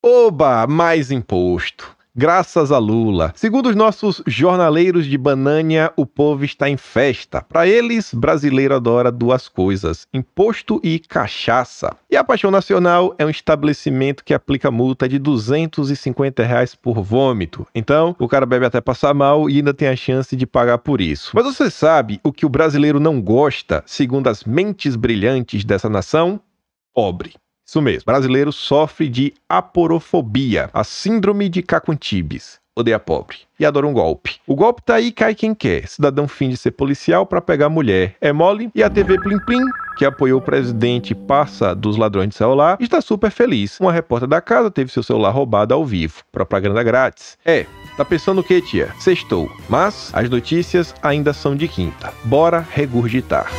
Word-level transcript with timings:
Oba, 0.00 0.64
mais 0.68 1.10
imposto. 1.10 1.96
Graças 2.14 2.70
a 2.70 2.78
Lula. 2.78 3.32
Segundo 3.34 3.68
os 3.68 3.74
nossos 3.74 4.22
jornaleiros 4.28 5.06
de 5.06 5.18
Banânia, 5.18 5.92
o 5.96 6.06
povo 6.06 6.44
está 6.44 6.70
em 6.70 6.76
festa. 6.76 7.42
Para 7.42 7.66
eles, 7.66 8.14
brasileiro 8.14 8.76
adora 8.76 9.10
duas 9.10 9.48
coisas: 9.48 10.06
imposto 10.14 10.80
e 10.84 11.00
cachaça. 11.00 11.96
E 12.08 12.16
a 12.16 12.22
Paixão 12.22 12.50
Nacional 12.50 13.12
é 13.18 13.26
um 13.26 13.30
estabelecimento 13.30 14.24
que 14.24 14.32
aplica 14.32 14.70
multa 14.70 15.08
de 15.08 15.18
250 15.18 16.44
reais 16.44 16.76
por 16.76 17.02
vômito. 17.02 17.66
Então, 17.74 18.14
o 18.20 18.28
cara 18.28 18.46
bebe 18.46 18.66
até 18.66 18.80
passar 18.80 19.12
mal 19.14 19.50
e 19.50 19.56
ainda 19.56 19.74
tem 19.74 19.88
a 19.88 19.96
chance 19.96 20.36
de 20.36 20.46
pagar 20.46 20.78
por 20.78 21.00
isso. 21.00 21.32
Mas 21.34 21.44
você 21.44 21.68
sabe 21.68 22.20
o 22.22 22.32
que 22.32 22.46
o 22.46 22.48
brasileiro 22.48 23.00
não 23.00 23.20
gosta, 23.20 23.82
segundo 23.84 24.28
as 24.28 24.44
mentes 24.44 24.94
brilhantes 24.94 25.64
dessa 25.64 25.88
nação? 25.88 26.40
Pobre. 26.94 27.34
Isso 27.68 27.82
mesmo. 27.82 28.04
Brasileiro 28.06 28.50
sofre 28.50 29.10
de 29.10 29.34
aporofobia, 29.46 30.70
a 30.72 30.82
síndrome 30.82 31.50
de 31.50 31.62
Cacuntibes. 31.62 32.58
Odeia 32.74 32.98
pobre 32.98 33.38
e 33.58 33.66
adora 33.66 33.86
um 33.86 33.92
golpe. 33.92 34.36
O 34.46 34.54
golpe 34.54 34.80
tá 34.82 34.94
aí, 34.94 35.10
cai 35.10 35.34
quem 35.34 35.52
quer. 35.52 35.86
Cidadão 35.88 36.26
finge 36.28 36.56
ser 36.56 36.70
policial 36.70 37.26
para 37.26 37.40
pegar 37.40 37.68
mulher. 37.68 38.14
É 38.20 38.32
mole 38.32 38.70
e 38.72 38.82
a 38.84 38.88
TV 38.88 39.18
Plim 39.20 39.40
Plim, 39.40 39.64
que 39.98 40.04
apoiou 40.04 40.38
o 40.38 40.42
presidente 40.42 41.12
passa 41.12 41.74
dos 41.74 41.96
ladrões 41.96 42.28
de 42.28 42.36
celular, 42.36 42.78
está 42.80 43.00
super 43.00 43.32
feliz. 43.32 43.78
Uma 43.80 43.92
repórter 43.92 44.28
da 44.28 44.40
casa 44.40 44.70
teve 44.70 44.92
seu 44.92 45.02
celular 45.02 45.30
roubado 45.30 45.74
ao 45.74 45.84
vivo. 45.84 46.22
Propaganda 46.32 46.82
grátis. 46.82 47.36
É, 47.44 47.66
Tá 47.98 48.04
pensando 48.04 48.42
o 48.42 48.44
que, 48.44 48.62
tia? 48.62 48.94
Sextou. 49.00 49.50
Mas 49.68 50.10
as 50.14 50.30
notícias 50.30 50.94
ainda 51.02 51.32
são 51.32 51.56
de 51.56 51.66
quinta. 51.66 52.14
Bora 52.22 52.64
regurgitar. 52.70 53.50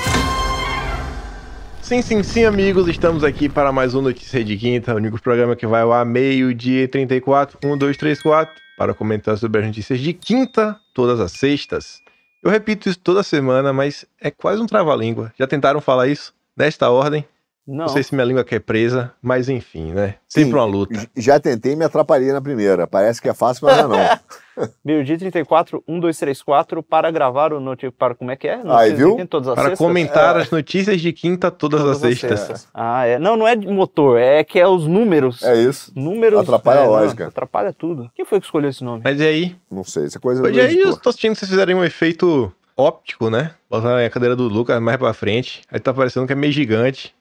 Sim, 1.89 2.03
sim, 2.03 2.21
sim, 2.21 2.45
amigos, 2.45 2.88
estamos 2.88 3.23
aqui 3.23 3.49
para 3.49 3.71
mais 3.71 3.95
um 3.95 4.02
Notícia 4.03 4.43
de 4.43 4.55
Quinta, 4.55 4.93
o 4.93 4.98
único 4.98 5.20
programa 5.20 5.55
que 5.55 5.66
vai 5.66 5.81
ao 5.81 5.91
ar 5.91 6.05
meio-dia 6.05 6.88
34, 6.88 7.57
1, 7.65 7.75
2, 7.75 7.98
3, 7.98 8.21
4, 8.21 8.55
para 8.77 8.93
comentar 8.93 9.35
sobre 9.39 9.62
as 9.62 9.65
notícias 9.65 9.99
de 9.99 10.13
quinta, 10.13 10.79
todas 10.93 11.20
as 11.20 11.32
sextas. 11.32 11.99
Eu 12.43 12.51
repito 12.51 12.87
isso 12.87 12.99
toda 12.99 13.23
semana, 13.23 13.73
mas 13.73 14.05
é 14.21 14.29
quase 14.29 14.62
um 14.62 14.67
trava-língua. 14.67 15.34
Já 15.35 15.48
tentaram 15.48 15.82
falar 15.82 16.07
isso? 16.07 16.32
Nesta 16.55 16.91
ordem? 16.91 17.26
Não. 17.70 17.85
não 17.85 17.89
sei 17.89 18.01
se 18.01 18.15
minha 18.15 18.25
língua 18.25 18.43
quer 18.43 18.59
presa, 18.59 19.13
mas 19.21 19.48
enfim, 19.48 19.93
né? 19.93 20.15
Sempre 20.27 20.49
Sim, 20.49 20.55
uma 20.55 20.65
luta. 20.65 21.07
Já 21.15 21.39
tentei 21.39 21.73
e 21.73 21.76
me 21.76 21.85
atrapalhei 21.85 22.31
na 22.31 22.41
primeira. 22.41 22.87
Parece 22.87 23.21
que 23.21 23.29
é 23.29 23.34
fácil, 23.34 23.67
mas 23.67 23.77
não 23.77 23.93
é 23.93 24.09
não. 24.57 24.67
Meio-dia 24.84 25.17
34, 25.20 25.84
1, 25.87 25.99
2, 25.99 26.17
3, 26.17 26.41
4, 26.41 26.81
para 26.81 27.11
gravar 27.11 27.53
o 27.53 27.59
notícia. 27.59 27.91
Para 27.91 28.15
como 28.15 28.31
é 28.31 28.35
que 28.35 28.48
é? 28.48 28.57
Notícias 28.57 28.79
Aí, 28.79 28.93
viu? 28.93 29.15
Quinta, 29.15 29.27
todas 29.27 29.48
as 29.49 29.53
para 29.53 29.63
sextas? 29.65 29.87
comentar 29.87 30.35
é. 30.35 30.41
as 30.41 30.49
notícias 30.49 30.99
de 30.99 31.13
quinta 31.13 31.51
todas, 31.51 31.81
todas 31.81 31.98
as 31.98 32.01
sextas. 32.01 32.39
sextas. 32.39 32.67
Ah, 32.73 33.05
é. 33.05 33.20
Não, 33.20 33.37
não 33.37 33.48
é 33.48 33.55
de 33.55 33.67
motor, 33.67 34.20
é 34.20 34.43
que 34.43 34.59
é 34.59 34.67
os 34.67 34.87
números. 34.87 35.43
É 35.43 35.55
isso. 35.55 35.91
Números. 35.95 36.39
Atrapalha 36.39 36.79
é, 36.79 36.85
a 36.85 36.89
lógica. 36.89 37.23
Não, 37.26 37.29
atrapalha 37.29 37.71
tudo. 37.71 38.09
Quem 38.15 38.26
foi 38.26 38.39
que 38.39 38.48
escolheu 38.48 38.71
esse 38.71 38.83
nome? 38.83 39.01
Mas 39.04 39.20
e 39.20 39.23
aí? 39.23 39.55
Não 39.70 39.83
sei, 39.83 40.05
essa 40.05 40.20
coisa 40.20 40.41
Mas 40.41 40.55
e 40.55 40.59
aí 40.59 40.79
eu 40.79 40.98
tô 40.98 41.09
assistindo 41.09 41.33
que 41.33 41.39
vocês 41.39 41.51
fizerem 41.51 41.76
um 41.76 41.83
efeito 41.83 42.51
óptico, 42.76 43.29
né? 43.29 43.51
Botar 43.70 44.04
a 44.04 44.09
cadeira 44.09 44.35
do 44.35 44.48
Lucas 44.48 44.81
mais 44.81 44.98
pra 44.98 45.13
frente. 45.13 45.61
Aí 45.71 45.79
tá 45.79 45.93
parecendo 45.93 46.26
que 46.26 46.33
é 46.33 46.35
meio 46.35 46.51
gigante. 46.51 47.13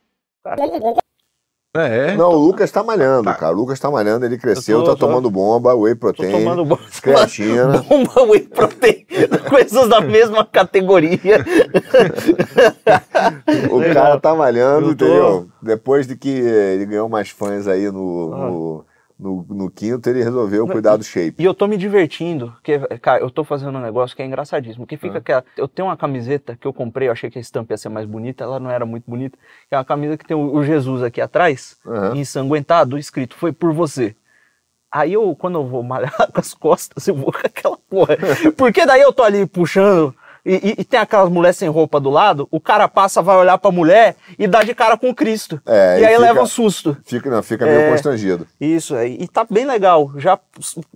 É, 1.76 2.16
não, 2.16 2.30
o 2.30 2.36
Lucas 2.36 2.70
tá 2.70 2.82
malhando, 2.82 3.24
tá. 3.24 3.34
cara. 3.34 3.54
O 3.54 3.56
Lucas 3.56 3.78
tá 3.78 3.90
malhando, 3.90 4.24
ele 4.24 4.38
cresceu, 4.38 4.82
tô, 4.82 4.94
tá 4.94 4.96
tomando 4.96 5.30
bomba, 5.30 5.74
whey 5.74 5.94
protein, 5.94 6.30
tô 6.30 6.38
tomando 6.38 6.64
bomba, 6.64 6.82
creatina. 7.02 7.78
Bomba, 7.88 8.22
whey 8.22 8.40
protein, 8.40 9.06
coisas 9.48 9.88
da 9.88 10.00
mesma 10.00 10.44
categoria. 10.46 11.44
o 13.70 13.94
cara 13.94 14.18
tá 14.18 14.34
malhando, 14.34 14.92
entendeu? 14.92 15.46
Depois 15.62 16.06
de 16.06 16.16
que 16.16 16.30
ele 16.30 16.86
ganhou 16.86 17.08
mais 17.08 17.28
fãs 17.28 17.68
aí 17.68 17.90
no, 17.92 18.32
ah. 18.32 18.46
no 18.46 18.84
no, 19.18 19.44
no 19.48 19.70
quinto, 19.70 20.08
ele 20.08 20.22
resolveu 20.22 20.66
cuidar 20.66 20.96
do 20.96 21.02
shape. 21.02 21.42
E 21.42 21.44
eu 21.44 21.52
tô 21.52 21.66
me 21.66 21.76
divertindo, 21.76 22.52
porque, 22.52 22.78
cara, 22.98 23.20
eu 23.20 23.30
tô 23.30 23.42
fazendo 23.42 23.76
um 23.76 23.80
negócio 23.80 24.14
que 24.14 24.22
é 24.22 24.26
engraçadíssimo. 24.26 24.86
Que 24.86 24.96
fica 24.96 25.16
ah. 25.16 25.18
aquela. 25.18 25.44
Eu 25.56 25.66
tenho 25.66 25.88
uma 25.88 25.96
camiseta 25.96 26.56
que 26.56 26.66
eu 26.66 26.72
comprei, 26.72 27.08
eu 27.08 27.12
achei 27.12 27.28
que 27.28 27.38
a 27.38 27.40
estampa 27.40 27.72
ia 27.72 27.78
ser 27.78 27.88
mais 27.88 28.06
bonita, 28.06 28.44
ela 28.44 28.60
não 28.60 28.70
era 28.70 28.86
muito 28.86 29.10
bonita. 29.10 29.36
Que 29.68 29.74
é 29.74 29.78
uma 29.78 29.84
camisa 29.84 30.16
que 30.16 30.24
tem 30.24 30.36
o, 30.36 30.62
Jesus 30.62 31.02
aqui 31.02 31.20
atrás, 31.20 31.76
uhum. 31.84 32.14
ensanguentado, 32.14 32.96
escrito, 32.96 33.34
foi 33.34 33.52
por 33.52 33.72
você. 33.72 34.14
Aí 34.90 35.12
eu, 35.12 35.34
quando 35.36 35.58
eu 35.58 35.66
vou 35.66 35.82
malhar 35.82 36.14
com 36.32 36.40
as 36.40 36.54
costas, 36.54 37.08
eu 37.08 37.14
vou 37.14 37.32
com 37.32 37.44
aquela 37.44 37.76
porra. 37.76 38.16
Porque 38.56 38.86
daí 38.86 39.00
eu 39.00 39.12
tô 39.12 39.22
ali 39.22 39.44
puxando 39.46 40.14
e, 40.44 40.76
e, 40.78 40.84
tem 40.84 40.98
aquelas 40.98 41.30
mulheres 41.30 41.56
sem 41.56 41.68
roupa 41.68 42.00
do 42.00 42.10
lado, 42.10 42.48
o 42.50 42.60
cara 42.60 42.88
passa, 42.88 43.20
vai 43.20 43.36
olhar 43.36 43.58
pra 43.58 43.70
mulher 43.70 44.16
e 44.38 44.46
dá 44.46 44.62
de 44.62 44.74
cara 44.74 44.96
com 44.96 45.14
Cristo. 45.14 45.60
É, 45.66 46.00
e, 46.00 46.04
aí 46.04 46.14
fica, 46.14 46.20
leva 46.20 46.42
um 46.42 46.46
susto. 46.46 46.96
Fica, 47.04 47.30
não, 47.30 47.42
fica 47.42 47.66
meio 47.66 47.80
é, 47.80 47.90
constrangido. 47.90 48.46
Isso, 48.60 48.94
é, 48.94 49.08
e 49.08 49.26
tá 49.28 49.46
bem 49.48 49.66
legal. 49.66 50.12
Já 50.16 50.38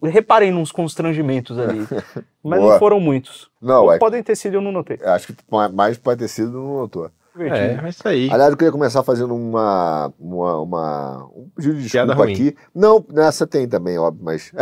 reparei 0.03 0.51
nos 0.51 0.73
constrangimentos 0.73 1.59
ali. 1.59 1.87
mas 2.43 2.61
Boa. 2.61 2.73
não 2.73 2.79
foram 2.79 3.01
muitos. 3.01 3.51
Não, 3.61 3.93
é, 3.93 3.99
podem 3.99 4.23
ter 4.23 4.37
sido, 4.37 4.55
eu 4.55 4.61
não 4.61 4.73
notei. 4.73 4.99
Acho 5.05 5.29
que 5.29 5.37
mais 5.73 5.97
pode 5.97 6.21
ter 6.21 6.29
sido, 6.29 6.53
não 6.53 6.79
notou. 6.79 7.11
É, 7.39 7.81
é 7.83 7.89
isso 7.89 8.07
aí. 8.07 8.31
Aliás, 8.31 8.51
eu 8.51 8.57
queria 8.57 8.73
começar 8.73 9.03
fazendo 9.03 9.35
uma, 9.35 10.13
uma, 10.19 10.59
uma 10.61 11.25
um 11.35 11.49
pedido 11.55 11.77
de 11.77 11.89
desculpa 11.89 12.25
aqui. 12.25 12.55
Não, 12.75 13.05
nessa 13.11 13.47
tem 13.47 13.67
também, 13.67 13.99
óbvio, 13.99 14.25
mas. 14.25 14.53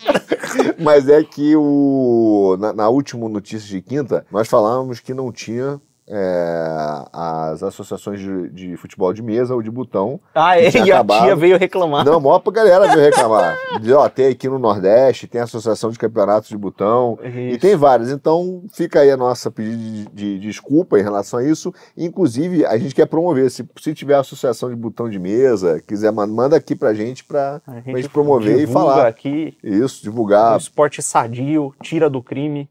mas 0.78 1.08
é 1.08 1.22
que 1.22 1.56
o, 1.56 2.56
na, 2.58 2.72
na 2.72 2.88
última 2.88 3.28
notícia 3.28 3.68
de 3.68 3.80
quinta, 3.80 4.26
nós 4.30 4.48
falávamos 4.48 5.00
que 5.00 5.14
não 5.14 5.32
tinha 5.32 5.80
é, 6.10 7.04
as 7.12 7.62
associações 7.62 8.18
de, 8.18 8.50
de, 8.50 8.76
futebol 8.76 9.12
de 9.12 9.22
mesa 9.22 9.54
ou 9.54 9.62
de 9.62 9.70
botão. 9.70 10.20
Ah, 10.34 10.58
é, 10.58 10.64
e 10.84 10.92
a 10.92 11.04
tia 11.04 11.36
veio 11.36 11.56
reclamar. 11.56 12.04
Não, 12.04 12.14
a 12.14 12.20
maior 12.20 12.40
pra 12.40 12.52
galera 12.52 12.88
veio 12.88 13.00
reclamar. 13.00 13.56
Diz, 13.80 13.92
ó, 13.92 14.08
tem 14.08 14.26
aqui 14.26 14.48
no 14.48 14.58
Nordeste, 14.58 15.28
tem 15.28 15.40
a 15.40 15.44
Associação 15.44 15.90
de 15.90 15.98
Campeonatos 15.98 16.48
de 16.48 16.58
Botão, 16.58 17.16
isso. 17.22 17.38
e 17.38 17.58
tem 17.58 17.76
várias. 17.76 18.10
Então, 18.10 18.64
fica 18.72 19.00
aí 19.00 19.10
a 19.10 19.16
nossa 19.16 19.50
pedido 19.50 19.78
de, 19.78 20.04
de, 20.06 20.38
de, 20.38 20.38
desculpa 20.40 20.98
em 20.98 21.02
relação 21.02 21.38
a 21.38 21.44
isso. 21.44 21.72
Inclusive, 21.96 22.66
a 22.66 22.76
gente 22.76 22.94
quer 22.94 23.06
promover, 23.06 23.50
se, 23.50 23.68
se 23.78 23.94
tiver 23.94 24.16
associação 24.16 24.68
de 24.68 24.74
botão 24.74 25.08
de 25.08 25.18
mesa, 25.18 25.80
quiser, 25.86 26.10
manda 26.10 26.56
aqui 26.56 26.74
pra 26.74 26.92
gente 26.92 27.24
pra 27.24 27.62
a 27.66 27.74
gente, 27.76 27.96
gente 27.96 28.08
promover 28.08 28.58
e 28.58 28.66
falar. 28.66 29.06
aqui. 29.06 29.56
Isso, 29.62 30.02
divulgar. 30.02 30.54
O 30.54 30.58
esporte 30.58 31.00
sadio, 31.02 31.72
tira 31.80 32.10
do 32.10 32.22
crime 32.22 32.68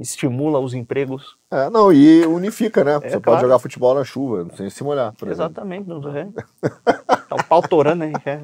estimula 0.00 0.58
os 0.58 0.74
empregos. 0.74 1.36
É, 1.50 1.68
não, 1.68 1.92
e 1.92 2.24
unifica, 2.26 2.84
né? 2.84 2.92
É, 2.92 3.00
Você 3.00 3.08
claro. 3.08 3.22
pode 3.22 3.40
jogar 3.40 3.58
futebol 3.58 3.94
na 3.94 4.04
chuva, 4.04 4.46
sem 4.56 4.70
se 4.70 4.84
molhar, 4.84 5.12
por 5.14 5.28
Exatamente, 5.28 5.88
não 5.88 6.16
é. 6.16 6.28
Tá 7.28 7.36
o 7.36 7.44
pau 7.44 7.62
torando, 7.62 8.04
né? 8.04 8.12
É, 8.24 8.40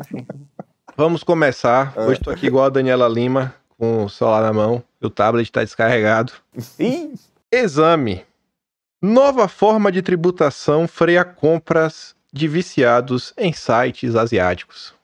Vamos 0.96 1.22
começar. 1.22 1.92
É. 1.96 2.00
Hoje 2.00 2.20
estou 2.20 2.32
aqui 2.32 2.46
igual 2.46 2.64
a 2.64 2.68
Daniela 2.68 3.08
Lima, 3.08 3.54
com 3.78 4.04
o 4.04 4.08
celular 4.08 4.42
na 4.42 4.52
mão, 4.52 4.82
o 5.00 5.10
tablet 5.10 5.46
está 5.46 5.62
descarregado. 5.62 6.32
Ih! 6.78 7.14
Exame. 7.50 8.24
Nova 9.00 9.46
forma 9.46 9.92
de 9.92 10.02
tributação 10.02 10.88
freia 10.88 11.24
compras 11.24 12.16
de 12.32 12.48
viciados 12.48 13.32
em 13.36 13.52
sites 13.52 14.16
asiáticos. 14.16 14.94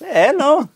É, 0.00 0.32
não. 0.32 0.68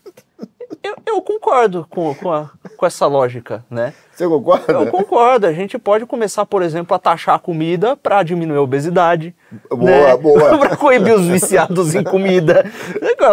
Eu, 0.83 0.95
eu 1.05 1.21
concordo 1.21 1.87
com, 1.89 2.13
com, 2.13 2.31
a, 2.31 2.49
com 2.75 2.85
essa 2.85 3.07
lógica, 3.07 3.63
né? 3.71 3.93
Você 4.11 4.27
concorda? 4.27 4.73
Eu 4.73 4.87
concordo. 4.87 5.47
A 5.47 5.53
gente 5.53 5.79
pode 5.79 6.05
começar, 6.05 6.45
por 6.45 6.61
exemplo, 6.61 6.93
a 6.93 6.99
taxar 6.99 7.35
a 7.35 7.39
comida 7.39 7.95
para 7.95 8.21
diminuir 8.21 8.57
a 8.57 8.61
obesidade. 8.61 9.33
Boa, 9.69 9.85
né? 9.85 10.17
boa. 10.17 10.57
para 10.59 10.75
coibir 10.75 11.15
os 11.15 11.25
viciados 11.25 11.95
em 11.95 12.03
comida. 12.03 12.65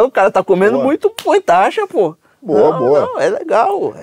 O 0.04 0.10
cara 0.10 0.30
tá 0.30 0.42
comendo 0.42 0.74
boa. 0.74 0.84
muito, 0.84 1.10
põe 1.10 1.40
taxa, 1.40 1.84
pô. 1.84 2.14
Boa, 2.42 2.70
não, 2.70 2.78
boa. 2.78 3.00
Não, 3.00 3.20
é 3.20 3.28
legal. 3.28 3.94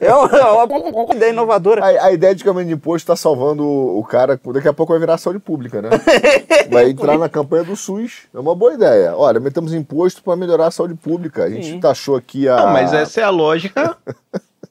É, 0.00 0.06
é, 0.06 0.14
uma, 0.14 0.36
é 0.36 0.74
uma 0.74 1.14
ideia 1.14 1.30
inovadora. 1.30 1.84
A, 1.84 2.06
a, 2.06 2.12
ideia 2.12 2.34
de 2.34 2.44
campanha 2.44 2.66
de 2.66 2.74
imposto 2.74 2.98
está 2.98 3.16
salvando 3.16 3.64
o 3.64 4.04
cara. 4.04 4.40
Daqui 4.52 4.68
a 4.68 4.72
pouco 4.72 4.92
vai 4.92 5.00
virar 5.00 5.18
saúde 5.18 5.40
pública, 5.40 5.82
né? 5.82 5.90
Vai 6.70 6.90
entrar 6.90 7.18
na 7.18 7.28
campanha 7.28 7.64
do 7.64 7.74
SUS. 7.74 8.28
É 8.32 8.38
uma 8.38 8.54
boa 8.54 8.74
ideia. 8.74 9.16
Olha, 9.16 9.40
metemos 9.40 9.74
imposto 9.74 10.22
para 10.22 10.36
melhorar 10.36 10.68
a 10.68 10.70
saúde 10.70 10.94
pública. 10.94 11.44
A 11.44 11.50
gente 11.50 11.66
Sim. 11.66 11.80
taxou 11.80 12.14
aqui 12.14 12.48
a. 12.48 12.56
Não, 12.56 12.72
mas 12.72 12.92
essa 12.92 13.20
é 13.20 13.24
a 13.24 13.30
lógica 13.30 13.96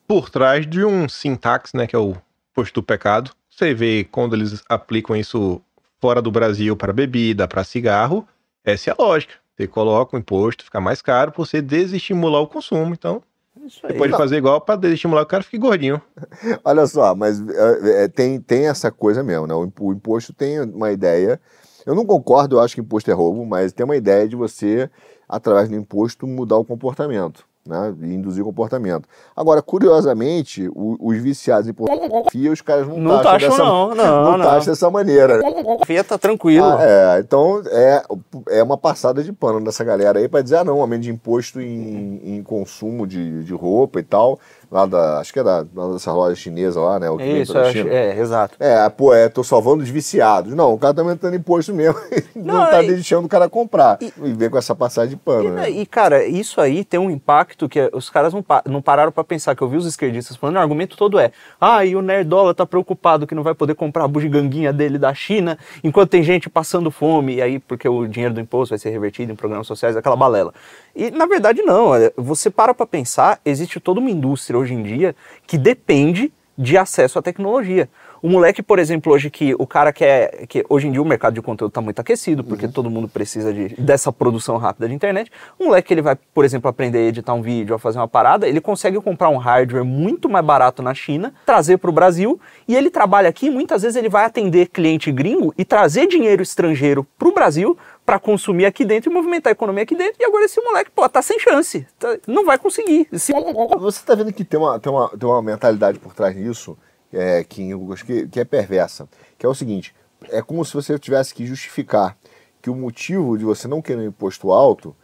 por 0.07 0.29
trás 0.29 0.65
de 0.65 0.85
um 0.85 1.09
sintaxe, 1.09 1.75
né? 1.75 1.85
Que 1.85 1.95
é 1.95 1.99
o 1.99 2.15
posto 2.53 2.75
do 2.75 2.83
pecado. 2.83 3.31
Você 3.49 3.73
vê 3.73 4.07
quando 4.09 4.33
eles 4.33 4.63
aplicam 4.69 5.15
isso 5.15 5.61
fora 5.99 6.21
do 6.21 6.31
Brasil 6.31 6.75
para 6.77 6.93
bebida, 6.93 7.47
para 7.47 7.65
cigarro. 7.65 8.25
Essa 8.63 8.91
é 8.91 8.93
a 8.93 8.95
lógica. 8.97 9.33
Você 9.59 9.67
coloca 9.67 10.15
o 10.15 10.19
imposto, 10.19 10.63
fica 10.63 10.79
mais 10.79 11.01
caro 11.01 11.33
você 11.35 11.61
desestimular 11.61 12.41
o 12.41 12.47
consumo. 12.47 12.93
Então, 12.93 13.21
você 13.61 13.93
pode 13.93 14.13
fazer 14.13 14.37
igual 14.37 14.61
para 14.61 14.77
desestimular 14.77 15.23
o 15.23 15.25
cara 15.25 15.43
fique 15.43 15.57
gordinho. 15.57 16.01
Olha 16.63 16.87
só, 16.87 17.13
mas 17.13 17.41
é, 17.49 18.05
é, 18.05 18.07
tem, 18.07 18.39
tem 18.39 18.69
essa 18.69 18.89
coisa 18.89 19.21
mesmo, 19.21 19.45
né? 19.45 19.53
O, 19.53 19.69
o 19.81 19.91
imposto 19.91 20.31
tem 20.31 20.61
uma 20.61 20.93
ideia. 20.93 21.41
Eu 21.85 21.93
não 21.93 22.05
concordo, 22.05 22.55
eu 22.55 22.61
acho 22.61 22.73
que 22.73 22.79
imposto 22.79 23.11
é 23.11 23.13
roubo, 23.13 23.45
mas 23.45 23.73
tem 23.73 23.83
uma 23.83 23.97
ideia 23.97 24.29
de 24.29 24.35
você, 24.37 24.89
através 25.27 25.67
do 25.67 25.75
imposto, 25.75 26.25
mudar 26.25 26.55
o 26.55 26.63
comportamento. 26.63 27.45
Né, 27.69 27.95
e 28.01 28.13
induzir 28.13 28.43
comportamento. 28.43 29.07
Agora, 29.35 29.61
curiosamente, 29.61 30.67
o, 30.69 30.97
os 30.99 31.17
viciados 31.17 31.67
em 31.69 31.73
pornografia, 31.73 32.51
os 32.51 32.61
caras 32.61 32.87
não, 32.87 32.97
não 32.97 33.21
taxam, 33.21 33.49
dessa, 33.49 33.63
não, 33.63 33.95
não, 33.95 34.23
não, 34.23 34.37
não. 34.37 34.45
taxam 34.45 34.73
dessa 34.73 34.89
maneira. 34.89 35.39
Pornografia 35.39 36.03
tá 36.03 36.17
tranquilo. 36.17 36.65
Ah, 36.65 36.79
é, 36.81 37.19
então 37.19 37.61
é, 37.67 38.03
é 38.49 38.63
uma 38.63 38.77
passada 38.77 39.23
de 39.23 39.31
pano 39.31 39.63
dessa 39.63 39.83
galera 39.83 40.19
aí 40.19 40.27
para 40.27 40.41
dizer, 40.41 40.57
ah 40.57 40.63
não, 40.63 40.81
aumento 40.81 41.03
de 41.03 41.11
imposto 41.11 41.61
em, 41.61 42.37
em 42.37 42.43
consumo 42.43 43.05
de, 43.05 43.43
de 43.43 43.53
roupa 43.53 43.99
e 43.99 44.03
tal, 44.03 44.39
lá 44.71 44.85
da, 44.85 45.19
acho 45.19 45.33
que 45.33 45.39
é 45.39 45.43
da, 45.43 45.63
dessa 45.63 46.13
loja 46.13 46.35
chinesa 46.35 46.79
lá, 46.79 46.99
né? 46.99 47.09
O 47.09 47.17
que 47.17 47.23
Isso, 47.23 47.57
acho, 47.57 47.87
é, 47.87 48.19
exato. 48.19 48.55
É, 48.59 48.87
pô, 48.89 49.13
é, 49.13 49.27
tô 49.27 49.43
salvando 49.43 49.83
os 49.83 49.89
viciados. 49.89 50.53
Não, 50.53 50.73
o 50.73 50.77
cara 50.77 50.93
tá 50.93 51.01
aumentando 51.01 51.35
imposto 51.35 51.73
mesmo, 51.73 51.99
não, 52.35 52.55
não 52.55 52.65
tá 52.65 52.83
e, 52.83 52.87
deixando 52.87 53.25
o 53.25 53.29
cara 53.29 53.49
comprar. 53.49 53.97
E, 54.01 54.13
e 54.23 54.33
vem 54.33 54.49
com 54.49 54.57
essa 54.57 54.75
passagem 54.75 55.11
de 55.11 55.15
pano, 55.15 55.49
e, 55.49 55.51
né? 55.51 55.69
E, 55.69 55.85
cara, 55.85 56.25
isso 56.25 56.61
aí 56.61 56.83
tem 56.83 56.99
um 56.99 57.09
impacto 57.09 57.67
que 57.67 57.89
os 57.93 58.09
caras 58.09 58.33
não, 58.33 58.45
não 58.65 58.81
pararam 58.81 59.11
para 59.11 59.23
pensar, 59.23 59.55
que 59.55 59.61
eu 59.61 59.67
vi 59.67 59.77
os 59.77 59.85
esquerdistas 59.85 60.37
falando, 60.37 60.57
o 60.57 60.59
argumento 60.59 60.95
todo 60.95 61.19
é, 61.19 61.31
ah, 61.59 61.83
e 61.83 61.95
o 61.95 62.01
Nerdola 62.01 62.53
tá 62.53 62.65
preocupado 62.65 63.25
que 63.25 63.33
não 63.33 63.43
vai 63.43 63.55
poder 63.55 63.75
comprar 63.75 64.03
a 64.03 64.07
bugiganguinha 64.07 64.71
dele 64.71 64.97
da 64.97 65.13
China, 65.13 65.57
enquanto 65.83 66.09
tem 66.09 66.23
gente 66.23 66.49
passando 66.49 66.91
fome, 66.91 67.35
e 67.35 67.41
aí 67.41 67.59
porque 67.59 67.87
o 67.89 68.05
dinheiro 68.07 68.33
do 68.33 68.41
imposto 68.41 68.73
vai 68.73 68.79
ser 68.79 68.89
revertido 68.89 69.31
em 69.31 69.35
programas 69.35 69.67
sociais, 69.67 69.97
aquela 69.97 70.15
balela. 70.15 70.53
E, 70.99 71.09
na 71.11 71.25
verdade, 71.25 71.61
não. 71.61 71.91
Você 72.17 72.49
para 72.49 72.73
para 72.73 72.85
pensar, 72.85 73.39
existe 73.45 73.79
toda 73.79 74.01
uma 74.01 74.11
indústria 74.11 74.59
hoje 74.59 74.73
em 74.73 74.83
dia 74.83 75.15
que 75.47 75.57
depende 75.57 76.29
de 76.57 76.77
acesso 76.77 77.17
à 77.17 77.21
tecnologia. 77.21 77.87
O 78.21 78.27
moleque, 78.27 78.61
por 78.61 78.79
exemplo, 78.79 79.13
hoje 79.13 79.29
que 79.29 79.55
o 79.57 79.65
cara 79.65 79.93
quer. 79.93 80.45
Que 80.47 80.65
hoje 80.69 80.89
em 80.89 80.91
dia 80.91 81.01
o 81.01 81.05
mercado 81.05 81.33
de 81.33 81.41
conteúdo 81.41 81.69
está 81.69 81.79
muito 81.79 82.01
aquecido, 82.01 82.43
porque 82.43 82.65
uhum. 82.65 82.71
todo 82.73 82.89
mundo 82.89 83.07
precisa 83.07 83.53
de, 83.53 83.69
dessa 83.81 84.11
produção 84.11 84.57
rápida 84.57 84.89
de 84.89 84.93
internet. 84.93 85.31
O 85.57 85.67
moleque 85.67 85.93
ele 85.93 86.01
vai, 86.01 86.17
por 86.33 86.43
exemplo, 86.43 86.69
aprender 86.69 86.97
a 86.97 87.01
editar 87.03 87.33
um 87.33 87.41
vídeo, 87.41 87.73
a 87.73 87.79
fazer 87.79 87.97
uma 87.97 88.09
parada, 88.09 88.45
ele 88.45 88.59
consegue 88.59 88.99
comprar 88.99 89.29
um 89.29 89.37
hardware 89.37 89.85
muito 89.85 90.27
mais 90.27 90.45
barato 90.45 90.83
na 90.83 90.93
China, 90.93 91.33
trazer 91.45 91.77
para 91.77 91.89
o 91.89 91.93
Brasil, 91.93 92.37
e 92.67 92.75
ele 92.75 92.89
trabalha 92.89 93.29
aqui, 93.29 93.49
muitas 93.49 93.83
vezes 93.83 93.95
ele 93.95 94.09
vai 94.09 94.25
atender 94.25 94.67
cliente 94.67 95.13
gringo 95.13 95.53
e 95.57 95.63
trazer 95.63 96.07
dinheiro 96.07 96.43
estrangeiro 96.43 97.07
para 97.17 97.29
o 97.29 97.33
Brasil 97.33 97.77
para 98.09 98.19
consumir 98.19 98.65
aqui 98.65 98.83
dentro 98.83 99.11
e 99.11 99.13
movimentar 99.13 99.51
a 99.51 99.53
economia 99.53 99.83
aqui 99.83 99.95
dentro. 99.95 100.15
E 100.19 100.25
agora 100.25 100.43
esse 100.43 100.59
moleque, 100.59 100.89
pô, 100.89 101.07
tá 101.07 101.21
sem 101.21 101.37
chance. 101.37 101.85
Tá, 101.99 102.17
não 102.25 102.43
vai 102.43 102.57
conseguir. 102.57 103.07
Se... 103.13 103.31
Você 103.77 104.03
tá 104.03 104.15
vendo 104.15 104.33
que 104.33 104.43
tem 104.43 104.59
uma, 104.59 104.79
tem, 104.79 104.91
uma, 104.91 105.09
tem 105.09 105.29
uma 105.29 105.43
mentalidade 105.43 105.99
por 105.99 106.15
trás 106.15 106.35
disso, 106.35 106.75
é, 107.13 107.43
que, 107.43 107.69
que, 108.03 108.27
que 108.27 108.39
é 108.39 108.43
perversa. 108.43 109.07
Que 109.37 109.45
é 109.45 109.49
o 109.49 109.53
seguinte: 109.53 109.93
é 110.29 110.41
como 110.41 110.65
se 110.65 110.73
você 110.73 110.97
tivesse 110.97 111.35
que 111.35 111.45
justificar 111.45 112.17
que 112.63 112.71
o 112.71 112.75
motivo 112.75 113.37
de 113.37 113.45
você 113.45 113.67
não 113.67 113.79
querer 113.79 113.99
um 113.99 114.07
imposto 114.07 114.51
alto 114.51 114.95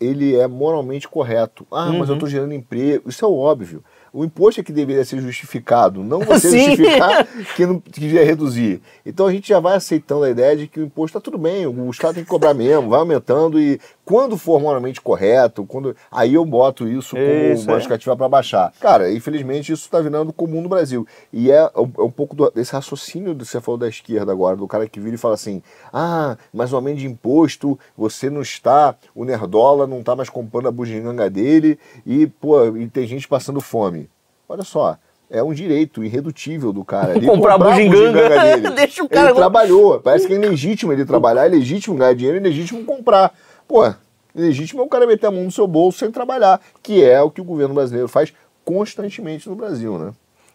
ele 0.00 0.36
é 0.36 0.46
moralmente 0.46 1.08
correto. 1.08 1.66
Ah, 1.70 1.86
uhum. 1.86 1.98
mas 1.98 2.08
eu 2.08 2.14
estou 2.14 2.26
uhum. 2.26 2.32
gerando 2.32 2.54
emprego. 2.54 3.08
Isso 3.08 3.24
é 3.24 3.28
óbvio. 3.28 3.84
O 4.12 4.24
imposto 4.24 4.60
é 4.60 4.64
que 4.64 4.72
deveria 4.72 5.04
ser 5.04 5.20
justificado, 5.20 6.02
não 6.02 6.20
você 6.20 6.48
Sim. 6.50 6.66
justificar 6.76 7.26
que 7.56 7.66
não 7.66 7.80
que 7.80 8.00
devia 8.00 8.24
reduzir. 8.24 8.80
Então 9.04 9.26
a 9.26 9.32
gente 9.32 9.48
já 9.48 9.60
vai 9.60 9.76
aceitando 9.76 10.24
a 10.24 10.30
ideia 10.30 10.56
de 10.56 10.66
que 10.66 10.80
o 10.80 10.84
imposto 10.84 11.18
está 11.18 11.20
tudo 11.20 11.38
bem, 11.38 11.66
o 11.66 11.90
Estado 11.90 12.14
tem 12.14 12.24
que 12.24 12.30
cobrar 12.30 12.54
mesmo, 12.54 12.90
vai 12.90 13.00
aumentando 13.00 13.60
e 13.60 13.80
quando 14.04 14.38
for 14.38 14.60
moralmente 14.60 15.00
correto, 15.00 15.66
quando 15.66 15.94
aí 16.10 16.34
eu 16.34 16.44
boto 16.44 16.88
isso 16.88 17.14
como 17.14 17.52
isso, 17.52 17.64
uma 17.64 17.72
é. 17.72 17.74
justificativa 17.74 18.16
para 18.16 18.28
baixar. 18.28 18.72
Cara, 18.80 19.12
infelizmente 19.12 19.72
isso 19.72 19.84
está 19.84 20.00
virando 20.00 20.32
comum 20.32 20.62
no 20.62 20.68
Brasil. 20.68 21.06
E 21.32 21.50
é, 21.50 21.56
é 21.56 21.80
um 21.80 22.06
é 22.06 22.10
pouco 22.10 22.34
do, 22.34 22.50
desse 22.50 22.72
raciocínio 22.72 23.36
que 23.36 23.44
você 23.44 23.60
falou 23.60 23.78
da 23.78 23.88
esquerda 23.88 24.32
agora, 24.32 24.56
do 24.56 24.66
cara 24.66 24.88
que 24.88 24.98
vira 24.98 25.14
e 25.14 25.18
fala 25.18 25.34
assim: 25.34 25.62
ah, 25.92 26.38
mas 26.52 26.72
o 26.72 26.76
aumento 26.76 26.98
de 26.98 27.06
imposto, 27.06 27.78
você 27.96 28.30
não 28.30 28.40
está, 28.40 28.96
o 29.14 29.24
Nerdola 29.24 29.86
não 29.86 30.00
está 30.00 30.16
mais 30.16 30.30
comprando 30.30 30.68
a 30.68 30.72
bugiganga 30.72 31.28
dele 31.28 31.78
e, 32.06 32.26
pô, 32.26 32.76
e 32.76 32.88
tem 32.88 33.06
gente 33.06 33.28
passando 33.28 33.60
fome. 33.60 34.07
Olha 34.48 34.64
só, 34.64 34.96
é 35.30 35.42
um 35.42 35.52
direito 35.52 36.02
irredutível 36.02 36.72
do 36.72 36.84
cara 36.84 37.12
ali. 37.12 37.26
comprar, 37.26 37.54
comprar 37.54 37.72
a 37.72 37.74
bugiganga, 37.74 38.28
dele. 38.28 38.70
Deixa 38.74 39.04
o 39.04 39.08
cara... 39.08 39.28
Ele 39.28 39.36
trabalhou. 39.36 40.00
Parece 40.00 40.26
que 40.26 40.34
é 40.34 40.38
legítimo 40.38 40.92
ele 40.92 41.04
trabalhar, 41.04 41.44
é 41.46 41.48
legítimo 41.48 41.96
ganhar 41.96 42.14
dinheiro, 42.14 42.38
é 42.38 42.40
legítimo 42.40 42.84
comprar. 42.84 43.32
Pô, 43.66 43.92
legítimo 44.34 44.80
é 44.80 44.84
o 44.84 44.88
cara 44.88 45.06
meter 45.06 45.26
a 45.26 45.30
mão 45.30 45.44
no 45.44 45.52
seu 45.52 45.66
bolso 45.66 45.98
sem 45.98 46.10
trabalhar, 46.10 46.60
que 46.82 47.04
é 47.04 47.20
o 47.20 47.30
que 47.30 47.40
o 47.40 47.44
governo 47.44 47.74
brasileiro 47.74 48.08
faz 48.08 48.32
constantemente 48.64 49.48
no 49.48 49.54
Brasil, 49.54 49.98
né? 49.98 50.12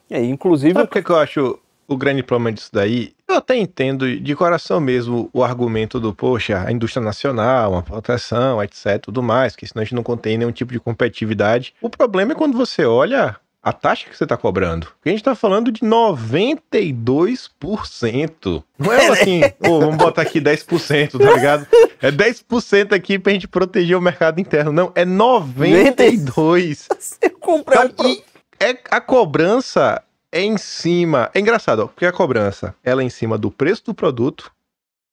É, 0.10 0.24
inclusive... 0.24 0.74
Sabe 0.74 0.86
o 0.86 0.88
que, 0.88 1.01
que 1.01 1.10
eu 1.10 1.18
acho 1.18 1.60
o 1.88 1.98
grande 1.98 2.24
problema 2.24 2.51
disso 2.51 2.69
daí? 2.72 3.13
Eu 3.28 3.36
até 3.36 3.56
entendo 3.56 4.19
de 4.19 4.36
coração 4.36 4.80
mesmo 4.80 5.30
o 5.34 5.44
argumento 5.44 6.00
do, 6.00 6.13
poxa, 6.13 6.63
a 6.66 6.72
indústria 6.72 7.04
nacional, 7.04 7.72
uma 7.72 7.81
proteção, 7.81 8.62
etc, 8.62 9.00
tudo 9.01 9.24
mais, 9.24 9.56
que 9.56 9.66
senão 9.66 9.81
a 9.81 9.84
gente 9.84 9.95
não 9.95 10.04
contém 10.04 10.38
nenhum 10.38 10.51
tipo 10.51 10.72
de 10.72 10.80
competitividade. 10.80 11.74
O 11.81 11.90
problema 11.90 12.34
é 12.34 12.36
quando 12.36 12.57
você 12.57 12.86
olha 12.86 13.36
a 13.63 13.71
taxa 13.71 14.10
que 14.10 14.18
você 14.18 14.25
está 14.25 14.36
cobrando. 14.36 14.89
A 15.06 15.10
gente 15.10 15.19
está 15.19 15.33
falando 15.33 15.71
de 15.71 15.80
92%. 15.81 18.62
Não 18.77 18.92
é 18.92 19.07
assim, 19.07 19.39
pô, 19.57 19.80
vamos 19.80 19.95
botar 19.95 20.24
aqui 20.24 20.42
10%, 20.42 21.18
tá 21.18 21.31
ligado? 21.31 21.65
É 22.01 22.12
10% 22.12 22.92
aqui 22.92 23.18
pra 23.18 23.31
gente 23.31 23.48
proteger 23.48 23.98
o 23.98 24.01
mercado 24.01 24.42
interno. 24.42 24.74
Não, 24.74 24.92
é 24.94 25.06
92%. 25.06 26.88
Você 27.00 27.30
comprar 27.30 27.86
então, 27.86 28.06
um... 28.06 28.21
é 28.60 28.77
a 28.92 29.00
cobrança 29.00 30.04
é 30.30 30.42
em 30.42 30.57
cima. 30.57 31.31
É 31.33 31.39
engraçado, 31.39 31.83
ó, 31.83 31.88
porque 31.88 32.06
a 32.06 32.12
cobrança 32.12 32.75
ela 32.83 33.01
é 33.01 33.06
em 33.06 33.09
cima 33.09 33.38
do 33.38 33.50
preço 33.50 33.86
do 33.86 33.94
produto 33.94 34.51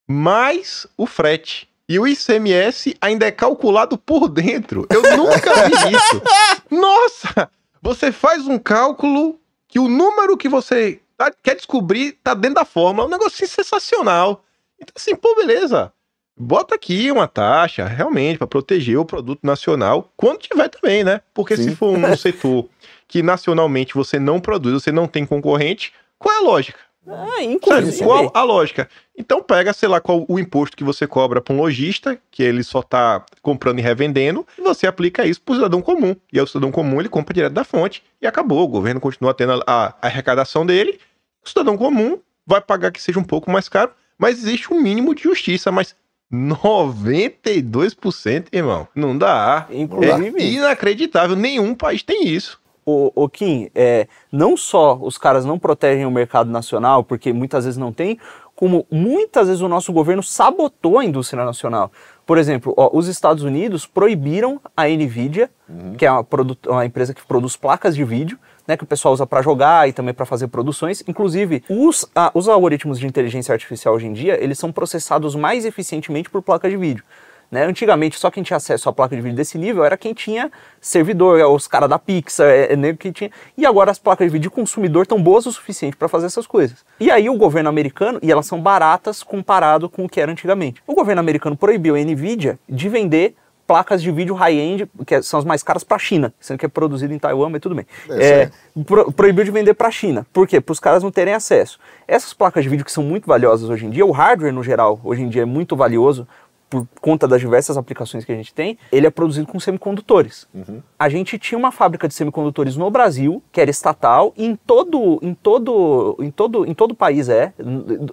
mais 0.08 0.88
o 0.96 1.06
frete. 1.06 1.70
E 1.88 1.96
o 1.98 2.06
ICMS 2.06 2.96
ainda 3.00 3.26
é 3.26 3.30
calculado 3.30 3.96
por 3.98 4.28
dentro. 4.28 4.86
Eu 4.90 5.02
nunca 5.16 5.68
vi 5.68 5.96
isso. 5.96 6.20
Nossa! 6.70 7.50
Você 7.82 8.12
faz 8.12 8.46
um 8.46 8.58
cálculo 8.58 9.40
que 9.66 9.78
o 9.78 9.88
número 9.88 10.36
que 10.36 10.48
você 10.48 11.00
tá, 11.16 11.32
quer 11.42 11.56
descobrir 11.56 12.12
tá 12.22 12.34
dentro 12.34 12.56
da 12.56 12.64
fórmula. 12.64 13.06
É 13.06 13.08
um 13.08 13.10
negócio 13.10 13.46
sensacional. 13.46 14.44
Então, 14.78 14.92
assim, 14.96 15.14
pô, 15.14 15.34
beleza. 15.34 15.92
Bota 16.36 16.74
aqui 16.74 17.10
uma 17.10 17.28
taxa, 17.28 17.84
realmente, 17.86 18.38
para 18.38 18.46
proteger 18.46 18.98
o 18.98 19.04
produto 19.04 19.40
nacional, 19.42 20.10
quando 20.16 20.38
tiver 20.38 20.68
também, 20.68 21.04
né? 21.04 21.20
Porque 21.34 21.56
Sim. 21.56 21.64
se 21.64 21.76
for 21.76 21.96
um 21.96 22.16
setor 22.16 22.68
que 23.06 23.22
nacionalmente 23.22 23.94
você 23.94 24.18
não 24.18 24.40
produz, 24.40 24.82
você 24.82 24.90
não 24.90 25.06
tem 25.06 25.26
concorrente, 25.26 25.92
qual 26.18 26.34
é 26.34 26.38
a 26.38 26.42
lógica? 26.42 26.78
Ah, 27.06 27.42
inclusive. 27.42 28.04
Qual 28.04 28.30
a 28.34 28.42
lógica? 28.42 28.88
Então 29.16 29.42
pega, 29.42 29.72
sei 29.72 29.88
lá, 29.88 30.00
qual 30.00 30.24
o 30.28 30.38
imposto 30.38 30.76
que 30.76 30.84
você 30.84 31.06
cobra 31.06 31.40
para 31.40 31.54
um 31.54 31.58
lojista, 31.58 32.20
que 32.30 32.42
ele 32.42 32.62
só 32.62 32.80
está 32.80 33.24
comprando 33.40 33.78
e 33.78 33.82
revendendo, 33.82 34.46
e 34.58 34.60
você 34.60 34.86
aplica 34.86 35.24
isso 35.24 35.40
para 35.40 35.52
o 35.52 35.56
cidadão 35.56 35.80
comum. 35.80 36.14
E 36.32 36.38
aí 36.38 36.44
o 36.44 36.46
cidadão 36.46 36.70
comum 36.70 37.00
ele 37.00 37.08
compra 37.08 37.34
direto 37.34 37.52
da 37.52 37.64
fonte 37.64 38.02
e 38.20 38.26
acabou. 38.26 38.62
O 38.62 38.68
governo 38.68 39.00
continua 39.00 39.32
tendo 39.32 39.52
a, 39.52 39.62
a, 39.66 39.86
a 39.86 39.94
arrecadação 40.02 40.66
dele. 40.66 40.98
O 41.44 41.48
cidadão 41.48 41.76
comum 41.76 42.18
vai 42.46 42.60
pagar 42.60 42.92
que 42.92 43.00
seja 43.00 43.18
um 43.18 43.24
pouco 43.24 43.50
mais 43.50 43.68
caro, 43.68 43.92
mas 44.18 44.38
existe 44.38 44.72
um 44.72 44.80
mínimo 44.80 45.14
de 45.14 45.22
justiça. 45.22 45.72
Mas 45.72 45.96
92%, 46.32 48.48
irmão, 48.52 48.86
não 48.94 49.16
dá. 49.16 49.66
Inclusive, 49.70 50.40
é 50.40 50.44
inacreditável. 50.44 51.34
Nenhum 51.34 51.74
país 51.74 52.02
tem 52.02 52.28
isso 52.28 52.59
o, 52.90 53.24
o 53.24 53.28
Kim, 53.28 53.70
é, 53.74 54.06
não 54.30 54.56
só 54.56 54.98
os 55.00 55.16
caras 55.16 55.44
não 55.44 55.58
protegem 55.58 56.06
o 56.06 56.10
mercado 56.10 56.50
nacional, 56.50 57.04
porque 57.04 57.32
muitas 57.32 57.64
vezes 57.64 57.78
não 57.78 57.92
tem, 57.92 58.18
como 58.54 58.86
muitas 58.90 59.48
vezes 59.48 59.62
o 59.62 59.68
nosso 59.68 59.92
governo 59.92 60.22
sabotou 60.22 60.98
a 60.98 61.04
indústria 61.04 61.44
nacional. 61.44 61.90
Por 62.26 62.36
exemplo, 62.36 62.74
ó, 62.76 62.90
os 62.92 63.08
Estados 63.08 63.42
Unidos 63.42 63.86
proibiram 63.86 64.60
a 64.76 64.86
Nvidia, 64.86 65.50
uhum. 65.68 65.94
que 65.94 66.04
é 66.04 66.12
uma, 66.12 66.26
uma, 66.68 66.84
empresa 66.84 67.14
que 67.14 67.26
produz 67.26 67.56
placas 67.56 67.96
de 67.96 68.04
vídeo, 68.04 68.38
né, 68.68 68.76
que 68.76 68.84
o 68.84 68.86
pessoal 68.86 69.14
usa 69.14 69.26
para 69.26 69.42
jogar 69.42 69.88
e 69.88 69.92
também 69.92 70.12
para 70.12 70.26
fazer 70.26 70.48
produções. 70.48 71.02
Inclusive, 71.08 71.64
os, 71.68 72.08
a, 72.14 72.30
os 72.34 72.48
algoritmos 72.48 73.00
de 73.00 73.06
inteligência 73.06 73.52
artificial 73.52 73.94
hoje 73.94 74.06
em 74.06 74.12
dia, 74.12 74.42
eles 74.42 74.58
são 74.58 74.70
processados 74.70 75.34
mais 75.34 75.64
eficientemente 75.64 76.28
por 76.28 76.42
placa 76.42 76.68
de 76.68 76.76
vídeo. 76.76 77.02
Né? 77.50 77.64
Antigamente, 77.64 78.18
só 78.18 78.30
quem 78.30 78.42
tinha 78.42 78.56
acesso 78.56 78.88
à 78.88 78.92
placa 78.92 79.16
de 79.16 79.20
vídeo 79.20 79.36
desse 79.36 79.58
nível 79.58 79.84
era 79.84 79.96
quem 79.96 80.14
tinha 80.14 80.50
servidor, 80.80 81.40
é, 81.40 81.44
os 81.44 81.66
caras 81.66 81.90
da 81.90 81.98
Pixar, 81.98 82.46
é, 82.46 82.72
é 82.72 82.92
que 82.94 83.10
tinha. 83.10 83.30
E 83.56 83.66
agora 83.66 83.90
as 83.90 83.98
placas 83.98 84.26
de 84.26 84.32
vídeo 84.32 84.48
de 84.48 84.54
consumidor 84.54 85.02
estão 85.02 85.20
boas 85.20 85.46
o 85.46 85.52
suficiente 85.52 85.96
para 85.96 86.08
fazer 86.08 86.26
essas 86.26 86.46
coisas. 86.46 86.84
E 87.00 87.10
aí 87.10 87.28
o 87.28 87.36
governo 87.36 87.68
americano, 87.68 88.18
e 88.22 88.30
elas 88.30 88.46
são 88.46 88.60
baratas 88.60 89.22
comparado 89.22 89.88
com 89.88 90.04
o 90.04 90.08
que 90.08 90.20
era 90.20 90.30
antigamente. 90.30 90.82
O 90.86 90.94
governo 90.94 91.20
americano 91.20 91.56
proibiu 91.56 91.96
a 91.96 91.98
Nvidia 91.98 92.58
de 92.68 92.88
vender 92.88 93.34
placas 93.70 94.02
de 94.02 94.10
vídeo 94.10 94.34
high-end, 94.34 94.90
que 95.06 95.22
são 95.22 95.38
as 95.38 95.44
mais 95.44 95.62
caras 95.62 95.84
para 95.84 95.94
a 95.94 95.98
China, 96.00 96.34
sendo 96.40 96.58
que 96.58 96.66
é 96.66 96.68
produzido 96.68 97.14
em 97.14 97.20
Taiwan, 97.20 97.50
mas 97.50 97.60
tudo 97.60 97.76
bem. 97.76 97.86
É, 98.10 98.26
é, 98.26 98.50
pro, 98.84 99.12
proibiu 99.12 99.44
de 99.44 99.52
vender 99.52 99.74
para 99.74 99.86
a 99.86 99.90
China. 99.92 100.26
Por 100.32 100.44
quê? 100.44 100.60
Para 100.60 100.72
os 100.72 100.80
caras 100.80 101.04
não 101.04 101.10
terem 101.12 101.34
acesso. 101.34 101.78
Essas 102.08 102.34
placas 102.34 102.64
de 102.64 102.68
vídeo 102.68 102.84
que 102.84 102.90
são 102.90 103.04
muito 103.04 103.28
valiosas 103.28 103.70
hoje 103.70 103.86
em 103.86 103.90
dia, 103.90 104.04
o 104.04 104.10
hardware 104.10 104.52
no 104.52 104.64
geral, 104.64 105.00
hoje 105.04 105.22
em 105.22 105.28
dia 105.28 105.42
é 105.42 105.44
muito 105.44 105.76
valioso, 105.76 106.26
por 106.70 106.86
conta 107.00 107.26
das 107.26 107.40
diversas 107.40 107.76
aplicações 107.76 108.24
que 108.24 108.30
a 108.30 108.36
gente 108.36 108.54
tem, 108.54 108.78
ele 108.92 109.04
é 109.04 109.10
produzido 109.10 109.48
com 109.48 109.58
semicondutores. 109.58 110.46
Uhum. 110.54 110.80
A 110.96 111.08
gente 111.08 111.36
tinha 111.36 111.58
uma 111.58 111.72
fábrica 111.72 112.06
de 112.06 112.14
semicondutores 112.14 112.76
no 112.76 112.88
Brasil, 112.88 113.42
que 113.50 113.60
era 113.60 113.70
estatal, 113.70 114.32
e 114.36 114.46
em 114.46 114.54
todo, 114.54 115.18
em 115.20 115.34
todo, 115.34 116.16
em 116.20 116.30
todo, 116.30 116.64
em 116.64 116.72
todo 116.72 116.92
o 116.92 116.94
país 116.94 117.28
é, 117.28 117.52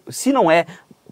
se 0.09 0.33
não 0.33 0.49
é 0.49 0.65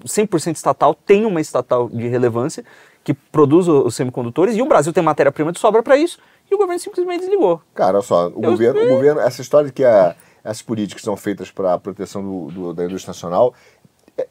100% 0.03 0.55
estatal, 0.55 0.95
tem 0.95 1.23
uma 1.23 1.39
estatal 1.39 1.87
de 1.87 2.07
relevância, 2.07 2.65
que 3.03 3.13
produz 3.13 3.67
os 3.67 3.95
semicondutores, 3.95 4.55
e 4.55 4.61
o 4.63 4.65
Brasil 4.65 4.91
tem 4.91 5.03
matéria-prima 5.03 5.51
de 5.51 5.59
sobra 5.59 5.83
para 5.83 5.95
isso, 5.95 6.17
e 6.49 6.55
o 6.55 6.57
governo 6.57 6.79
simplesmente 6.79 7.21
desligou. 7.21 7.61
Cara, 7.75 7.97
olha 7.97 8.01
só, 8.01 8.27
o, 8.27 8.41
governo, 8.41 8.81
o 8.81 8.87
governo, 8.87 9.21
essa 9.21 9.41
história 9.41 9.67
de 9.67 9.73
que 9.73 9.83
a, 9.83 10.15
essas 10.43 10.61
políticas 10.61 11.03
são 11.03 11.15
feitas 11.17 11.49
para 11.49 11.73
a 11.73 11.79
proteção 11.79 12.23
do, 12.23 12.51
do, 12.51 12.73
da 12.73 12.85
indústria 12.85 13.11
nacional, 13.11 13.53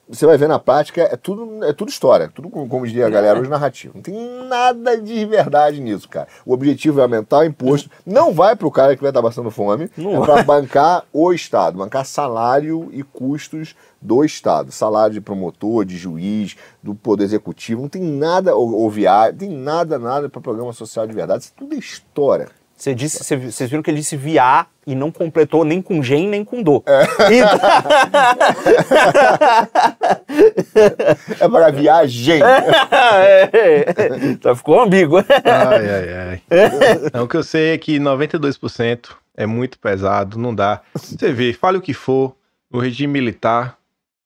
você 0.09 0.25
vai 0.25 0.38
ver 0.38 0.49
na 0.49 0.59
prática, 0.59 1.03
é 1.03 1.17
tudo, 1.17 1.62
é 1.64 1.73
tudo 1.73 1.91
história, 1.91 2.31
tudo, 2.35 2.49
como 2.49 2.87
diria 2.87 3.07
a 3.07 3.11
galera, 3.11 3.38
hoje 3.38 3.50
narrativo. 3.50 3.95
Não 3.95 4.03
tem 4.03 4.14
nada 4.49 4.97
de 4.97 5.25
verdade 5.26 5.81
nisso, 5.81 6.09
cara. 6.09 6.26
O 6.47 6.53
objetivo 6.55 7.00
é 7.00 7.03
aumentar 7.03 7.38
o 7.38 7.45
imposto, 7.45 7.91
não 8.07 8.33
vai 8.33 8.57
para 8.57 8.67
o 8.67 8.71
cara 8.71 8.97
que 8.97 9.03
vai 9.03 9.11
estar 9.11 9.23
passando 9.23 9.50
fome, 9.50 9.91
não 9.97 10.23
é 10.23 10.26
para 10.26 10.43
bancar 10.43 11.05
o 11.12 11.33
Estado, 11.33 11.79
bancar 11.79 12.05
salário 12.07 12.88
e 12.93 13.03
custos 13.03 13.75
do 14.00 14.25
Estado. 14.25 14.73
Salário 14.73 15.14
de 15.14 15.21
promotor, 15.21 15.85
de 15.85 15.97
juiz, 15.97 16.57
do 16.83 16.95
Poder 16.95 17.25
Executivo, 17.25 17.83
não 17.83 17.88
tem 17.88 18.03
nada, 18.03 18.55
ou, 18.55 18.73
ou 18.75 18.91
viário, 18.91 19.37
tem 19.37 19.50
nada, 19.50 19.99
nada 19.99 20.29
para 20.29 20.41
programa 20.41 20.73
social 20.73 21.07
de 21.07 21.14
verdade, 21.14 21.45
isso 21.45 21.53
tudo 21.57 21.75
é 21.75 21.79
história. 21.79 22.49
Você 22.85 22.95
disse, 22.95 23.37
vocês 23.38 23.71
viram 23.71 23.83
que 23.83 23.91
ele 23.91 24.00
disse 24.00 24.14
viar 24.14 24.69
e 24.87 24.95
não 24.95 25.11
completou 25.11 25.64
nem 25.64 25.81
com 25.81 26.03
gen 26.03 26.29
nem 26.29 26.45
com 26.45 26.62
do. 26.62 26.85
É, 26.85 27.05
então... 27.33 27.59
é 31.41 31.49
para 31.49 31.71
viagem. 31.71 32.43
É, 32.45 33.43
é. 33.43 33.93
Então 34.25 34.55
ficou 34.55 34.81
ambíguo. 34.81 35.19
Ai, 35.19 35.88
ai, 35.88 36.14
ai. 36.29 36.43
Não, 37.12 37.25
o 37.25 37.29
que 37.29 37.37
eu 37.37 37.43
sei 37.43 37.73
é 37.73 37.79
que 37.79 37.99
92% 37.99 39.12
é 39.35 39.47
muito 39.47 39.79
pesado, 39.79 40.38
não 40.38 40.55
dá. 40.55 40.83
Você 40.95 41.33
vê, 41.33 41.55
fale 41.55 41.79
o 41.79 41.83
que 41.83 41.95
for, 41.95 42.37
no 42.71 42.79
regime 42.81 43.12
militar, 43.12 43.79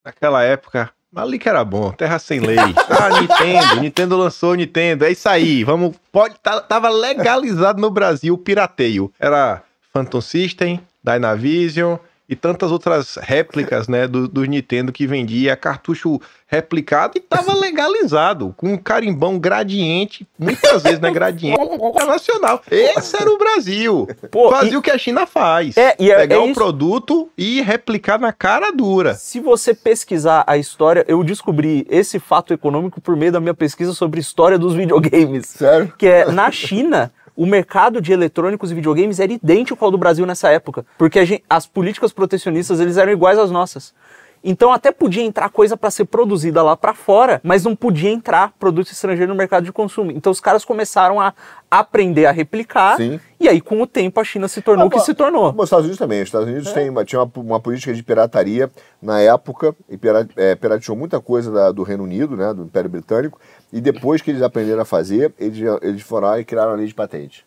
naquela 0.05 0.43
época, 0.43 0.91
Ali 1.15 1.39
que 1.39 1.49
era 1.49 1.65
bom, 1.65 1.91
terra 1.93 2.19
sem 2.19 2.41
lei. 2.41 2.59
Ah, 2.91 3.21
Nintendo, 3.21 3.81
Nintendo 3.81 4.17
lançou 4.17 4.55
Nintendo, 4.55 5.05
é 5.05 5.13
isso 5.13 5.29
aí. 5.29 5.63
Vamos, 5.63 5.97
pode, 6.11 6.35
tá, 6.43 6.61
tava 6.61 6.89
legalizado 6.89 7.81
no 7.81 7.91
Brasil 7.91 8.35
o 8.35 8.39
pirateio. 8.39 9.13
Era 9.21 9.63
Phantom 9.93 10.21
System, 10.21 10.81
Dynavision, 11.03 11.97
e 12.29 12.37
tantas 12.37 12.71
outras 12.71 13.17
réplicas, 13.17 13.89
né, 13.89 14.07
do, 14.07 14.29
do 14.29 14.45
Nintendo 14.45 14.93
que 14.93 15.07
vendia 15.07 15.57
cartucho 15.57 16.21
replicado 16.47 17.17
e 17.17 17.21
tava 17.21 17.55
legalizado, 17.57 18.55
com 18.57 18.73
um 18.73 18.77
carimbão 18.77 19.39
gradiente, 19.39 20.27
muitas 20.39 20.83
vezes, 20.83 21.01
né, 21.01 21.11
gradiente 21.11 21.61
internacional. 21.61 22.63
Esse 22.71 23.17
era 23.17 23.31
o 23.31 23.39
Brasil. 23.39 24.09
Pô, 24.31 24.51
Fazia 24.51 24.75
e... 24.75 24.77
o 24.77 24.83
que 24.83 24.91
a 24.91 24.99
China 24.99 25.27
faz. 25.27 25.77
É, 25.77 25.97
e 25.99 26.11
é, 26.11 26.17
Pegar 26.17 26.37
é 26.37 26.39
um 26.41 26.53
produto 26.53 27.31
e 27.37 27.63
replicar 27.63 28.19
na 28.19 28.33
cara 28.33 28.71
dura. 28.71 29.15
Se 29.15 29.41
você 29.41 29.73
pesquisar 29.73 30.45
a 30.47 30.57
história, 30.57 31.05
eu 31.09 31.23
descobri 31.25 31.87
esse 31.89 32.19
fato 32.19 32.53
econômico 32.53 33.01
por 33.01 33.17
meio 33.17 33.33
da 33.33 33.41
minha 33.41 33.55
pesquisa 33.55 33.93
sobre 33.93 34.21
história 34.21 34.59
dos 34.59 34.75
videogames. 34.75 35.47
Sério? 35.47 35.93
Que 35.97 36.07
é, 36.07 36.31
na 36.31 36.51
China, 36.51 37.13
o 37.39 37.47
mercado 37.47 38.01
de 38.01 38.13
eletrônicos 38.13 38.73
e 38.73 38.75
videogames 38.75 39.21
era 39.21 39.33
idêntico 39.33 39.85
ao 39.85 39.93
do 39.93 39.97
Brasil 39.97 40.27
nessa 40.27 40.51
época, 40.51 40.85
porque 40.99 41.25
gente, 41.25 41.45
as 41.49 41.69
políticas 41.69 42.13
protecionistas 42.13 42.81
eles 42.81 42.97
eram 42.97 43.13
iguais 43.13 43.39
às 43.39 43.49
nossas. 43.49 43.95
Então 44.43 44.73
até 44.73 44.91
podia 44.93 45.23
entrar 45.23 45.49
coisa 45.51 45.77
para 45.77 45.91
ser 45.91 46.05
produzida 46.05 46.63
lá 46.63 46.77
para 46.77 46.95
fora, 46.95 47.41
mas 47.43 47.65
não 47.65 47.75
podia 47.75 48.11
entrar 48.11 48.53
produto 48.59 48.91
estrangeiro 48.91 49.33
no 49.33 49.39
mercado 49.39 49.65
de 49.65 49.73
consumo. 49.73 50.11
Então 50.11 50.31
os 50.31 50.41
caras 50.41 50.65
começaram 50.65 51.21
a 51.21 51.33
aprender 51.71 52.25
a 52.25 52.31
replicar 52.31 52.97
Sim. 52.97 53.21
e 53.39 53.47
aí 53.49 53.61
com 53.61 53.83
o 53.83 53.87
tempo 53.87 54.19
a 54.19 54.25
China 54.25 54.49
se 54.49 54.63
tornou 54.63 54.85
ah, 54.85 54.87
o 54.87 54.91
que 54.91 55.01
se 55.01 55.13
tornou. 55.13 55.55
Os 55.57 55.65
Estados 55.65 55.85
Unidos 55.85 55.99
também. 55.99 56.23
Os 56.23 56.29
Estados 56.29 56.49
Unidos 56.49 56.69
é. 56.69 56.73
tem, 56.73 57.05
tinha 57.05 57.23
uma, 57.23 57.31
uma, 57.37 57.61
política 57.61 57.93
de 57.93 58.03
pirataria 58.03 58.71
na 59.03 59.21
época 59.21 59.75
e 59.89 59.99
é, 60.37 60.55
pirateou 60.55 60.97
muita 60.97 61.21
coisa 61.21 61.51
da, 61.51 61.71
do 61.71 61.83
Reino 61.83 62.05
Unido, 62.05 62.37
né, 62.37 62.55
do 62.55 62.63
Império 62.63 62.89
Britânico, 62.89 63.39
e 63.73 63.81
depois 63.81 64.23
que 64.23 64.31
eles 64.31 64.43
aprenderam 64.43 64.81
a 64.81 64.85
fazer, 64.85 65.33
eles, 65.39 65.59
eles 65.83 66.03
foram 66.03 66.29
lá 66.29 66.41
e 66.41 66.45
criaram 66.45 66.73
a 66.73 66.75
lei 66.75 66.87
de 66.87 66.95
patente. 66.95 67.45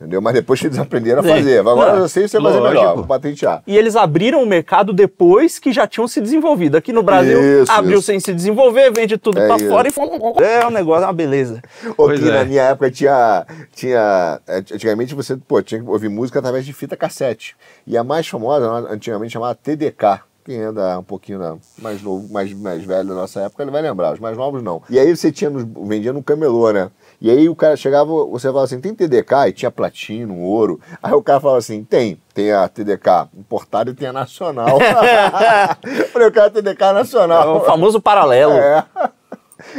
Entendeu? 0.00 0.22
Mas 0.22 0.32
depois 0.32 0.64
eles 0.64 0.78
aprenderam 0.78 1.20
a 1.20 1.22
fazer. 1.22 1.58
Agora 1.58 1.98
eu 1.98 2.08
sei 2.08 2.22
se 2.22 2.30
você 2.30 2.40
fazer 2.40 2.60
melhor, 2.62 2.96
vou 2.96 3.06
patentear. 3.06 3.62
E 3.66 3.76
eles 3.76 3.94
abriram 3.96 4.42
o 4.42 4.46
mercado 4.46 4.94
depois 4.94 5.58
que 5.58 5.72
já 5.72 5.86
tinham 5.86 6.08
se 6.08 6.22
desenvolvido. 6.22 6.78
Aqui 6.78 6.90
no 6.90 7.02
Brasil, 7.02 7.62
isso, 7.62 7.70
abriu 7.70 7.98
isso. 7.98 8.06
sem 8.06 8.18
se 8.18 8.32
desenvolver, 8.32 8.90
vende 8.90 9.18
tudo 9.18 9.38
é 9.38 9.46
pra 9.46 9.56
isso. 9.56 9.68
fora 9.68 9.88
e 9.88 10.42
é 10.42 10.66
um 10.66 10.70
negócio, 10.70 11.04
é 11.04 11.06
uma 11.06 11.12
beleza. 11.12 11.60
Aqui 11.84 12.28
é. 12.28 12.32
na 12.32 12.44
minha 12.46 12.62
época 12.62 12.90
tinha, 12.90 13.46
tinha. 13.74 14.40
Antigamente 14.48 15.14
você 15.14 15.36
pô, 15.36 15.60
tinha 15.60 15.82
que 15.82 15.86
ouvir 15.86 16.08
música 16.08 16.38
através 16.38 16.64
de 16.64 16.72
fita 16.72 16.96
cassete. 16.96 17.54
E 17.86 17.94
a 17.94 18.02
mais 18.02 18.26
famosa, 18.26 18.66
antigamente 18.90 19.34
chamada 19.34 19.54
TDK 19.54 20.29
quem 20.44 20.60
anda 20.60 20.98
um 20.98 21.02
pouquinho 21.02 21.60
mais 21.78 22.02
novo, 22.02 22.32
mais, 22.32 22.52
mais 22.52 22.84
velho 22.84 23.08
da 23.08 23.14
nossa 23.14 23.40
época, 23.40 23.62
ele 23.62 23.70
vai 23.70 23.82
lembrar. 23.82 24.12
Os 24.12 24.20
mais 24.20 24.36
novos 24.36 24.62
não. 24.62 24.82
E 24.88 24.98
aí 24.98 25.14
você 25.14 25.30
tinha 25.30 25.50
nos, 25.50 25.64
vendia 25.86 26.12
no 26.12 26.22
camelô, 26.22 26.70
né? 26.70 26.90
E 27.20 27.30
aí 27.30 27.48
o 27.48 27.54
cara 27.54 27.76
chegava, 27.76 28.10
você 28.24 28.48
falava 28.48 28.64
assim, 28.64 28.80
tem 28.80 28.94
TDK? 28.94 29.48
E 29.48 29.52
tinha 29.52 29.70
platino, 29.70 30.40
ouro. 30.40 30.80
Aí 31.02 31.12
o 31.12 31.22
cara 31.22 31.38
falava 31.38 31.58
assim, 31.58 31.84
tem. 31.84 32.18
Tem 32.32 32.52
a 32.52 32.66
TDK 32.66 33.28
importada 33.36 33.90
e 33.90 33.94
tem 33.94 34.08
a 34.08 34.12
nacional. 34.12 34.78
Falei, 36.12 36.28
o 36.28 36.32
cara 36.32 36.50
TDK 36.50 36.92
nacional. 36.94 37.56
É 37.56 37.58
o 37.58 37.64
famoso 37.64 38.00
paralelo. 38.00 38.52
É. 38.52 38.86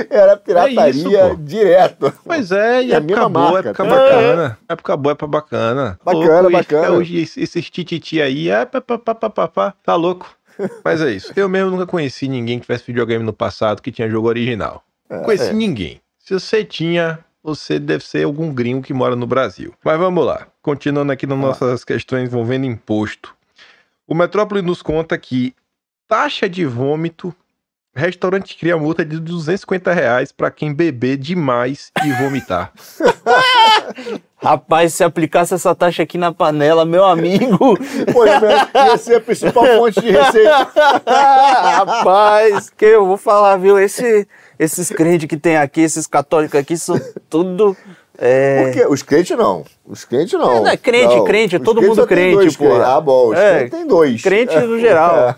Era 0.09 0.37
pirataria 0.37 0.81
é 0.81 0.89
isso, 0.89 1.37
direto. 1.37 2.13
Pois 2.23 2.51
é, 2.51 2.83
e 2.83 2.93
é 2.93 2.97
época 2.97 3.29
boa, 3.29 3.51
marca, 3.51 3.69
época 3.69 3.83
tá? 3.83 3.89
bacana. 3.89 4.57
É. 4.69 4.73
Época 4.73 4.97
boa, 4.97 5.11
época 5.13 5.27
bacana. 5.27 5.99
Bacana, 6.03 6.43
Pô, 6.43 6.51
bacana. 6.51 6.91
Hoje 6.91 7.21
esses 7.37 7.69
tititi 7.69 8.21
aí, 8.21 8.49
é, 8.49 8.65
pá, 8.65 8.79
pá, 8.81 8.97
pá, 8.97 9.29
pá, 9.29 9.47
pá, 9.47 9.73
tá 9.83 9.95
louco. 9.95 10.29
Mas 10.83 11.01
é 11.01 11.11
isso. 11.11 11.33
Eu 11.35 11.47
mesmo 11.49 11.71
nunca 11.71 11.85
conheci 11.85 12.27
ninguém 12.27 12.59
que 12.59 12.65
tivesse 12.65 12.85
videogame 12.85 13.23
no 13.23 13.33
passado 13.33 13.81
que 13.81 13.91
tinha 13.91 14.09
jogo 14.09 14.27
original. 14.27 14.83
É, 15.09 15.19
conheci 15.19 15.49
é. 15.49 15.53
ninguém. 15.53 16.01
Se 16.19 16.33
você 16.33 16.63
tinha, 16.63 17.19
você 17.43 17.79
deve 17.79 18.05
ser 18.05 18.23
algum 18.23 18.53
gringo 18.53 18.81
que 18.81 18.93
mora 18.93 19.15
no 19.15 19.27
Brasil. 19.27 19.73
Mas 19.83 19.97
vamos 19.97 20.25
lá. 20.25 20.47
Continuando 20.61 21.11
aqui 21.11 21.25
nas 21.25 21.37
nossas 21.37 21.83
questões 21.83 22.27
envolvendo 22.27 22.65
imposto. 22.65 23.35
O 24.07 24.13
Metrópole 24.13 24.61
nos 24.61 24.81
conta 24.81 25.17
que 25.17 25.55
taxa 26.07 26.47
de 26.47 26.65
vômito 26.65 27.35
Restaurante 27.93 28.55
cria 28.55 28.77
multa 28.77 29.03
de 29.03 29.19
250 29.19 29.91
reais 29.91 30.31
pra 30.31 30.49
quem 30.49 30.73
beber 30.73 31.17
demais 31.17 31.91
e 32.05 32.13
vomitar. 32.13 32.71
Rapaz, 34.37 34.93
se 34.95 35.03
aplicasse 35.03 35.53
essa 35.53 35.75
taxa 35.75 36.03
aqui 36.03 36.17
na 36.17 36.33
panela, 36.33 36.83
meu 36.83 37.05
amigo. 37.05 37.77
Pô, 38.11 38.25
ia 38.25 38.97
ser 38.97 39.15
a 39.15 39.21
principal 39.21 39.65
fonte 39.65 40.01
de 40.01 40.11
receita. 40.11 40.71
Rapaz, 41.05 42.69
que 42.69 42.85
eu 42.85 43.05
vou 43.05 43.17
falar, 43.17 43.57
viu? 43.57 43.77
Esse, 43.77 44.27
esses 44.57 44.89
crentes 44.89 45.27
que 45.27 45.37
tem 45.37 45.57
aqui, 45.57 45.81
esses 45.81 46.07
católicos 46.07 46.59
aqui, 46.59 46.75
são 46.75 46.99
tudo 47.29 47.77
é... 48.23 48.65
Porque 48.65 48.85
os 48.85 49.01
crentes 49.01 49.35
não. 49.35 49.65
Os 49.83 50.05
crentes 50.05 50.39
não. 50.39 50.51
É, 50.51 50.59
não 50.59 50.67
é 50.67 50.77
crente, 50.77 51.15
não. 51.15 51.23
crente, 51.23 51.55
é 51.55 51.59
todo 51.59 51.81
mundo 51.81 52.05
crente, 52.05 52.55
pô. 52.55 52.71
Ah, 52.75 53.01
bom, 53.01 53.29
os 53.29 53.35
é, 53.35 53.55
crentes 53.55 53.71
tem 53.71 53.87
dois. 53.87 54.21
Crente 54.21 54.59
no 54.59 54.79
geral. 54.79 55.33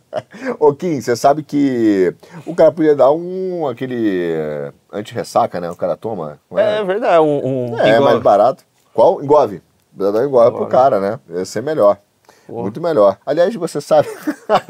Ô, 0.58 0.72
Kim, 0.72 1.02
você 1.02 1.14
sabe 1.14 1.42
que 1.42 2.14
o 2.46 2.54
cara 2.54 2.72
podia 2.72 2.96
dar 2.96 3.12
um, 3.12 3.68
aquele 3.68 4.72
anti-ressaca, 4.90 5.60
né? 5.60 5.70
O 5.70 5.76
cara 5.76 5.98
toma. 5.98 6.40
É? 6.56 6.78
é, 6.78 6.84
verdade, 6.84 7.20
um... 7.20 7.74
um 7.74 7.78
é, 7.78 8.00
mais 8.00 8.18
barato. 8.20 8.64
Qual? 8.94 9.22
Engove. 9.22 9.60
Dá 9.92 10.10
dar 10.10 10.24
engove 10.24 10.56
pro 10.56 10.66
cara, 10.66 10.98
né? 10.98 11.20
Ia 11.28 11.44
ser 11.44 11.62
melhor. 11.62 11.98
Pô. 12.46 12.62
Muito 12.62 12.80
melhor. 12.80 13.18
Aliás, 13.26 13.54
você 13.54 13.82
sabe... 13.82 14.08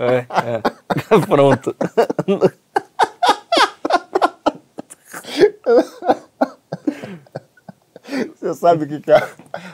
é, 0.00 0.26
é. 0.26 0.60
Pronto. 1.24 1.72
Você 8.34 8.54
sabe 8.54 8.84
o 8.84 8.88
que, 8.88 9.00
que 9.00 9.12
a, 9.12 9.26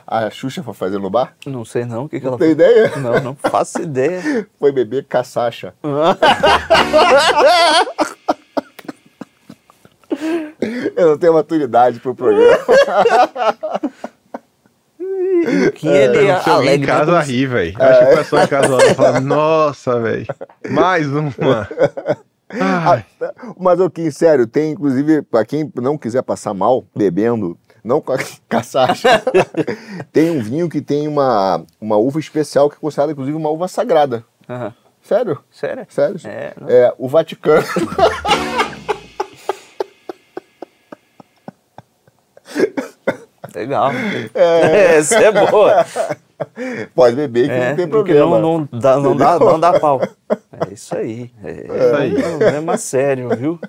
a 0.07 0.31
Xuxa 0.31 0.63
foi 0.63 0.75
fazer 0.75 0.99
no 0.99 1.11
bar? 1.11 1.35
Não 1.47 1.65
sei 1.65 1.85
não. 1.85 2.05
O 2.05 2.09
que, 2.09 2.19
que 2.19 2.25
não 2.25 2.33
ela 2.33 2.39
tem 2.39 2.55
foi? 2.55 2.65
ideia? 2.65 2.97
Não, 2.97 3.21
não 3.21 3.35
faço 3.35 3.83
ideia. 3.83 4.47
Foi 4.59 4.73
beber 4.73 5.05
caçacha. 5.05 5.75
Eu 10.97 11.11
não 11.11 11.19
tenho 11.19 11.33
maturidade 11.33 12.01
pro 12.01 12.15
programa. 12.15 12.59
que 15.75 15.89
ele 15.89 16.27
é, 16.27 16.33
alegre. 16.49 16.85
em 16.85 16.87
casa 16.87 17.19
a 17.19 17.23
rir, 17.23 17.47
velho. 17.47 17.75
Acho 17.81 17.99
que 17.99 18.05
o 18.13 18.17
pessoal 18.19 18.45
em 18.45 18.49
casa 18.49 18.95
falando, 18.95 19.25
nossa, 19.25 20.01
velho, 20.01 20.27
mais 20.69 21.07
uma. 21.07 21.67
Ah, 22.61 23.03
mas, 23.59 23.79
Kim, 23.95 24.11
sério, 24.11 24.47
tem 24.47 24.73
inclusive, 24.73 25.23
para 25.23 25.45
quem 25.45 25.71
não 25.77 25.97
quiser 25.97 26.23
passar 26.23 26.53
mal 26.53 26.85
bebendo, 26.97 27.57
não 27.83 28.01
com 28.01 28.13
a 28.13 28.19
caçacha. 28.49 29.23
tem 30.13 30.31
um 30.31 30.41
vinho 30.41 30.69
que 30.69 30.81
tem 30.81 31.07
uma, 31.09 31.65
uma 31.81 31.97
uva 31.97 32.19
especial 32.19 32.69
que 32.69 32.77
é 32.77 32.79
considerada, 32.79 33.13
inclusive, 33.13 33.37
uma 33.37 33.51
uva 33.51 33.69
sagrada. 33.69 34.25
Uhum. 34.49 34.73
Sério? 35.03 35.39
Sério? 35.51 35.87
Sério? 35.89 36.21
É, 36.25 36.55
é 36.69 36.95
o 36.99 37.09
Vaticano. 37.09 37.65
Legal. 43.55 43.91
É. 44.35 44.97
Essa 44.97 45.17
é 45.19 45.33
boa. 45.33 45.85
Pode 46.95 47.17
beber 47.17 47.49
que 47.49 47.53
é, 47.53 47.71
não 47.71 47.77
tem 47.77 47.89
problema. 47.89 48.39
Não, 48.39 48.59
não, 48.59 48.81
dá, 48.81 48.97
não, 48.97 49.17
dá, 49.17 49.39
não 49.39 49.61
dá 49.61 49.79
pau. 49.79 50.01
É 50.53 50.73
isso 50.73 50.97
aí. 50.97 51.31
É, 51.43 51.51
é 51.51 51.65
isso 51.65 51.97
aí. 51.97 52.23
É 52.23 52.29
um 52.29 52.39
problema 52.39 52.77
sério, 52.77 53.29
viu? 53.37 53.61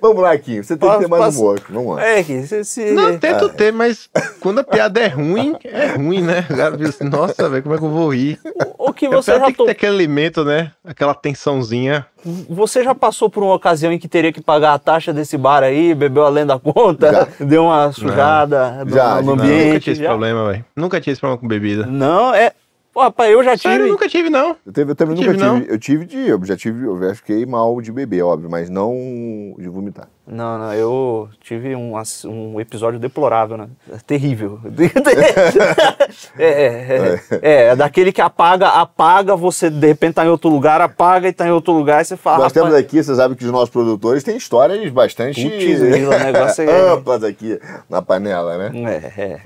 Vamos 0.00 0.22
lá, 0.22 0.36
Kim. 0.36 0.62
Você 0.62 0.76
tem 0.76 0.90
que 0.90 0.98
ter 0.98 1.08
mais 1.08 1.36
humor. 1.36 1.60
Vamos 1.68 1.96
lá. 1.96 2.04
É, 2.04 2.22
Kim, 2.22 2.44
você 2.44 2.64
se... 2.64 2.92
Não, 2.92 3.18
tento 3.18 3.46
é. 3.46 3.48
ter, 3.48 3.72
mas 3.72 4.08
quando 4.40 4.60
a 4.60 4.64
piada 4.64 5.00
é 5.00 5.08
ruim, 5.08 5.56
é 5.64 5.94
ruim, 5.96 6.22
né? 6.22 6.46
O 6.50 6.56
cara 6.56 6.88
assim, 6.88 7.04
nossa, 7.04 7.48
velho, 7.48 7.62
como 7.62 7.74
é 7.74 7.78
que 7.78 7.84
eu 7.84 7.90
vou 7.90 8.12
rir? 8.12 8.38
O 8.78 8.92
que 8.92 9.08
você 9.08 9.32
já 9.32 9.46
tem 9.46 9.54
que 9.54 9.64
ter 9.64 9.70
aquele 9.70 9.94
alimento, 9.94 10.44
né? 10.44 10.72
Aquela 10.84 11.14
tensãozinha. 11.14 12.06
Você 12.48 12.84
já 12.84 12.94
passou 12.94 13.28
por 13.28 13.42
uma 13.42 13.54
ocasião 13.54 13.92
em 13.92 13.98
que 13.98 14.08
teria 14.08 14.32
que 14.32 14.40
pagar 14.40 14.74
a 14.74 14.78
taxa 14.78 15.12
desse 15.12 15.36
bar 15.36 15.62
aí, 15.62 15.94
bebeu 15.94 16.24
além 16.24 16.46
da 16.46 16.58
conta, 16.58 17.12
já. 17.12 17.44
deu 17.44 17.64
uma 17.64 17.92
sujada 17.92 18.84
não. 18.84 18.94
já, 18.94 19.22
no 19.22 19.32
ambiente? 19.32 19.66
Nunca 19.66 19.80
tinha 19.80 19.92
esse 19.92 20.02
já. 20.02 20.08
problema, 20.08 20.50
velho. 20.50 20.64
Nunca 20.76 21.00
tinha 21.00 21.12
esse 21.12 21.20
problema 21.20 21.40
com 21.40 21.48
bebida. 21.48 21.86
Não, 21.86 22.34
é... 22.34 22.52
Pô, 22.92 23.00
rapaz, 23.00 23.30
eu 23.30 23.42
já 23.42 23.56
tive. 23.56 23.72
Sério, 23.72 23.86
eu 23.86 23.92
nunca 23.92 24.08
tive, 24.08 24.28
não. 24.28 24.56
Eu, 24.66 24.72
teve, 24.72 24.90
eu 24.90 24.94
também 24.94 25.16
nunca 25.16 25.32
tive, 25.32 25.38
tive. 25.42 25.72
Eu 25.72 25.78
tive 25.78 26.04
de. 26.04 26.28
Eu 26.28 26.44
já 26.44 26.56
tive. 26.56 26.84
Eu 26.84 27.00
já 27.00 27.14
fiquei 27.14 27.46
mal 27.46 27.80
de 27.80 27.90
beber, 27.90 28.22
óbvio, 28.22 28.50
mas 28.50 28.68
não 28.68 29.54
de 29.58 29.68
vomitar. 29.68 30.08
Não, 30.26 30.56
não, 30.56 30.72
eu 30.72 31.28
tive 31.40 31.74
um, 31.74 31.94
um 32.26 32.60
episódio 32.60 33.00
deplorável, 33.00 33.56
né? 33.56 33.66
Terrível. 34.06 34.60
é, 36.38 36.44
é, 36.44 36.66
é, 36.66 37.20
é, 37.42 37.64
é, 37.66 37.76
daquele 37.76 38.12
que 38.12 38.20
apaga, 38.20 38.68
apaga, 38.68 39.34
você 39.34 39.68
de 39.68 39.84
repente 39.84 40.14
tá 40.14 40.24
em 40.24 40.28
outro 40.28 40.48
lugar, 40.48 40.80
apaga 40.80 41.26
e 41.26 41.32
tá 41.32 41.46
em 41.46 41.50
outro 41.50 41.72
lugar 41.72 42.02
e 42.02 42.04
você 42.04 42.16
fala. 42.16 42.44
Nós 42.44 42.52
temos 42.52 42.72
aqui, 42.72 43.02
você 43.02 43.16
sabe 43.16 43.34
que 43.34 43.44
os 43.44 43.50
nossos 43.50 43.70
produtores 43.70 44.22
têm 44.22 44.36
histórias 44.36 44.88
bastante 44.92 45.42
Putz, 45.42 45.80
negócio 45.80 46.70
é... 46.70 46.92
amplas 46.92 47.24
aqui 47.24 47.58
na 47.90 48.00
panela, 48.00 48.56
né? 48.56 48.70
É, 48.92 49.22
é. 49.22 49.32
é. 49.32 49.40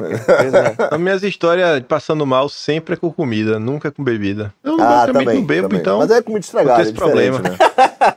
As 0.95 1.01
minhas 1.01 1.23
histórias 1.23 1.83
passando 1.89 2.27
mal 2.27 2.51
sempre 2.51 2.95
é 2.95 2.97
com 2.97 3.11
comida, 3.11 3.59
nunca 3.59 3.91
com 3.91 4.05
bebida. 4.05 4.53
Eu 4.63 4.77
ah, 4.79 5.07
também, 5.07 5.39
não 5.39 5.45
bebo, 5.45 5.69
também. 5.69 5.81
então. 5.81 5.99
Mas 5.99 6.11
é 6.11 6.21
comida 6.21 6.45
estragada, 6.45 6.87
é 6.87 6.93
problema. 6.93 7.39
Né? 7.39 7.57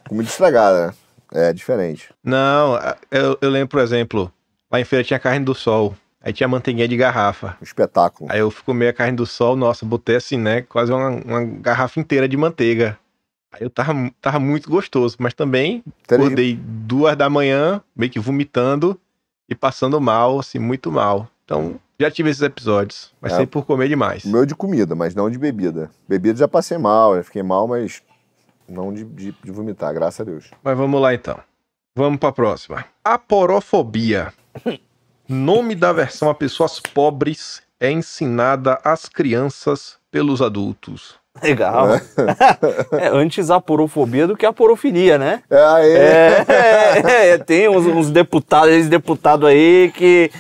comida 0.10 0.30
estragada, 0.30 0.88
né? 0.88 0.94
É 1.32 1.54
diferente. 1.54 2.10
Não, 2.24 2.78
eu, 3.12 3.38
eu 3.42 3.50
lembro, 3.50 3.70
por 3.70 3.82
exemplo, 3.82 4.32
lá 4.72 4.80
em 4.80 4.86
feira 4.86 5.04
tinha 5.04 5.20
carne 5.20 5.46
do 5.46 5.54
sol. 5.54 5.96
Aí 6.22 6.34
tinha 6.34 6.48
manteiguinha 6.48 6.88
de 6.88 6.98
garrafa. 6.98 7.56
Um 7.62 7.64
espetáculo. 7.64 8.30
Aí 8.32 8.40
eu 8.40 8.54
comi 8.66 8.88
a 8.88 8.94
carne 8.94 9.16
do 9.16 9.26
sol, 9.26 9.56
nossa, 9.56 9.86
botei 9.86 10.18
assim, 10.18 10.38
né? 10.38 10.62
Quase 10.64 10.92
uma, 10.92 11.10
uma 11.10 11.44
garrafa 11.44 12.00
inteira 12.00 12.28
de 12.28 12.36
manteiga. 12.36 12.98
Aí 13.52 13.62
eu 13.62 13.70
tava, 13.70 13.94
tava 14.22 14.40
muito 14.40 14.70
gostoso, 14.70 15.16
mas 15.20 15.34
também 15.34 15.84
Teria... 16.06 16.26
acordei 16.26 16.60
duas 16.62 17.16
da 17.16 17.30
manhã, 17.30 17.82
meio 17.96 18.12
que 18.12 18.20
vomitando 18.20 19.00
e 19.48 19.56
passando 19.56 20.00
mal, 20.00 20.40
assim, 20.40 20.60
muito 20.60 20.92
mal. 20.92 21.28
Então, 21.46 21.80
já 22.00 22.12
tive 22.12 22.30
esses 22.30 22.44
episódios, 22.44 23.12
mas 23.20 23.34
é, 23.34 23.38
sempre 23.38 23.52
por 23.52 23.66
comer 23.66 23.88
demais. 23.88 24.24
O 24.24 24.30
meu 24.30 24.46
de 24.46 24.54
comida, 24.54 24.94
mas 24.94 25.16
não 25.16 25.30
de 25.30 25.40
bebida. 25.40 25.90
Bebida 26.08 26.38
já 26.38 26.48
passei 26.48 26.78
mal, 26.78 27.16
já 27.16 27.24
fiquei 27.24 27.42
mal, 27.42 27.68
mas 27.68 28.04
não 28.70 28.94
de, 28.94 29.04
de, 29.04 29.36
de 29.44 29.52
vomitar, 29.52 29.94
graças 29.94 30.22
a 30.22 30.24
Deus. 30.24 30.52
Mas 30.64 30.78
vamos 30.78 31.02
lá 31.02 31.14
então. 31.14 31.40
Vamos 31.96 32.20
para 32.20 32.30
a 32.30 32.34
próxima. 32.34 32.86
Aporofobia. 33.04 34.34
Nome 35.28 35.76
da 35.76 35.92
versão 35.92 36.30
a 36.30 36.36
pessoas 36.36 36.80
pobres 36.80 37.62
é 37.80 37.92
ensinada 37.92 38.80
às 38.84 39.08
crianças 39.08 39.98
pelos 40.12 40.42
adultos. 40.42 41.20
Legal. 41.42 41.96
É. 41.96 42.02
é, 43.06 43.08
antes 43.10 43.50
a 43.50 43.62
porofobia 43.62 44.28
do 44.28 44.36
que 44.36 44.46
a 44.46 44.52
porofilia, 44.52 45.18
né? 45.18 45.44
É, 45.50 45.58
é. 45.58 46.46
é, 46.48 47.30
é 47.30 47.38
tem 47.38 47.70
uns, 47.70 47.86
uns 47.86 48.10
deputados, 48.10 48.74
ex-deputados 48.74 49.48
aí 49.48 49.92
que 49.96 50.32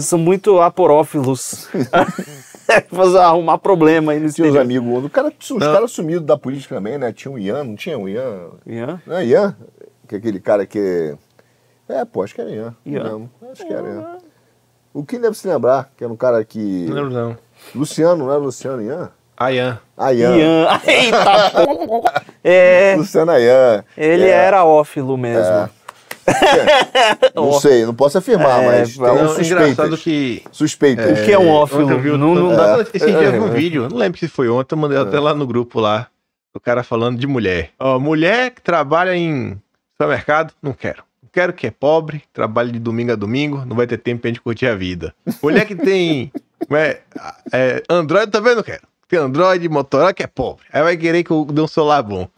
são 0.00 0.18
muito 0.18 0.60
aporófilos. 0.60 1.68
fazer 2.90 3.18
arrumar 3.18 3.58
problema 3.58 4.12
aí 4.12 4.20
nesse 4.20 4.36
Tinha 4.36 4.48
os 4.48 4.56
amigos, 4.56 5.04
o 5.04 5.10
cara, 5.10 5.32
os 5.38 5.58
caras 5.58 5.90
sumidos 5.90 6.26
da 6.26 6.36
política 6.36 6.76
também, 6.76 6.98
né? 6.98 7.12
Tinha 7.12 7.32
o 7.32 7.38
Ian, 7.38 7.64
não 7.64 7.76
tinha 7.76 7.98
o 7.98 8.08
Ian? 8.08 8.50
Ian? 8.66 9.00
Não 9.06 9.16
é 9.16 9.26
Ian? 9.26 9.56
Que 10.08 10.16
é 10.16 10.18
aquele 10.18 10.40
cara 10.40 10.66
que. 10.66 11.16
É, 11.88 12.04
pô, 12.04 12.22
acho 12.22 12.34
que 12.34 12.40
era 12.40 12.50
Ian. 12.50 12.74
Ian. 12.84 13.04
Não, 13.04 13.30
acho 13.50 13.66
que 13.66 13.72
era 13.72 13.88
Ian. 13.88 14.18
O 14.92 15.04
que 15.04 15.18
deve 15.18 15.36
se 15.36 15.46
lembrar? 15.46 15.90
Que 15.96 16.04
era 16.04 16.12
um 16.12 16.16
cara 16.16 16.44
que. 16.44 16.86
Não 16.88 16.94
lembro, 16.94 17.10
não. 17.10 17.36
Luciano, 17.74 18.24
não 18.24 18.30
era 18.30 18.40
Luciano 18.40 18.82
Ian? 18.82 19.10
Ayan. 19.36 19.78
Ayan. 19.96 20.36
Ian. 20.36 20.66
Eita, 20.84 22.24
é. 22.44 22.94
Luciano 22.96 23.32
Ayan. 23.32 23.84
Ele 23.96 24.24
é. 24.24 24.30
era 24.30 24.64
ófilo 24.64 25.16
mesmo. 25.16 25.42
É. 25.42 25.70
não 27.34 27.52
sei, 27.54 27.84
não 27.84 27.94
posso 27.94 28.18
afirmar, 28.18 28.62
é, 28.62 28.80
mas 28.80 28.96
tem 28.96 29.06
um 29.06 29.40
engraçado 29.40 29.96
que 29.96 30.42
suspeito. 30.52 31.02
É, 31.02 31.12
o 31.12 31.24
que 31.24 31.32
é 31.32 31.38
um 31.38 31.48
ófilo? 31.48 31.98
Vi, 31.98 32.10
não, 32.10 32.34
não 32.34 32.56
dá. 32.56 32.80
Esse 32.80 33.06
dia 33.06 33.22
eu 33.22 33.42
um 33.42 33.50
vídeo, 33.50 33.88
não 33.88 33.96
lembro 33.96 34.18
se 34.18 34.28
foi 34.28 34.48
ontem, 34.48 34.74
eu 34.74 34.78
mandei 34.78 34.98
até 34.98 35.18
lá 35.18 35.34
no 35.34 35.46
grupo 35.46 35.80
lá, 35.80 36.08
o 36.54 36.60
cara 36.60 36.82
falando 36.82 37.18
de 37.18 37.26
mulher. 37.26 37.70
Ó, 37.78 37.98
mulher 37.98 38.50
que 38.50 38.60
trabalha 38.62 39.14
em 39.14 39.60
supermercado, 39.92 40.52
não 40.62 40.72
quero. 40.72 41.02
Quero 41.32 41.52
que 41.52 41.66
é 41.66 41.70
pobre, 41.70 42.22
trabalha 42.32 42.72
de 42.72 42.78
domingo 42.80 43.12
a 43.12 43.16
domingo, 43.16 43.64
não 43.64 43.76
vai 43.76 43.86
ter 43.86 43.98
tempo 43.98 44.22
pra 44.22 44.28
gente 44.28 44.40
curtir 44.40 44.66
a 44.66 44.74
vida. 44.74 45.14
Mulher 45.40 45.64
que 45.64 45.76
tem 45.76 46.32
é, 46.72 47.00
é, 47.52 47.82
Android 47.88 48.30
também 48.30 48.54
não 48.54 48.62
quero. 48.62 48.82
Tem 49.08 49.18
Android, 49.18 49.68
Motorola 49.68 50.12
que 50.12 50.22
é 50.22 50.26
pobre. 50.26 50.64
Aí 50.72 50.82
vai 50.82 50.96
querer 50.96 51.24
que 51.24 51.30
eu 51.30 51.44
dê 51.44 51.60
um 51.60 51.66
celular 51.66 52.02
bom. 52.02 52.28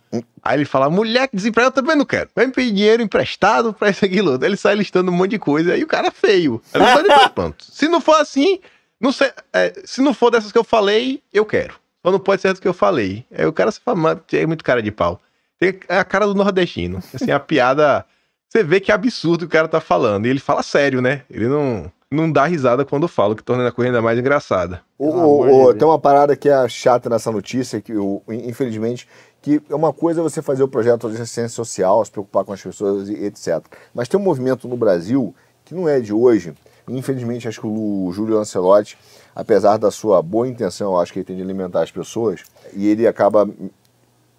Aí 0.42 0.58
ele 0.58 0.64
fala, 0.64 0.90
mulher 0.90 1.28
que 1.28 1.36
desempregada 1.36 1.74
também 1.74 1.96
não 1.96 2.04
quero. 2.04 2.28
Vai 2.34 2.46
me 2.46 2.52
pedir 2.52 2.72
dinheiro 2.72 3.02
emprestado 3.02 3.72
pra 3.72 3.90
isso, 3.90 4.04
aquilo. 4.04 4.32
Aí 4.32 4.38
ele 4.42 4.56
sai 4.56 4.74
listando 4.74 5.10
um 5.10 5.14
monte 5.14 5.30
de 5.30 5.38
coisa. 5.38 5.72
Aí 5.72 5.82
o 5.82 5.86
cara 5.86 6.08
é 6.08 6.10
feio. 6.10 6.60
Aí 6.74 6.80
não 6.80 7.28
pronto. 7.30 7.64
Se 7.64 7.88
não 7.88 8.00
for 8.00 8.16
assim, 8.16 8.60
não 9.00 9.10
sei, 9.10 9.30
é, 9.52 9.72
se 9.84 10.02
não 10.02 10.12
for 10.12 10.30
dessas 10.30 10.52
que 10.52 10.58
eu 10.58 10.64
falei, 10.64 11.22
eu 11.32 11.46
quero. 11.46 11.74
Só 12.04 12.10
não 12.10 12.18
pode 12.18 12.42
ser 12.42 12.52
do 12.52 12.60
que 12.60 12.68
eu 12.68 12.74
falei. 12.74 13.24
Aí 13.32 13.46
o 13.46 13.52
cara 13.52 13.70
se 13.70 13.80
fala, 13.80 14.22
é 14.32 14.46
muito 14.46 14.64
cara 14.64 14.82
de 14.82 14.90
pau. 14.90 15.20
Tem 15.58 15.78
a 15.88 16.04
cara 16.04 16.26
do 16.26 16.34
nordestino. 16.34 17.02
Assim, 17.14 17.30
a 17.30 17.40
piada. 17.40 18.04
Você 18.48 18.62
vê 18.62 18.80
que 18.80 18.90
é 18.90 18.94
absurdo 18.94 19.44
o 19.44 19.48
que 19.48 19.54
o 19.54 19.58
cara 19.58 19.68
tá 19.68 19.80
falando. 19.80 20.26
E 20.26 20.28
ele 20.28 20.40
fala 20.40 20.62
sério, 20.62 21.00
né? 21.00 21.22
Ele 21.30 21.46
não, 21.46 21.90
não 22.10 22.30
dá 22.30 22.44
risada 22.44 22.84
quando 22.84 23.08
fala, 23.08 23.34
que 23.34 23.42
torna 23.42 23.66
a 23.66 23.72
coisa 23.72 23.88
ainda 23.88 24.02
mais 24.02 24.18
engraçada. 24.18 24.82
O, 24.98 25.08
o, 25.08 25.64
o, 25.64 25.74
tem 25.74 25.86
uma 25.86 25.98
parada 25.98 26.36
que 26.36 26.48
é 26.48 26.68
chata 26.68 27.08
nessa 27.08 27.30
notícia, 27.30 27.80
que 27.80 27.92
infelizmente 28.28 29.08
que 29.42 29.60
é 29.68 29.74
uma 29.74 29.92
coisa 29.92 30.22
você 30.22 30.40
fazer 30.40 30.62
o 30.62 30.68
projeto 30.68 31.10
de 31.10 31.16
assistência 31.16 31.48
social, 31.48 32.02
se 32.04 32.10
preocupar 32.12 32.44
com 32.44 32.52
as 32.52 32.62
pessoas 32.62 33.08
e 33.08 33.24
etc. 33.24 33.60
Mas 33.92 34.08
tem 34.08 34.18
um 34.18 34.22
movimento 34.22 34.68
no 34.68 34.76
Brasil 34.76 35.34
que 35.64 35.74
não 35.74 35.88
é 35.88 36.00
de 36.00 36.12
hoje. 36.12 36.54
Infelizmente, 36.88 37.48
acho 37.48 37.60
que 37.60 37.66
o 37.66 38.10
Júlio 38.12 38.36
Lancelotti, 38.36 38.96
apesar 39.34 39.76
da 39.76 39.90
sua 39.90 40.22
boa 40.22 40.46
intenção, 40.46 40.98
acho 40.98 41.12
que 41.12 41.18
ele 41.18 41.26
tem 41.26 41.36
de 41.36 41.42
alimentar 41.42 41.82
as 41.82 41.90
pessoas, 41.90 42.42
e 42.72 42.88
ele 42.88 43.06
acaba 43.06 43.48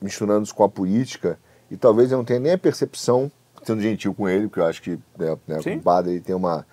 misturando 0.01 0.43
isso 0.43 0.55
com 0.55 0.63
a 0.63 0.69
política, 0.69 1.37
e 1.69 1.77
talvez 1.77 2.11
eu 2.11 2.17
não 2.17 2.25
tenha 2.25 2.39
nem 2.39 2.53
a 2.53 2.57
percepção, 2.57 3.31
sendo 3.63 3.81
gentil 3.81 4.13
com 4.13 4.27
ele, 4.27 4.47
porque 4.47 4.59
eu 4.59 4.65
acho 4.65 4.81
que 4.81 4.99
né, 5.17 5.37
né, 5.47 5.59
o 5.77 5.81
padre 5.81 6.11
ele 6.11 6.21
tem 6.21 6.35
uma 6.35 6.65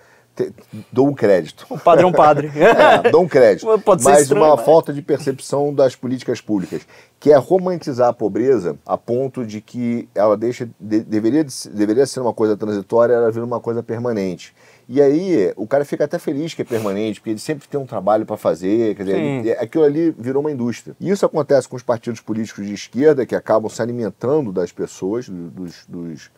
dou 0.91 1.07
um 1.07 1.13
crédito. 1.13 1.65
O 1.69 1.77
padre 1.77 2.03
é 2.03 2.07
um 2.07 2.11
padre. 2.11 2.51
é, 2.55 3.09
dou 3.09 3.23
um 3.23 3.27
crédito. 3.27 3.65
Pode 3.79 4.03
mas 4.03 4.21
estranho, 4.21 4.43
uma 4.43 4.55
mas... 4.55 4.65
falta 4.65 4.93
de 4.93 5.01
percepção 5.01 5.73
das 5.73 5.95
políticas 5.95 6.41
públicas, 6.41 6.81
que 7.19 7.31
é 7.31 7.37
romantizar 7.37 8.09
a 8.09 8.13
pobreza 8.13 8.77
a 8.85 8.97
ponto 8.97 9.45
de 9.45 9.61
que 9.61 10.07
ela 10.15 10.37
deixa 10.37 10.69
de, 10.79 11.01
deveria, 11.01 11.45
deveria 11.73 12.05
ser 12.05 12.19
uma 12.19 12.33
coisa 12.33 12.55
transitória, 12.55 13.13
ela 13.13 13.31
vira 13.31 13.45
uma 13.45 13.59
coisa 13.59 13.83
permanente. 13.83 14.53
E 14.87 15.01
aí 15.01 15.53
o 15.55 15.65
cara 15.65 15.85
fica 15.85 16.03
até 16.03 16.19
feliz 16.19 16.53
que 16.53 16.61
é 16.61 16.65
permanente, 16.65 17.19
porque 17.19 17.29
ele 17.29 17.39
sempre 17.39 17.67
tem 17.67 17.79
um 17.79 17.85
trabalho 17.85 18.25
para 18.25 18.35
fazer, 18.35 18.95
quer 18.95 19.03
dizer, 19.03 19.17
ele, 19.17 19.51
aquilo 19.53 19.85
ali 19.85 20.13
virou 20.17 20.41
uma 20.41 20.51
indústria. 20.51 20.95
E 20.99 21.09
isso 21.09 21.25
acontece 21.25 21.67
com 21.67 21.77
os 21.77 21.83
partidos 21.83 22.19
políticos 22.19 22.65
de 22.65 22.73
esquerda 22.73 23.25
que 23.25 23.35
acabam 23.35 23.69
se 23.69 23.81
alimentando 23.81 24.51
das 24.51 24.71
pessoas, 24.71 25.29
dos, 25.29 25.85
dos 25.87 26.29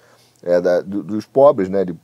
é, 0.44 0.60
da, 0.60 0.82
dos 0.82 1.26
pobres, 1.26 1.70
né? 1.70 1.86
De, 1.86 1.96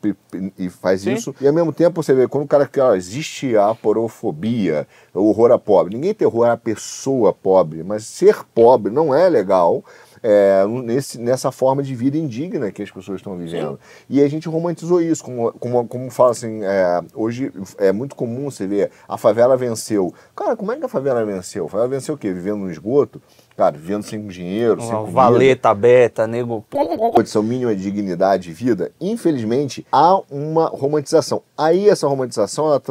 e 0.58 0.69
faz 0.69 1.02
Sim. 1.02 1.13
isso. 1.13 1.36
E 1.41 1.47
ao 1.47 1.54
mesmo 1.54 1.73
tempo 1.73 2.02
você 2.02 2.13
vê, 2.13 2.28
quando 2.28 2.45
o 2.45 2.47
cara 2.47 2.65
que 2.65 2.80
existe 2.95 3.56
a 3.58 3.75
porofobia, 3.75 4.88
o 5.13 5.28
horror 5.28 5.52
a 5.52 5.60
pobre. 5.60 5.95
Ninguém 5.95 6.13
tem 6.13 6.25
horror 6.25 6.49
à 6.49 6.58
pessoa 6.58 7.34
pobre, 7.34 7.84
mas 7.84 8.06
ser 8.06 8.43
pobre 8.56 8.91
não 8.91 9.13
é 9.13 9.28
legal. 9.28 9.84
É, 10.21 10.65
nesse, 10.67 11.17
nessa 11.17 11.49
forma 11.49 11.82
de 11.82 11.95
vida 11.95 12.17
indigna 12.17 12.73
que 12.73 12.84
as 12.84 12.91
pessoas 12.91 13.21
estão 13.21 13.38
vivendo. 13.38 13.80
Sim. 13.82 14.06
E 14.10 14.21
a 14.21 14.28
gente 14.28 14.49
romantizou 14.49 15.02
isso, 15.02 15.23
como, 15.23 15.54
como, 15.54 15.88
como 15.88 16.12
fala 16.12 16.32
assim, 16.32 16.62
é, 16.62 17.02
hoje 17.15 17.54
é 17.78 17.93
muito 17.93 18.17
comum 18.17 18.52
você 18.52 18.67
ver 18.67 18.91
a 19.08 19.17
favela 19.17 19.56
venceu. 19.56 20.13
Cara, 20.36 20.58
como 20.58 20.73
é 20.73 20.78
que 20.78 20.86
a 20.86 20.89
favela 20.89 21.23
venceu? 21.23 21.67
A 21.67 21.69
favela 21.69 21.88
venceu 21.88 22.15
o 22.15 22.17
quê? 22.17 22.34
Vivendo 22.34 22.58
no 22.58 22.69
esgoto? 22.69 23.21
Cara, 23.60 23.78
vivendo 23.78 24.04
sem 24.04 24.26
dinheiro, 24.26 24.80
sem 24.80 24.89
comida. 24.89 25.12
Valeta, 25.12 25.74
beta, 25.74 26.26
nego. 26.26 26.63
Condição 27.13 27.43
mínima 27.43 27.76
de 27.76 27.84
dignidade 27.84 28.43
de 28.43 28.54
vida. 28.54 28.89
Infelizmente, 29.02 29.86
há 29.91 30.17
uma 30.32 30.67
romantização. 30.67 31.43
Aí 31.58 31.89
essa 31.89 32.08
romantização, 32.08 32.67
ela 32.67 32.82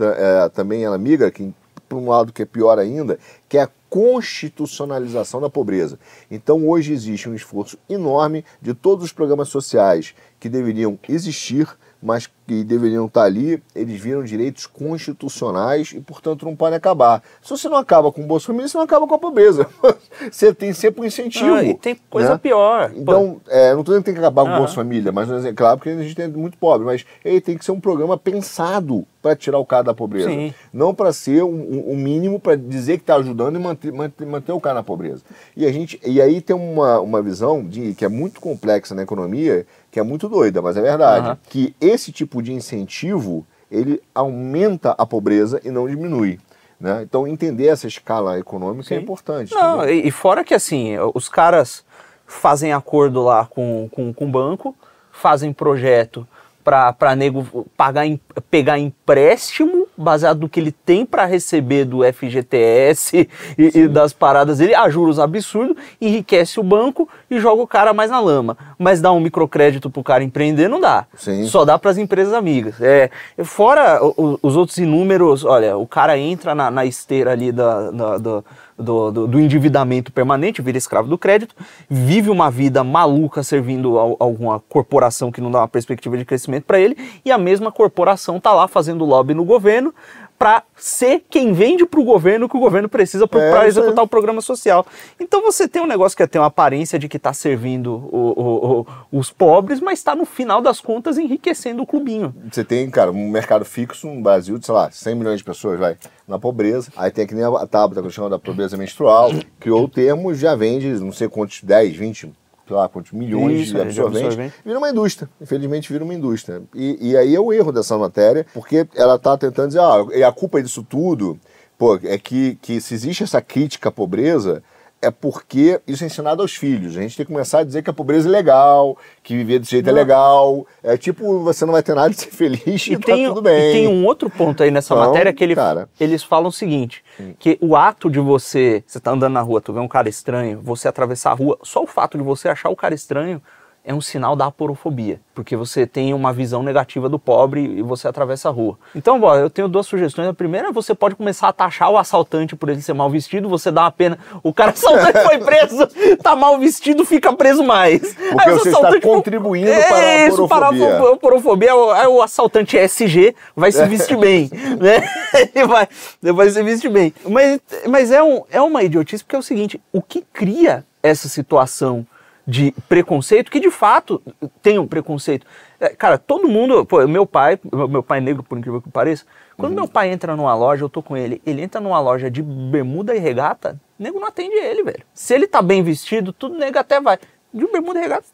é, 0.00 0.48
também 0.48 0.82
ela 0.82 0.98
migra, 0.98 1.30
que 1.30 1.54
para 1.88 1.96
um 1.96 2.08
lado 2.08 2.32
que 2.32 2.42
é 2.42 2.44
pior 2.44 2.76
ainda, 2.76 3.20
que 3.48 3.56
é 3.56 3.62
a 3.62 3.70
constitucionalização 3.88 5.40
da 5.40 5.48
pobreza. 5.48 5.96
Então 6.28 6.68
hoje 6.68 6.92
existe 6.92 7.28
um 7.28 7.34
esforço 7.36 7.78
enorme 7.88 8.44
de 8.60 8.74
todos 8.74 9.04
os 9.04 9.12
programas 9.12 9.48
sociais 9.48 10.12
que 10.40 10.48
deveriam 10.48 10.98
existir 11.08 11.68
mas 12.06 12.28
que 12.46 12.62
deveriam 12.62 13.06
estar 13.06 13.24
ali, 13.24 13.60
eles 13.74 14.00
viram 14.00 14.22
direitos 14.22 14.64
constitucionais 14.66 15.92
e, 15.92 16.00
portanto, 16.00 16.46
não 16.46 16.54
podem 16.54 16.76
acabar. 16.76 17.20
Se 17.42 17.50
você 17.50 17.68
não 17.68 17.76
acaba 17.76 18.12
com 18.12 18.22
o 18.22 18.26
Bolsa 18.26 18.46
Família, 18.46 18.68
você 18.68 18.78
não 18.78 18.84
acaba 18.84 19.08
com 19.08 19.14
a 19.16 19.18
pobreza. 19.18 19.68
você 20.30 20.54
tem 20.54 20.72
sempre 20.72 21.00
um 21.00 21.04
incentivo. 21.04 21.56
Ah, 21.56 21.64
e 21.64 21.74
tem 21.74 21.98
coisa 22.08 22.30
né? 22.30 22.38
pior. 22.38 22.92
Então, 22.94 23.40
é, 23.48 23.72
não 23.72 23.80
estou 23.80 23.92
dizendo 23.92 24.02
que 24.02 24.04
tem 24.04 24.14
que 24.14 24.20
acabar 24.20 24.44
com 24.44 24.52
o 24.52 24.58
Bolsa 24.58 24.74
Família, 24.74 25.10
mas, 25.10 25.44
é 25.44 25.52
claro, 25.52 25.78
porque 25.78 25.90
a 25.90 26.00
gente 26.00 26.14
tem 26.14 26.28
muito 26.28 26.56
pobre, 26.56 26.86
mas 26.86 27.04
ele 27.24 27.40
tem 27.40 27.58
que 27.58 27.64
ser 27.64 27.72
um 27.72 27.80
programa 27.80 28.16
pensado 28.16 29.04
para 29.20 29.34
tirar 29.34 29.58
o 29.58 29.66
cara 29.66 29.82
da 29.82 29.94
pobreza. 29.94 30.28
Sim. 30.28 30.54
Não 30.72 30.94
para 30.94 31.12
ser 31.12 31.42
um, 31.42 31.90
um 31.90 31.96
mínimo 31.96 32.38
para 32.38 32.54
dizer 32.54 32.98
que 32.98 33.02
está 33.02 33.16
ajudando 33.16 33.56
e 33.56 33.58
manter, 33.58 33.92
manter, 33.92 34.24
manter, 34.24 34.52
o 34.52 34.60
cara 34.60 34.76
na 34.76 34.82
pobreza. 34.84 35.24
E, 35.56 35.66
a 35.66 35.72
gente, 35.72 36.00
e 36.06 36.22
aí 36.22 36.40
tem 36.40 36.54
uma, 36.54 37.00
uma 37.00 37.20
visão 37.20 37.64
de, 37.64 37.92
que 37.94 38.04
é 38.04 38.08
muito 38.08 38.40
complexa 38.40 38.94
na 38.94 39.02
economia, 39.02 39.66
que 39.96 40.00
é 40.00 40.02
muito 40.02 40.28
doida, 40.28 40.60
mas 40.60 40.76
é 40.76 40.82
verdade, 40.82 41.30
uhum. 41.30 41.36
que 41.48 41.74
esse 41.80 42.12
tipo 42.12 42.42
de 42.42 42.52
incentivo 42.52 43.46
ele 43.70 43.98
aumenta 44.14 44.90
a 44.90 45.06
pobreza 45.06 45.58
e 45.64 45.70
não 45.70 45.88
diminui. 45.88 46.38
Né? 46.78 47.00
Então 47.00 47.26
entender 47.26 47.68
essa 47.68 47.86
escala 47.86 48.38
econômica 48.38 48.82
é 48.82 48.88
Sim. 48.88 48.94
é 48.96 48.98
importante. 48.98 49.54
Não, 49.54 49.88
e, 49.88 50.06
e 50.06 50.10
fora 50.10 50.44
que 50.44 50.52
assim, 50.52 50.96
os 51.14 51.30
caras 51.30 51.82
fazem 52.26 52.74
acordo 52.74 53.24
lá 53.24 53.46
com, 53.46 53.88
com, 53.90 54.12
com 54.12 54.26
o 54.26 54.28
banco, 54.28 54.76
fazem 55.10 55.50
projeto 55.50 56.28
para 56.62 57.16
nego 57.16 57.66
pagar, 57.74 58.04
pegar 58.50 58.78
empréstimo 58.78 59.85
baseado 59.96 60.40
no 60.40 60.48
que 60.48 60.60
ele 60.60 60.72
tem 60.72 61.06
para 61.06 61.24
receber 61.24 61.84
do 61.84 62.00
FGTS 62.02 63.28
e, 63.58 63.80
e, 63.80 63.88
das 63.88 64.12
paradas 64.12 64.58
dele, 64.58 64.74
a 64.74 64.88
juros 64.88 65.18
absurdos, 65.18 65.76
enriquece 66.00 66.60
o 66.60 66.62
banco 66.62 67.08
e 67.30 67.38
joga 67.38 67.62
o 67.62 67.66
cara 67.66 67.92
mais 67.92 68.10
na 68.10 68.20
lama. 68.20 68.56
Mas 68.78 69.00
dá 69.00 69.12
um 69.12 69.20
microcrédito 69.20 69.90
pro 69.90 70.02
cara 70.02 70.22
empreender 70.22 70.68
não 70.68 70.80
dá. 70.80 71.06
Sim. 71.14 71.46
Só 71.46 71.64
dá 71.64 71.78
para 71.78 71.90
as 71.90 71.98
empresas 71.98 72.32
amigas. 72.32 72.80
É, 72.80 73.10
fora 73.44 74.00
os 74.42 74.56
outros 74.56 74.78
inúmeros, 74.78 75.44
olha, 75.44 75.76
o 75.76 75.86
cara 75.86 76.18
entra 76.18 76.54
na, 76.54 76.70
na 76.70 76.84
esteira 76.84 77.32
ali 77.32 77.52
da, 77.52 77.90
da, 77.90 78.18
da 78.18 78.42
do, 78.78 79.10
do, 79.10 79.26
do, 79.26 79.40
endividamento 79.40 80.12
permanente, 80.12 80.62
vira 80.62 80.76
escravo 80.76 81.08
do 81.08 81.16
crédito, 81.16 81.54
vive 81.88 82.30
uma 82.30 82.50
vida 82.50 82.84
maluca 82.84 83.42
servindo 83.42 83.98
a, 83.98 84.02
a 84.02 84.16
alguma 84.20 84.60
corporação 84.60 85.32
que 85.32 85.40
não 85.40 85.50
dá 85.50 85.60
uma 85.60 85.68
perspectiva 85.68 86.16
de 86.16 86.24
crescimento 86.24 86.64
para 86.64 86.78
ele, 86.78 86.96
e 87.24 87.30
a 87.30 87.38
mesma 87.38 87.72
corporação 87.72 88.36
está 88.36 88.52
lá 88.52 88.68
fazendo 88.68 89.04
lobby 89.04 89.34
no 89.34 89.44
governo 89.44 89.94
para 90.38 90.62
ser 90.76 91.24
quem 91.30 91.52
vende 91.52 91.86
para 91.86 92.00
o 92.00 92.04
governo 92.04 92.48
que 92.48 92.56
o 92.56 92.60
governo 92.60 92.88
precisa 92.88 93.26
para 93.26 93.64
é, 93.64 93.68
executar 93.68 94.04
o 94.04 94.08
programa 94.08 94.40
social. 94.40 94.86
Então 95.18 95.42
você 95.42 95.66
tem 95.66 95.82
um 95.82 95.86
negócio 95.86 96.16
que 96.16 96.22
é 96.22 96.26
ter 96.26 96.38
uma 96.38 96.46
aparência 96.46 96.98
de 96.98 97.08
que 97.08 97.16
está 97.16 97.32
servindo 97.32 97.94
o, 97.94 98.32
o, 98.36 98.80
o, 98.80 99.18
os 99.18 99.30
pobres, 99.30 99.80
mas 99.80 99.98
está 99.98 100.14
no 100.14 100.24
final 100.24 100.60
das 100.60 100.80
contas 100.80 101.18
enriquecendo 101.18 101.82
o 101.82 101.86
clubinho. 101.86 102.34
Você 102.50 102.64
tem, 102.64 102.88
cara, 102.90 103.10
um 103.10 103.30
mercado 103.30 103.64
fixo 103.64 104.06
no 104.06 104.22
Brasil 104.22 104.58
de, 104.58 104.66
sei 104.66 104.74
lá, 104.74 104.90
100 104.90 105.14
milhões 105.14 105.38
de 105.38 105.44
pessoas, 105.44 105.78
vai, 105.78 105.96
na 106.28 106.38
pobreza. 106.38 106.90
Aí 106.96 107.10
tem 107.10 107.26
que 107.26 107.34
nem 107.34 107.44
a 107.44 107.66
tábua 107.66 108.02
que 108.02 108.10
chama 108.10 108.28
da 108.28 108.38
pobreza 108.38 108.76
menstrual, 108.76 109.30
criou 109.58 109.84
o 109.84 109.88
termo, 109.88 110.34
já 110.34 110.54
vende 110.54 110.88
não 111.00 111.12
sei 111.12 111.28
quantos, 111.28 111.62
10, 111.62 111.96
20 111.96 112.32
sei 112.66 112.76
lá 112.76 112.88
quantos 112.88 113.12
milhões 113.12 113.62
Isso, 113.62 113.74
de 113.74 113.80
absorventes, 113.80 114.26
absorvente. 114.26 114.54
vira 114.64 114.78
uma 114.78 114.90
indústria. 114.90 115.28
Infelizmente 115.40 115.92
vira 115.92 116.04
uma 116.04 116.14
indústria. 116.14 116.62
E, 116.74 117.10
e 117.10 117.16
aí 117.16 117.34
é 117.34 117.40
o 117.40 117.52
erro 117.52 117.72
dessa 117.72 117.96
matéria, 117.96 118.44
porque 118.52 118.86
ela 118.94 119.14
está 119.16 119.36
tentando 119.36 119.68
dizer, 119.68 119.80
ah, 119.80 120.28
a 120.28 120.32
culpa 120.32 120.62
disso 120.62 120.82
tudo, 120.82 121.38
pô, 121.78 121.98
é 122.02 122.18
que, 122.18 122.56
que 122.60 122.80
se 122.80 122.94
existe 122.94 123.22
essa 123.22 123.40
crítica 123.40 123.88
à 123.88 123.92
pobreza, 123.92 124.62
é 125.06 125.10
porque 125.10 125.80
isso 125.86 126.02
é 126.02 126.06
ensinado 126.08 126.42
aos 126.42 126.54
filhos. 126.56 126.96
A 126.96 127.00
gente 127.00 127.16
tem 127.16 127.24
que 127.24 127.32
começar 127.32 127.60
a 127.60 127.64
dizer 127.64 127.82
que 127.82 127.90
a 127.90 127.92
pobreza 127.92 128.28
é 128.28 128.32
legal, 128.32 128.98
que 129.22 129.36
viver 129.36 129.60
desse 129.60 129.70
jeito 129.70 129.88
é 129.88 129.92
não. 129.92 129.98
é 129.98 130.02
legal. 130.02 130.66
É 130.82 130.96
tipo, 130.96 131.40
você 131.40 131.64
não 131.64 131.72
vai 131.72 131.82
ter 131.82 131.94
nada 131.94 132.10
de 132.10 132.16
ser 132.16 132.30
feliz 132.30 132.86
e, 132.88 132.94
e 132.94 132.98
tá 132.98 133.06
tem, 133.06 133.28
tudo 133.28 133.40
bem. 133.40 133.70
E 133.70 133.72
tem 133.72 133.88
um 133.88 134.04
outro 134.04 134.28
ponto 134.28 134.62
aí 134.62 134.70
nessa 134.70 134.94
então, 134.94 135.06
matéria 135.06 135.32
que 135.32 135.44
ele, 135.44 135.54
eles 136.00 136.24
falam 136.24 136.48
o 136.48 136.52
seguinte, 136.52 137.04
que 137.38 137.56
o 137.60 137.76
ato 137.76 138.10
de 138.10 138.18
você, 138.18 138.82
você 138.86 138.98
tá 138.98 139.12
andando 139.12 139.34
na 139.34 139.40
rua, 139.40 139.60
tu 139.60 139.72
vê 139.72 139.78
um 139.78 139.88
cara 139.88 140.08
estranho, 140.08 140.60
você 140.60 140.88
atravessar 140.88 141.30
a 141.30 141.34
rua, 141.34 141.56
só 141.62 141.84
o 141.84 141.86
fato 141.86 142.18
de 142.18 142.24
você 142.24 142.48
achar 142.48 142.68
o 142.68 142.76
cara 142.76 142.94
estranho 142.94 143.40
é 143.86 143.94
um 143.94 144.00
sinal 144.00 144.34
da 144.34 144.46
aporofobia, 144.46 145.20
porque 145.32 145.54
você 145.54 145.86
tem 145.86 146.12
uma 146.12 146.32
visão 146.32 146.60
negativa 146.60 147.08
do 147.08 147.20
pobre 147.20 147.60
e 147.60 147.82
você 147.82 148.08
atravessa 148.08 148.48
a 148.48 148.52
rua. 148.52 148.76
Então, 148.96 149.20
bom, 149.20 149.32
eu 149.36 149.48
tenho 149.48 149.68
duas 149.68 149.86
sugestões. 149.86 150.26
A 150.26 150.34
primeira, 150.34 150.72
você 150.72 150.92
pode 150.92 151.14
começar 151.14 151.46
a 151.46 151.52
taxar 151.52 151.88
o 151.88 151.96
assaltante 151.96 152.56
por 152.56 152.68
ele 152.68 152.82
ser 152.82 152.94
mal 152.94 153.08
vestido, 153.08 153.48
você 153.48 153.70
dá 153.70 153.82
uma 153.82 153.92
pena, 153.92 154.18
o 154.42 154.52
cara 154.52 154.72
assaltante 154.76 155.22
foi 155.22 155.38
preso, 155.38 155.86
tá 156.20 156.34
mal 156.34 156.58
vestido, 156.58 157.04
fica 157.04 157.32
preso 157.32 157.62
mais. 157.62 158.00
Porque 158.12 158.48
Aí, 158.48 158.58
você 158.58 158.70
está 158.70 159.00
contribuindo 159.00 159.70
é, 159.70 160.30
para 160.48 160.66
a 160.66 160.68
aporofobia. 160.70 160.96
para 160.98 161.08
a 161.08 161.12
aporofobia. 161.14 161.70
Aí 161.94 162.06
o 162.08 162.20
assaltante 162.20 162.76
SG 162.76 163.36
vai 163.54 163.70
se 163.70 163.86
vestir 163.86 164.18
bem, 164.18 164.50
né? 164.82 165.08
Ele 165.54 165.64
vai, 165.64 165.88
vai 166.20 166.50
se 166.50 166.60
vestir 166.60 166.90
bem. 166.90 167.14
Mas, 167.24 167.60
mas 167.88 168.10
é, 168.10 168.20
um, 168.20 168.42
é 168.50 168.60
uma 168.60 168.82
idiotice, 168.82 169.22
porque 169.22 169.36
é 169.36 169.38
o 169.38 169.42
seguinte, 169.42 169.80
o 169.92 170.02
que 170.02 170.22
cria 170.32 170.84
essa 171.04 171.28
situação 171.28 172.04
de 172.46 172.72
preconceito, 172.88 173.50
que 173.50 173.58
de 173.58 173.70
fato 173.70 174.22
tem 174.62 174.78
um 174.78 174.86
preconceito. 174.86 175.46
É, 175.80 175.88
cara, 175.88 176.16
todo 176.16 176.46
mundo, 176.46 176.86
pô, 176.86 177.06
meu 177.08 177.26
pai, 177.26 177.58
meu 177.88 178.02
pai 178.02 178.20
negro, 178.20 178.42
por 178.42 178.56
incrível 178.56 178.80
que 178.80 178.88
pareça, 178.88 179.24
quando 179.56 179.72
uhum. 179.72 179.80
meu 179.80 179.88
pai 179.88 180.10
entra 180.10 180.36
numa 180.36 180.54
loja, 180.54 180.84
eu 180.84 180.88
tô 180.88 181.02
com 181.02 181.16
ele, 181.16 181.42
ele 181.44 181.62
entra 181.62 181.80
numa 181.80 181.98
loja 181.98 182.30
de 182.30 182.42
bermuda 182.42 183.16
e 183.16 183.18
regata, 183.18 183.80
nego 183.98 184.20
não 184.20 184.28
atende 184.28 184.54
ele, 184.54 184.84
velho. 184.84 185.04
Se 185.12 185.34
ele 185.34 185.48
tá 185.48 185.60
bem 185.60 185.82
vestido, 185.82 186.32
tudo 186.32 186.56
nego 186.56 186.78
até 186.78 187.00
vai. 187.00 187.18
De 187.52 187.66
bermuda 187.66 187.98
e 187.98 188.02
regata, 188.02 188.26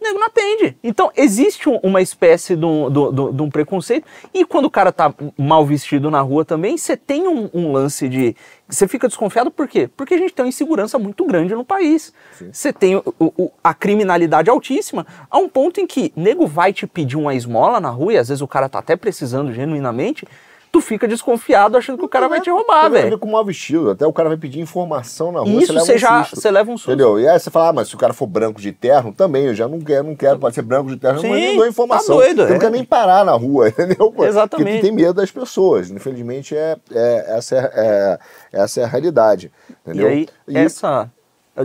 o 0.00 0.04
nego 0.04 0.18
não 0.18 0.26
atende. 0.26 0.76
Então, 0.82 1.10
existe 1.16 1.68
um, 1.68 1.78
uma 1.82 2.00
espécie 2.00 2.56
de 2.56 2.64
um, 2.64 2.90
de, 2.90 3.32
de 3.32 3.42
um, 3.42 3.50
preconceito. 3.50 4.06
E 4.32 4.44
quando 4.44 4.66
o 4.66 4.70
cara 4.70 4.92
tá 4.92 5.12
mal 5.36 5.64
vestido 5.66 6.10
na 6.10 6.20
rua 6.20 6.44
também, 6.44 6.76
você 6.76 6.96
tem 6.96 7.26
um, 7.26 7.50
um, 7.52 7.72
lance 7.72 8.08
de. 8.08 8.36
Você 8.68 8.86
fica 8.86 9.08
desconfiado 9.08 9.50
por 9.50 9.66
quê? 9.66 9.88
Porque 9.96 10.14
a 10.14 10.18
gente 10.18 10.32
tem 10.32 10.44
uma 10.44 10.48
insegurança 10.48 10.98
muito 10.98 11.24
grande 11.24 11.54
no 11.54 11.64
país. 11.64 12.12
Você 12.52 12.72
tem 12.72 12.96
o, 12.96 13.02
o, 13.18 13.50
a 13.62 13.74
criminalidade 13.74 14.50
altíssima, 14.50 15.06
a 15.30 15.38
um 15.38 15.48
ponto 15.48 15.80
em 15.80 15.86
que 15.86 16.12
nego 16.14 16.46
vai 16.46 16.72
te 16.72 16.86
pedir 16.86 17.16
uma 17.16 17.34
esmola 17.34 17.80
na 17.80 17.90
rua, 17.90 18.12
e 18.12 18.18
às 18.18 18.28
vezes 18.28 18.42
o 18.42 18.48
cara 18.48 18.68
tá 18.68 18.78
até 18.78 18.96
precisando 18.96 19.52
genuinamente 19.52 20.26
tu 20.70 20.80
fica 20.80 21.08
desconfiado 21.08 21.76
achando 21.76 21.98
que 21.98 22.04
o 22.04 22.08
cara 22.08 22.28
vai 22.28 22.40
te 22.40 22.50
roubar, 22.50 22.90
velho. 22.90 23.18
com 23.18 23.30
mal 23.30 23.44
vestido. 23.44 23.90
Até 23.90 24.06
o 24.06 24.12
cara 24.12 24.28
vai 24.28 24.38
pedir 24.38 24.60
informação 24.60 25.32
na 25.32 25.40
rua. 25.40 25.62
Isso 25.62 25.72
você, 25.72 25.94
um 25.94 25.98
já 25.98 26.22
você 26.24 26.50
leva 26.50 26.70
um 26.70 26.76
susto. 26.76 26.90
Entendeu? 26.90 27.18
E 27.18 27.28
aí 27.28 27.38
você 27.38 27.50
fala, 27.50 27.68
ah, 27.68 27.72
mas 27.72 27.88
se 27.88 27.94
o 27.94 27.98
cara 27.98 28.12
for 28.12 28.26
branco 28.26 28.60
de 28.60 28.72
terno, 28.72 29.12
também, 29.12 29.46
eu 29.46 29.54
já 29.54 29.66
não 29.66 29.80
quero, 29.80 30.04
não 30.04 30.14
quero, 30.14 30.38
pode 30.38 30.54
ser 30.54 30.62
branco 30.62 30.90
de 30.90 30.96
terno, 30.96 31.20
Sim, 31.20 31.28
mas 31.28 31.40
nem 31.40 31.56
dou 31.56 31.66
informação. 31.66 32.16
Tá 32.16 32.22
doido, 32.22 32.42
eu 32.42 32.46
é. 32.48 32.50
não 32.50 32.58
quero 32.58 32.72
nem 32.72 32.84
parar 32.84 33.24
na 33.24 33.32
rua, 33.32 33.68
entendeu? 33.70 34.14
Exatamente. 34.18 34.70
Porque 34.70 34.86
tem 34.86 34.92
medo 34.92 35.14
das 35.14 35.30
pessoas. 35.30 35.90
Infelizmente, 35.90 36.56
é, 36.56 36.76
é, 36.92 37.36
essa, 37.36 37.56
é, 37.56 37.70
é, 37.74 38.18
essa 38.52 38.80
é 38.80 38.84
a 38.84 38.86
realidade. 38.86 39.50
Entendeu? 39.84 40.08
E 40.08 40.12
aí, 40.12 40.28
e... 40.46 40.56
essa. 40.56 41.10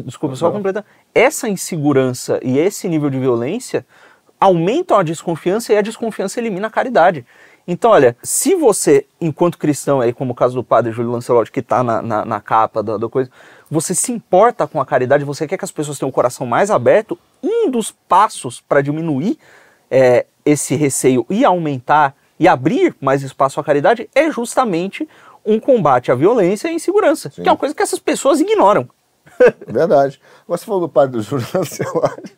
Desculpa, 0.04 0.36
só 0.36 0.50
completar. 0.50 0.84
Essa 1.14 1.48
insegurança 1.48 2.40
e 2.42 2.58
esse 2.58 2.90
nível 2.90 3.12
de 3.12 3.20
violência 3.20 3.86
aumentam 4.40 4.98
a 4.98 5.04
desconfiança 5.04 5.72
e 5.72 5.78
a 5.78 5.82
desconfiança 5.82 6.40
elimina 6.40 6.68
a 6.68 6.72
caridade. 6.72 7.26
Então, 7.68 7.92
olha, 7.92 8.16
se 8.22 8.56
você, 8.56 9.06
enquanto 9.22 9.58
cristão, 9.58 10.02
aí, 10.02 10.12
como 10.12 10.34
o 10.34 10.36
caso 10.36 10.56
do 10.56 10.64
padre 10.64 10.92
Júlio 10.92 11.12
Lancelotti, 11.12 11.52
que 11.52 11.62
está 11.62 11.82
na, 11.82 12.02
na, 12.02 12.26
na, 12.26 12.42
capa 12.42 12.84
da, 12.84 12.98
da, 12.98 13.08
coisa, 13.08 13.30
você 13.72 13.96
se 13.96 14.12
importa 14.12 14.68
com 14.68 14.82
a 14.82 14.86
caridade, 14.86 15.24
você 15.24 15.48
quer 15.48 15.58
que 15.58 15.64
as 15.64 15.72
pessoas 15.72 15.98
tenham 15.98 16.10
o 16.10 16.14
coração 16.14 16.46
mais 16.46 16.70
aberto, 16.70 17.18
um 17.42 17.72
dos 17.72 17.92
passos 17.92 18.60
para 18.60 18.82
diminuir 18.82 19.38
é, 19.90 20.26
esse 20.46 20.76
receio 20.76 21.26
e 21.30 21.46
aumentar 21.46 22.16
e 22.38 22.48
abrir 22.48 22.96
mais 23.00 23.24
espaço 23.24 23.60
à 23.60 23.64
caridade 23.64 24.10
é 24.14 24.30
justamente 24.30 25.08
um 25.46 25.60
combate 25.60 26.12
à 26.12 26.16
violência 26.16 26.68
e 26.68 26.72
à 26.72 26.74
insegurança, 26.74 27.30
Sim. 27.30 27.44
que 27.44 27.48
é 27.48 27.52
uma 27.52 27.58
coisa 27.58 27.74
que 27.74 27.84
essas 27.84 28.00
pessoas 28.00 28.42
ignoram. 28.42 28.90
Verdade. 29.68 30.20
Você 30.48 30.66
falou 30.66 30.82
do 30.82 30.90
padre 30.90 31.18
do 31.18 31.22
Júlio 31.22 31.46
Lancelotti. 31.54 32.38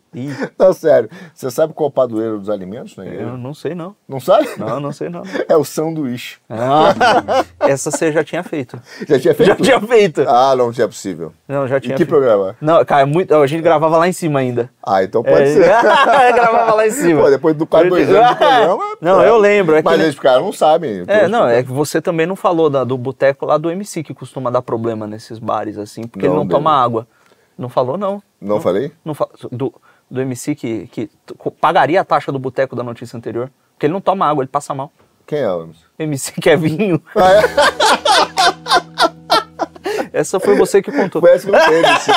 Não, 0.58 0.72
sério. 0.72 1.10
Você 1.34 1.52
sabe 1.52 1.74
qual 1.74 1.88
é 1.88 1.89
o 1.89 1.91
padroeiro 1.91 2.39
dos 2.39 2.50
alimentos? 2.50 2.96
Né? 2.96 3.18
Eu 3.20 3.38
não 3.38 3.54
sei, 3.54 3.76
não. 3.76 3.96
Não 4.08 4.20
sabe? 4.20 4.48
Não, 4.58 4.80
não 4.80 4.91
sei, 4.91 5.10
não. 5.10 5.24
É 5.50 5.58
o 5.58 5.65
sanduíche. 5.65 6.38
Ah, 6.50 7.44
essa 7.60 7.91
você 7.91 8.12
já 8.12 8.24
tinha 8.24 8.41
feito. 8.41 8.80
Já 9.08 9.20
tinha 9.20 9.34
feito? 9.34 9.48
Já 9.50 9.56
tinha 9.56 9.82
feito. 9.82 10.22
Ah, 10.28 10.56
não 10.56 10.72
tinha 10.72 10.88
possível. 10.88 11.34
Não, 11.48 11.68
já 11.68 11.80
tinha 11.80 11.94
Em 11.94 11.98
que 11.98 12.06
feito. 12.06 12.10
programa? 12.10 12.56
Não, 12.62 12.84
cara, 12.86 13.02
é 13.02 13.06
muito, 13.06 13.36
a 13.36 13.46
gente 13.46 13.62
gravava 13.62 13.98
lá 13.98 14.08
em 14.08 14.13
cima 14.13 14.39
ainda. 14.39 14.70
Ah, 14.82 15.04
então 15.04 15.22
pode 15.22 15.41
é, 15.41 15.46
ser. 15.48 15.65
gravava 16.34 16.74
lá 16.74 16.88
em 16.88 16.91
cima. 16.91 17.24
Pô, 17.24 17.30
depois 17.30 17.56
do 17.56 17.68
quase 17.68 17.89
dois 17.89 18.10
anos 18.10 18.30
do 18.30 18.36
programa... 18.38 18.98
Não, 19.02 19.22
é. 19.22 19.30
eu 19.30 19.38
lembro. 19.38 19.76
É 19.76 19.82
Mas 19.82 20.00
eles 20.00 20.18
caras 20.18 20.41
não 20.41 20.54
sabem. 20.54 21.04
É, 21.08 21.28
não, 21.28 21.48
é 21.48 21.62
que 21.62 21.72
você 21.72 22.02
também 22.02 22.26
não 22.26 22.36
falou 22.36 22.70
da, 22.70 22.84
do 22.84 22.98
boteco 22.98 23.46
lá 23.46 23.58
do 23.58 23.70
MC, 23.70 24.04
que 24.04 24.13
costuma 24.13 24.50
dar 24.50 24.62
problema 24.62 25.06
nesses 25.06 25.39
bares, 25.39 25.78
assim, 25.78 26.04
porque 26.04 26.26
não, 26.26 26.36
ele 26.36 26.44
não 26.44 26.48
toma 26.48 26.72
água. 26.72 27.08
Não 27.58 27.70
falou, 27.70 27.98
não. 27.98 28.22
Não, 28.39 28.56
não 28.56 28.62
falei? 28.62 28.91
Não 29.04 29.15
do, 29.52 29.74
do 30.10 30.22
MC 30.22 30.56
que, 30.56 30.88
que 30.88 31.10
pagaria 31.60 32.02
a 32.02 32.06
taxa 32.06 32.32
do 32.32 32.39
boteco 32.39 32.76
da 32.76 32.84
notícia 32.84 33.18
anterior. 33.18 33.50
Porque 33.74 33.86
ele 33.86 33.94
não 33.94 34.02
toma 34.02 34.28
água, 34.28 34.44
ele 34.44 34.50
passa 34.50 34.74
mal. 34.74 34.91
Quem 35.26 35.39
é 35.39 35.52
o 35.52 35.63
MC? 35.63 35.80
MC 35.98 36.32
Kevinho. 36.41 37.02
Ah, 37.15 37.32
é? 37.34 37.41
Essa 40.15 40.39
foi 40.39 40.56
você 40.56 40.82
que 40.82 40.91
contou. 40.94 41.22
Foi 41.22 41.32
essa 41.32 41.46
que 41.50 41.54
eu 41.54 41.60
contei, 41.60 41.80
MC 41.80 42.12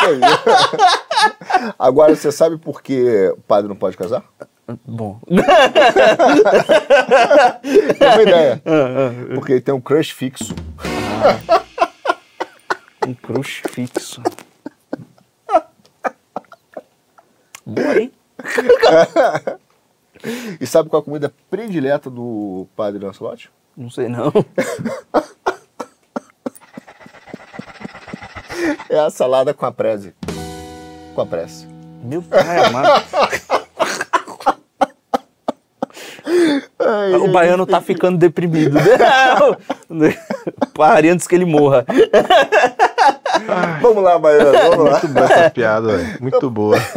Agora, 1.76 2.14
você 2.14 2.30
sabe 2.30 2.56
por 2.56 2.80
que 2.80 3.28
o 3.36 3.40
padre 3.40 3.68
não 3.68 3.74
pode 3.74 3.96
casar? 3.96 4.22
Bom. 4.86 5.18
Tem 7.98 8.08
uma 8.08 8.22
ideia. 8.22 8.62
Ah, 8.68 9.10
ah, 9.10 9.34
Porque 9.34 9.52
ele 9.52 9.60
tem 9.60 9.74
um 9.74 9.80
crush 9.80 10.12
fixo. 10.12 10.54
Ah, 10.78 11.38
um 13.06 13.14
crush 13.14 13.62
fixo. 13.68 14.22
Boa, 17.68 18.00
hein? 18.00 18.10
e 20.58 20.66
sabe 20.66 20.88
qual 20.88 21.02
a 21.02 21.04
comida 21.04 21.30
predileta 21.50 22.08
do 22.08 22.66
padre 22.74 23.04
Lancelot? 23.04 23.50
Não 23.76 23.90
sei 23.90 24.08
não. 24.08 24.32
é 28.88 28.98
a 28.98 29.10
salada 29.10 29.52
com 29.52 29.66
a 29.66 29.72
prese. 29.72 30.14
Com 31.14 31.20
a 31.20 31.26
prece. 31.26 31.66
Meu 32.02 32.22
pai 32.22 32.64
amado. 32.64 33.04
Ai, 36.78 37.14
o 37.16 37.30
baiano 37.30 37.66
tá 37.66 37.82
ficando 37.82 38.16
deprimido. 38.16 38.78
Pare 40.72 41.10
antes 41.10 41.26
que 41.26 41.34
ele 41.34 41.44
morra. 41.44 41.84
Vamos 43.80 44.02
lá, 44.02 44.18
baiano, 44.18 44.52
vamos 44.52 44.84
lá. 44.84 44.90
Muito 44.92 45.08
boa 45.08 45.26
essa 45.26 45.50
piada, 45.50 45.96
velho. 45.96 46.18
Muito 46.20 46.50
boa. 46.50 46.76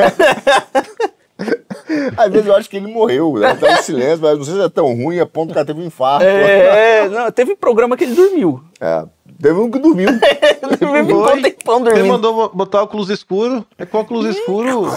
Às 2.16 2.32
vezes 2.32 2.48
eu 2.48 2.56
acho 2.56 2.70
que 2.70 2.78
ele 2.78 2.88
morreu, 2.88 3.34
né? 3.38 3.54
Tá 3.56 3.74
em 3.74 3.82
silêncio, 3.82 4.22
mas 4.22 4.38
não 4.38 4.46
sei 4.46 4.54
se 4.56 4.62
é 4.62 4.70
tão 4.70 4.96
ruim 4.96 5.20
a 5.20 5.26
ponto 5.26 5.52
que 5.52 5.58
ela 5.58 5.66
teve 5.66 5.82
um 5.82 5.86
infarto. 5.86 6.26
É, 6.26 7.10
não, 7.10 7.32
teve 7.32 7.56
programa 7.56 7.98
que 7.98 8.04
ele 8.04 8.16
dormiu. 8.16 8.64
É. 8.80 9.04
Teve 9.42 9.60
um 9.60 9.72
que 9.72 9.80
dormiu. 9.80 10.08
dormiu 10.80 11.24
um 11.24 11.42
tempão 11.42 11.82
dormindo. 11.82 12.00
Ele 12.00 12.08
mandou 12.08 12.50
botar 12.50 12.84
óculos 12.84 13.10
escuro. 13.10 13.66
É 13.78 13.86
com 13.86 13.98
óculos 13.98 14.36
escuro. 14.36 14.88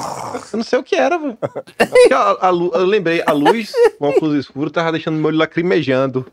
Eu 0.52 0.58
não 0.58 0.62
sei 0.62 0.78
o 0.78 0.82
que 0.82 0.94
era, 0.94 1.18
velho. 1.18 1.38
Eu 2.74 2.84
lembrei, 2.84 3.22
a 3.24 3.32
luz 3.32 3.72
com 3.98 4.08
óculos 4.08 4.36
escuro 4.36 4.70
tava 4.70 4.92
deixando 4.92 5.16
meu 5.16 5.28
olho 5.28 5.38
lacrimejando. 5.38 6.26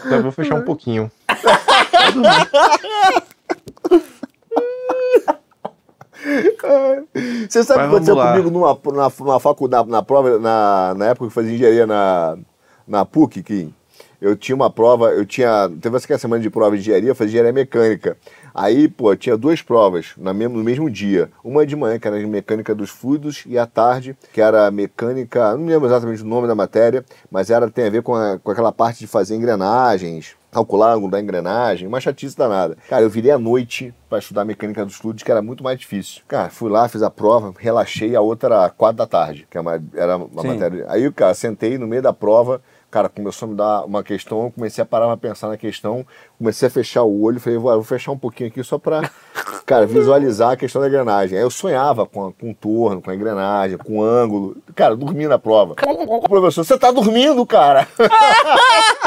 Então 0.00 0.18
eu 0.18 0.22
vou 0.22 0.32
fechar 0.32 0.56
um 0.56 0.64
pouquinho. 0.64 1.10
Você 7.48 7.64
sabe 7.64 7.80
o 7.80 7.82
que 7.82 7.88
aconteceu 7.88 8.16
comigo 8.16 8.50
numa, 8.50 8.78
na, 8.92 9.32
na 9.32 9.40
faculdade, 9.40 9.88
na 9.88 10.02
prova, 10.02 10.38
na, 10.38 10.94
na 10.96 11.06
época 11.06 11.26
que 11.26 11.26
eu 11.26 11.30
fazia 11.30 11.54
engenharia 11.54 11.86
na, 11.86 12.38
na 12.86 13.04
PUC, 13.04 13.42
que 13.42 13.74
eu 14.20 14.36
tinha 14.36 14.54
uma 14.54 14.70
prova, 14.70 15.10
eu 15.10 15.26
tinha. 15.26 15.68
Teve 15.80 15.96
essa 15.96 16.16
semana 16.16 16.40
de 16.40 16.48
prova 16.48 16.76
de 16.76 16.82
engenharia, 16.82 17.10
eu 17.10 17.14
fazia 17.14 17.40
engenharia 17.40 17.52
mecânica. 17.52 18.16
Aí, 18.54 18.86
pô, 18.86 19.14
tinha 19.16 19.36
duas 19.36 19.62
provas 19.62 20.12
no 20.16 20.32
mesmo, 20.32 20.58
no 20.58 20.62
mesmo 20.62 20.88
dia. 20.88 21.28
Uma 21.42 21.66
de 21.66 21.74
manhã, 21.74 21.98
que 21.98 22.06
era 22.06 22.16
mecânica 22.26 22.72
dos 22.72 22.88
fluidos, 22.88 23.42
e 23.46 23.58
à 23.58 23.66
tarde, 23.66 24.16
que 24.32 24.40
era 24.40 24.70
mecânica, 24.70 25.56
não 25.56 25.66
lembro 25.66 25.88
exatamente 25.88 26.22
o 26.22 26.26
nome 26.26 26.46
da 26.46 26.54
matéria, 26.54 27.04
mas 27.30 27.50
era 27.50 27.68
tem 27.68 27.86
a 27.86 27.90
ver 27.90 28.02
com, 28.02 28.14
a, 28.14 28.38
com 28.38 28.50
aquela 28.50 28.70
parte 28.70 29.00
de 29.00 29.08
fazer 29.08 29.34
engrenagens, 29.34 30.36
calcular 30.52 30.92
ângulo 30.92 31.10
da 31.10 31.18
engrenagem, 31.18 31.88
uma 31.88 31.98
chatice 31.98 32.36
danada. 32.36 32.76
Cara, 32.88 33.02
eu 33.02 33.08
virei 33.10 33.30
à 33.30 33.38
noite 33.38 33.92
para 34.08 34.18
estudar 34.18 34.44
mecânica 34.44 34.84
dos 34.84 34.94
fluidos, 34.96 35.22
que 35.22 35.30
era 35.30 35.40
muito 35.40 35.64
mais 35.64 35.80
difícil. 35.80 36.20
Cara, 36.28 36.50
fui 36.50 36.70
lá, 36.70 36.86
fiz 36.86 37.02
a 37.02 37.10
prova, 37.10 37.54
relaxei, 37.58 38.14
a 38.14 38.20
outra 38.20 38.54
era 38.54 38.70
quatro 38.70 38.98
da 38.98 39.06
tarde, 39.06 39.48
que 39.50 39.56
é 39.56 39.62
era 39.94 40.18
uma 40.18 40.42
Sim. 40.42 40.48
matéria. 40.48 40.84
Aí, 40.88 41.10
cara, 41.10 41.32
sentei 41.32 41.78
no 41.78 41.86
meio 41.86 42.02
da 42.02 42.12
prova, 42.12 42.60
cara, 42.90 43.08
começou 43.08 43.46
a 43.46 43.50
me 43.50 43.56
dar 43.56 43.84
uma 43.86 44.02
questão, 44.02 44.44
eu 44.44 44.50
comecei 44.50 44.82
a 44.82 44.84
parar 44.84 45.06
pra 45.06 45.16
pensar 45.16 45.48
na 45.48 45.56
questão, 45.56 46.06
comecei 46.36 46.68
a 46.68 46.70
fechar 46.70 47.04
o 47.04 47.22
olho, 47.22 47.40
falei, 47.40 47.58
vou, 47.58 47.72
vou 47.72 47.82
fechar 47.82 48.12
um 48.12 48.18
pouquinho 48.18 48.50
aqui 48.50 48.62
só 48.62 48.76
pra, 48.76 49.10
cara, 49.64 49.86
visualizar 49.86 50.50
a 50.50 50.56
questão 50.56 50.82
da 50.82 50.88
engrenagem. 50.88 51.38
Aí 51.38 51.42
eu 51.42 51.50
sonhava 51.50 52.04
com, 52.04 52.26
a, 52.26 52.32
com 52.32 52.50
o 52.50 52.54
torno, 52.54 53.00
com 53.00 53.10
a 53.10 53.14
engrenagem, 53.14 53.78
com 53.78 54.00
o 54.00 54.04
ângulo. 54.04 54.58
Cara, 54.74 54.94
dormi 54.94 55.26
na 55.26 55.38
prova. 55.38 55.74
O 56.12 56.28
professor, 56.28 56.64
você 56.64 56.78
tá 56.78 56.90
dormindo, 56.90 57.44
cara? 57.46 57.88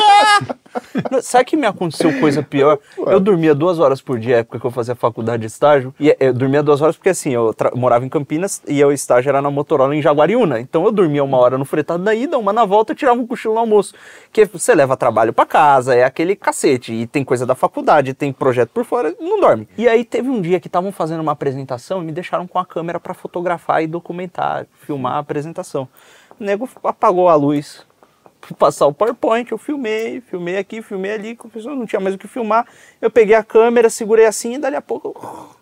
Sabe 1.21 1.45
que 1.45 1.57
me 1.57 1.65
aconteceu 1.65 2.19
coisa 2.19 2.41
pior? 2.41 2.79
Eu 2.97 3.19
dormia 3.19 3.53
duas 3.53 3.79
horas 3.79 4.01
por 4.01 4.19
dia, 4.19 4.37
época 4.37 4.59
que 4.59 4.65
eu 4.65 4.71
fazia 4.71 4.95
faculdade 4.95 5.41
de 5.41 5.47
estágio. 5.47 5.93
E 5.99 6.15
eu 6.19 6.33
dormia 6.33 6.63
duas 6.63 6.81
horas 6.81 6.95
porque 6.95 7.09
assim, 7.09 7.33
eu 7.33 7.53
morava 7.75 8.05
em 8.05 8.09
Campinas 8.09 8.61
e 8.67 8.83
o 8.83 8.91
estágio 8.91 9.29
era 9.29 9.41
na 9.41 9.51
Motorola 9.51 9.95
em 9.95 10.01
Jaguariúna. 10.01 10.59
Então 10.59 10.85
eu 10.85 10.91
dormia 10.91 11.23
uma 11.23 11.37
hora 11.37 11.57
no 11.57 11.65
fretado 11.65 12.03
da 12.03 12.13
ida, 12.13 12.37
uma 12.37 12.53
na 12.53 12.65
volta, 12.65 12.93
eu 12.93 12.95
tirava 12.95 13.19
um 13.19 13.27
cochilo 13.27 13.53
no 13.53 13.59
almoço. 13.59 13.93
Que 14.31 14.45
você 14.45 14.73
leva 14.73 14.95
trabalho 14.97 15.33
para 15.33 15.45
casa, 15.45 15.95
é 15.95 16.03
aquele 16.03 16.35
cacete. 16.35 16.93
E 16.93 17.07
tem 17.07 17.23
coisa 17.23 17.45
da 17.45 17.55
faculdade, 17.55 18.13
tem 18.13 18.31
projeto 18.31 18.69
por 18.69 18.85
fora, 18.85 19.13
não 19.19 19.39
dorme. 19.39 19.67
E 19.77 19.87
aí 19.87 20.03
teve 20.03 20.29
um 20.29 20.41
dia 20.41 20.59
que 20.59 20.67
estavam 20.67 20.91
fazendo 20.91 21.21
uma 21.21 21.31
apresentação 21.31 22.01
e 22.01 22.05
me 22.05 22.11
deixaram 22.11 22.47
com 22.47 22.59
a 22.59 22.65
câmera 22.65 22.99
para 22.99 23.13
fotografar 23.13 23.83
e 23.83 23.87
documentar, 23.87 24.65
filmar 24.85 25.13
a 25.13 25.19
apresentação. 25.19 25.87
O 26.39 26.43
nego 26.43 26.67
apagou 26.83 27.29
a 27.29 27.35
luz, 27.35 27.85
passar 28.57 28.85
o 28.85 28.93
PowerPoint, 28.93 29.51
eu 29.51 29.57
filmei, 29.57 30.21
filmei 30.21 30.57
aqui, 30.57 30.81
filmei 30.81 31.13
ali, 31.13 31.37
o 31.43 31.49
pessoal 31.49 31.75
não 31.75 31.85
tinha 31.85 31.99
mais 31.99 32.15
o 32.15 32.17
que 32.17 32.27
filmar. 32.27 32.67
Eu 33.01 33.09
peguei 33.09 33.35
a 33.35 33.43
câmera, 33.43 33.89
segurei 33.89 34.25
assim 34.25 34.55
e 34.55 34.57
dali 34.57 34.75
a 34.75 34.81
pouco. 34.81 35.55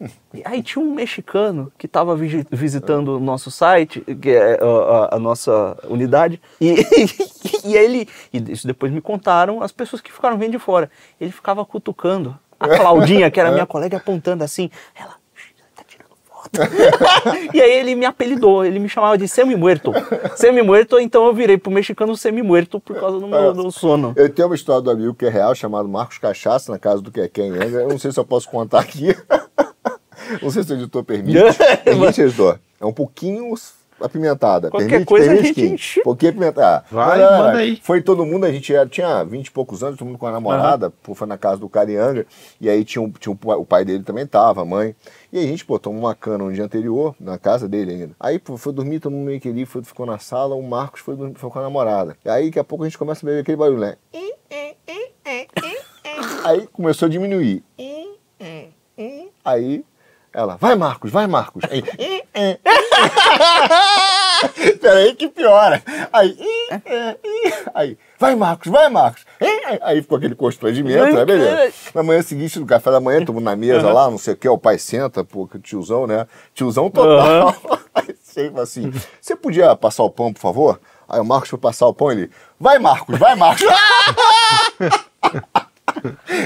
Aí 0.44 0.62
tinha 0.62 0.84
um 0.84 0.94
mexicano 0.94 1.72
que 1.76 1.86
estava 1.86 2.16
visitando 2.16 3.16
o 3.16 3.20
nosso 3.20 3.50
site, 3.50 4.00
que 4.00 4.30
é 4.30 4.58
a, 4.60 5.16
a 5.16 5.18
nossa 5.18 5.76
unidade, 5.88 6.40
e, 6.60 6.76
e 7.64 7.76
ele, 7.76 8.08
e 8.32 8.52
isso 8.52 8.66
depois 8.66 8.92
me 8.92 9.00
contaram 9.00 9.62
as 9.62 9.72
pessoas 9.72 10.00
que 10.00 10.12
ficaram 10.12 10.38
vendo 10.38 10.52
de 10.52 10.58
fora. 10.58 10.90
Ele 11.20 11.32
ficava 11.32 11.64
cutucando 11.64 12.38
a 12.60 12.68
Claudinha, 12.68 13.30
que 13.30 13.40
era 13.40 13.52
minha 13.52 13.66
colega, 13.66 13.96
apontando 13.96 14.42
assim, 14.44 14.70
ela, 14.94 15.16
e 17.52 17.60
aí 17.60 17.72
ele 17.72 17.94
me 17.94 18.04
apelidou, 18.04 18.64
ele 18.64 18.78
me 18.78 18.88
chamava 18.88 19.16
de 19.16 19.28
semi-muerto. 19.28 19.92
Semi-muerto, 20.36 20.98
então 20.98 21.26
eu 21.26 21.34
virei 21.34 21.56
pro 21.56 21.70
mexicano 21.70 22.16
semi-muerto 22.16 22.80
por 22.80 22.98
causa 22.98 23.18
do 23.18 23.26
meu 23.26 23.52
do 23.54 23.70
sono. 23.70 24.12
Eu 24.16 24.28
tenho 24.28 24.48
uma 24.48 24.54
história 24.54 24.82
do 24.82 24.90
amigo 24.90 25.14
que 25.14 25.26
é 25.26 25.28
real, 25.28 25.54
chamado 25.54 25.88
Marcos 25.88 26.18
Cachaça, 26.18 26.72
na 26.72 26.78
casa 26.78 27.02
do 27.02 27.10
Keké 27.10 27.42
em 27.42 27.54
Eu 27.54 27.88
não 27.88 27.98
sei 27.98 28.12
se 28.12 28.18
eu 28.18 28.24
posso 28.24 28.48
contar 28.48 28.80
aqui. 28.80 29.16
não 30.42 30.50
sei 30.50 30.62
se 30.62 30.72
o 30.72 30.76
editor 30.76 31.04
permite. 31.04 31.38
Permite, 31.84 32.20
editor. 32.20 32.58
É 32.80 32.86
um 32.86 32.92
pouquinho 32.92 33.52
apimentada. 34.00 34.70
Qualquer 34.70 34.88
permite, 34.88 35.08
coisa 35.08 35.26
permite 35.26 35.44
a 35.44 35.46
gente 35.46 35.74
enche. 35.74 36.02
Pouquinho 36.02 36.30
apimentada. 36.30 36.84
Vai, 36.90 37.18
Mas, 37.18 37.38
manda 37.38 37.58
aí. 37.58 37.80
Foi 37.82 38.00
todo 38.00 38.24
mundo, 38.24 38.46
a 38.46 38.52
gente 38.52 38.74
era, 38.74 38.88
tinha 38.88 39.24
20 39.24 39.46
e 39.46 39.50
poucos 39.50 39.82
anos, 39.82 39.98
todo 39.98 40.06
mundo 40.06 40.18
com 40.18 40.26
a 40.26 40.32
namorada, 40.32 40.92
uhum. 41.06 41.14
foi 41.14 41.26
na 41.26 41.38
casa 41.38 41.60
do 41.60 41.68
Carianga, 41.68 42.26
e 42.60 42.68
aí 42.68 42.84
tinha, 42.84 43.02
um, 43.02 43.10
tinha 43.10 43.32
um, 43.32 43.50
o 43.52 43.64
pai 43.64 43.84
dele 43.84 44.02
também 44.02 44.26
tava, 44.26 44.62
a 44.62 44.64
mãe. 44.64 44.94
E 45.32 45.38
aí 45.38 45.44
a 45.44 45.48
gente, 45.48 45.64
pô, 45.64 45.78
tomou 45.78 46.00
uma 46.00 46.14
cana 46.14 46.44
no 46.44 46.52
dia 46.52 46.64
anterior, 46.64 47.14
na 47.20 47.38
casa 47.38 47.68
dele 47.68 47.92
ainda. 47.92 48.12
Aí 48.18 48.38
pô, 48.38 48.56
foi 48.56 48.72
dormir, 48.72 49.00
todo 49.00 49.12
mundo 49.12 49.26
meio 49.26 49.40
que 49.40 49.48
ali, 49.48 49.66
foi, 49.66 49.82
ficou 49.82 50.06
na 50.06 50.18
sala, 50.18 50.54
o 50.54 50.62
Marcos 50.62 51.00
foi, 51.00 51.16
dormir, 51.16 51.34
foi 51.34 51.50
com 51.50 51.58
a 51.58 51.62
namorada. 51.62 52.16
E 52.24 52.28
aí 52.28 52.46
daqui 52.46 52.58
a 52.58 52.64
pouco 52.64 52.84
a 52.84 52.88
gente 52.88 52.98
começa 52.98 53.24
a 53.24 53.26
beber 53.26 53.40
aquele 53.40 53.56
barulho, 53.56 53.80
né? 53.80 53.96
Aí 56.44 56.66
começou 56.68 57.06
a 57.06 57.08
diminuir. 57.10 57.62
Aí 59.44 59.84
ela, 60.32 60.56
vai 60.56 60.74
Marcos, 60.74 61.10
vai 61.10 61.26
Marcos. 61.26 61.62
Aí, 61.70 61.82
Peraí 64.80 65.14
que 65.14 65.28
piora. 65.28 65.82
Aí, 66.12 66.36
aí, 67.74 67.98
vai 68.18 68.34
Marcos, 68.34 68.70
vai 68.70 68.88
Marcos. 68.88 69.24
Aí 69.82 70.02
ficou 70.02 70.18
aquele 70.18 70.34
constrangimento, 70.34 71.12
né, 71.12 71.24
beleza? 71.24 71.72
Na 71.94 72.02
manhã 72.02 72.22
seguinte, 72.22 72.58
no 72.58 72.66
café 72.66 72.90
da 72.90 73.00
manhã, 73.00 73.20
estamos 73.20 73.42
na 73.42 73.56
mesa 73.56 73.92
lá, 73.92 74.10
não 74.10 74.18
sei 74.18 74.34
o 74.34 74.36
que, 74.36 74.48
o 74.48 74.58
pai 74.58 74.78
senta, 74.78 75.24
pô, 75.24 75.48
tiozão, 75.62 76.06
né? 76.06 76.26
Tiozão 76.54 76.90
total. 76.90 77.48
Uhum. 77.48 77.78
Aí 77.94 78.14
sempre 78.22 78.60
assim, 78.60 78.92
você 79.20 79.34
podia 79.34 79.74
passar 79.76 80.02
o 80.02 80.10
pão, 80.10 80.32
por 80.32 80.40
favor? 80.40 80.80
Aí 81.08 81.20
o 81.20 81.24
Marcos 81.24 81.48
foi 81.48 81.58
passar 81.58 81.86
o 81.86 81.94
pão, 81.94 82.12
ele, 82.12 82.30
vai 82.60 82.78
Marcos, 82.78 83.18
vai 83.18 83.34
Marcos. 83.34 83.66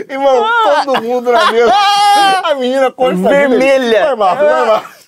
Irmão, 0.08 0.44
todo 0.84 1.02
mundo 1.02 1.32
na 1.32 1.52
mesa. 1.52 1.72
A 2.44 2.54
menina 2.54 2.90
constrangida. 2.90 3.48
Vermelha. 3.48 4.04
Vai 4.04 4.16
Marcos, 4.16 4.46
vai 4.46 4.66
Marcos. 4.66 5.02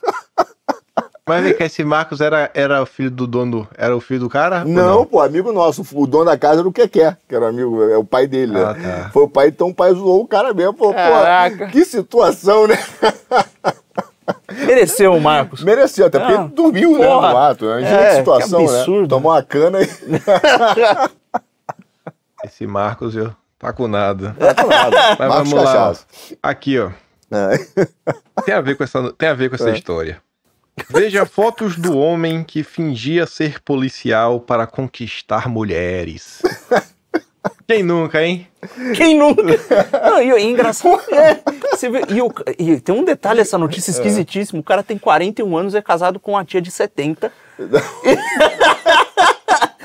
Mas 1.26 1.42
vem 1.42 1.54
cá, 1.54 1.64
esse 1.64 1.82
Marcos 1.82 2.20
era, 2.20 2.50
era 2.52 2.82
o 2.82 2.86
filho 2.86 3.10
do 3.10 3.26
dono, 3.26 3.66
era 3.78 3.96
o 3.96 4.00
filho 4.00 4.20
do 4.20 4.28
cara? 4.28 4.62
Não, 4.62 4.98
não, 4.98 5.06
pô, 5.06 5.22
amigo 5.22 5.52
nosso. 5.52 5.82
O 5.94 6.06
dono 6.06 6.26
da 6.26 6.36
casa 6.36 6.60
era 6.60 6.68
o 6.68 6.72
Keké, 6.72 7.16
que 7.26 7.34
era 7.34 7.48
amigo, 7.48 7.82
é 7.82 7.96
o 7.96 8.04
pai 8.04 8.26
dele, 8.26 8.52
né? 8.52 8.62
ah, 8.62 8.74
né? 8.74 9.02
Tá. 9.04 9.10
Foi 9.10 9.22
o 9.22 9.28
pai, 9.28 9.48
então 9.48 9.68
o 9.68 9.74
pai 9.74 9.94
zoou 9.94 10.20
o 10.20 10.28
cara 10.28 10.52
mesmo. 10.52 10.74
Pô, 10.74 10.92
pô, 10.92 11.66
que 11.72 11.82
situação, 11.86 12.66
né? 12.66 12.78
Mereceu 14.66 15.14
o 15.14 15.20
Marcos. 15.20 15.64
Mereceu, 15.64 16.06
até 16.06 16.18
porque 16.18 16.34
ele 16.34 16.48
dormiu, 16.48 16.98
né, 16.98 17.08
no 17.08 17.20
mato. 17.20 17.64
Né? 17.66 17.82
É, 17.82 18.16
situação, 18.16 18.66
né? 18.66 18.84
Tomou 19.08 19.32
uma 19.32 19.42
cana 19.42 19.80
e... 19.80 19.88
Esse 22.44 22.66
Marcos, 22.66 23.16
eu 23.16 23.32
tá 23.72 23.88
nada. 23.88 24.36
Tá 24.38 24.54
com 24.54 24.68
nada. 24.68 24.96
Mas 25.18 25.28
Marcos 25.28 25.50
vamos 25.50 25.64
lá. 25.64 25.96
Aqui, 26.42 26.78
ó. 26.78 26.90
É. 27.30 27.86
Tem 28.44 28.54
a 28.54 28.60
ver 28.60 28.76
com 28.76 28.84
essa, 28.84 29.12
tem 29.12 29.28
a 29.28 29.34
ver 29.34 29.48
com 29.48 29.54
essa 29.54 29.70
é. 29.70 29.74
história. 29.74 30.22
Veja 30.90 31.24
fotos 31.24 31.76
do 31.76 31.96
homem 31.96 32.42
que 32.42 32.64
fingia 32.64 33.26
ser 33.26 33.60
policial 33.60 34.40
para 34.40 34.66
conquistar 34.66 35.48
mulheres. 35.48 36.42
Quem 37.66 37.82
nunca, 37.82 38.22
hein? 38.22 38.46
Quem 38.94 39.16
nunca? 39.16 39.42
Não, 40.02 40.20
e, 40.20 40.30
e 40.30 40.44
engraçado. 40.44 41.00
É, 41.12 41.40
você 41.70 41.88
vê, 41.88 42.02
e, 42.08 42.20
o, 42.20 42.30
e, 42.58 42.78
tem 42.80 42.94
um 42.94 43.04
detalhe 43.04 43.40
essa 43.40 43.56
notícia 43.56 43.90
é. 43.90 43.92
esquisitíssima. 43.92 44.60
O 44.60 44.64
cara 44.64 44.82
tem 44.82 44.98
41 44.98 45.56
anos, 45.56 45.74
é 45.74 45.80
casado 45.80 46.20
com 46.20 46.32
uma 46.32 46.44
tia 46.44 46.60
de 46.60 46.70
70. 46.70 47.32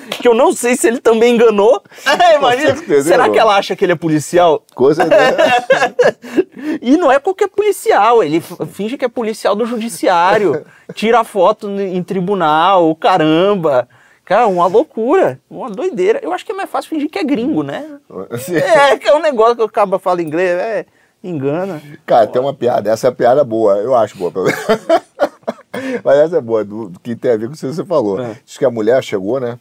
que 0.10 0.28
eu 0.28 0.34
não 0.34 0.52
sei 0.52 0.76
se 0.76 0.88
ele 0.88 1.00
também 1.00 1.36
enganou. 1.36 1.82
É, 2.06 2.36
imagina. 2.36 2.76
Certeza, 2.76 3.10
será 3.10 3.30
que 3.30 3.38
ela 3.38 3.56
acha 3.56 3.76
que 3.76 3.86
ele 3.86 3.94
é 3.94 3.96
policial? 3.96 4.64
Coisa 4.74 5.08
E 6.82 6.98
não 6.98 7.12
é 7.12 7.20
qualquer 7.20 7.48
policial, 7.48 8.24
ele 8.24 8.42
finge 8.72 8.98
que 8.98 9.06
é 9.06 9.10
policial 9.10 9.56
do 9.56 9.66
judiciário, 9.66 10.66
tira 10.94 11.24
foto 11.24 11.70
em 11.70 12.02
tribunal, 12.04 12.96
caramba. 12.96 13.88
Cara, 14.30 14.46
uma 14.46 14.68
loucura, 14.68 15.40
uma 15.50 15.72
doideira. 15.72 16.20
Eu 16.22 16.32
acho 16.32 16.46
que 16.46 16.52
é 16.52 16.56
mais 16.56 16.70
fácil 16.70 16.92
fingir 16.92 17.10
que 17.10 17.18
é 17.18 17.24
gringo, 17.24 17.64
né? 17.64 17.98
é, 18.54 18.96
que 18.96 19.08
é 19.08 19.16
um 19.16 19.22
negócio 19.22 19.56
que 19.56 19.64
o 19.64 19.70
cabo 19.70 19.98
fala 19.98 20.22
inglês, 20.22 20.52
é, 20.52 20.86
engana. 21.24 21.82
Cara, 22.06 22.28
tem 22.28 22.40
uma 22.40 22.54
piada, 22.54 22.92
essa 22.92 23.08
é 23.08 23.10
a 23.10 23.12
piada 23.12 23.44
boa, 23.44 23.78
eu 23.78 23.96
acho 23.96 24.16
boa. 24.18 24.32
Mas 26.04 26.18
essa 26.20 26.38
é 26.38 26.42
boa, 26.42 26.64
do, 26.64 26.90
do, 26.90 27.00
que 27.00 27.16
tem 27.16 27.32
a 27.32 27.38
ver 27.38 27.48
com 27.48 27.54
o 27.54 27.58
que 27.58 27.66
você 27.66 27.84
falou. 27.84 28.22
É. 28.22 28.38
Diz 28.46 28.58
que 28.58 28.66
a 28.66 28.70
mulher 28.70 29.04
chegou, 29.04 29.40
né? 29.40 29.58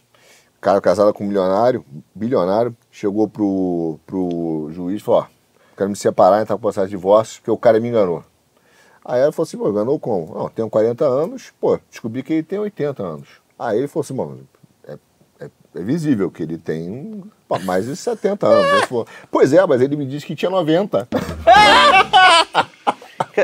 Cara 0.61 0.81
casada 0.81 1.13
com 1.13 1.23
um 1.23 1.27
milionário, 1.27 1.85
bilionário, 2.13 2.75
chegou 2.91 3.27
pro, 3.27 3.99
pro 4.05 4.69
juiz 4.71 5.01
e 5.01 5.03
falou: 5.03 5.21
Ó, 5.21 5.25
quero 5.77 5.89
me 5.89 5.95
separar, 5.95 6.41
entrar 6.41 6.55
com 6.55 6.61
processo 6.61 6.87
de 6.87 6.95
divórcio, 6.95 7.41
porque 7.41 7.51
o 7.51 7.57
cara 7.57 7.79
me 7.79 7.87
enganou. 7.87 8.23
Aí 9.03 9.21
ela 9.21 9.31
falou 9.31 9.47
assim: 9.47 9.57
pô, 9.57 9.69
enganou 9.69 9.99
como? 9.99 10.33
Não, 10.35 10.49
tenho 10.49 10.69
40 10.69 11.05
anos, 11.05 11.51
pô, 11.59 11.79
descobri 11.89 12.21
que 12.21 12.33
ele 12.33 12.43
tem 12.43 12.59
80 12.59 13.01
anos. 13.01 13.27
Aí 13.57 13.77
ele 13.79 13.87
falou 13.87 14.01
assim: 14.01 14.13
mano, 14.13 14.47
é, 14.85 14.97
é, 15.39 15.49
é 15.75 15.81
visível 15.81 16.29
que 16.29 16.43
ele 16.43 16.57
tem 16.57 17.23
mais 17.63 17.85
de 17.85 17.95
70 17.95 18.45
anos. 18.45 18.85
Falou, 18.85 19.07
pois 19.31 19.51
é, 19.53 19.65
mas 19.65 19.81
ele 19.81 19.95
me 19.95 20.05
disse 20.05 20.25
que 20.25 20.35
tinha 20.35 20.51
90. 20.51 21.07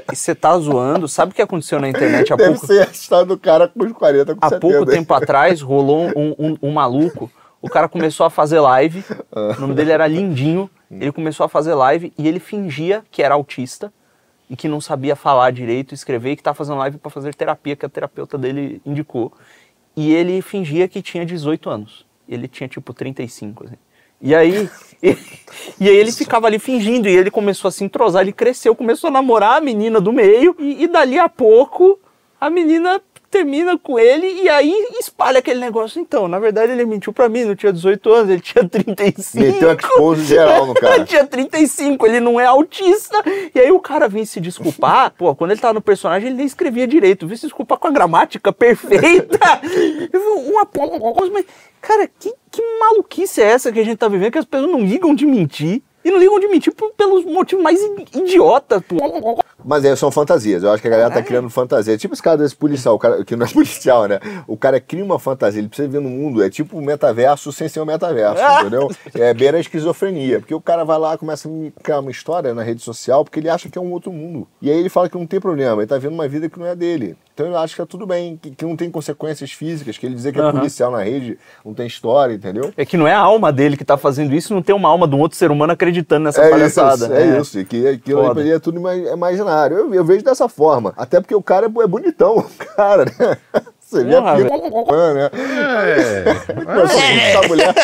Você 0.08 0.34
tá 0.36 0.58
zoando? 0.58 1.08
Sabe 1.08 1.32
o 1.32 1.36
que 1.36 1.42
aconteceu 1.42 1.80
na 1.80 1.88
internet 1.90 2.32
há 2.32 2.36
Deve 2.36 2.52
pouco? 2.52 2.68
Deve 2.68 2.84
ser 2.84 2.90
a 2.90 2.92
história 2.92 3.26
do 3.26 3.38
cara 3.38 3.68
com 3.68 3.84
os 3.84 3.92
40, 3.92 4.36
com 4.36 4.40
Há 4.46 4.50
70. 4.50 4.60
pouco 4.60 4.86
tempo 4.86 5.14
atrás 5.14 5.62
rolou 5.62 6.08
um, 6.16 6.36
um, 6.38 6.58
um, 6.62 6.72
maluco. 6.72 7.32
O 7.62 7.70
cara 7.70 7.90
começou 7.90 8.26
a 8.26 8.30
fazer 8.30 8.60
live. 8.60 9.04
O 9.32 9.62
nome 9.62 9.74
dele 9.74 9.92
era 9.92 10.08
Lindinho. 10.08 10.70
Ele 10.92 11.12
começou 11.12 11.46
a 11.46 11.50
fazer 11.50 11.74
live 11.74 12.14
e 12.18 12.28
ele 12.28 12.40
fingia 12.40 13.04
que 13.12 13.24
era 13.24 13.34
autista 13.34 13.92
e 14.50 14.56
que 14.56 14.68
não 14.68 14.80
sabia 14.80 15.16
falar 15.16 15.52
direito, 15.52 15.94
escrever 15.94 16.32
e 16.32 16.36
que 16.36 16.42
estava 16.42 16.56
fazendo 16.56 16.78
live 16.78 16.98
para 16.98 17.10
fazer 17.10 17.34
terapia 17.34 17.76
que 17.76 17.86
a 17.86 17.90
terapeuta 17.90 18.38
dele 18.38 18.82
indicou. 18.86 19.34
E 19.96 20.14
ele 20.14 20.42
fingia 20.42 20.88
que 20.88 21.02
tinha 21.02 21.26
18 21.26 21.70
anos. 21.70 22.06
Ele 22.28 22.48
tinha 22.48 22.68
tipo 22.68 22.94
35, 22.94 23.66
assim. 23.66 23.76
E 24.26 24.34
aí, 24.34 24.68
e, 25.04 25.16
e, 25.80 25.88
aí 25.88 25.96
ele 25.96 26.12
ficava 26.12 26.48
ali 26.48 26.58
fingindo, 26.58 27.08
e 27.08 27.16
ele 27.16 27.30
começou 27.30 27.70
a 27.70 27.72
se 27.72 27.84
entrosar, 27.84 28.24
ele 28.24 28.32
cresceu, 28.32 28.76
começou 28.76 29.10
a 29.10 29.12
namorar 29.12 29.58
a 29.58 29.62
menina 29.62 30.02
do 30.02 30.12
meio, 30.12 30.56
e, 30.58 30.84
e 30.84 30.88
dali 30.88 31.20
a 31.20 31.30
pouco 31.30 32.00
a 32.42 32.50
menina 32.50 33.00
termina 33.30 33.78
com 33.78 34.00
ele 34.00 34.44
e 34.44 34.50
aí 34.50 34.74
espalha 35.00 35.40
aquele 35.40 35.60
negócio. 35.60 36.00
Então, 36.00 36.28
na 36.28 36.40
verdade, 36.40 36.72
ele 36.72 36.86
mentiu 36.86 37.12
pra 37.12 37.28
mim, 37.30 37.44
não 37.44 37.56
tinha 37.56 37.74
18 37.74 38.14
anos, 38.14 38.30
ele 38.30 38.42
tinha 38.42 38.68
35. 38.68 39.46
Meteu 39.46 39.74
expose 39.74 40.24
geral 40.26 40.66
no 40.66 40.74
cara. 40.74 40.96
ele 40.96 41.06
tinha 41.06 41.26
35, 41.26 42.06
ele 42.06 42.20
não 42.20 42.40
é 42.40 42.46
autista. 42.46 43.24
E 43.54 43.60
aí 43.60 43.72
o 43.72 43.80
cara 43.80 44.08
vem 44.08 44.26
se 44.26 44.40
desculpar. 44.40 45.12
Pô, 45.12 45.34
quando 45.36 45.52
ele 45.52 45.60
tava 45.60 45.74
no 45.74 45.82
personagem, 45.82 46.28
ele 46.28 46.38
nem 46.38 46.46
escrevia 46.46 46.88
direito. 46.88 47.28
Vem 47.28 47.38
se 47.38 47.48
desculpar 47.48 47.78
com 47.78 47.88
a 47.88 47.92
gramática 47.92 48.52
perfeita. 48.52 49.40
uma 50.48 50.66
mas, 51.32 51.46
cara, 51.82 52.08
que, 52.08 52.34
que 52.52 52.62
maluquice 52.80 53.42
é 53.42 53.46
essa 53.46 53.72
que 53.72 53.80
a 53.80 53.84
gente 53.84 53.98
tá 53.98 54.08
vivendo? 54.08 54.32
Que 54.32 54.38
as 54.38 54.46
pessoas 54.46 54.72
não 54.72 54.82
ligam 54.82 55.14
de 55.14 55.26
mentir. 55.26 55.82
E 56.06 56.12
não 56.12 56.20
ligam 56.20 56.40
de 56.40 56.48
mentir 56.48 56.72
pelos 56.96 57.26
motivos 57.26 57.64
mais 57.64 57.80
idiotas. 58.14 58.80
Pô. 58.88 59.44
Mas 59.66 59.84
aí 59.84 59.98
são 59.98 60.12
fantasias. 60.12 60.62
Eu 60.62 60.72
acho 60.72 60.80
que 60.80 60.88
a 60.88 60.92
galera 60.92 61.10
tá 61.10 61.20
é. 61.20 61.24
criando 61.24 61.50
fantasia. 61.50 61.98
Tipo 61.98 62.14
esse 62.14 62.22
cara 62.22 62.38
desse 62.38 62.56
policial, 62.56 62.94
o 62.94 63.00
cara 63.00 63.26
que 63.26 63.36
não 63.36 63.44
é 63.44 63.50
policial, 63.52 64.08
né? 64.08 64.20
O 64.48 64.56
cara 64.56 64.80
cria 64.80 65.04
uma 65.04 65.18
fantasia, 65.18 65.60
ele 65.60 65.68
precisa 65.68 65.88
ver 65.88 66.00
no 66.00 66.10
mundo. 66.10 66.44
É 66.44 66.50
tipo 66.50 66.78
o 66.78 66.82
metaverso 66.82 67.52
sem 67.52 67.68
ser 67.68 67.80
o 67.80 67.86
metaverso, 67.88 68.40
ah. 68.40 68.62
entendeu? 68.62 68.88
É 69.16 69.34
beira 69.34 69.58
a 69.58 69.60
esquizofrenia. 69.60 70.40
Porque 70.40 70.54
o 70.54 70.62
cara 70.62 70.84
vai 70.84 71.00
lá, 71.00 71.18
começa 71.18 71.50
a 71.50 71.82
criar 71.82 72.00
uma 72.02 72.12
história 72.12 72.54
na 72.54 72.62
rede 72.62 72.84
social, 72.84 73.24
porque 73.26 73.40
ele 73.40 73.50
acha 73.50 73.68
que 73.68 73.78
é 73.80 73.82
um 73.82 73.92
outro 73.92 74.12
mundo. 74.12 74.48
E 74.62 74.70
aí 74.70 74.78
ele 74.78 74.90
fala 74.90 75.10
que 75.10 75.18
não 75.18 75.26
tem 75.26 75.40
problema, 75.40 75.82
ele 75.82 75.88
tá 75.88 75.98
vendo 75.98 76.14
uma 76.14 76.28
vida 76.28 76.48
que 76.48 76.60
não 76.60 76.68
é 76.68 76.76
dele. 76.76 77.18
Então 77.36 77.48
eu 77.48 77.58
acho 77.58 77.76
que 77.76 77.82
é 77.82 77.86
tudo 77.86 78.08
bem, 78.08 78.40
que, 78.42 78.52
que 78.52 78.64
não 78.64 78.78
tem 78.78 78.90
consequências 78.90 79.52
físicas, 79.52 79.98
que 79.98 80.06
ele 80.06 80.16
dizer 80.16 80.32
que 80.32 80.40
é 80.40 80.52
policial 80.54 80.90
na 80.90 81.04
rede 81.04 81.38
não 81.66 81.74
tem 81.74 81.86
história, 81.86 82.34
entendeu? 82.34 82.74
É 82.78 82.86
que 82.86 82.96
não 82.96 83.06
é 83.06 83.14
a 83.14 83.20
alma 83.20 83.52
dele 83.52 83.76
que 83.76 83.84
tá 83.84 83.98
fazendo 83.98 84.34
isso, 84.34 84.54
não 84.54 84.62
tem 84.62 84.74
uma 84.74 84.88
alma 84.88 85.06
de 85.06 85.16
um 85.16 85.20
outro 85.20 85.38
ser 85.38 85.52
humano 85.52 85.74
acreditando 85.74 86.24
nessa 86.24 86.42
é 86.42 86.50
palhaçada. 86.50 87.08
Isso, 87.08 87.14
é, 87.14 87.28
é 87.28 87.42
isso, 87.42 87.60
e 87.60 87.66
que 87.66 87.88
aquilo 87.90 88.26
ali 88.26 88.50
é 88.50 88.58
tudo 88.58 88.80
imaginário. 88.80 89.76
Eu, 89.76 89.94
eu, 89.94 90.06
vejo 90.06 90.24
dessa 90.24 90.48
forma, 90.48 90.94
até 90.96 91.20
porque 91.20 91.36
o 91.36 91.44
cara 91.44 91.66
é 91.66 91.88
bonitão, 91.88 92.46
cara, 92.78 93.04
né? 93.04 93.38
Você 93.82 94.06
vê 94.06 94.16
a 94.16 94.22
pica, 94.22 95.14
né? 95.14 95.30
É. 95.34 97.34
é. 97.34 97.36
a 97.36 97.48
mulher. 97.50 97.76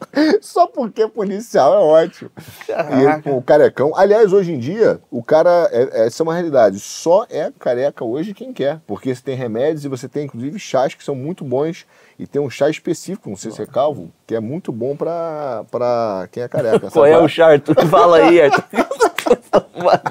Só 0.40 0.66
porque 0.66 1.02
é 1.02 1.08
policial 1.08 1.74
é 1.74 1.78
ótimo. 1.78 2.30
E 2.68 3.02
ele, 3.02 3.22
com 3.22 3.36
o 3.36 3.42
carecão. 3.42 3.92
Aliás, 3.96 4.32
hoje 4.32 4.52
em 4.52 4.58
dia, 4.58 5.00
o 5.10 5.22
cara. 5.22 5.68
É, 5.72 6.06
essa 6.06 6.22
é 6.22 6.24
uma 6.24 6.34
realidade. 6.34 6.78
Só 6.80 7.26
é 7.30 7.52
careca 7.58 8.04
hoje 8.04 8.34
quem 8.34 8.52
quer. 8.52 8.80
Porque 8.86 9.14
você 9.14 9.22
tem 9.22 9.36
remédios 9.36 9.84
e 9.84 9.88
você 9.88 10.08
tem, 10.08 10.24
inclusive, 10.24 10.58
chás 10.58 10.94
que 10.94 11.04
são 11.04 11.14
muito 11.14 11.44
bons. 11.44 11.86
E 12.18 12.26
tem 12.26 12.40
um 12.40 12.50
chá 12.50 12.68
específico, 12.68 13.28
não 13.28 13.36
sei 13.36 13.50
se 13.50 13.62
é 13.62 13.66
calvo, 13.66 14.12
que 14.26 14.34
é 14.34 14.40
muito 14.40 14.70
bom 14.70 14.94
pra, 14.94 15.64
pra 15.70 16.28
quem 16.30 16.42
é 16.42 16.48
careca. 16.48 16.90
Qual 16.92 17.06
é 17.06 17.18
o 17.18 17.26
chá, 17.26 17.48
Arthur? 17.48 17.74
Fala 17.88 18.18
aí, 18.18 18.40
Arthur. 18.40 18.62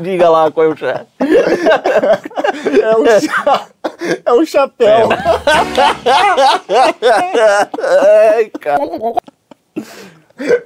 Diga 0.01 0.29
lá 0.29 0.51
qual 0.51 0.65
é 0.65 0.69
o 0.69 0.75
chá. 0.75 1.05
É 2.81 2.95
o 2.97 3.21
chá. 3.21 3.67
É 4.25 4.33
o 4.33 4.45
chapéu. 4.45 5.09
É. 7.41 8.35
Ai, 8.35 8.51
cara. 8.59 8.81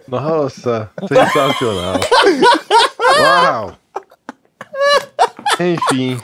Nossa, 0.07 0.89
sensacional. 1.07 1.99
Uau! 3.19 3.73
Enfim. 5.59 6.21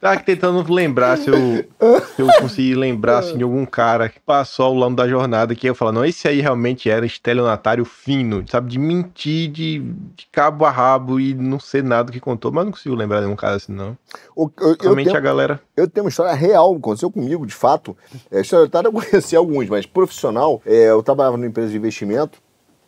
Tava 0.00 0.14
aqui 0.14 0.24
tentando 0.24 0.72
lembrar 0.72 1.18
se 1.18 1.28
eu, 1.28 1.36
se 1.36 2.22
eu 2.22 2.26
conseguir 2.40 2.74
lembrar 2.74 3.18
assim, 3.18 3.36
de 3.36 3.44
algum 3.44 3.66
cara 3.66 4.08
que 4.08 4.18
passou 4.18 4.64
ao 4.64 4.74
longo 4.74 4.96
da 4.96 5.06
jornada 5.06 5.54
que 5.54 5.66
eu 5.66 5.74
falo, 5.74 5.92
não, 5.92 6.04
esse 6.06 6.26
aí 6.26 6.40
realmente 6.40 6.88
era 6.88 7.04
estelionatário 7.04 7.84
fino, 7.84 8.42
sabe? 8.48 8.70
De 8.70 8.78
mentir 8.78 9.50
de, 9.50 9.80
de 10.16 10.26
cabo 10.32 10.64
a 10.64 10.70
rabo 10.70 11.20
e 11.20 11.34
não 11.34 11.60
ser 11.60 11.84
nada 11.84 12.10
que 12.10 12.18
contou, 12.18 12.50
mas 12.50 12.64
não 12.64 12.72
consigo 12.72 12.94
lembrar 12.94 13.20
de 13.20 13.26
um 13.26 13.36
cara 13.36 13.56
assim, 13.56 13.72
não. 13.72 13.94
O, 14.34 14.50
eu, 14.58 14.76
realmente 14.80 15.08
eu 15.08 15.12
tenho, 15.12 15.16
a 15.16 15.20
galera. 15.20 15.60
Eu 15.76 15.86
tenho 15.86 16.06
uma 16.06 16.10
história 16.10 16.32
real, 16.32 16.74
aconteceu 16.74 17.10
comigo, 17.10 17.46
de 17.46 17.54
fato. 17.54 17.94
É, 18.30 18.40
estelionatário 18.40 18.88
eu 18.88 18.92
conheci 19.04 19.36
alguns, 19.36 19.68
mas 19.68 19.84
profissional, 19.84 20.62
é, 20.64 20.88
eu 20.88 21.02
trabalhava 21.02 21.36
numa 21.36 21.46
empresa 21.46 21.72
de 21.72 21.76
investimento 21.76 22.40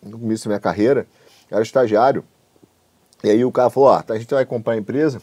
no 0.03 0.19
começo 0.19 0.45
da 0.45 0.49
minha 0.49 0.61
carreira, 0.61 1.07
era 1.51 1.63
estagiário. 1.63 2.25
E 3.23 3.31
aí 3.31 3.45
o 3.45 3.53
cara 3.53 3.71
falou: 3.71 3.91
Ó, 3.91 4.03
a 4.09 4.19
gente 4.19 4.33
vai 4.33 4.45
comprar 4.45 4.73
a 4.73 4.77
empresa, 4.77 5.21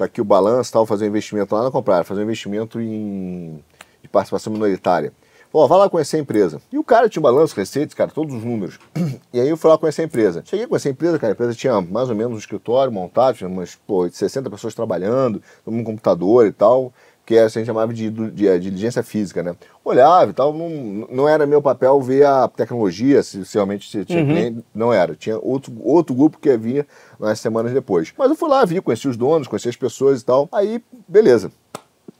tá 0.00 0.06
aqui 0.06 0.20
o 0.20 0.24
balanço, 0.24 0.72
tal, 0.72 0.86
fazer 0.86 1.04
um 1.04 1.08
investimento 1.08 1.54
lá, 1.54 1.62
não 1.62 1.70
comprar, 1.70 2.04
fazer 2.04 2.20
um 2.20 2.24
investimento 2.24 2.80
em 2.80 3.62
de 4.02 4.08
participação 4.08 4.52
minoritária. 4.52 5.12
Falou, 5.52 5.66
vai 5.66 5.78
lá 5.78 5.90
conhecer 5.90 6.16
a 6.16 6.20
empresa. 6.20 6.62
E 6.72 6.78
o 6.78 6.84
cara 6.84 7.08
tinha 7.08 7.20
um 7.20 7.24
balanço, 7.24 7.56
receitas, 7.56 7.92
cara, 7.92 8.10
todos 8.10 8.34
os 8.34 8.44
números. 8.44 8.78
E 9.32 9.40
aí 9.40 9.48
eu 9.48 9.56
fui 9.56 9.70
lá 9.70 9.78
conhecer 9.78 10.02
a 10.02 10.04
empresa. 10.04 10.42
Cheguei 10.44 10.66
com 10.66 10.74
essa 10.74 10.88
empresa, 10.88 11.18
cara, 11.18 11.32
a 11.32 11.34
empresa 11.34 11.54
tinha 11.54 11.80
mais 11.80 12.08
ou 12.08 12.16
menos 12.16 12.32
um 12.34 12.38
escritório 12.38 12.92
montado, 12.92 13.36
tinha 13.36 13.48
umas, 13.48 13.74
pô, 13.74 14.08
60 14.08 14.50
pessoas 14.50 14.74
trabalhando, 14.74 15.42
um 15.66 15.84
computador 15.84 16.46
e 16.46 16.52
tal 16.52 16.92
que 17.30 17.38
a 17.38 17.46
gente 17.46 17.64
chamava 17.64 17.94
de, 17.94 18.10
de, 18.10 18.30
de, 18.32 18.58
diligência 18.58 19.04
física, 19.04 19.40
né? 19.40 19.54
Olhava 19.84 20.32
e 20.32 20.34
tal, 20.34 20.52
não, 20.52 20.68
não 21.08 21.28
era 21.28 21.46
meu 21.46 21.62
papel 21.62 22.00
ver 22.00 22.26
a 22.26 22.48
tecnologia, 22.48 23.22
se, 23.22 23.44
se 23.44 23.54
realmente 23.54 23.88
se 23.88 24.04
tinha 24.04 24.20
uhum. 24.20 24.26
cliente, 24.26 24.64
não 24.74 24.92
era. 24.92 25.14
Tinha 25.14 25.38
outro, 25.38 25.72
outro 25.80 26.12
grupo 26.12 26.40
que 26.40 26.56
vinha 26.56 26.84
nas 27.20 27.38
semanas 27.38 27.72
depois. 27.72 28.12
Mas 28.18 28.30
eu 28.30 28.34
fui 28.34 28.48
lá, 28.48 28.64
vi, 28.64 28.80
conheci 28.80 29.06
os 29.06 29.16
donos, 29.16 29.46
conheci 29.46 29.68
as 29.68 29.76
pessoas 29.76 30.22
e 30.22 30.24
tal. 30.24 30.48
Aí, 30.50 30.82
beleza. 31.06 31.52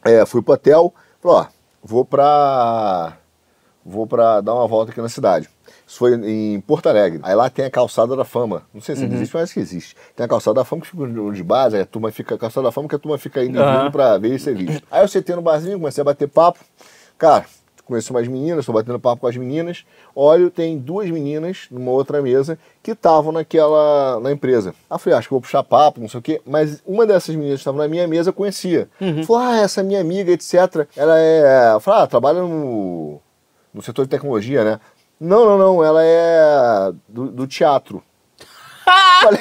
É, 0.04 0.24
fui 0.24 0.42
pro 0.42 0.54
hotel, 0.54 0.94
falei, 1.20 1.38
ó, 1.38 1.46
vou 1.82 2.04
pra. 2.04 3.16
Vou 3.84 4.06
pra 4.06 4.40
dar 4.40 4.54
uma 4.54 4.68
volta 4.68 4.92
aqui 4.92 5.00
na 5.00 5.08
cidade. 5.08 5.50
Isso 5.90 5.98
foi 5.98 6.14
em 6.14 6.60
Porto 6.60 6.88
Alegre. 6.88 7.18
Aí 7.24 7.34
lá 7.34 7.50
tem 7.50 7.64
a 7.64 7.70
calçada 7.70 8.14
da 8.14 8.24
fama. 8.24 8.62
Não 8.72 8.80
sei 8.80 8.94
se 8.94 9.04
uhum. 9.04 9.12
existe, 9.12 9.34
mas 9.34 9.52
que 9.52 9.58
existe. 9.58 9.96
Tem 10.14 10.24
a 10.24 10.28
calçada 10.28 10.54
da 10.54 10.64
fama 10.64 10.82
que 10.82 10.88
fica 10.88 11.04
de 11.32 11.42
base, 11.42 11.76
a 11.76 11.84
turma 11.84 12.12
fica. 12.12 12.36
A 12.36 12.38
calçada 12.38 12.68
da 12.68 12.70
fama 12.70 12.88
que 12.88 12.94
a 12.94 12.98
turma 12.98 13.18
fica 13.18 13.42
indo 13.44 13.60
uhum. 13.60 13.90
pra 13.90 14.16
ver 14.16 14.36
e 14.36 14.38
ser 14.38 14.54
visto. 14.54 14.86
Aí 14.88 15.02
eu 15.02 15.08
sentei 15.08 15.34
no 15.34 15.42
barzinho, 15.42 15.80
comecei 15.80 16.00
a 16.00 16.04
bater 16.04 16.28
papo. 16.28 16.60
Cara, 17.18 17.44
conheci 17.84 18.08
umas 18.12 18.28
meninas, 18.28 18.60
estou 18.60 18.72
batendo 18.72 19.00
papo 19.00 19.22
com 19.22 19.26
as 19.26 19.36
meninas. 19.36 19.84
Olho, 20.14 20.48
tem 20.48 20.78
duas 20.78 21.10
meninas 21.10 21.66
numa 21.72 21.90
outra 21.90 22.22
mesa 22.22 22.56
que 22.84 22.92
estavam 22.92 23.32
naquela 23.32 24.20
na 24.20 24.30
empresa. 24.30 24.70
Aí 24.88 24.94
eu 24.94 24.98
falei, 25.00 25.16
ah, 25.16 25.18
acho 25.18 25.26
que 25.26 25.34
vou 25.34 25.40
puxar 25.40 25.64
papo, 25.64 26.00
não 26.00 26.08
sei 26.08 26.20
o 26.20 26.22
quê. 26.22 26.40
Mas 26.46 26.80
uma 26.86 27.04
dessas 27.04 27.34
meninas 27.34 27.56
que 27.56 27.62
estava 27.62 27.78
na 27.78 27.88
minha 27.88 28.06
mesa 28.06 28.32
conhecia. 28.32 28.88
Uhum. 29.00 29.24
Falou, 29.24 29.42
ah, 29.42 29.56
essa 29.56 29.82
minha 29.82 30.00
amiga, 30.00 30.30
etc. 30.30 30.86
Ela 30.96 31.18
é. 31.18 31.72
Eu 31.74 31.80
falei, 31.80 32.04
ah, 32.04 32.06
trabalha 32.06 32.42
no, 32.42 33.20
no 33.74 33.82
setor 33.82 34.04
de 34.04 34.08
tecnologia, 34.08 34.62
né? 34.62 34.80
Não, 35.20 35.44
não, 35.44 35.58
não. 35.58 35.84
Ela 35.84 36.02
é 36.02 36.92
do, 37.08 37.30
do 37.30 37.46
teatro. 37.46 38.02
Falei, 39.20 39.40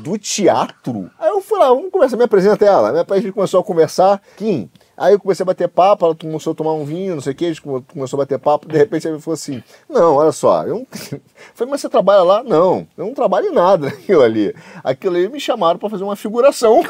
do 0.00 0.18
teatro? 0.18 1.10
Aí 1.18 1.28
eu 1.28 1.40
fui 1.40 1.58
lá, 1.58 1.68
vamos 1.68 1.92
conversar, 1.92 2.16
me 2.16 2.24
apresenta 2.24 2.64
ela. 2.64 3.04
A 3.08 3.20
gente 3.20 3.32
começou 3.32 3.60
a 3.60 3.64
conversar. 3.64 4.20
Kim, 4.36 4.68
Aí 4.96 5.14
eu 5.14 5.18
comecei 5.18 5.42
a 5.42 5.46
bater 5.46 5.68
papo, 5.68 6.04
ela 6.04 6.14
começou 6.14 6.52
a 6.52 6.54
tomar 6.54 6.74
um 6.74 6.84
vinho, 6.84 7.14
não 7.14 7.22
sei 7.22 7.32
o 7.32 7.34
que, 7.34 7.46
a 7.46 7.48
gente 7.48 7.62
começou 7.62 8.16
a 8.16 8.22
bater 8.22 8.38
papo, 8.38 8.68
de 8.68 8.76
repente 8.76 9.08
ela 9.08 9.18
falou 9.18 9.34
assim, 9.34 9.62
não, 9.88 10.16
olha 10.16 10.32
só, 10.32 10.62
eu 10.64 10.74
não 10.76 10.84
tenho... 10.84 11.20
falei, 11.54 11.70
mas 11.70 11.80
você 11.80 11.88
trabalha 11.88 12.22
lá? 12.22 12.44
Não, 12.44 12.86
eu 12.96 13.06
não 13.06 13.14
trabalho 13.14 13.48
em 13.48 13.52
nada 13.52 13.86
naquilo 13.90 14.22
ali. 14.22 14.54
Aquilo 14.84 15.16
aí 15.16 15.28
me 15.28 15.40
chamaram 15.40 15.78
para 15.78 15.88
fazer 15.88 16.04
uma 16.04 16.14
figuração. 16.14 16.82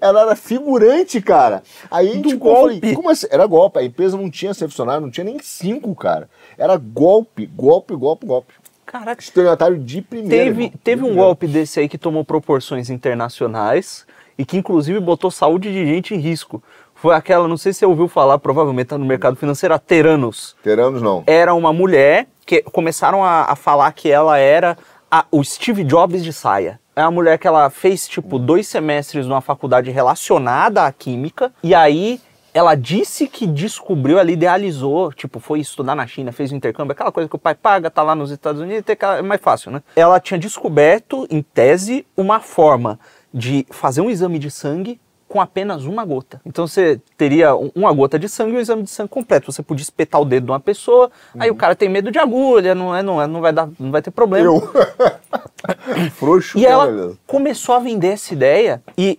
ela 0.00 0.22
era 0.22 0.36
figurante, 0.36 1.20
cara. 1.20 1.62
Aí 1.90 2.10
a 2.10 2.14
gente 2.14 2.38
falei, 2.38 2.94
como 2.94 3.10
assim? 3.10 3.26
Era 3.28 3.44
golpe, 3.46 3.80
a 3.80 3.84
empresa 3.84 4.16
não 4.16 4.30
tinha 4.30 4.54
funcionário, 4.54 5.02
não 5.02 5.10
tinha 5.10 5.24
nem 5.24 5.38
cinco, 5.40 5.94
cara. 5.94 6.30
Era 6.58 6.76
golpe, 6.76 7.46
golpe, 7.46 7.94
golpe, 7.94 8.26
golpe. 8.26 8.54
Caraca. 8.84 9.20
Estelionatário 9.20 9.78
de 9.78 10.00
primeira. 10.00 10.44
Teve, 10.44 10.64
irmão, 10.64 10.78
teve 10.82 11.02
de 11.02 11.10
um 11.10 11.14
golpe 11.16 11.46
desse 11.46 11.80
aí 11.80 11.88
que 11.88 11.98
tomou 11.98 12.24
proporções 12.24 12.88
internacionais 12.88 14.06
e 14.38 14.44
que 14.44 14.56
inclusive 14.56 15.00
botou 15.00 15.30
saúde 15.30 15.72
de 15.72 15.86
gente 15.86 16.14
em 16.14 16.18
risco. 16.18 16.62
Foi 16.94 17.14
aquela, 17.14 17.46
não 17.46 17.56
sei 17.56 17.72
se 17.72 17.80
você 17.80 17.86
ouviu 17.86 18.08
falar, 18.08 18.38
provavelmente 18.38 18.88
tá 18.88 18.98
no 18.98 19.04
mercado 19.04 19.36
financeiro, 19.36 19.74
a 19.74 19.78
Teranos. 19.78 20.56
Teranos 20.62 21.02
não. 21.02 21.24
Era 21.26 21.52
uma 21.52 21.72
mulher 21.72 22.26
que 22.46 22.62
começaram 22.62 23.22
a, 23.22 23.42
a 23.42 23.56
falar 23.56 23.92
que 23.92 24.10
ela 24.10 24.38
era 24.38 24.78
a, 25.10 25.26
o 25.30 25.44
Steve 25.44 25.84
Jobs 25.84 26.24
de 26.24 26.32
saia. 26.32 26.80
É 26.94 27.02
uma 27.02 27.10
mulher 27.10 27.38
que 27.38 27.46
ela 27.46 27.68
fez, 27.68 28.08
tipo, 28.08 28.38
dois 28.38 28.66
semestres 28.66 29.26
numa 29.26 29.42
faculdade 29.42 29.90
relacionada 29.90 30.86
à 30.86 30.92
química, 30.92 31.52
e 31.62 31.74
aí 31.74 32.18
ela 32.56 32.74
disse 32.74 33.28
que 33.28 33.46
descobriu, 33.46 34.18
ela 34.18 34.30
idealizou, 34.30 35.12
tipo, 35.12 35.38
foi 35.38 35.60
estudar 35.60 35.94
na 35.94 36.06
China, 36.06 36.32
fez 36.32 36.50
um 36.50 36.56
intercâmbio, 36.56 36.92
aquela 36.92 37.12
coisa 37.12 37.28
que 37.28 37.36
o 37.36 37.38
pai 37.38 37.54
paga, 37.54 37.90
tá 37.90 38.02
lá 38.02 38.14
nos 38.14 38.30
Estados 38.30 38.62
Unidos, 38.62 38.82
é 38.88 39.20
mais 39.20 39.42
fácil, 39.42 39.70
né? 39.70 39.82
Ela 39.94 40.18
tinha 40.18 40.38
descoberto, 40.38 41.26
em 41.30 41.42
tese, 41.42 42.06
uma 42.16 42.40
forma 42.40 42.98
de 43.32 43.66
fazer 43.70 44.00
um 44.00 44.08
exame 44.08 44.38
de 44.38 44.50
sangue 44.50 44.98
com 45.28 45.38
apenas 45.38 45.84
uma 45.84 46.02
gota. 46.02 46.40
Então 46.46 46.66
você 46.66 46.98
teria 47.14 47.54
uma 47.54 47.92
gota 47.92 48.18
de 48.18 48.26
sangue 48.26 48.54
e 48.54 48.56
o 48.56 48.60
exame 48.60 48.84
de 48.84 48.90
sangue 48.90 49.10
completo. 49.10 49.52
Você 49.52 49.62
podia 49.62 49.82
espetar 49.82 50.18
o 50.18 50.24
dedo 50.24 50.46
de 50.46 50.50
uma 50.52 50.60
pessoa, 50.60 51.10
uhum. 51.34 51.42
aí 51.42 51.50
o 51.50 51.56
cara 51.56 51.76
tem 51.76 51.90
medo 51.90 52.10
de 52.10 52.18
agulha, 52.18 52.74
não 52.74 52.96
é, 52.96 53.02
não 53.02 53.20
é, 53.20 53.26
não 53.26 53.42
vai 53.42 53.52
dar, 53.52 53.68
não 53.78 53.90
vai 53.90 54.00
ter 54.00 54.10
problema. 54.10 54.46
Eu. 54.46 54.72
Frouxo. 56.16 56.56
E 56.56 56.64
ela 56.64 57.14
começou 57.26 57.74
a 57.74 57.80
vender 57.80 58.14
essa 58.14 58.32
ideia 58.32 58.82
e 58.96 59.18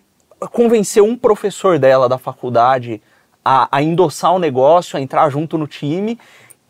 convenceu 0.52 1.06
um 1.06 1.16
professor 1.16 1.78
dela 1.78 2.10
da 2.10 2.18
faculdade 2.18 3.00
a, 3.48 3.70
a 3.72 3.82
endossar 3.82 4.34
o 4.34 4.40
negócio, 4.40 4.98
a 4.98 5.02
entrar 5.02 5.30
junto 5.30 5.58
no 5.58 5.66
time. 5.66 6.20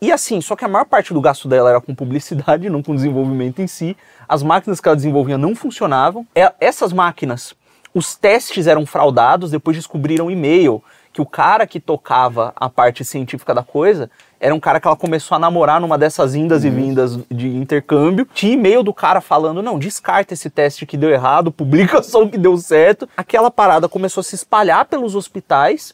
E 0.00 0.12
assim, 0.12 0.40
só 0.40 0.54
que 0.54 0.64
a 0.64 0.68
maior 0.68 0.84
parte 0.84 1.12
do 1.12 1.20
gasto 1.20 1.48
dela 1.48 1.70
era 1.70 1.80
com 1.80 1.92
publicidade, 1.92 2.70
não 2.70 2.84
com 2.84 2.94
desenvolvimento 2.94 3.60
em 3.60 3.66
si. 3.66 3.96
As 4.28 4.44
máquinas 4.44 4.80
que 4.80 4.88
ela 4.88 4.94
desenvolvia 4.94 5.36
não 5.36 5.56
funcionavam. 5.56 6.24
É, 6.32 6.52
essas 6.60 6.92
máquinas, 6.92 7.52
os 7.92 8.14
testes 8.14 8.68
eram 8.68 8.86
fraudados, 8.86 9.50
depois 9.50 9.76
descobriram 9.76 10.30
e-mail 10.30 10.80
que 11.12 11.20
o 11.20 11.26
cara 11.26 11.66
que 11.66 11.80
tocava 11.80 12.52
a 12.54 12.68
parte 12.68 13.04
científica 13.04 13.52
da 13.52 13.64
coisa 13.64 14.08
era 14.38 14.54
um 14.54 14.60
cara 14.60 14.78
que 14.78 14.86
ela 14.86 14.94
começou 14.94 15.34
a 15.34 15.38
namorar 15.38 15.80
numa 15.80 15.98
dessas 15.98 16.36
indas 16.36 16.62
uhum. 16.62 16.68
e 16.68 16.70
vindas 16.70 17.18
de 17.28 17.48
intercâmbio. 17.48 18.28
Tinha 18.32 18.52
e-mail 18.52 18.84
do 18.84 18.94
cara 18.94 19.20
falando: 19.20 19.60
não, 19.60 19.80
descarta 19.80 20.34
esse 20.34 20.48
teste 20.48 20.86
que 20.86 20.96
deu 20.96 21.10
errado, 21.10 21.50
publica 21.52 22.04
só 22.04 22.22
o 22.22 22.30
que 22.30 22.38
deu 22.38 22.56
certo. 22.56 23.08
Aquela 23.16 23.50
parada 23.50 23.88
começou 23.88 24.20
a 24.20 24.24
se 24.24 24.36
espalhar 24.36 24.84
pelos 24.84 25.16
hospitais 25.16 25.92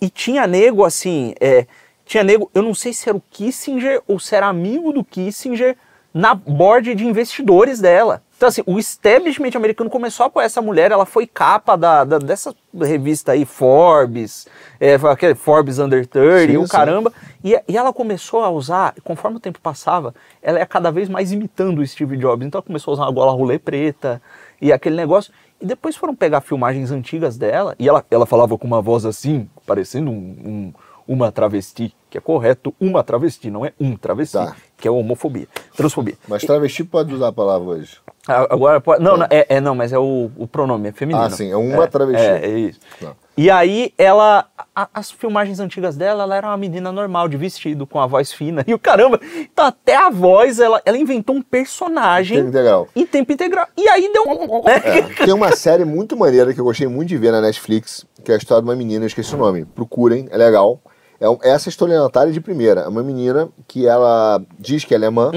e 0.00 0.08
tinha 0.08 0.46
nego 0.46 0.84
assim, 0.84 1.34
é, 1.40 1.66
tinha 2.04 2.24
nego, 2.24 2.50
eu 2.54 2.62
não 2.62 2.74
sei 2.74 2.92
se 2.92 3.08
era 3.08 3.16
o 3.16 3.22
Kissinger 3.30 4.02
ou 4.06 4.18
se 4.18 4.34
era 4.34 4.46
amigo 4.46 4.92
do 4.92 5.04
Kissinger 5.04 5.76
na 6.12 6.34
board 6.34 6.94
de 6.94 7.06
investidores 7.06 7.80
dela. 7.80 8.22
Então, 8.36 8.48
assim, 8.48 8.62
o 8.66 8.78
establishment 8.78 9.50
americano 9.56 9.90
começou 9.90 10.22
a 10.22 10.26
apoiar 10.28 10.46
essa 10.46 10.62
mulher, 10.62 10.92
ela 10.92 11.04
foi 11.04 11.26
capa 11.26 11.76
da, 11.76 12.04
da 12.04 12.18
dessa 12.18 12.54
revista 12.80 13.32
aí, 13.32 13.44
Forbes, 13.44 14.46
é, 14.78 14.94
aquele 14.94 15.34
Forbes 15.34 15.80
Under 15.80 16.06
30, 16.06 16.52
sim, 16.52 16.56
o 16.56 16.68
caramba. 16.68 17.12
E, 17.42 17.60
e 17.66 17.76
ela 17.76 17.92
começou 17.92 18.44
a 18.44 18.48
usar, 18.48 18.94
conforme 19.02 19.38
o 19.38 19.40
tempo 19.40 19.58
passava, 19.60 20.14
ela 20.40 20.60
é 20.60 20.64
cada 20.64 20.92
vez 20.92 21.08
mais 21.08 21.32
imitando 21.32 21.80
o 21.80 21.86
Steve 21.86 22.16
Jobs. 22.16 22.46
Então 22.46 22.60
ela 22.60 22.66
começou 22.66 22.92
a 22.92 22.94
usar 22.94 23.02
uma 23.06 23.12
gola 23.12 23.32
rolê 23.32 23.58
preta 23.58 24.22
e 24.62 24.72
aquele 24.72 24.94
negócio. 24.94 25.32
E 25.60 25.66
depois 25.66 25.96
foram 25.96 26.14
pegar 26.14 26.40
filmagens 26.40 26.90
antigas 26.90 27.36
dela, 27.36 27.74
e 27.78 27.88
ela, 27.88 28.04
ela 28.10 28.26
falava 28.26 28.56
com 28.56 28.66
uma 28.66 28.80
voz 28.80 29.04
assim, 29.04 29.48
parecendo 29.66 30.10
um, 30.10 30.14
um, 30.14 30.72
uma 31.06 31.32
travesti, 31.32 31.94
que 32.08 32.16
é 32.16 32.20
correto, 32.20 32.74
uma 32.80 33.02
travesti, 33.02 33.50
não 33.50 33.66
é 33.66 33.72
um 33.80 33.96
travesti, 33.96 34.36
tá. 34.36 34.56
Que 34.78 34.86
é 34.86 34.90
homofobia, 34.90 35.48
transfobia. 35.76 36.14
Mas 36.28 36.44
travesti 36.44 36.84
pode 36.84 37.12
usar 37.12 37.28
a 37.28 37.32
palavra 37.32 37.68
hoje. 37.68 37.98
Agora 38.26 38.80
pode. 38.80 39.02
Não, 39.02 39.16
não 39.16 39.26
é, 39.28 39.46
é, 39.48 39.60
não, 39.60 39.74
mas 39.74 39.92
é 39.92 39.98
o, 39.98 40.30
o 40.36 40.46
pronome, 40.46 40.88
é 40.88 40.92
feminino. 40.92 41.24
Ah, 41.24 41.30
sim, 41.30 41.50
é 41.50 41.56
uma 41.56 41.84
é, 41.84 41.86
travesti. 41.86 42.26
É, 42.26 42.44
é 42.44 42.58
isso. 42.58 42.78
Não. 43.00 43.16
E 43.36 43.50
aí 43.50 43.92
ela. 43.96 44.46
A, 44.74 44.88
as 44.94 45.10
filmagens 45.10 45.58
antigas 45.58 45.96
dela, 45.96 46.22
ela 46.22 46.36
era 46.36 46.46
uma 46.48 46.56
menina 46.56 46.92
normal, 46.92 47.28
de 47.28 47.36
vestido, 47.36 47.86
com 47.86 47.98
a 47.98 48.06
voz 48.06 48.32
fina. 48.32 48.64
E 48.66 48.74
o 48.74 48.78
caramba, 48.78 49.18
então 49.40 49.64
até 49.64 49.96
a 49.96 50.10
voz, 50.10 50.60
ela, 50.60 50.80
ela 50.84 50.96
inventou 50.96 51.34
um 51.34 51.42
personagem. 51.42 52.36
Tempo 52.36 52.50
integral. 52.50 52.88
Em 52.94 53.06
tempo 53.06 53.32
integral. 53.32 53.66
E 53.76 53.88
aí 53.88 54.12
deu. 54.12 54.24
É, 54.66 55.24
tem 55.24 55.32
uma 55.32 55.52
série 55.56 55.84
muito 55.84 56.16
maneira 56.16 56.52
que 56.52 56.60
eu 56.60 56.64
gostei 56.64 56.86
muito 56.86 57.08
de 57.08 57.16
ver 57.16 57.32
na 57.32 57.40
Netflix, 57.40 58.06
que 58.22 58.30
é 58.30 58.34
a 58.34 58.38
história 58.38 58.62
de 58.62 58.68
uma 58.68 58.76
menina, 58.76 59.04
eu 59.04 59.08
esqueci 59.08 59.34
o 59.34 59.38
nome. 59.38 59.64
Procurem, 59.64 60.28
é 60.30 60.36
legal. 60.36 60.80
É, 61.20 61.50
essa 61.50 61.68
estelionatária 61.68 62.32
de 62.32 62.40
primeira. 62.40 62.82
É 62.82 62.88
uma 62.88 63.02
menina 63.02 63.48
que 63.66 63.86
ela 63.86 64.40
diz 64.58 64.84
que 64.84 64.94
é 64.94 64.96
alemã 64.96 65.32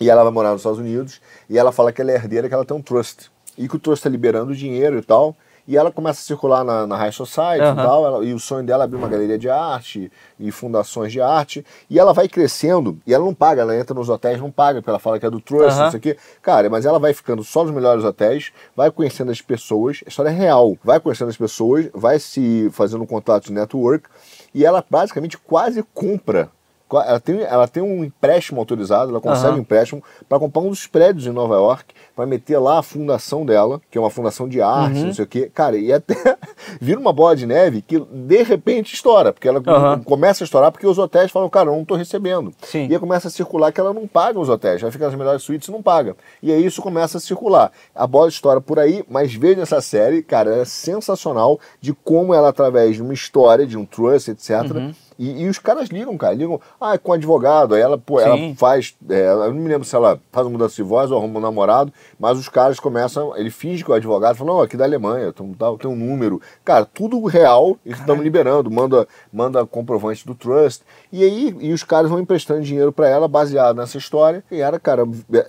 e 0.00 0.08
ela 0.08 0.22
vai 0.22 0.32
morar 0.32 0.50
nos 0.52 0.60
Estados 0.60 0.78
Unidos 0.78 1.20
e 1.48 1.58
ela 1.58 1.72
fala 1.72 1.92
que 1.92 2.00
ela 2.00 2.12
é 2.12 2.14
herdeira, 2.14 2.48
que 2.48 2.54
ela 2.54 2.64
tem 2.64 2.76
um 2.76 2.82
trust. 2.82 3.30
E 3.56 3.68
que 3.68 3.76
o 3.76 3.78
trust 3.78 4.00
está 4.00 4.08
liberando 4.08 4.54
dinheiro 4.54 4.98
e 4.98 5.02
tal. 5.02 5.34
E 5.68 5.76
ela 5.76 5.92
começa 5.92 6.20
a 6.20 6.22
circular 6.22 6.64
na, 6.64 6.86
na 6.86 6.96
High 6.96 7.12
Society 7.12 7.62
uhum. 7.62 7.72
e 7.72 7.76
tal. 7.76 8.06
Ela, 8.06 8.24
e 8.24 8.32
o 8.32 8.38
sonho 8.38 8.64
dela 8.64 8.84
é 8.84 8.86
abrir 8.86 8.96
uma 8.96 9.06
galeria 9.06 9.36
de 9.36 9.50
arte 9.50 10.10
e 10.40 10.50
fundações 10.50 11.12
de 11.12 11.20
arte. 11.20 11.62
E 11.90 11.98
ela 11.98 12.14
vai 12.14 12.26
crescendo 12.26 12.98
e 13.06 13.12
ela 13.12 13.22
não 13.22 13.34
paga. 13.34 13.60
Ela 13.60 13.76
entra 13.76 13.94
nos 13.94 14.08
hotéis, 14.08 14.40
não 14.40 14.50
paga, 14.50 14.80
porque 14.80 14.88
ela 14.88 14.98
fala 14.98 15.20
que 15.20 15.26
é 15.26 15.30
do 15.30 15.42
trust, 15.42 15.76
uhum. 15.76 15.84
não 15.84 15.90
sei 15.90 15.98
o 15.98 16.00
quê. 16.00 16.16
Cara, 16.40 16.70
mas 16.70 16.86
ela 16.86 16.98
vai 16.98 17.12
ficando 17.12 17.44
só 17.44 17.64
nos 17.64 17.74
melhores 17.74 18.02
hotéis, 18.02 18.50
vai 18.74 18.90
conhecendo 18.90 19.30
as 19.30 19.42
pessoas. 19.42 20.00
A 20.06 20.08
história 20.08 20.30
é 20.30 20.32
real. 20.32 20.74
Vai 20.82 21.00
conhecendo 21.00 21.28
as 21.28 21.36
pessoas, 21.36 21.90
vai 21.92 22.18
se 22.18 22.70
fazendo 22.72 23.02
um 23.02 23.06
contato 23.06 23.44
de 23.44 23.52
network. 23.52 24.08
E 24.54 24.64
ela 24.64 24.84
basicamente 24.88 25.36
quase 25.38 25.82
compra 25.94 26.50
ela 26.92 27.20
tem, 27.20 27.40
ela 27.42 27.68
tem 27.68 27.82
um 27.82 28.02
empréstimo 28.02 28.60
autorizado, 28.60 29.10
ela 29.10 29.20
consegue 29.20 29.52
uhum. 29.52 29.58
um 29.58 29.60
empréstimo 29.60 30.02
para 30.28 30.38
comprar 30.38 30.62
um 30.62 30.70
dos 30.70 30.86
prédios 30.86 31.26
em 31.26 31.30
Nova 31.30 31.54
York, 31.54 31.94
para 32.16 32.26
meter 32.26 32.58
lá 32.58 32.78
a 32.78 32.82
fundação 32.82 33.44
dela, 33.44 33.80
que 33.90 33.98
é 33.98 34.00
uma 34.00 34.10
fundação 34.10 34.48
de 34.48 34.62
arte, 34.62 34.98
uhum. 34.98 35.06
não 35.06 35.14
sei 35.14 35.24
o 35.24 35.28
quê. 35.28 35.50
Cara, 35.52 35.76
e 35.76 35.92
até 35.92 36.14
vira 36.80 36.98
uma 36.98 37.12
bola 37.12 37.36
de 37.36 37.46
neve 37.46 37.82
que 37.82 38.00
de 38.00 38.42
repente 38.42 38.94
estoura, 38.94 39.32
porque 39.32 39.46
ela 39.46 39.58
uhum. 39.58 40.02
começa 40.02 40.42
a 40.42 40.46
estourar 40.46 40.72
porque 40.72 40.86
os 40.86 40.98
hotéis 40.98 41.30
falam, 41.30 41.50
cara, 41.50 41.68
eu 41.68 41.74
não 41.74 41.82
estou 41.82 41.96
recebendo. 41.96 42.52
Sim. 42.62 42.86
E 42.88 42.94
aí 42.94 42.98
começa 42.98 43.28
a 43.28 43.30
circular 43.30 43.70
que 43.70 43.80
ela 43.80 43.92
não 43.92 44.06
paga 44.06 44.38
os 44.38 44.48
hotéis, 44.48 44.80
já 44.80 44.90
fica 44.90 45.06
nas 45.06 45.14
melhores 45.14 45.42
suítes 45.42 45.68
e 45.68 45.72
não 45.72 45.82
paga. 45.82 46.16
E 46.42 46.50
aí 46.50 46.64
isso 46.64 46.80
começa 46.80 47.18
a 47.18 47.20
circular. 47.20 47.70
A 47.94 48.06
bola 48.06 48.28
estoura 48.28 48.60
por 48.60 48.78
aí, 48.78 49.04
mas 49.08 49.34
veja 49.34 49.62
essa 49.62 49.80
série, 49.80 50.22
cara, 50.22 50.56
é 50.56 50.64
sensacional 50.64 51.60
de 51.80 51.92
como 51.92 52.32
ela, 52.32 52.48
através 52.48 52.96
de 52.96 53.02
uma 53.02 53.12
história, 53.12 53.66
de 53.66 53.76
um 53.76 53.84
trust, 53.84 54.30
etc., 54.30 54.72
uhum 54.74 54.94
e, 55.18 55.42
e, 55.42 55.48
os 55.48 55.58
caras 55.58 55.88
ligam, 55.88 56.16
cara, 56.16 56.34
ligam, 56.34 56.60
ah, 56.80 56.94
é 56.94 56.98
com 56.98 57.12
advogado. 57.12 57.74
Aí 57.74 57.80
ela, 57.80 57.98
pô, 57.98 58.20
ela 58.20 58.36
faz, 58.56 58.94
é, 59.08 59.26
eu 59.28 59.52
não 59.52 59.60
me 59.60 59.68
lembro 59.68 59.84
se 59.84 59.96
ela 59.96 60.20
faz 60.30 60.46
uma 60.46 60.52
mudança 60.52 60.76
de 60.76 60.82
voz 60.82 61.10
ou 61.10 61.18
arruma 61.18 61.38
um 61.38 61.42
namorado, 61.42 61.92
mas 62.18 62.38
os 62.38 62.48
caras 62.48 62.78
começam, 62.78 63.36
ele 63.36 63.50
finge 63.50 63.84
que 63.84 63.90
o 63.90 63.94
advogado 63.94 64.36
fala, 64.36 64.52
não, 64.52 64.60
aqui 64.60 64.76
da 64.76 64.84
Alemanha, 64.84 65.32
tem, 65.32 65.56
tem 65.78 65.90
um 65.90 65.96
número. 65.96 66.40
Cara, 66.64 66.84
tudo 66.84 67.24
real, 67.24 67.76
e 67.84 67.90
estamos 67.90 68.22
liberando, 68.22 68.70
manda, 68.70 69.08
manda 69.32 69.66
comprovante 69.66 70.24
do 70.24 70.34
trust. 70.34 70.84
E 71.12 71.24
aí, 71.24 71.56
e 71.60 71.72
os 71.72 71.82
caras 71.82 72.10
vão 72.10 72.20
emprestando 72.20 72.62
dinheiro 72.62 72.92
para 72.92 73.08
ela 73.08 73.26
baseado 73.26 73.76
nessa 73.76 73.98
história. 73.98 74.44
E 74.50 74.60
era, 74.60 74.78
cara, 74.78 75.04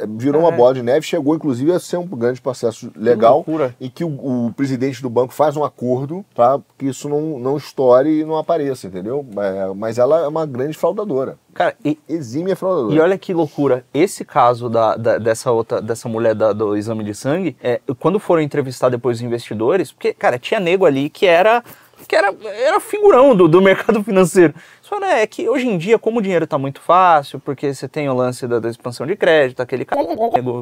virou 0.07 0.41
uma 0.41 0.51
bola 0.51 0.73
de 0.73 0.81
neve, 0.81 1.05
chegou 1.05 1.35
inclusive 1.35 1.71
a 1.71 1.79
ser 1.79 1.97
um 1.97 2.07
grande 2.07 2.41
processo 2.41 2.91
legal. 2.95 3.45
e 3.79 3.89
que 3.89 4.03
o, 4.03 4.47
o, 4.47 4.53
presidente 4.53 5.01
do 5.01 5.09
banco 5.09 5.33
faz 5.33 5.55
um 5.55 5.63
acordo 5.63 6.25
para 6.33 6.59
que 6.77 6.87
isso 6.87 7.07
não, 7.07 7.37
não 7.39 7.57
estoure 7.57 8.21
e 8.21 8.25
não 8.25 8.37
apareça, 8.37 8.87
entendeu? 8.87 9.25
É, 9.37 9.58
é, 9.59 9.73
mas 9.73 9.97
ela 9.97 10.21
é 10.21 10.27
uma 10.27 10.45
grande 10.45 10.77
fraudadora. 10.77 11.37
Cara, 11.53 11.75
e, 11.83 11.99
exime 12.07 12.51
a 12.51 12.55
fraudadora. 12.55 12.95
E 12.95 12.99
olha 12.99 13.17
que 13.17 13.33
loucura. 13.33 13.85
Esse 13.93 14.23
caso 14.23 14.69
da, 14.69 14.95
da 14.95 15.17
dessa 15.17 15.51
outra, 15.51 15.81
dessa 15.81 16.07
mulher 16.07 16.33
da, 16.33 16.53
do 16.53 16.77
exame 16.77 17.03
de 17.03 17.13
sangue, 17.13 17.57
é, 17.61 17.81
quando 17.99 18.19
foram 18.19 18.41
entrevistar 18.41 18.89
depois 18.89 19.17
os 19.17 19.23
investidores, 19.23 19.91
porque, 19.91 20.13
cara, 20.13 20.39
tinha 20.39 20.59
nego 20.59 20.85
ali 20.85 21.09
que 21.09 21.25
era 21.25 21.63
que 22.07 22.15
era, 22.15 22.33
era 22.43 22.79
figurão 22.79 23.35
do, 23.35 23.47
do 23.47 23.61
mercado 23.61 24.03
financeiro. 24.03 24.53
Só 24.81 24.99
né, 24.99 25.21
é 25.21 25.27
que 25.27 25.47
hoje 25.47 25.67
em 25.67 25.77
dia, 25.77 25.99
como 25.99 26.19
o 26.19 26.21
dinheiro 26.21 26.45
está 26.45 26.57
muito 26.57 26.81
fácil, 26.81 27.39
porque 27.39 27.73
você 27.73 27.87
tem 27.87 28.09
o 28.09 28.13
lance 28.13 28.47
da, 28.47 28.59
da 28.59 28.69
expansão 28.69 29.05
de 29.05 29.15
crédito, 29.15 29.61
aquele 29.61 29.85
cara 29.85 30.01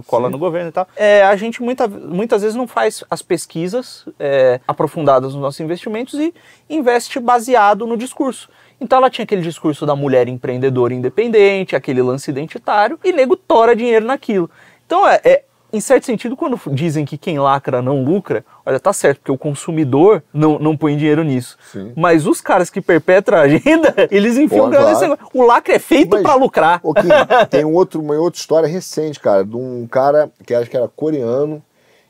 cola 0.05 0.29
no 0.29 0.37
governo 0.37 0.69
e 0.69 0.71
tal, 0.71 0.87
é, 0.95 1.23
a 1.23 1.35
gente 1.35 1.61
muita, 1.61 1.87
muitas 1.87 2.41
vezes 2.41 2.55
não 2.55 2.67
faz 2.67 3.03
as 3.09 3.21
pesquisas 3.21 4.05
é, 4.19 4.59
aprofundadas 4.67 5.33
nos 5.33 5.41
nossos 5.41 5.59
investimentos 5.59 6.15
e 6.15 6.33
investe 6.69 7.19
baseado 7.19 7.85
no 7.87 7.95
discurso. 7.95 8.49
Então 8.79 8.99
ela 8.99 9.09
tinha 9.09 9.23
aquele 9.23 9.41
discurso 9.41 9.85
da 9.85 9.95
mulher 9.95 10.27
empreendedora 10.27 10.93
independente, 10.93 11.75
aquele 11.75 12.01
lance 12.01 12.29
identitário, 12.29 12.99
e 13.03 13.11
nego 13.11 13.35
tora 13.35 13.75
dinheiro 13.75 14.05
naquilo. 14.05 14.49
Então 14.85 15.07
é, 15.07 15.19
é 15.23 15.43
em 15.71 15.81
certo 15.81 16.05
sentido, 16.05 16.37
quando 16.37 16.59
dizem 16.71 17.03
que 17.03 17.17
quem 17.17 17.39
lacra 17.39 17.81
não 17.81 18.01
lucra, 18.01 18.45
olha, 18.65 18.79
tá 18.79 18.93
certo, 18.93 19.19
porque 19.19 19.31
o 19.31 19.37
consumidor 19.37 20.23
não, 20.33 20.57
não 20.57 20.77
põe 20.77 20.95
dinheiro 20.95 21.23
nisso. 21.23 21.57
Sim. 21.71 21.91
Mas 21.95 22.25
os 22.25 22.39
caras 22.39 22.69
que 22.69 22.79
perpetram 22.79 23.37
a 23.37 23.41
agenda, 23.41 23.93
eles 24.09 24.37
enfiam 24.37 24.69
grana 24.69 24.91
nesse 24.91 25.05
O 25.33 25.45
lacre 25.45 25.73
é 25.73 25.79
feito 25.79 26.21
para 26.21 26.35
lucrar. 26.35 26.79
Okay, 26.81 27.09
tem 27.49 27.65
um 27.65 27.73
outro, 27.73 28.01
uma 28.01 28.15
outra 28.15 28.39
história 28.39 28.67
recente, 28.67 29.19
cara, 29.19 29.43
de 29.43 29.55
um 29.57 29.85
cara 29.87 30.31
que 30.45 30.53
acho 30.53 30.69
que 30.69 30.77
era 30.77 30.87
coreano, 30.87 31.61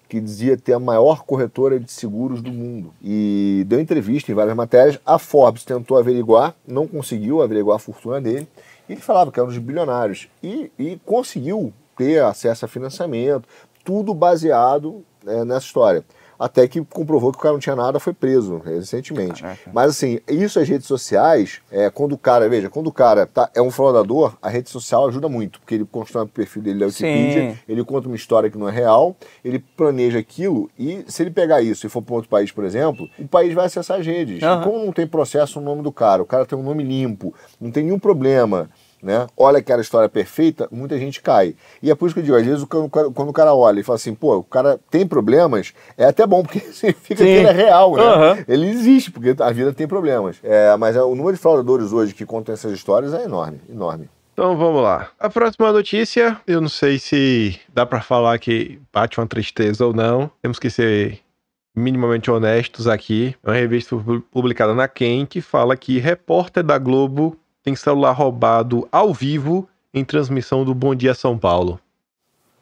que 0.07 0.19
dizia 0.19 0.57
ter 0.57 0.73
a 0.73 0.79
maior 0.79 1.23
corretora 1.23 1.79
de 1.79 1.91
seguros 1.91 2.41
do 2.41 2.51
mundo. 2.51 2.93
E 3.03 3.63
deu 3.67 3.79
entrevista 3.79 4.31
em 4.31 4.35
várias 4.35 4.55
matérias. 4.55 4.99
A 5.05 5.19
Forbes 5.19 5.63
tentou 5.63 5.97
averiguar, 5.97 6.55
não 6.67 6.87
conseguiu 6.87 7.41
averiguar 7.41 7.75
a 7.75 7.79
fortuna 7.79 8.21
dele. 8.21 8.47
Ele 8.89 9.01
falava 9.01 9.31
que 9.31 9.39
era 9.39 9.45
um 9.45 9.49
dos 9.49 9.57
bilionários. 9.57 10.29
E, 10.41 10.71
e 10.79 10.99
conseguiu 11.05 11.73
ter 11.97 12.23
acesso 12.23 12.65
a 12.65 12.67
financiamento, 12.67 13.47
tudo 13.83 14.13
baseado 14.13 15.03
é, 15.25 15.43
nessa 15.43 15.65
história 15.65 16.05
até 16.39 16.67
que 16.67 16.83
comprovou 16.83 17.31
que 17.31 17.37
o 17.37 17.41
cara 17.41 17.53
não 17.53 17.59
tinha 17.59 17.75
nada, 17.75 17.99
foi 17.99 18.13
preso 18.13 18.57
recentemente. 18.57 19.41
Caraca. 19.41 19.71
Mas 19.73 19.91
assim, 19.91 20.19
isso 20.27 20.59
as 20.59 20.67
redes 20.67 20.87
sociais, 20.87 21.61
é, 21.71 21.89
quando 21.89 22.13
o 22.13 22.17
cara, 22.17 22.47
veja, 22.47 22.69
quando 22.69 22.87
o 22.87 22.91
cara 22.91 23.25
tá, 23.25 23.49
é 23.55 23.61
um 23.61 23.71
fraudador, 23.71 24.37
a 24.41 24.49
rede 24.49 24.69
social 24.69 25.07
ajuda 25.07 25.27
muito, 25.27 25.59
porque 25.59 25.75
ele 25.75 25.85
constrói 25.85 26.25
o 26.25 26.27
perfil 26.27 26.61
dele 26.61 26.79
na 26.79 26.85
Wikipedia, 26.85 27.51
Sim. 27.51 27.57
ele 27.67 27.83
conta 27.83 28.07
uma 28.07 28.15
história 28.15 28.49
que 28.49 28.57
não 28.57 28.69
é 28.69 28.71
real, 28.71 29.15
ele 29.43 29.59
planeja 29.59 30.19
aquilo 30.19 30.69
e 30.77 31.03
se 31.07 31.23
ele 31.23 31.31
pegar 31.31 31.61
isso 31.61 31.85
e 31.85 31.89
for 31.89 32.01
para 32.01 32.15
outro 32.15 32.29
país, 32.29 32.51
por 32.51 32.63
exemplo, 32.63 33.07
o 33.17 33.27
país 33.27 33.53
vai 33.53 33.65
acessar 33.65 33.99
as 33.99 34.05
redes. 34.05 34.41
Uhum. 34.41 34.61
E 34.61 34.63
como 34.63 34.85
não 34.85 34.91
tem 34.91 35.07
processo 35.07 35.59
no 35.59 35.65
nome 35.65 35.81
do 35.81 35.91
cara, 35.91 36.21
o 36.21 36.25
cara 36.25 36.45
tem 36.45 36.57
um 36.57 36.63
nome 36.63 36.83
limpo, 36.83 37.33
não 37.59 37.71
tem 37.71 37.83
nenhum 37.83 37.99
problema 37.99 38.69
né? 39.01 39.27
Olha 39.35 39.59
aquela 39.59 39.81
história 39.81 40.09
perfeita, 40.09 40.67
muita 40.71 40.97
gente 40.97 41.21
cai. 41.21 41.55
E 41.81 41.91
é 41.91 41.95
por 41.95 42.07
isso 42.07 42.13
que 42.13 42.19
eu 42.19 42.23
digo, 42.23 42.35
às 42.35 42.45
vezes 42.45 42.65
quando 42.65 43.29
o 43.29 43.33
cara 43.33 43.53
olha 43.53 43.79
e 43.79 43.83
fala 43.83 43.95
assim, 43.95 44.13
pô, 44.13 44.37
o 44.37 44.43
cara 44.43 44.79
tem 44.89 45.05
problemas, 45.07 45.73
é 45.97 46.05
até 46.05 46.25
bom, 46.25 46.43
porque 46.43 46.59
significa 46.71 47.17
Sim. 47.17 47.23
que 47.23 47.29
ele 47.29 47.47
é 47.47 47.51
real, 47.51 47.95
né? 47.95 48.03
Uhum. 48.03 48.43
Ele 48.47 48.69
existe, 48.69 49.11
porque 49.11 49.35
a 49.41 49.51
vida 49.51 49.73
tem 49.73 49.87
problemas. 49.87 50.37
É, 50.43 50.75
mas 50.77 50.95
é, 50.95 51.01
o 51.01 51.15
número 51.15 51.35
de 51.35 51.41
fraudadores 51.41 51.91
hoje 51.91 52.13
que 52.13 52.25
contam 52.25 52.53
essas 52.53 52.71
histórias 52.71 53.13
é 53.13 53.23
enorme, 53.23 53.59
enorme. 53.69 54.09
Então 54.33 54.55
vamos 54.55 54.83
lá. 54.83 55.09
A 55.19 55.29
próxima 55.31 55.71
notícia, 55.71 56.39
eu 56.45 56.61
não 56.61 56.69
sei 56.69 56.99
se 56.99 57.59
dá 57.73 57.87
para 57.87 58.01
falar 58.01 58.37
que 58.37 58.79
bate 58.93 59.19
uma 59.19 59.25
tristeza 59.25 59.83
ou 59.83 59.93
não. 59.93 60.29
Temos 60.43 60.59
que 60.59 60.69
ser 60.69 61.19
minimamente 61.75 62.29
honestos 62.29 62.87
aqui. 62.87 63.35
É 63.43 63.49
uma 63.49 63.55
revista 63.55 63.95
publicada 64.31 64.73
na 64.73 64.87
Quem 64.87 65.25
que 65.25 65.41
fala 65.41 65.75
que 65.75 65.97
repórter 65.99 66.63
da 66.63 66.77
Globo 66.77 67.35
tem 67.67 67.75
celular 67.75 68.13
roubado 68.13 68.87
ao 68.89 69.13
vivo 69.13 69.67
em 69.93 70.05
transmissão 70.05 70.63
do 70.63 70.73
Bom 70.73 70.95
Dia 70.95 71.13
São 71.13 71.37
Paulo? 71.37 71.77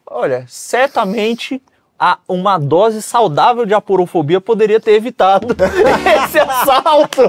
Olha, 0.04 0.46
certamente 0.48 1.62
a, 2.00 2.18
uma 2.28 2.58
dose 2.58 3.04
saudável 3.04 3.68
de 3.68 3.76
aporofobia 3.76 4.42
poderia 4.42 4.80
ter 4.80 4.94
evitado 4.94 5.50
esse 6.26 6.40
assalto. 6.40 7.22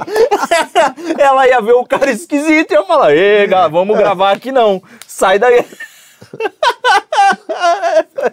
Ela 1.21 1.47
ia 1.47 1.61
ver 1.61 1.75
o 1.75 1.85
cara 1.85 2.11
esquisito 2.11 2.71
e 2.71 2.75
ia 2.75 2.83
falar: 2.85 3.15
Ei, 3.15 3.47
vamos 3.71 3.99
gravar 3.99 4.33
aqui 4.33 4.51
não. 4.51 4.83
Sai 5.07 5.39
daí. 5.39 5.63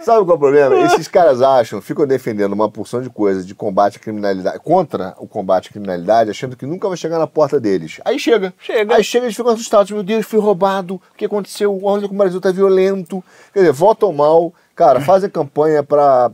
Sabe 0.01 0.25
qual 0.25 0.31
é 0.31 0.33
o 0.33 0.39
problema? 0.39 0.79
Esses 0.81 1.07
caras 1.07 1.41
acham, 1.41 1.81
ficam 1.81 2.05
defendendo 2.05 2.53
uma 2.53 2.69
porção 2.69 3.01
de 3.01 3.09
coisas 3.09 3.45
de 3.45 3.55
combate 3.55 3.97
à 3.97 3.99
criminalidade, 3.99 4.59
contra 4.59 5.15
o 5.17 5.27
combate 5.27 5.69
à 5.69 5.71
criminalidade, 5.71 6.29
achando 6.29 6.55
que 6.55 6.65
nunca 6.65 6.87
vai 6.87 6.97
chegar 6.97 7.19
na 7.19 7.27
porta 7.27 7.59
deles. 7.59 7.99
Aí 8.03 8.19
chega. 8.19 8.53
Chega. 8.59 8.95
Aí 8.95 9.03
chega, 9.03 9.25
eles 9.25 9.35
ficam 9.35 9.51
assustados. 9.51 9.91
Meu 9.91 10.03
Deus, 10.03 10.25
fui 10.25 10.39
roubado. 10.39 10.95
O 10.95 11.17
que 11.17 11.25
aconteceu? 11.25 11.79
Olha 11.83 12.07
como 12.07 12.19
o 12.19 12.23
Brasil 12.23 12.41
tá 12.41 12.51
violento. 12.51 13.23
Quer 13.53 13.59
dizer, 13.59 13.71
votam 13.71 14.11
mal. 14.11 14.53
Cara, 14.75 14.99
fazem 14.99 15.29
campanha 15.29 15.83
para 15.83 16.31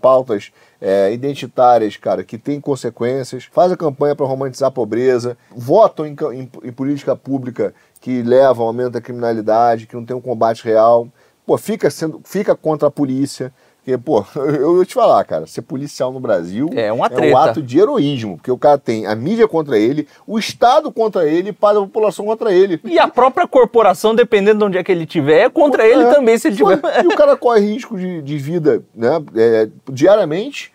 pautas 0.00 0.50
é, 0.80 1.12
identitárias, 1.12 1.96
cara, 1.96 2.24
que 2.24 2.36
tem 2.36 2.60
consequências. 2.60 3.48
Faz 3.52 3.70
a 3.70 3.76
campanha 3.76 4.16
para 4.16 4.26
romantizar 4.26 4.68
a 4.68 4.72
pobreza. 4.72 5.38
Votam 5.54 6.04
em, 6.04 6.16
em, 6.32 6.50
em 6.64 6.72
política 6.72 7.14
pública 7.14 7.72
que 8.00 8.22
leva 8.22 8.62
ao 8.62 8.68
aumento 8.68 8.90
da 8.90 9.00
criminalidade, 9.00 9.86
que 9.86 9.94
não 9.94 10.04
tem 10.04 10.16
um 10.16 10.20
combate 10.20 10.64
real. 10.64 11.08
Pô, 11.46 11.56
fica, 11.56 11.90
sendo, 11.90 12.20
fica 12.24 12.54
contra 12.54 12.88
a 12.88 12.90
polícia. 12.90 13.52
Porque, 13.86 13.96
pô, 13.98 14.24
eu 14.34 14.74
vou 14.74 14.84
te 14.84 14.94
falar, 14.94 15.24
cara, 15.24 15.46
ser 15.46 15.62
policial 15.62 16.12
no 16.12 16.18
Brasil 16.18 16.68
é, 16.74 16.92
uma 16.92 17.06
é 17.06 17.32
um 17.32 17.36
ato 17.36 17.62
de 17.62 17.78
heroísmo, 17.78 18.36
porque 18.36 18.50
o 18.50 18.58
cara 18.58 18.76
tem 18.76 19.06
a 19.06 19.14
mídia 19.14 19.46
contra 19.46 19.78
ele, 19.78 20.08
o 20.26 20.40
Estado 20.40 20.90
contra 20.90 21.24
ele 21.24 21.50
e 21.50 21.52
parte 21.52 21.76
da 21.76 21.82
população 21.82 22.26
contra 22.26 22.52
ele. 22.52 22.80
E 22.84 22.98
a 22.98 23.06
própria 23.06 23.46
corporação, 23.46 24.12
dependendo 24.12 24.58
de 24.58 24.64
onde 24.64 24.78
é 24.78 24.82
que 24.82 24.90
ele 24.90 25.04
estiver, 25.04 25.44
é 25.44 25.48
contra 25.48 25.86
é, 25.86 25.92
ele 25.92 26.06
também, 26.06 26.36
se 26.36 26.48
ele 26.48 26.56
tiver. 26.56 26.80
E 27.04 27.06
o 27.06 27.16
cara 27.16 27.36
corre 27.38 27.60
risco 27.60 27.96
de, 27.96 28.20
de 28.22 28.38
vida 28.38 28.82
né, 28.92 29.22
é, 29.36 29.68
diariamente, 29.88 30.72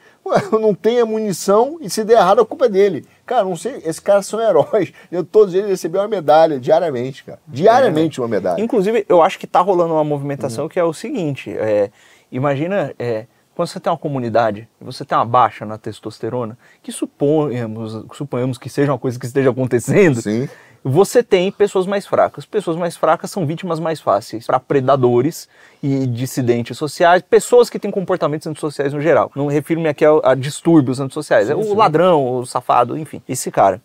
não 0.51 0.73
tem 0.73 1.01
a 1.01 1.05
munição 1.05 1.77
e 1.81 1.89
se 1.89 2.03
der 2.03 2.13
errado 2.13 2.41
a 2.41 2.45
culpa 2.45 2.67
é 2.67 2.69
dele. 2.69 3.05
Cara, 3.31 3.45
não 3.45 3.55
sei, 3.55 3.77
esses 3.77 4.01
caras 4.01 4.25
são 4.25 4.41
heróis. 4.41 4.91
Eu, 5.09 5.23
todos 5.23 5.53
eles 5.53 5.69
receberam 5.69 6.03
uma 6.03 6.09
medalha 6.09 6.59
diariamente, 6.59 7.23
cara. 7.23 7.39
Diariamente 7.47 8.19
é. 8.19 8.21
uma 8.21 8.27
medalha. 8.27 8.61
Inclusive, 8.61 9.05
eu 9.07 9.21
acho 9.21 9.39
que 9.39 9.47
tá 9.47 9.61
rolando 9.61 9.93
uma 9.93 10.03
movimentação 10.03 10.65
uhum. 10.65 10.69
que 10.69 10.77
é 10.77 10.83
o 10.83 10.91
seguinte: 10.91 11.49
é, 11.49 11.89
imagina. 12.29 12.93
É, 12.99 13.25
quando 13.55 13.67
você 13.67 13.79
tem 13.79 13.91
uma 13.91 13.97
comunidade 13.97 14.67
e 14.79 14.83
você 14.83 15.05
tem 15.05 15.17
uma 15.17 15.25
baixa 15.25 15.65
na 15.65 15.77
testosterona, 15.77 16.57
que 16.81 16.91
suponhamos, 16.91 18.05
suponhamos 18.13 18.57
que 18.57 18.69
seja 18.69 18.91
uma 18.91 18.97
coisa 18.97 19.19
que 19.19 19.25
esteja 19.25 19.49
acontecendo, 19.49 20.21
Sim 20.21 20.49
você 20.83 21.21
tem 21.21 21.51
pessoas 21.51 21.85
mais 21.85 22.07
fracas. 22.07 22.45
Pessoas 22.45 22.75
mais 22.75 22.97
fracas 22.97 23.29
são 23.29 23.45
vítimas 23.45 23.79
mais 23.79 23.99
fáceis 23.99 24.45
para 24.45 24.59
predadores 24.59 25.47
e 25.81 26.07
dissidentes 26.07 26.77
sociais, 26.77 27.21
pessoas 27.21 27.69
que 27.69 27.79
têm 27.79 27.91
comportamentos 27.91 28.47
antissociais 28.47 28.93
no 28.93 29.01
geral. 29.01 29.31
Não 29.35 29.47
refiro-me 29.47 29.87
aqui 29.87 30.03
a, 30.03 30.11
a, 30.23 30.35
distúrbios 30.35 30.99
antissociais. 30.99 31.47
Sim, 31.47 31.53
é 31.53 31.55
o 31.55 31.63
sim. 31.63 31.75
ladrão, 31.75 32.39
o 32.39 32.45
safado, 32.45 32.97
enfim, 32.97 33.21
esse 33.29 33.51
cara. 33.51 33.81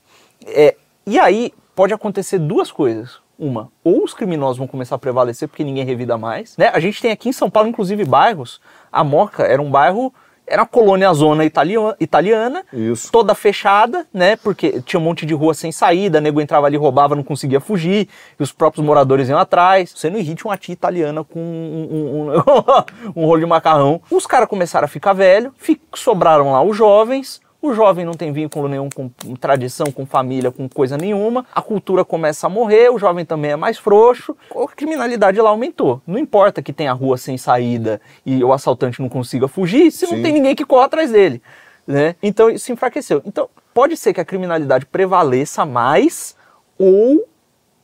É, 0.47 0.77
e 1.07 1.19
aí 1.19 1.53
pode 1.75 1.93
acontecer 1.93 2.39
duas 2.39 2.73
coisas. 2.73 3.25
Uma, 3.39 3.71
ou 3.85 4.03
os 4.03 4.15
criminosos 4.15 4.57
vão 4.57 4.67
começar 4.67 4.95
a 4.95 4.99
prevalecer 4.99 5.47
porque 5.47 5.63
ninguém 5.63 5.85
revida 5.85 6.17
mais. 6.17 6.57
Né? 6.57 6.71
A 6.73 6.81
gente 6.81 7.03
tem 7.03 7.11
aqui 7.11 7.29
em 7.29 7.35
São 7.35 7.51
Paulo, 7.51 7.69
inclusive, 7.69 8.03
bairros. 8.03 8.63
A 8.91 9.05
Moca 9.05 9.43
era 9.43 9.61
um 9.61 9.71
bairro 9.71 10.11
era 10.47 10.63
uma 10.63 10.69
colônia 10.69 11.13
zona 11.13 11.45
italiana, 11.45 11.97
italiana 11.99 12.65
toda 13.11 13.35
fechada, 13.35 14.07
né? 14.13 14.37
Porque 14.37 14.81
tinha 14.83 15.01
um 15.01 15.03
monte 15.03 15.27
de 15.27 15.35
rua 15.35 15.55
sem 15.55 15.73
saída, 15.73 16.21
nego 16.21 16.41
entrava 16.41 16.67
ali, 16.67 16.77
roubava, 16.77 17.17
não 17.17 17.23
conseguia 17.23 17.61
fugir, 17.61 18.09
e 18.39 18.43
os 18.43 18.53
próprios 18.53 18.85
moradores 18.85 19.29
iam 19.29 19.39
atrás. 19.39 19.93
Você 19.95 20.09
não 20.09 20.19
irrite 20.19 20.45
uma 20.45 20.57
tia 20.57 20.73
italiana 20.73 21.25
com 21.25 21.41
um, 21.41 21.89
um, 21.91 22.31
um, 22.31 23.23
um 23.23 23.27
rolo 23.27 23.41
de 23.41 23.47
macarrão. 23.47 24.01
Os 24.11 24.27
caras 24.27 24.49
começaram 24.49 24.85
a 24.85 24.89
ficar 24.89 25.13
velho, 25.13 25.53
sobraram 25.95 26.53
lá 26.53 26.63
os 26.63 26.77
jovens, 26.77 27.41
o 27.67 27.75
jovem 27.75 28.05
não 28.05 28.15
tem 28.15 28.33
vínculo 28.33 28.69
nenhum 28.69 28.89
com 28.89 29.09
tradição, 29.37 29.91
com 29.91 30.07
família, 30.07 30.51
com 30.51 30.69
coisa 30.69 30.97
nenhuma. 30.97 31.45
A 31.55 31.61
cultura 31.61 32.05
começa 32.05 32.47
a 32.47 32.51
morrer, 32.51 32.91
o 32.91 32.99
jovem 32.99 33.25
também 33.25 33.53
é 33.53 33.57
mais 33.57 33.79
frouxo. 33.79 34.37
A 34.55 34.69
criminalidade 34.69 35.41
lá 35.41 35.51
aumentou. 35.51 36.01
Não 36.07 36.19
importa 36.19 36.63
que 36.63 36.73
tenha 36.73 36.93
rua 36.93 37.17
sem 37.17 37.37
saída 37.37 38.01
e 38.25 38.43
o 38.43 38.53
assaltante 38.53 39.01
não 39.01 39.09
consiga 39.09 39.49
fugir, 39.49 39.91
se 39.91 40.07
Sim. 40.07 40.17
não 40.17 40.23
tem 40.23 40.33
ninguém 40.33 40.55
que 40.55 40.65
corra 40.65 40.87
atrás 40.87 41.11
dele. 41.11 41.43
Né? 41.87 42.17
Então 42.23 42.51
isso 42.51 42.73
enfraqueceu. 42.73 43.23
Então 43.25 43.49
pode 43.73 43.97
ser 43.97 44.13
que 44.13 44.21
a 44.21 44.25
criminalidade 44.25 44.87
prevaleça 44.87 45.65
mais 45.65 46.37
ou 46.79 47.29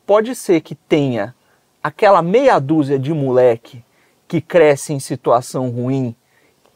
pode 0.06 0.34
ser 0.34 0.60
que 0.60 0.74
tenha 0.74 1.34
aquela 1.82 2.22
meia 2.22 2.58
dúzia 2.58 2.98
de 2.98 3.12
moleque 3.12 3.84
que 4.26 4.40
cresce 4.40 4.92
em 4.92 5.00
situação 5.00 5.68
ruim 5.70 6.14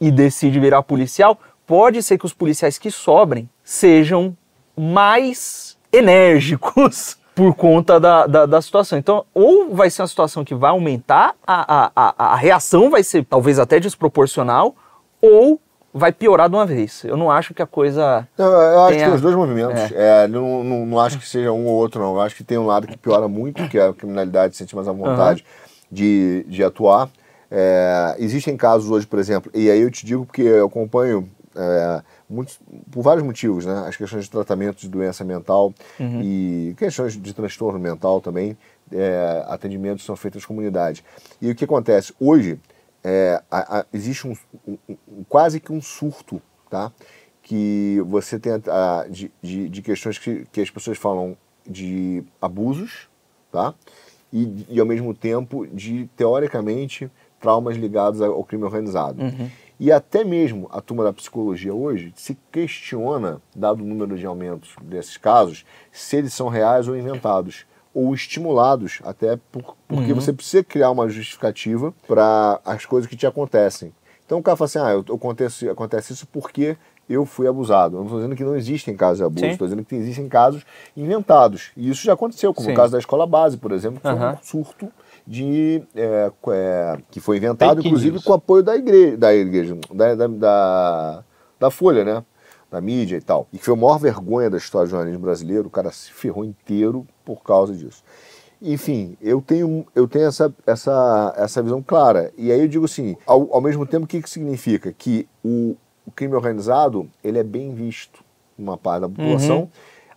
e 0.01 0.11
decide 0.11 0.61
virar 0.61 0.83
policial, 0.83 1.39
pode 1.67 2.03
ser 2.03 2.19
que 2.19 2.25
os 2.25 2.33
policiais 2.33 2.79
que 2.79 2.91
sobrem 2.91 3.49
sejam 3.65 4.37
mais 4.77 5.77
enérgicos 5.93 7.19
por 7.35 7.55
conta 7.55 7.99
da, 8.01 8.27
da, 8.27 8.47
da, 8.47 8.63
situação. 8.63 8.99
Então, 8.99 9.25
ou 9.35 9.75
vai 9.75 9.91
ser 9.91 10.03
uma 10.03 10.09
situação 10.09 10.45
que 10.45 10.55
vai 10.55 10.71
aumentar, 10.71 11.35
a, 11.47 11.91
a, 11.95 12.33
a 12.33 12.37
reação 12.37 12.89
vai 12.89 13.03
ser 13.03 13.25
talvez 13.25 13.59
até 13.59 13.79
desproporcional, 13.79 14.75
ou 15.21 15.61
vai 15.93 16.13
piorar 16.13 16.49
de 16.49 16.55
uma 16.55 16.67
vez. 16.67 17.05
Eu 17.05 17.17
não 17.17 17.31
acho 17.31 17.55
que 17.55 17.63
a 17.63 17.67
coisa. 17.67 18.29
Não, 18.37 18.47
eu 18.47 18.81
acho 18.81 18.89
tenha... 18.89 18.99
que 18.99 19.05
tem 19.07 19.15
os 19.15 19.21
dois 19.21 19.35
movimentos. 19.35 19.93
É. 19.93 20.25
É, 20.25 20.29
não, 20.29 20.63
não, 20.63 20.87
não, 20.87 21.01
acho 21.01 21.19
que 21.19 21.29
seja 21.29 21.51
um 21.53 21.67
ou 21.67 21.75
outro, 21.75 22.01
não. 22.01 22.15
Eu 22.15 22.21
acho 22.21 22.37
que 22.37 22.45
tem 22.45 22.59
um 22.59 22.67
lado 22.67 22.87
que 22.87 22.97
piora 22.97 23.27
muito, 23.27 23.67
que 23.69 23.79
é 23.79 23.89
a 23.89 23.93
criminalidade 23.93 24.55
se 24.55 24.59
sente 24.59 24.75
mais 24.77 24.87
à 24.89 24.93
vontade 24.93 25.43
uhum. 25.43 25.87
de, 25.91 26.47
de 26.49 26.63
atuar. 26.63 27.09
É, 27.51 28.17
existem 28.19 28.57
casos 28.57 28.91
hoje, 28.91 29.07
por 29.07 29.19
exemplo, 29.19 29.51
e 29.55 29.71
aí 29.71 29.81
eu 29.81 29.91
te 29.91 30.05
digo 30.05 30.27
porque 30.27 30.43
eu 30.43 30.67
acompanho 30.67 31.29
é, 31.57 32.03
muitos, 32.29 32.61
por 32.91 33.03
vários 33.03 33.25
motivos, 33.25 33.65
né? 33.65 33.85
As 33.87 33.97
questões 33.97 34.25
de 34.25 34.31
tratamento 34.31 34.79
de 34.79 34.89
doença 34.89 35.25
mental 35.25 35.73
uhum. 35.99 36.21
e 36.23 36.75
questões 36.77 37.21
de 37.21 37.35
transtorno 37.35 37.79
mental 37.79 38.21
também, 38.21 38.57
é, 38.93 39.45
atendimentos 39.49 40.05
são 40.05 40.17
feitos 40.17 40.43
nas 40.43 40.47
comunidades. 40.47 41.03
E 41.41 41.51
o 41.51 41.55
que 41.55 41.65
acontece? 41.65 42.13
Hoje 42.21 42.61
é, 43.03 43.41
a, 43.51 43.79
a, 43.79 43.87
existe 43.93 44.27
um, 44.27 44.37
um, 44.67 44.79
um, 44.89 45.25
quase 45.29 45.61
que 45.61 45.73
um 45.73 45.81
surto, 45.81 46.43
tá? 46.69 46.93
Que 47.43 48.03
você 48.05 48.39
tem 48.39 48.53
a, 48.67 49.07
de, 49.09 49.31
de, 49.41 49.69
de, 49.69 49.83
questões 49.83 50.19
que, 50.19 50.45
que 50.51 50.61
as 50.61 50.71
pessoas 50.71 50.99
falam 50.99 51.37
de 51.65 52.25
abusos, 52.43 53.09
tá? 53.53 53.75
E, 54.33 54.67
e 54.69 54.81
ao 54.81 54.87
mesmo 54.87 55.15
tempo 55.15 55.67
de, 55.69 56.09
teoricamente, 56.17 57.09
traumas 57.41 57.77
ligados 57.77 58.21
ao 58.21 58.43
crime 58.43 58.65
organizado. 58.65 59.23
Uhum. 59.23 59.51
E 59.79 59.93
até 59.93 60.25
mesmo 60.25 60.69
a 60.73 60.81
turma 60.81 61.05
da 61.05 61.13
psicologia 61.13 61.75
hoje 61.75 62.13
se 62.17 62.37
questiona, 62.51 63.41
dado 63.55 63.83
o 63.83 63.87
número 63.87 64.17
de 64.17 64.25
aumentos 64.25 64.75
desses 64.83 65.17
casos, 65.17 65.67
se 65.93 66.17
eles 66.17 66.33
são 66.33 66.49
reais 66.49 66.89
ou 66.89 66.97
inventados 66.97 67.67
ou 67.93 68.15
estimulados, 68.15 69.01
até 69.05 69.39
por, 69.51 69.77
porque 69.89 70.13
uhum. 70.13 70.21
você 70.21 70.33
precisa 70.33 70.63
criar 70.63 70.91
uma 70.91 71.09
justificativa 71.09 71.95
para 72.07 72.61
as 72.65 72.85
coisas 72.85 73.09
que 73.09 73.17
te 73.17 73.27
acontecem. 73.27 73.93
Então 74.25 74.39
o 74.39 74.43
cara 74.43 74.57
fala 74.57 74.67
assim: 74.67 74.79
ah, 74.79 74.91
eu, 74.93 75.05
eu 75.09 75.15
acontece, 75.15 75.69
acontece 75.69 76.13
isso 76.13 76.27
porque 76.27 76.77
eu 77.09 77.25
fui 77.25 77.47
abusado. 77.47 77.97
Eu 77.97 78.01
não 78.01 78.07
estou 78.07 78.19
dizendo 78.19 78.37
que 78.37 78.45
não 78.45 78.57
existem 78.57 78.97
casos 78.97 79.19
de 79.19 79.25
abuso, 79.25 79.47
estou 79.47 79.67
dizendo 79.67 79.85
que 79.85 79.95
existem 79.95 80.29
casos 80.29 80.65
inventados. 80.97 81.71
E 81.77 81.89
isso 81.89 82.05
já 82.05 82.13
aconteceu, 82.15 82.53
como 82.53 82.67
Sim. 82.67 82.73
o 82.73 82.77
caso 82.77 82.93
da 82.93 82.99
escola 82.99 83.27
base, 83.27 83.57
por 83.57 83.73
exemplo, 83.73 84.01
que 84.01 84.09
uhum. 84.09 84.19
foi 84.19 84.29
um 84.29 84.39
surto 84.43 84.93
de 85.27 85.83
é, 85.95 86.31
é, 86.51 86.99
que 87.11 87.19
foi 87.19 87.39
inventado, 87.39 87.77
Fake 87.77 87.89
inclusive, 87.89 88.13
news. 88.13 88.25
com 88.25 88.33
o 88.33 88.37
apoio 88.37 88.63
da 88.63 88.77
igreja, 88.77 89.17
da, 89.17 89.35
igreja 89.35 89.77
da, 89.93 90.15
da, 90.15 90.27
da, 90.29 91.25
da 91.59 91.71
Folha, 91.71 92.05
né? 92.05 92.25
Da 92.71 92.81
mídia 92.81 93.17
e 93.17 93.21
tal. 93.21 93.49
E 93.53 93.59
que 93.59 93.65
foi 93.65 93.75
a 93.75 93.77
maior 93.77 93.99
vergonha 93.99 94.49
da 94.49 94.57
história 94.57 94.87
do 94.87 94.91
jornalismo 94.91 95.23
brasileiro. 95.23 95.67
O 95.67 95.71
cara 95.71 95.91
se 95.91 96.13
ferrou 96.13 96.45
inteiro 96.45 97.07
por 97.25 97.43
causa 97.43 97.75
disso. 97.75 98.03
Enfim, 98.61 99.17
eu 99.21 99.43
tenho, 99.43 99.87
eu 99.95 100.09
tenho 100.09 100.27
essa, 100.27 100.55
essa, 100.67 101.35
essa 101.37 101.63
visão 101.63 101.83
clara. 101.83 102.33
E 102.37 102.51
aí 102.51 102.61
eu 102.61 102.69
digo 102.69 102.85
assim, 102.85 103.17
ao, 103.27 103.53
ao 103.55 103.61
mesmo 103.61 103.87
tempo, 103.87 104.05
o 104.05 104.09
que, 104.09 104.23
que 104.23 104.31
significa? 104.31 104.93
Que 104.93 105.29
o, 105.45 105.77
o 106.05 106.11
crime 106.11 106.35
organizado, 106.35 107.09
ele 107.23 107.39
é 107.39 107.45
bem 107.45 107.75
visto 107.75 108.25
numa 108.59 108.77
parte 108.77 109.03
da 109.03 109.09
população, 109.09 109.61
uhum 109.61 109.69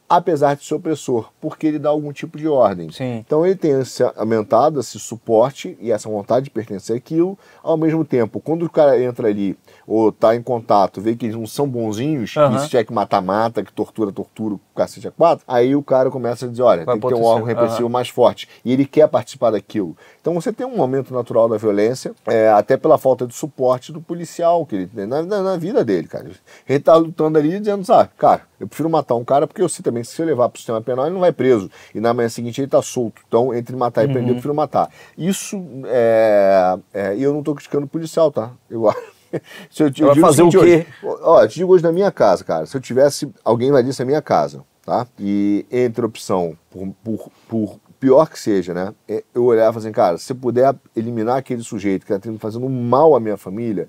apesar 0.10 0.56
de 0.56 0.66
ser 0.66 0.74
opressor, 0.74 1.30
porque 1.40 1.68
ele 1.68 1.78
dá 1.78 1.90
algum 1.90 2.12
tipo 2.12 2.38
de 2.38 2.48
ordem. 2.48 2.92
Sim. 2.92 3.18
Então 3.26 3.46
ele 3.46 3.56
tem 3.56 3.80
esse 3.80 4.02
aumentado, 4.16 4.80
esse 4.80 5.00
suporte 5.00 5.78
e 5.80 5.92
essa 5.92 6.10
vontade 6.10 6.46
de 6.46 6.50
pertencer 6.50 6.98
àquilo, 6.98 7.38
ao 7.62 7.78
mesmo 7.78 8.04
tempo, 8.04 8.40
quando 8.40 8.66
o 8.66 8.70
cara 8.70 9.00
entra 9.02 9.28
ali 9.28 9.56
ou 9.90 10.12
tá 10.12 10.36
em 10.36 10.42
contato, 10.42 11.02
vê 11.02 11.16
que 11.16 11.26
eles 11.26 11.36
não 11.36 11.48
são 11.48 11.68
bonzinhos, 11.68 12.36
uhum. 12.36 12.68
tiver 12.68 12.84
que 12.84 12.94
matar, 12.94 13.24
mata, 13.24 13.64
que 13.64 13.74
tortura, 13.74 14.12
tortura, 14.12 14.56
cacete 14.76 15.08
é 15.08 15.12
quatro, 15.12 15.44
aí 15.48 15.76
o 15.76 15.82
cara 15.82 16.12
começa 16.12 16.46
a 16.46 16.50
dizer, 16.50 16.62
olha, 16.62 16.86
Vai 16.86 16.94
tem 16.94 17.02
que 17.02 17.16
ter 17.16 17.20
um 17.20 17.24
órgão 17.24 17.48
repressivo 17.48 17.84
uhum. 17.84 17.90
mais 17.90 18.08
forte, 18.08 18.48
e 18.64 18.72
ele 18.72 18.86
quer 18.86 19.08
participar 19.08 19.50
daquilo. 19.50 19.98
Então 20.22 20.36
você 20.36 20.54
tem 20.54 20.68
um 20.68 20.78
momento 20.78 21.12
natural 21.12 21.50
da 21.50 21.58
violência, 21.58 22.14
é, 22.28 22.50
até 22.50 22.78
pela 22.78 23.00
falta 23.00 23.26
de 23.26 23.34
suporte 23.34 23.92
do 23.92 24.00
policial 24.00 24.64
que 24.64 24.76
ele 24.76 24.86
tem 24.86 25.08
na, 25.08 25.24
na, 25.24 25.42
na 25.42 25.58
vida 25.58 25.84
dele, 25.84 26.08
cara. 26.08 26.30
Ele 26.68 26.80
tá 26.80 26.96
lutando 26.96 27.40
ali 27.40 27.58
dizendo, 27.58 27.84
sabe, 27.84 28.12
cara, 28.16 28.44
eu 28.60 28.68
prefiro 28.68 28.92
matar 28.92 29.16
um 29.16 29.26
cara 29.26 29.48
porque 29.48 29.62
eu 29.62 29.70
sei 29.70 29.82
também 29.82 30.04
que 30.04 30.10
se 30.10 30.22
eu 30.22 30.26
levar 30.26 30.50
para 30.50 30.58
o 30.58 30.60
sistema 30.60 30.82
penal 30.82 31.06
ele 31.06 31.14
não 31.14 31.22
vai 31.22 31.32
preso. 31.32 31.72
E 31.96 32.00
na 32.00 32.14
manhã 32.14 32.30
seguinte 32.30 32.62
ele 32.62 32.68
está 32.68 32.82
solto. 32.82 33.22
Então, 33.28 33.56
entre 33.56 33.76
matar 33.76 34.04
e 34.04 34.08
uhum. 34.08 34.14
prender, 34.14 34.30
eu 34.30 34.36
prefiro 34.36 34.54
matar. 34.54 34.92
Isso, 35.18 35.60
é, 35.86 36.78
é, 36.94 37.16
eu 37.18 37.32
não 37.32 37.40
estou 37.40 37.56
criticando 37.56 37.86
o 37.86 37.90
policial, 37.90 38.32
tá? 38.32 38.52
Eu 38.70 38.88
acho. 38.90 39.19
Se 39.70 39.84
eu, 39.84 39.92
eu 40.08 40.16
fazer 40.16 40.44
o 40.44 40.50
quê? 40.50 40.86
Hoje, 41.04 41.20
ó, 41.22 41.44
eu 41.44 41.48
te 41.48 41.56
digo 41.56 41.74
hoje 41.74 41.84
na 41.84 41.92
minha 41.92 42.12
casa, 42.12 42.44
cara. 42.44 42.66
Se 42.66 42.76
eu 42.76 42.82
tivesse 42.82 43.32
alguém 43.44 43.70
invadisse 43.70 44.02
a 44.02 44.06
minha 44.06 44.22
casa, 44.22 44.64
tá? 44.86 45.08
E 45.20 45.66
entre 45.72 46.06
opção, 46.06 46.58
por, 46.70 46.88
por, 47.04 47.32
por 47.48 47.80
pior 48.00 48.30
que 48.30 48.40
seja, 48.40 48.74
né? 48.74 48.94
É, 49.08 49.24
eu 49.34 49.44
olhava 49.44 49.80
assim, 49.80 49.92
cara, 49.92 50.18
se 50.18 50.34
puder 50.34 50.74
eliminar 50.96 51.38
aquele 51.38 51.62
sujeito 51.62 52.06
que 52.06 52.14
está 52.14 52.32
fazendo 52.40 52.68
mal 52.70 53.16
à 53.16 53.20
minha 53.20 53.38
família, 53.38 53.88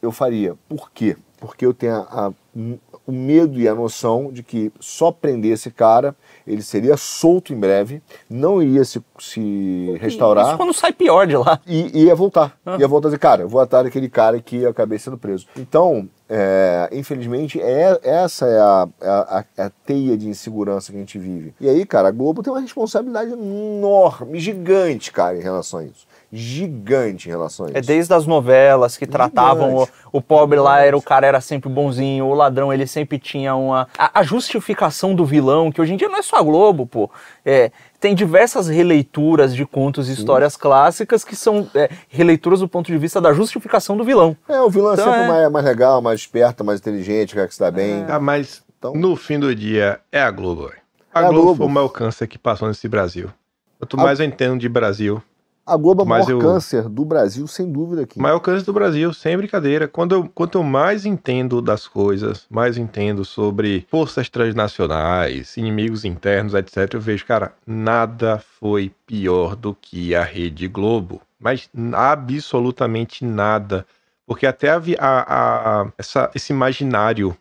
eu 0.00 0.10
faria. 0.10 0.54
Por 0.68 0.90
quê? 0.90 1.16
Porque 1.38 1.64
eu 1.64 1.72
tenho 1.72 1.94
a, 1.94 2.28
a 2.28 2.32
o 2.54 3.12
medo 3.12 3.58
e 3.58 3.66
a 3.66 3.74
noção 3.74 4.30
de 4.30 4.42
que 4.42 4.70
só 4.78 5.10
prender 5.10 5.52
esse 5.52 5.70
cara, 5.70 6.14
ele 6.46 6.62
seria 6.62 6.96
solto 6.96 7.52
em 7.52 7.58
breve, 7.58 8.02
não 8.28 8.62
ia 8.62 8.84
se, 8.84 9.02
se 9.18 9.96
restaurar. 10.00 10.48
Isso 10.48 10.56
quando 10.56 10.74
sai 10.74 10.92
pior 10.92 11.26
de 11.26 11.36
lá. 11.36 11.60
E 11.66 12.04
ia 12.04 12.14
voltar. 12.14 12.56
Ah. 12.64 12.76
Ia 12.78 12.86
voltar 12.86 13.08
a 13.08 13.10
dizer, 13.10 13.18
cara, 13.18 13.42
eu 13.42 13.48
vou 13.48 13.60
atrás 13.60 13.84
daquele 13.84 14.08
cara 14.08 14.40
que 14.40 14.56
eu 14.56 14.70
acabei 14.70 14.98
sendo 14.98 15.16
preso. 15.16 15.46
Então, 15.56 16.08
é, 16.28 16.90
infelizmente, 16.92 17.60
é, 17.60 17.98
essa 18.02 18.46
é 18.46 18.58
a, 18.58 18.88
é 19.00 19.08
a, 19.08 19.44
a, 19.56 19.64
a, 19.64 19.70
teia 19.86 20.16
de 20.16 20.28
insegurança 20.28 20.92
que 20.92 20.98
a 20.98 21.00
gente 21.00 21.18
vive. 21.18 21.54
E 21.60 21.68
aí, 21.68 21.86
cara, 21.86 22.08
a 22.08 22.12
Globo 22.12 22.42
tem 22.42 22.52
uma 22.52 22.60
responsabilidade 22.60 23.32
enorme, 23.32 24.38
gigante, 24.38 25.10
cara, 25.10 25.36
em 25.36 25.42
relação 25.42 25.80
a 25.80 25.84
isso 25.84 26.06
gigante 26.32 27.28
em 27.28 27.30
relação 27.30 27.66
a 27.66 27.68
é 27.68 27.72
isso. 27.72 27.78
É 27.78 27.82
desde 27.82 28.14
as 28.14 28.26
novelas 28.26 28.96
que 28.96 29.06
tratavam 29.06 29.76
o, 29.76 29.88
o, 30.10 30.22
pobre 30.22 30.58
lá, 30.58 30.80
era 30.80 30.96
o 30.96 31.02
cara 31.02 31.26
era 31.26 31.40
sempre 31.42 31.68
bonzinho, 31.68 32.24
o 32.24 32.34
ladrão 32.42 32.72
ele 32.72 32.86
sempre 32.86 33.18
tinha 33.18 33.54
uma. 33.54 33.88
A, 33.96 34.20
a, 34.20 34.22
justificação 34.22 35.14
do 35.14 35.24
vilão, 35.24 35.70
que 35.70 35.80
hoje 35.80 35.94
em 35.94 35.96
dia 35.96 36.08
não 36.08 36.18
é 36.18 36.22
só 36.22 36.36
a 36.36 36.42
Globo, 36.42 36.86
pô. 36.86 37.10
É, 37.44 37.70
tem 38.00 38.14
diversas 38.14 38.68
releituras 38.68 39.54
de 39.54 39.64
contos 39.64 40.08
e 40.08 40.12
histórias 40.12 40.56
clássicas 40.56 41.24
que 41.24 41.36
são 41.36 41.68
é, 41.74 41.88
releituras 42.08 42.60
do 42.60 42.68
ponto 42.68 42.90
de 42.90 42.98
vista 42.98 43.20
da 43.20 43.32
justificação 43.32 43.96
do 43.96 44.04
vilão. 44.04 44.36
É, 44.48 44.60
o 44.60 44.68
vilão 44.68 44.90
é 44.90 44.94
então, 44.94 45.08
é 45.08 45.18
sempre 45.18 45.28
Mais, 45.28 45.52
mais 45.52 45.64
legal, 45.64 46.02
mais 46.02 46.20
esperto, 46.20 46.64
mais 46.64 46.80
inteligente, 46.80 47.34
quer 47.34 47.46
que 47.46 47.54
se 47.54 47.60
dá 47.60 47.70
bem. 47.70 48.04
Ah, 48.08 48.18
mas 48.18 48.62
então... 48.78 48.92
no 48.94 49.14
fim 49.14 49.38
do 49.38 49.54
dia 49.54 50.00
é 50.10 50.20
a 50.20 50.30
Globo. 50.30 50.72
A, 51.14 51.20
é 51.20 51.22
Globo, 51.22 51.38
a 51.38 51.42
Globo 51.42 51.56
foi 51.56 51.66
o 51.66 51.70
maior 51.70 51.88
câncer 51.88 52.26
que 52.26 52.38
passou 52.38 52.66
nesse 52.66 52.88
Brasil. 52.88 53.30
Quanto 53.78 53.96
mais 53.96 54.20
a... 54.20 54.24
eu 54.24 54.28
entendo 54.28 54.58
de 54.58 54.68
Brasil, 54.68 55.22
a 55.64 55.76
Globo 55.76 56.02
é 56.02 56.04
o 56.04 56.08
maior 56.08 56.30
eu... 56.30 56.38
câncer 56.38 56.88
do 56.88 57.04
Brasil, 57.04 57.46
sem 57.46 57.70
dúvida 57.70 58.02
aqui. 58.02 58.18
Maior 58.18 58.40
câncer 58.40 58.64
do 58.64 58.72
Brasil, 58.72 59.12
sem 59.14 59.36
brincadeira. 59.36 59.86
Quando 59.86 60.14
eu, 60.14 60.28
quanto 60.34 60.58
eu 60.58 60.62
mais 60.62 61.06
entendo 61.06 61.62
das 61.62 61.86
coisas, 61.86 62.46
mais 62.50 62.76
entendo 62.76 63.24
sobre 63.24 63.86
forças 63.88 64.28
transnacionais, 64.28 65.56
inimigos 65.56 66.04
internos, 66.04 66.54
etc., 66.54 66.94
eu 66.94 67.00
vejo, 67.00 67.24
cara, 67.24 67.54
nada 67.66 68.42
foi 68.60 68.92
pior 69.06 69.54
do 69.54 69.74
que 69.74 70.14
a 70.14 70.24
Rede 70.24 70.66
Globo. 70.66 71.20
Mas 71.38 71.68
absolutamente 71.92 73.24
nada. 73.24 73.86
Porque 74.26 74.46
até 74.46 74.70
a, 74.70 74.80
a, 74.98 75.80
a 75.82 75.92
essa, 75.96 76.30
esse 76.34 76.52
imaginário 76.52 77.36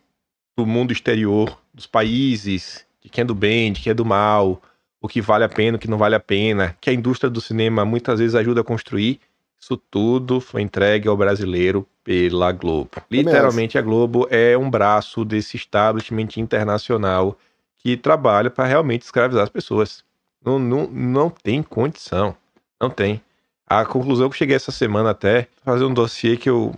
do 0.55 0.65
mundo 0.65 0.91
exterior, 0.91 1.57
dos 1.73 1.87
países, 1.87 2.85
de 3.01 3.09
quem 3.09 3.23
é 3.23 3.25
do 3.25 3.35
bem, 3.35 3.71
de 3.71 3.81
quem 3.81 3.91
é 3.91 3.93
do 3.93 4.05
mal, 4.05 4.61
o 5.01 5.07
que 5.07 5.19
vale 5.19 5.43
a 5.43 5.49
pena, 5.49 5.77
o 5.77 5.79
que 5.79 5.89
não 5.89 5.97
vale 5.97 6.13
a 6.13 6.19
pena, 6.19 6.77
que 6.79 6.89
a 6.89 6.93
indústria 6.93 7.29
do 7.29 7.41
cinema 7.41 7.83
muitas 7.83 8.19
vezes 8.19 8.35
ajuda 8.35 8.61
a 8.61 8.63
construir. 8.63 9.19
Isso 9.59 9.75
tudo 9.75 10.39
foi 10.39 10.61
entregue 10.61 11.07
ao 11.07 11.17
brasileiro 11.17 11.87
pela 12.03 12.51
Globo. 12.51 12.91
Literalmente, 13.09 13.77
a 13.77 13.81
Globo 13.81 14.27
é 14.29 14.57
um 14.57 14.69
braço 14.69 15.25
desse 15.25 15.57
establishment 15.57 16.29
internacional 16.37 17.37
que 17.77 17.97
trabalha 17.97 18.49
para 18.49 18.65
realmente 18.65 19.01
escravizar 19.01 19.43
as 19.43 19.49
pessoas. 19.49 20.03
Não, 20.43 20.57
não, 20.57 20.87
não 20.87 21.29
tem 21.29 21.61
condição. 21.61 22.35
Não 22.79 22.89
tem. 22.89 23.21
A 23.67 23.85
conclusão 23.85 24.29
que 24.29 24.35
eu 24.35 24.37
cheguei 24.37 24.55
essa 24.55 24.71
semana 24.71 25.11
até, 25.11 25.47
fazer 25.63 25.85
um 25.85 25.93
dossiê 25.93 26.37
que 26.37 26.49
eu 26.49 26.73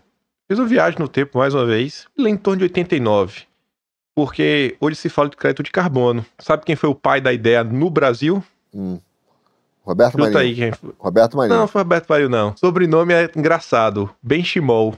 fiz 0.48 0.60
uma 0.60 0.68
viagem 0.68 1.00
no 1.00 1.08
tempo 1.08 1.38
mais 1.38 1.54
uma 1.54 1.66
vez, 1.66 2.06
lá 2.18 2.30
em 2.30 2.38
torno 2.38 2.60
de 2.60 2.64
89 2.66 3.53
porque 4.16 4.78
hoje 4.80 4.96
se 4.96 5.10
fala 5.10 5.30
de 5.30 5.36
crédito 5.36 5.64
de 5.64 5.72
carbono. 5.72 6.26
Sabe 6.40 6.64
quem 6.66 6.76
foi 6.76 6.90
o 6.90 6.96
pai 6.96 7.20
da 7.20 7.34
ideia 7.34 7.64
no 7.64 7.90
Brasil? 7.90 8.44
Hum. 8.74 9.00
Roberto 9.84 10.18
Marinho. 10.18 10.38
aí 10.38 10.56
quem 10.56 10.72
foi. 10.72 10.94
Roberto 10.98 11.36
Marinho. 11.36 11.58
Não, 11.58 11.68
foi 11.68 11.82
Roberto 11.82 12.08
Marinho, 12.08 12.30
não. 12.30 12.56
Sobrenome 12.56 13.14
é 13.14 13.30
engraçado. 13.36 14.10
Benchimol. 14.22 14.96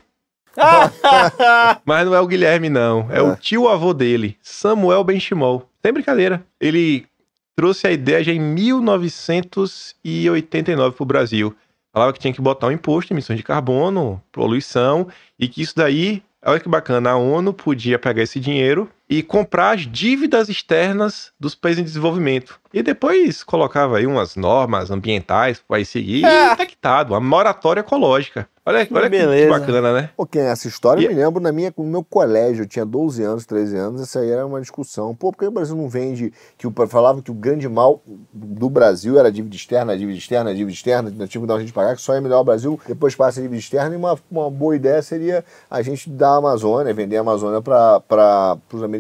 Mas 1.84 2.06
não 2.06 2.14
é 2.14 2.20
o 2.20 2.28
Guilherme, 2.28 2.70
não. 2.70 3.08
É, 3.10 3.18
é. 3.18 3.22
o 3.22 3.36
tio-avô 3.36 3.94
dele, 3.94 4.38
Samuel 4.42 5.04
Benchimol. 5.04 5.68
Sem 5.82 5.92
brincadeira. 5.92 6.46
Ele 6.60 7.08
trouxe 7.56 7.88
a 7.88 7.92
ideia 7.92 8.24
já 8.24 8.32
em 8.32 8.40
1989 8.40 10.96
para 10.96 11.04
o 11.04 11.08
Brasil. 11.08 11.56
Falava 11.92 12.14
que 12.14 12.20
tinha 12.20 12.34
que 12.34 12.42
botar 12.42 12.68
um 12.68 12.72
imposto 12.72 13.12
em 13.12 13.16
emissões 13.16 13.38
de 13.38 13.44
carbono, 13.44 14.22
poluição, 14.32 15.08
e 15.40 15.48
que 15.48 15.62
isso 15.62 15.76
daí 15.76 16.22
Olha 16.48 16.60
que 16.60 16.70
bacana, 16.70 17.10
a 17.10 17.18
ONU 17.18 17.52
podia 17.52 17.98
pegar 17.98 18.22
esse 18.22 18.40
dinheiro 18.40 18.88
e 19.10 19.22
comprar 19.22 19.76
as 19.76 19.82
dívidas 19.82 20.50
externas 20.50 21.32
dos 21.40 21.54
países 21.54 21.82
em 21.82 21.86
desenvolvimento. 21.86 22.60
E 22.74 22.84
depois 22.84 23.44
colocava 23.44 23.98
aí 23.98 24.06
umas 24.06 24.36
normas 24.36 24.92
ambientais 24.92 25.62
para 25.66 25.84
seguir 25.86 26.26
é. 26.26 26.54
e 26.54 26.76
tá 26.76 27.04
uma 27.04 27.20
moratória 27.20 27.82
ecológica. 27.82 28.50
Olha, 28.68 28.80
olha 28.80 29.10
que, 29.12 29.18
que, 29.18 29.48
bacana, 29.48 29.94
né? 29.94 30.10
Ok, 30.18 30.42
essa 30.42 30.68
história 30.68 31.00
e... 31.00 31.06
eu 31.06 31.12
me 31.12 31.16
lembro 31.16 31.40
na 31.40 31.52
minha, 31.52 31.72
no 31.78 31.84
meu 31.84 32.04
colégio, 32.04 32.64
eu 32.64 32.68
tinha 32.68 32.84
12 32.84 33.22
anos, 33.22 33.46
13 33.46 33.78
anos, 33.78 34.02
essa 34.02 34.22
aí 34.22 34.32
era 34.32 34.44
uma 34.44 34.60
discussão. 34.60 35.14
Pô, 35.14 35.32
por 35.32 35.38
que 35.38 35.46
o 35.46 35.52
Brasil 35.52 35.76
não 35.76 35.88
vende, 35.88 36.34
que 36.58 36.66
o, 36.66 36.74
falava 36.88 37.22
que 37.22 37.30
o 37.30 37.34
grande 37.36 37.70
mal 37.70 38.02
do 38.34 38.68
Brasil 38.68 39.20
era 39.20 39.28
a 39.28 39.32
dívida 39.32 39.56
externa, 39.56 39.94
a 39.94 39.96
dívida 39.96 40.18
externa, 40.18 40.50
a 40.50 40.54
dívida 40.54 40.72
externa, 40.72 41.14
não 41.16 41.28
tinha 41.28 41.42
que 41.42 41.48
dar 41.48 41.56
a 41.56 41.60
gente 41.60 41.74
pagar, 41.74 41.96
que 41.96 42.02
só 42.02 42.16
é 42.16 42.20
melhor 42.20 42.42
o 42.42 42.44
Brasil, 42.44 42.80
depois 42.88 43.16
passa 43.16 43.40
a 43.40 43.44
dívida 43.44 43.60
externa, 43.60 43.94
e 43.94 43.98
uma, 43.98 44.18
uma 44.32 44.50
boa 44.50 44.76
ideia 44.76 45.00
seria 45.04 45.46
a 45.70 45.84
gente 45.84 46.10
dar 46.10 46.30
a 46.30 46.38
Amazônia, 46.38 46.92
vender 46.92 47.18
a 47.18 47.22
Amazônia 47.22 47.62
para 47.62 48.58
os 48.74 48.82
americanos. 48.82 48.95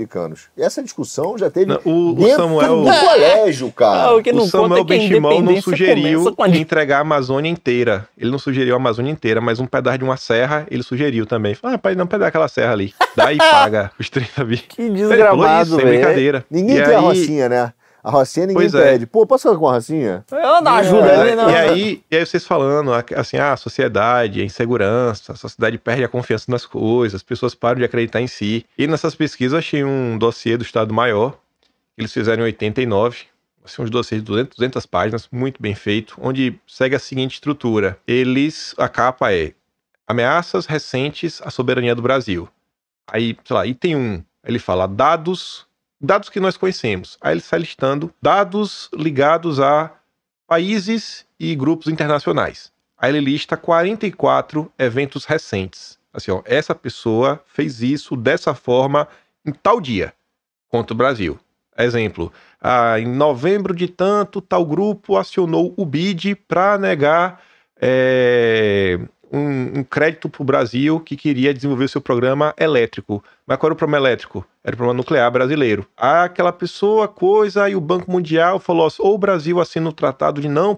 E 0.58 0.62
essa 0.62 0.82
discussão 0.84 1.38
já 1.38 1.50
teve 1.50 1.68
não, 1.68 1.80
o, 1.86 2.14
dentro 2.14 2.34
o 2.34 2.62
Samuel... 2.62 2.84
do 2.84 3.00
colégio, 3.00 3.72
cara. 3.72 4.04
Ah, 4.04 4.16
o, 4.16 4.22
que 4.22 4.32
não 4.32 4.44
o 4.44 4.48
Samuel 4.48 4.82
é 4.82 4.84
Benchimol 4.84 5.42
não 5.42 5.62
sugeriu 5.62 6.36
entregar 6.54 6.98
a 6.98 7.02
Amazônia 7.02 7.50
inteira. 7.50 8.08
Ele 8.18 8.32
não 8.32 8.40
sugeriu 8.40 8.74
a 8.74 8.78
Amazônia 8.78 9.12
inteira, 9.12 9.40
mas 9.42 9.60
um 9.60 9.66
pedaço 9.66 9.98
de 9.98 10.04
uma 10.04 10.18
serra, 10.18 10.66
ele 10.70 10.84
sugeriu 10.84 11.26
também. 11.26 11.56
Falou, 11.56 11.76
ah, 11.76 11.78
pai, 11.78 11.96
não 11.96 12.08
pegar 12.08 12.28
aquela 12.28 12.48
serra 12.48 12.74
ali. 12.74 12.94
Daí 13.16 13.38
paga 13.52 13.92
os 14.00 14.10
30 14.10 14.44
bi. 14.44 14.58
Que 14.58 14.90
desgramado, 14.90 15.78
velho. 15.78 15.90
Sem 15.90 16.00
brincadeira. 16.00 16.46
Ninguém 16.50 16.78
e 16.78 16.84
tem 16.84 16.90
aí... 16.90 16.96
a 16.96 17.00
rocinha, 17.00 17.50
né? 17.50 17.74
A 18.06 18.12
Rocinha 18.12 18.46
ninguém 18.46 18.70
pois 18.70 18.76
é. 18.76 18.84
pede. 18.84 19.04
É. 19.06 19.08
Pô, 19.08 19.26
posso 19.26 19.48
ficar 19.48 19.60
com 19.60 19.68
a 19.68 19.74
Rocinha? 19.74 20.24
Eu 20.32 20.62
não 20.62 20.72
ajuda 20.74 21.08
é, 21.08 21.22
ali, 21.22 21.36
não. 21.36 21.50
E 21.50 21.56
aí, 21.56 22.04
e 22.12 22.16
aí 22.16 22.24
vocês 22.24 22.46
falando, 22.46 22.92
assim, 22.94 23.38
ah, 23.38 23.54
a 23.54 23.58
sociedade, 23.58 24.42
a 24.42 24.46
insegurança, 24.46 25.34
a 25.34 25.36
sociedade 25.36 25.80
perde 25.80 26.04
a 26.04 26.08
confiança 26.08 26.46
nas 26.50 26.68
coisas, 26.68 27.16
as 27.16 27.24
pessoas 27.24 27.56
param 27.56 27.80
de 27.80 27.84
acreditar 27.84 28.22
em 28.22 28.28
si. 28.28 28.64
E 28.78 28.86
nessas 28.86 29.16
pesquisas 29.16 29.54
eu 29.54 29.58
achei 29.58 29.84
um 29.84 30.20
dossiê 30.20 30.56
do 30.56 30.64
Estado 30.64 30.94
Maior, 30.94 31.32
que 31.32 32.02
eles 32.02 32.14
fizeram 32.14 32.44
em 32.44 32.46
89, 32.46 33.24
assim, 33.66 33.82
uns 33.82 33.90
dossiês 33.90 34.22
de 34.22 34.28
200, 34.28 34.56
200 34.56 34.86
páginas, 34.86 35.28
muito 35.32 35.60
bem 35.60 35.74
feito, 35.74 36.16
onde 36.22 36.60
segue 36.68 36.96
a 36.96 37.00
seguinte 37.00 37.34
estrutura. 37.34 37.98
Eles, 38.08 38.76
a 38.78 38.88
capa 38.88 39.34
é 39.34 39.54
ameaças 40.06 40.68
recentes 40.68 41.42
à 41.44 41.50
soberania 41.50 41.96
do 41.96 42.04
Brasil. 42.04 42.48
Aí, 43.08 43.36
sei 43.44 43.56
lá, 43.56 43.66
item 43.66 43.96
1, 43.96 44.24
ele 44.46 44.60
fala 44.60 44.88
dados, 44.88 45.65
dados 46.06 46.30
que 46.30 46.40
nós 46.40 46.58
conhecemos. 46.58 47.18
Aí 47.22 47.34
ele 47.34 47.40
está 47.40 47.58
listando 47.58 48.14
dados 48.22 48.90
ligados 48.94 49.60
a 49.60 49.92
países 50.48 51.26
e 51.40 51.56
grupos 51.56 51.88
internacionais. 51.88 52.72
Aí 52.98 53.12
ele 53.12 53.20
lista 53.32 53.58
44 53.58 54.72
eventos 54.78 55.26
recentes. 55.26 55.98
Assim, 56.14 56.32
ó, 56.32 56.42
essa 56.46 56.74
pessoa 56.74 57.44
fez 57.46 57.82
isso 57.82 58.16
dessa 58.16 58.54
forma 58.54 59.08
em 59.46 59.52
tal 59.52 59.82
dia 59.82 60.14
contra 60.70 60.94
o 60.94 60.98
Brasil. 60.98 61.38
Exemplo, 61.78 62.32
ah, 62.62 62.98
em 63.00 63.06
novembro 63.06 63.76
de 63.76 63.88
tanto, 63.88 64.40
tal 64.40 64.66
grupo 64.66 65.18
acionou 65.18 65.74
o 65.76 65.86
BID 65.86 66.36
para 66.48 66.78
negar 66.78 67.42
é, 67.82 68.98
um, 69.32 69.80
um 69.80 69.84
crédito 69.84 70.30
para 70.30 70.42
o 70.42 70.46
Brasil 70.46 71.00
que 71.02 71.18
queria 71.18 71.54
desenvolver 71.54 71.90
seu 71.90 72.00
programa 72.00 72.54
elétrico. 72.58 73.22
Mas 73.48 73.58
qual 73.58 73.68
era 73.68 73.74
o 73.74 73.78
problema 73.78 74.08
elétrico? 74.08 74.46
Era 74.64 74.74
o 74.74 74.78
problema 74.78 74.98
nuclear 74.98 75.32
brasileiro. 75.32 75.86
Aquela 75.96 76.52
pessoa, 76.52 77.08
coisa, 77.08 77.70
e 77.70 77.76
o 77.76 77.82
Banco 77.82 78.12
Mundial 78.12 78.60
falou 78.60 78.88
assim, 78.88 79.02
ou 79.02 79.14
o 79.14 79.18
Brasil 79.18 79.60
assina 79.60 79.90
o 79.90 79.94
tratado 79.94 80.42
de 80.42 80.50
não 80.50 80.76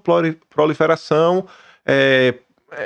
proliferação, 0.49 1.45
é, 1.85 2.35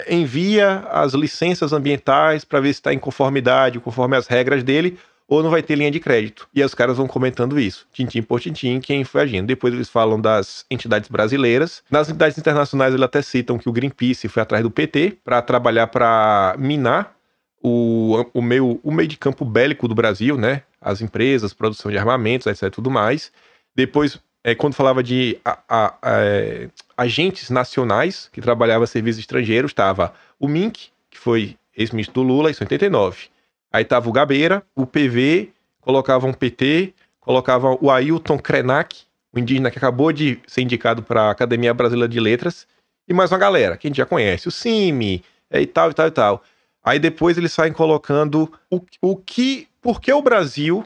envia 0.08 0.88
as 0.92 1.14
licenças 1.14 1.74
ambientais 1.74 2.46
para 2.46 2.60
ver 2.60 2.68
se 2.74 2.80
está 2.80 2.94
em 2.94 3.00
conformidade, 3.00 3.80
conforme 3.80 4.16
as 4.16 4.28
regras 4.28 4.64
dele, 4.64 5.00
ou 5.28 5.42
não 5.42 5.50
vai 5.50 5.64
ter 5.64 5.76
linha 5.76 5.90
de 5.90 6.00
crédito. 6.00 6.48
E 6.54 6.62
os 6.62 6.76
caras 6.76 6.98
vão 6.98 7.08
comentando 7.08 7.60
isso, 7.60 7.88
tintim 7.92 8.22
por 8.22 8.40
tintim, 8.40 8.80
quem 8.80 9.04
foi 9.04 9.22
agindo. 9.22 9.48
Depois 9.48 9.74
eles 9.74 9.90
falam 9.90 10.20
das 10.20 10.66
entidades 10.70 11.10
brasileiras. 11.10 11.82
Nas 11.90 12.10
entidades 12.10 12.38
internacionais 12.38 12.94
eles 12.94 13.04
até 13.04 13.22
citam 13.22 13.58
que 13.58 13.70
o 13.70 13.72
Greenpeace 13.72 14.28
foi 14.28 14.44
atrás 14.44 14.62
do 14.62 14.70
PT 14.70 15.18
para 15.24 15.42
trabalhar 15.42 15.88
para 15.88 16.56
minar 16.60 17.16
o, 17.62 18.26
o, 18.34 18.42
meio, 18.42 18.80
o 18.84 18.92
meio 18.92 19.08
de 19.08 19.18
campo 19.18 19.46
bélico 19.46 19.88
do 19.88 19.96
Brasil, 19.96 20.38
né? 20.38 20.64
As 20.80 21.02
empresas, 21.02 21.54
produção 21.54 21.92
de 21.92 21.98
armamentos, 21.98 22.48
etc. 22.48 22.74
tudo 22.74 22.90
mais. 22.90 23.32
Depois, 23.76 24.20
é, 24.44 24.56
quando 24.56 24.74
falava 24.74 25.04
de 25.04 25.38
a, 25.46 25.60
a, 25.70 25.96
a, 26.02 26.22
é, 26.24 26.70
agentes 26.98 27.50
nacionais 27.50 28.30
que 28.32 28.42
trabalhavam 28.42 28.88
serviços 28.88 29.20
estrangeiros, 29.20 29.72
estava 29.72 30.14
o 30.40 30.48
Mink, 30.48 30.90
que 31.10 31.18
foi 31.18 31.56
ex-ministro 31.76 32.16
do 32.16 32.28
Lula, 32.28 32.50
isso 32.50 32.64
em 32.64 32.66
89. 32.66 33.28
Aí 33.72 33.86
tava 33.86 34.10
o 34.10 34.12
Gabeira, 34.12 34.64
o 34.76 34.86
PV, 34.86 35.52
colocava 35.80 36.28
um 36.28 36.34
PT, 36.34 36.94
colocava 37.20 37.78
o 37.80 37.90
Ailton 37.90 38.38
Krenak, 38.38 39.04
o 39.32 39.40
indígena 39.40 39.72
que 39.72 39.78
acabou 39.78 40.12
de 40.12 40.40
ser 40.48 40.62
indicado 40.62 41.02
para 41.04 41.24
a 41.24 41.32
Academia 41.32 41.74
Brasileira 41.74 42.10
de 42.10 42.20
Letras, 42.20 42.68
e 43.08 43.14
mais 43.14 43.32
uma 43.32 43.38
galera 43.38 43.78
que 43.78 43.88
a 43.88 43.90
gente 43.90 43.98
já 43.98 44.06
conhece, 44.06 44.48
o 44.48 44.52
CIMI, 44.52 45.24
é, 45.50 45.62
e 45.62 45.68
tal, 45.68 45.92
e 45.92 45.94
tal, 45.94 46.08
e 46.08 46.12
tal. 46.12 46.44
Aí 46.84 47.00
depois 47.00 47.38
eles 47.38 47.54
saem 47.54 47.74
colocando 47.74 48.52
o, 48.70 48.82
o 49.02 49.16
que, 49.16 49.68
por 49.82 50.02
que 50.02 50.12
o 50.12 50.22
Brasil 50.22 50.84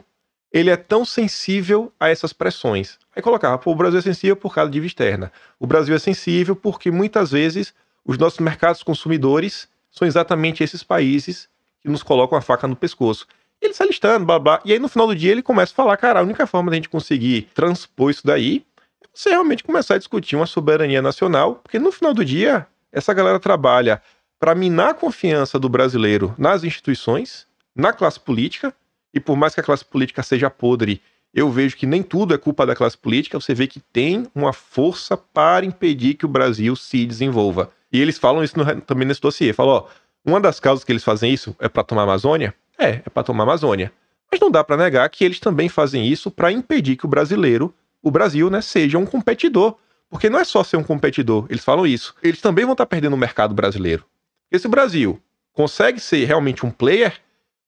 ele 0.52 0.70
é 0.70 0.76
tão 0.76 1.04
sensível 1.04 1.92
a 1.98 2.08
essas 2.08 2.32
pressões. 2.32 2.98
Aí 3.14 3.22
colocava, 3.22 3.60
o 3.64 3.74
Brasil 3.74 3.98
é 3.98 4.02
sensível 4.02 4.36
por 4.36 4.54
causa 4.54 4.70
de 4.70 4.74
dívida 4.74 4.88
externa. 4.88 5.32
O 5.58 5.66
Brasil 5.66 5.94
é 5.94 5.98
sensível 5.98 6.54
porque 6.54 6.90
muitas 6.90 7.30
vezes 7.30 7.74
os 8.04 8.16
nossos 8.16 8.38
mercados 8.38 8.82
consumidores 8.82 9.68
são 9.90 10.06
exatamente 10.06 10.62
esses 10.62 10.82
países 10.82 11.48
e 11.84 11.88
nos 11.88 12.02
colocam 12.02 12.38
a 12.38 12.40
faca 12.40 12.66
no 12.66 12.76
pescoço. 12.76 13.26
E 13.60 13.66
ele 13.66 13.74
sai 13.74 13.88
listando, 13.88 14.24
blá 14.24 14.38
blá. 14.38 14.60
E 14.64 14.72
aí 14.72 14.78
no 14.78 14.88
final 14.88 15.06
do 15.06 15.14
dia 15.14 15.32
ele 15.32 15.42
começa 15.42 15.72
a 15.72 15.76
falar, 15.76 15.96
cara, 15.96 16.20
a 16.20 16.22
única 16.22 16.46
forma 16.46 16.70
da 16.70 16.76
gente 16.76 16.88
conseguir 16.88 17.48
transpor 17.54 18.10
isso 18.10 18.26
daí 18.26 18.64
é 19.02 19.08
você 19.12 19.30
realmente 19.30 19.64
começar 19.64 19.94
a 19.94 19.98
discutir 19.98 20.36
uma 20.36 20.46
soberania 20.46 21.00
nacional, 21.00 21.56
porque 21.56 21.78
no 21.78 21.90
final 21.90 22.12
do 22.12 22.24
dia 22.24 22.66
essa 22.92 23.12
galera 23.12 23.40
trabalha 23.40 24.00
para 24.38 24.54
minar 24.54 24.90
a 24.90 24.94
confiança 24.94 25.58
do 25.58 25.68
brasileiro 25.68 26.34
nas 26.38 26.64
instituições, 26.64 27.46
na 27.74 27.92
classe 27.92 28.20
política, 28.20 28.74
e 29.12 29.20
por 29.20 29.36
mais 29.36 29.54
que 29.54 29.60
a 29.60 29.64
classe 29.64 29.84
política 29.84 30.22
seja 30.22 30.50
podre, 30.50 31.00
eu 31.32 31.50
vejo 31.50 31.76
que 31.76 31.86
nem 31.86 32.02
tudo 32.02 32.34
é 32.34 32.38
culpa 32.38 32.64
da 32.64 32.74
classe 32.74 32.96
política, 32.96 33.38
você 33.38 33.54
vê 33.54 33.66
que 33.66 33.80
tem 33.80 34.26
uma 34.34 34.52
força 34.52 35.16
para 35.16 35.66
impedir 35.66 36.14
que 36.14 36.24
o 36.24 36.28
Brasil 36.28 36.74
se 36.76 37.04
desenvolva. 37.04 37.70
E 37.92 38.00
eles 38.00 38.18
falam 38.18 38.42
isso 38.42 38.58
no, 38.58 38.80
também 38.80 39.06
nesse 39.06 39.20
dossiê, 39.20 39.52
falam, 39.52 39.74
ó, 39.74 39.84
uma 40.24 40.40
das 40.40 40.58
causas 40.58 40.84
que 40.84 40.90
eles 40.90 41.04
fazem 41.04 41.32
isso 41.32 41.54
é 41.58 41.68
para 41.68 41.84
tomar 41.84 42.02
a 42.02 42.04
Amazônia? 42.04 42.54
É, 42.78 43.02
é 43.04 43.10
para 43.12 43.22
tomar 43.22 43.44
a 43.44 43.46
Amazônia. 43.46 43.92
Mas 44.30 44.40
não 44.40 44.50
dá 44.50 44.64
para 44.64 44.76
negar 44.76 45.08
que 45.08 45.24
eles 45.24 45.38
também 45.38 45.68
fazem 45.68 46.06
isso 46.06 46.30
para 46.30 46.50
impedir 46.50 46.96
que 46.96 47.06
o 47.06 47.08
brasileiro, 47.08 47.72
o 48.02 48.10
Brasil, 48.10 48.50
né, 48.50 48.60
seja 48.60 48.98
um 48.98 49.06
competidor. 49.06 49.76
Porque 50.10 50.30
não 50.30 50.38
é 50.38 50.44
só 50.44 50.64
ser 50.64 50.76
um 50.76 50.82
competidor, 50.82 51.46
eles 51.48 51.64
falam 51.64 51.86
isso. 51.86 52.14
Eles 52.22 52.40
também 52.40 52.64
vão 52.64 52.72
estar 52.72 52.86
tá 52.86 52.88
perdendo 52.88 53.14
o 53.14 53.18
mercado 53.18 53.54
brasileiro. 53.54 54.04
Porque 54.48 54.60
se 54.60 54.66
o 54.66 54.70
Brasil 54.70 55.20
consegue 55.52 56.00
ser 56.00 56.24
realmente 56.24 56.64
um 56.64 56.70
player, 56.70 57.14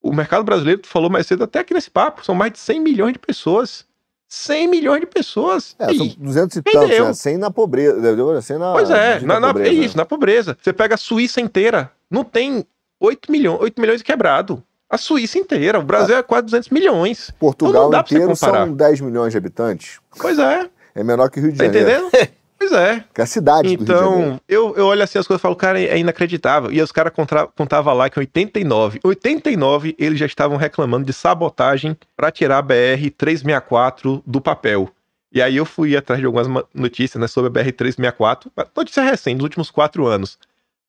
o 0.02 0.12
mercado 0.12 0.44
brasileiro, 0.44 0.82
tu 0.82 0.88
falou 0.88 1.10
mais 1.10 1.26
cedo 1.26 1.44
até 1.44 1.60
aqui 1.60 1.74
nesse 1.74 1.90
papo, 1.90 2.24
são 2.24 2.34
mais 2.34 2.52
de 2.52 2.58
100 2.58 2.80
milhões 2.80 3.12
de 3.12 3.18
pessoas. 3.18 3.86
100 4.28 4.68
milhões 4.68 5.00
de 5.00 5.06
pessoas. 5.06 5.74
É, 5.78 5.92
são 5.94 6.06
200 6.18 6.56
e 6.56 6.62
tantos, 6.62 6.98
né? 6.98 7.12
100 7.14 7.38
na 7.38 7.50
pobreza. 7.50 8.42
100 8.42 8.58
na, 8.58 8.72
pois 8.72 8.90
é, 8.90 9.20
na, 9.20 9.40
na, 9.40 9.48
pobreza, 9.48 9.70
é 9.70 9.72
isso, 9.72 9.96
na 9.96 10.04
pobreza. 10.04 10.58
Você 10.60 10.72
pega 10.72 10.94
a 10.94 10.98
Suíça 10.98 11.40
inteira, 11.40 11.90
não 12.10 12.22
tem 12.22 12.64
8 13.00 13.32
milhões, 13.32 13.60
8 13.62 13.80
milhões 13.80 14.02
quebrado. 14.02 14.62
A 14.90 14.98
Suíça 14.98 15.38
inteira, 15.38 15.78
o 15.78 15.82
Brasil 15.82 16.14
é, 16.14 16.18
é 16.18 16.22
quase 16.22 16.44
200 16.46 16.68
milhões. 16.70 17.30
Portugal 17.38 17.88
então 17.88 18.00
inteiro 18.00 18.36
são 18.36 18.72
10 18.72 19.00
milhões 19.00 19.32
de 19.32 19.38
habitantes. 19.38 19.98
Pois 20.18 20.38
é. 20.38 20.68
É 20.94 21.02
menor 21.02 21.30
que 21.30 21.38
o 21.38 21.42
Rio 21.42 21.52
de 21.52 21.58
tá 21.58 21.64
Janeiro. 21.64 22.08
entendendo? 22.08 22.30
Pois 22.58 22.72
é. 22.72 23.04
Que 23.14 23.20
é 23.20 23.24
a 23.24 23.26
cidade 23.26 23.72
então, 23.72 24.40
eu, 24.48 24.74
eu 24.76 24.86
olho 24.86 25.02
assim 25.02 25.18
as 25.18 25.26
coisas 25.26 25.40
e 25.40 25.42
falo, 25.42 25.54
cara, 25.54 25.80
é 25.80 25.96
inacreditável. 25.96 26.72
E 26.72 26.82
os 26.82 26.90
caras 26.90 27.12
contavam 27.54 27.94
lá 27.94 28.10
que 28.10 28.18
em 28.18 28.22
89, 28.22 29.00
89 29.04 29.94
eles 29.98 30.18
já 30.18 30.26
estavam 30.26 30.56
reclamando 30.56 31.06
de 31.06 31.12
sabotagem 31.12 31.96
para 32.16 32.32
tirar 32.32 32.58
a 32.58 32.62
BR 32.62 33.10
364 33.16 34.22
do 34.26 34.40
papel. 34.40 34.90
E 35.32 35.40
aí 35.40 35.56
eu 35.56 35.64
fui 35.64 35.96
atrás 35.96 36.18
de 36.18 36.26
algumas 36.26 36.48
notícias 36.74 37.20
né, 37.20 37.28
sobre 37.28 37.48
a 37.48 37.62
BR 37.62 37.70
364, 37.70 38.50
notícia 38.76 39.02
recente, 39.02 39.36
dos 39.36 39.44
últimos 39.44 39.70
quatro 39.70 40.06
anos 40.06 40.38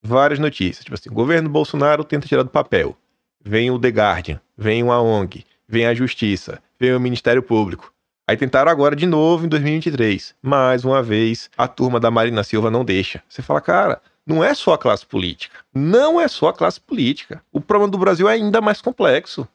várias 0.01 0.39
notícias. 0.39 0.83
Tipo 0.83 0.95
assim, 0.95 1.09
governo 1.09 1.49
Bolsonaro 1.49 2.03
tenta 2.03 2.27
tirar 2.27 2.43
do 2.43 2.49
papel. 2.49 2.95
Vem 3.43 3.71
o 3.71 3.79
The 3.79 3.89
Guardian, 3.89 4.41
vem 4.57 4.83
uma 4.83 5.01
ONG, 5.01 5.45
vem 5.67 5.85
a 5.85 5.93
Justiça, 5.93 6.61
vem 6.79 6.93
o 6.93 6.99
Ministério 6.99 7.41
Público. 7.41 7.93
Aí 8.29 8.37
tentaram 8.37 8.71
agora 8.71 8.95
de 8.95 9.07
novo 9.07 9.47
em 9.47 9.49
2023. 9.49 10.35
Mais 10.39 10.85
uma 10.85 11.01
vez, 11.01 11.49
a 11.57 11.67
turma 11.67 11.99
da 11.99 12.11
Marina 12.11 12.43
Silva 12.43 12.69
não 12.69 12.85
deixa. 12.85 13.23
Você 13.27 13.41
fala, 13.41 13.59
cara, 13.59 13.99
não 14.23 14.43
é 14.43 14.53
só 14.53 14.73
a 14.73 14.77
classe 14.77 15.03
política. 15.03 15.57
Não 15.73 16.21
é 16.21 16.27
só 16.27 16.49
a 16.49 16.53
classe 16.53 16.79
política. 16.79 17.41
O 17.51 17.59
problema 17.59 17.89
do 17.91 17.97
Brasil 17.97 18.29
é 18.29 18.33
ainda 18.33 18.61
mais 18.61 18.83
complexo. 18.83 19.47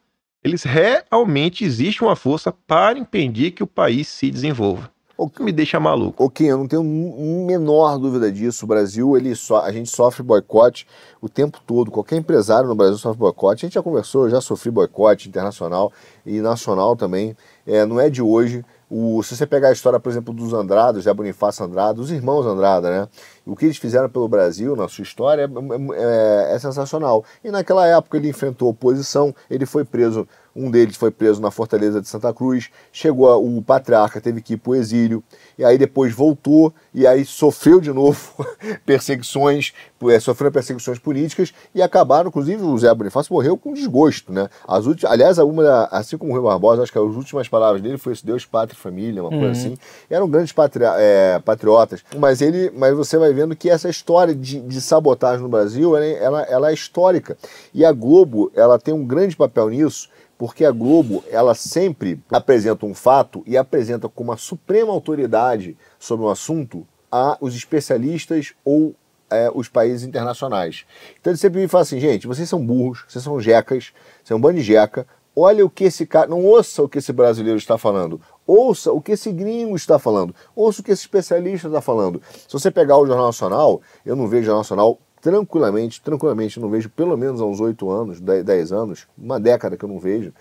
Eles 0.43 0.65
realmente 0.65 1.65
existe 1.65 2.03
uma 2.03 2.17
força 2.17 2.51
para 2.51 2.99
impedir 2.99 3.53
que 3.53 3.63
o 3.63 3.67
país 3.69 4.09
se 4.09 4.29
desenvolva. 4.29 4.91
O 5.17 5.29
que 5.29 5.43
me 5.45 5.53
deixa 5.53 5.79
maluco. 5.79 6.25
Ok, 6.25 6.51
eu 6.51 6.59
não 6.59 6.67
tenho 6.67 6.83
menor 6.83 7.99
dúvida 7.99 8.33
disso. 8.33 8.65
O 8.65 8.69
Brasil, 8.69 9.17
ele 9.17 9.35
so, 9.37 9.55
a 9.55 9.71
gente 9.71 9.89
sofre 9.89 10.25
boicote 10.25 10.89
o 11.21 11.29
tempo 11.29 11.61
todo. 11.65 11.89
Qualquer 11.91 12.17
empresário 12.17 12.69
no 12.69 12.75
Brasil 12.75 12.99
sofre 12.99 13.21
boicote. 13.21 13.65
A 13.65 13.69
gente 13.69 13.75
já 13.75 13.83
conversou, 13.83 14.25
eu 14.25 14.31
já 14.31 14.41
sofri 14.41 14.73
boicote 14.73 15.29
internacional 15.29 15.93
e 16.27 16.41
nacional 16.41 16.97
também. 16.97 17.37
É, 17.65 17.87
não 17.87 18.01
é 18.01 18.11
de 18.11 18.21
hoje. 18.21 18.65
O, 18.91 19.23
se 19.23 19.37
você 19.37 19.47
pegar 19.47 19.69
a 19.69 19.73
história, 19.73 20.01
por 20.01 20.11
exemplo, 20.11 20.35
dos 20.35 20.53
Andrados, 20.53 21.05
Zé 21.05 21.15
Bonifácio 21.15 21.65
Andrade, 21.65 22.01
os 22.01 22.11
irmãos 22.11 22.45
Andrada, 22.45 22.91
né? 22.91 23.09
O 23.47 23.55
que 23.55 23.67
eles 23.67 23.77
fizeram 23.77 24.09
pelo 24.09 24.29
Brasil, 24.29 24.75
na 24.75 24.89
sua 24.89 25.03
história, 25.03 25.43
é, 25.43 26.53
é, 26.53 26.55
é 26.55 26.59
sensacional. 26.59 27.25
E 27.43 27.51
naquela 27.51 27.87
época 27.87 28.17
ele 28.17 28.29
enfrentou 28.29 28.69
oposição, 28.69 29.35
ele 29.51 29.67
foi 29.67 29.85
preso 29.85 30.27
um 30.55 30.71
deles 30.71 30.97
foi 30.97 31.11
preso 31.11 31.41
na 31.41 31.51
Fortaleza 31.51 32.01
de 32.01 32.09
Santa 32.09 32.33
Cruz, 32.33 32.71
chegou 32.93 33.29
a, 33.29 33.37
o 33.37 33.61
patriarca, 33.61 34.21
teve 34.21 34.41
que 34.41 34.55
ir 34.55 34.57
para 34.57 34.71
o 34.71 34.75
exílio, 34.75 35.23
e 35.59 35.65
aí 35.65 35.77
depois 35.77 36.15
voltou, 36.15 36.73
e 36.93 37.07
aí 37.07 37.25
sofreu 37.25 37.81
de 37.81 37.93
novo 37.93 38.19
perseguições, 38.87 39.73
é, 40.09 40.21
sofreu 40.21 40.53
perseguições 40.53 40.99
políticas, 40.99 41.53
e 41.75 41.83
acabaram, 41.83 42.29
inclusive 42.29 42.63
o 42.63 42.79
Zé 42.79 42.93
Bonifácio 42.95 43.33
morreu 43.33 43.57
com 43.57 43.73
desgosto, 43.73 44.33
né? 44.33 44.49
As 44.67 44.87
últimas, 44.87 45.13
aliás, 45.13 45.39
uma, 45.39 45.89
assim 45.91 46.17
como 46.17 46.33
o 46.33 46.35
Rui 46.35 46.45
Barbosa, 46.45 46.83
acho 46.83 46.93
que 46.93 46.99
as 46.99 47.05
últimas 47.05 47.49
palavras 47.49 47.83
dele 47.83 47.99
foi 47.99 48.15
Deus, 48.23 48.45
pátria 48.47 48.77
e 48.77 48.81
família, 48.81 49.23
uma 49.23 49.33
uhum. 49.33 49.41
coisa 49.41 49.61
assim. 49.61 49.77
Eram 50.09 50.29
grandes 50.29 50.53
patri, 50.53 50.85
é, 50.85 51.41
patriotas, 51.45 52.05
mas 52.17 52.41
ele, 52.41 52.71
mas 52.77 52.95
você 52.95 53.19
vai 53.19 53.33
vendo 53.35 53.57
que 53.57 53.69
essa 53.69 53.89
história 53.89 54.35
de, 54.35 54.61
de 54.61 54.81
sabotagem 54.81 55.43
no 55.43 55.49
Brasil, 55.49 55.97
ela, 55.97 56.07
ela, 56.07 56.43
ela 56.43 56.71
é 56.71 56.75
histórica. 56.75 57.37
E 57.73 57.85
a 57.85 57.93
Globo, 57.93 58.51
ela 58.55 58.79
tem 58.79 58.95
um 58.95 59.05
grande 59.05 59.37
papel 59.37 59.69
nisso, 59.69 60.09
porque 60.39 60.65
a 60.65 60.71
Globo 60.71 61.25
ela 61.31 61.55
sempre 61.55 62.21
apresenta 62.31 62.87
um 62.87 62.95
fato 62.95 63.43
e 63.47 63.57
apresenta 63.57 64.09
como 64.09 64.33
a 64.33 64.37
suprema 64.37 64.93
autoridade 64.93 65.77
sobre 65.99 66.25
um 66.25 66.29
assunto 66.29 66.87
a 67.11 67.37
os 67.41 67.55
especialistas 67.55 68.55
ou 68.65 68.95
é, 69.31 69.51
os 69.55 69.69
países 69.69 70.07
internacionais. 70.07 70.85
Então 71.21 71.31
ele 71.33 71.39
sempre 71.39 71.61
me 71.61 71.69
fala 71.69 71.83
assim, 71.83 72.01
gente, 72.01 72.27
vocês 72.27 72.49
são 72.49 72.65
burros, 72.65 73.05
vocês 73.09 73.23
são 73.23 73.41
jecas, 73.41 73.93
vocês 74.17 74.29
são 74.29 74.39
um 74.39 74.41
bando 74.41 74.59
de 74.59 74.63
jeca, 74.63 75.07
olha 75.37 75.65
o 75.65 75.71
que 75.71 75.85
esse 75.85 76.07
cara, 76.07 76.29
não 76.29 76.45
ouça 76.45 76.83
o 76.83 76.89
que 76.89 76.99
esse 76.99 77.13
brasileiro 77.13 77.59
está 77.59 77.77
falando, 77.77 78.21
ouça 78.47 78.93
o 78.93 79.01
que 79.01 79.13
esse 79.13 79.33
gringo 79.33 79.77
está 79.77 79.99
falando, 79.99 80.35
ouça 80.55 80.81
o 80.81 80.85
que 80.85 80.91
esse 80.93 81.03
especialista 81.03 81.69
está 81.69 81.81
falando. 81.81 82.21
Se 82.47 82.53
você 82.53 82.71
pegar 82.71 82.99
o 82.99 83.07
Jornal 83.07 83.27
Nacional, 83.27 83.81
eu 84.05 84.15
não 84.15 84.27
vejo 84.27 84.43
o 84.43 84.47
Jornal 84.47 84.61
Nacional 84.61 84.99
tranquilamente, 85.21 86.03
tranquilamente, 86.03 86.61
não 86.61 86.69
vejo 86.69 86.91
pelo 86.91 87.17
menos 87.17 87.41
há 87.41 87.47
uns 87.47 87.61
oito 87.61 87.91
anos, 87.91 88.21
dez 88.21 88.73
anos, 88.73 89.07
uma 89.17 89.41
década 89.41 89.77
que 89.77 89.85
eu 89.85 89.89
não 89.89 89.99
vejo. 89.99 90.33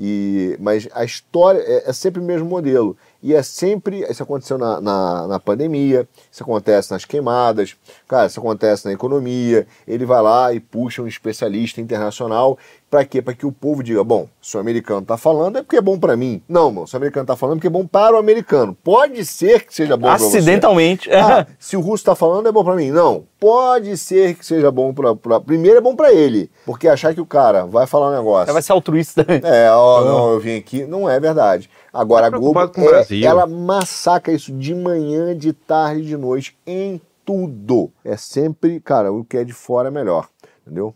E, 0.00 0.56
mas 0.58 0.88
a 0.94 1.04
história 1.04 1.58
é, 1.60 1.90
é, 1.90 1.92
sempre 1.92 2.20
o 2.20 2.24
mesmo 2.24 2.48
modelo. 2.48 2.96
E 3.22 3.34
é 3.34 3.42
sempre. 3.42 4.04
Isso 4.10 4.22
aconteceu 4.22 4.58
na, 4.58 4.80
na, 4.80 5.26
na, 5.28 5.40
pandemia, 5.40 6.08
isso 6.30 6.42
acontece 6.42 6.90
nas 6.90 7.04
queimadas, 7.04 7.76
cara, 8.08 8.26
isso 8.26 8.40
acontece 8.40 8.86
na 8.86 8.92
economia. 8.92 9.66
Ele 9.86 10.04
vai 10.04 10.20
lá 10.20 10.52
e 10.52 10.58
puxa 10.58 11.02
um 11.02 11.06
especialista 11.06 11.80
internacional 11.80 12.58
para 12.92 13.06
quê? 13.06 13.22
Para 13.22 13.32
que 13.32 13.46
o 13.46 13.50
povo 13.50 13.82
diga: 13.82 14.04
bom, 14.04 14.28
se 14.42 14.54
o 14.54 14.60
americano 14.60 15.00
está 15.00 15.16
falando 15.16 15.56
é 15.56 15.62
porque 15.62 15.78
é 15.78 15.80
bom 15.80 15.98
para 15.98 16.14
mim. 16.14 16.42
Não, 16.46 16.70
mano, 16.70 16.86
se 16.86 16.94
o 16.94 16.98
americano 16.98 17.24
está 17.24 17.34
falando 17.34 17.54
é 17.54 17.56
porque 17.56 17.68
é 17.68 17.70
bom 17.70 17.86
para 17.86 18.14
o 18.14 18.18
americano. 18.18 18.76
Pode 18.84 19.24
ser 19.24 19.64
que 19.64 19.74
seja 19.74 19.96
bom 19.96 20.08
para 20.08 20.18
você. 20.18 20.36
Acidentalmente. 20.36 21.10
Ah, 21.10 21.46
se 21.58 21.74
o 21.74 21.80
russo 21.80 22.02
está 22.02 22.14
falando 22.14 22.48
é 22.48 22.52
bom 22.52 22.62
para 22.62 22.76
mim. 22.76 22.90
Não, 22.90 23.24
pode 23.40 23.96
ser 23.96 24.34
que 24.34 24.44
seja 24.44 24.70
bom 24.70 24.92
para. 24.92 25.16
Pra... 25.16 25.40
Primeiro 25.40 25.78
é 25.78 25.80
bom 25.80 25.96
para 25.96 26.12
ele, 26.12 26.50
porque 26.66 26.86
achar 26.86 27.14
que 27.14 27.20
o 27.20 27.24
cara 27.24 27.64
vai 27.64 27.86
falar 27.86 28.10
um 28.10 28.16
negócio. 28.16 28.52
Vai 28.52 28.60
ser 28.60 28.72
altruísta. 28.72 29.24
É, 29.42 29.70
ó, 29.70 30.04
não, 30.04 30.32
eu 30.32 30.40
vim 30.40 30.58
aqui. 30.58 30.84
Não 30.84 31.08
é 31.08 31.18
verdade. 31.18 31.70
Agora, 31.92 32.30
tá 32.30 32.36
a 32.36 32.40
Globo, 32.40 32.60
é, 32.60 33.20
ela 33.22 33.46
massacra 33.46 34.32
isso 34.32 34.52
de 34.52 34.74
manhã, 34.74 35.36
de 35.36 35.52
tarde, 35.52 36.06
de 36.06 36.16
noite, 36.16 36.56
em 36.66 37.00
tudo. 37.24 37.92
É 38.04 38.16
sempre, 38.16 38.80
cara, 38.80 39.12
o 39.12 39.24
que 39.24 39.36
é 39.36 39.44
de 39.44 39.52
fora 39.52 39.88
é 39.88 39.90
melhor. 39.90 40.28
Entendeu? 40.62 40.94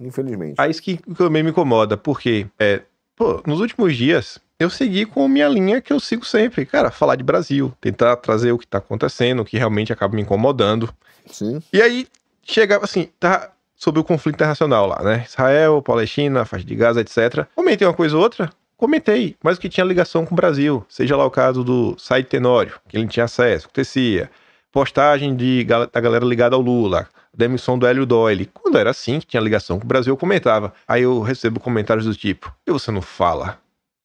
Infelizmente. 0.00 0.54
Aí 0.58 0.70
isso 0.70 0.82
que 0.82 0.98
também 1.14 1.42
me 1.42 1.50
incomoda, 1.50 1.96
porque, 1.96 2.46
é, 2.58 2.82
pô, 3.14 3.42
nos 3.46 3.60
últimos 3.60 3.96
dias, 3.96 4.38
eu 4.58 4.70
segui 4.70 5.04
com 5.04 5.28
minha 5.28 5.48
linha 5.48 5.80
que 5.80 5.92
eu 5.92 6.00
sigo 6.00 6.24
sempre. 6.24 6.64
Cara, 6.64 6.90
falar 6.90 7.16
de 7.16 7.22
Brasil, 7.22 7.72
tentar 7.80 8.16
trazer 8.16 8.52
o 8.52 8.58
que 8.58 8.66
tá 8.66 8.78
acontecendo, 8.78 9.40
o 9.40 9.44
que 9.44 9.58
realmente 9.58 9.92
acaba 9.92 10.14
me 10.14 10.22
incomodando. 10.22 10.92
Sim. 11.26 11.62
E 11.72 11.82
aí, 11.82 12.06
chegava 12.42 12.84
assim, 12.84 13.08
tá 13.20 13.52
sobre 13.76 14.00
o 14.00 14.04
conflito 14.04 14.36
internacional 14.36 14.86
lá, 14.86 15.02
né? 15.02 15.24
Israel, 15.28 15.80
Palestina, 15.82 16.44
faixa 16.44 16.64
de 16.64 16.74
Gaza, 16.74 17.00
etc. 17.00 17.46
Comentei 17.54 17.86
uma 17.86 17.94
coisa 17.94 18.16
ou 18.16 18.22
outra, 18.22 18.50
comentei, 18.78 19.36
mas 19.44 19.58
que 19.58 19.68
tinha 19.68 19.84
ligação 19.84 20.24
com 20.24 20.32
o 20.32 20.36
Brasil. 20.36 20.86
Seja 20.88 21.14
lá 21.16 21.26
o 21.26 21.30
caso 21.30 21.62
do 21.62 21.94
Said 21.98 22.26
Tenório, 22.26 22.80
que 22.88 22.96
ele 22.96 23.06
tinha 23.06 23.24
acesso, 23.24 23.66
acontecia. 23.66 24.30
Postagem 24.72 25.36
de, 25.36 25.64
da 25.64 26.00
galera 26.00 26.24
ligada 26.24 26.56
ao 26.56 26.62
Lula 26.62 27.08
demissão 27.38 27.78
do 27.78 27.86
Hélio 27.86 28.04
Doyle. 28.04 28.46
Quando 28.46 28.76
era 28.76 28.90
assim, 28.90 29.20
que 29.20 29.26
tinha 29.26 29.40
ligação 29.40 29.78
com 29.78 29.84
o 29.84 29.88
Brasil, 29.88 30.12
eu 30.12 30.16
comentava. 30.16 30.74
Aí 30.86 31.02
eu 31.02 31.20
recebo 31.20 31.60
comentários 31.60 32.04
do 32.04 32.14
tipo: 32.14 32.52
e 32.66 32.72
você 32.72 32.90
não 32.90 33.00
fala? 33.00 33.58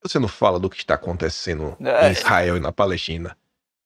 Você 0.04 0.20
não 0.20 0.28
fala 0.28 0.60
do 0.60 0.70
que 0.70 0.78
está 0.78 0.94
acontecendo 0.94 1.76
é. 1.82 2.10
em 2.10 2.12
Israel 2.12 2.58
e 2.58 2.60
na 2.60 2.72
Palestina? 2.72 3.36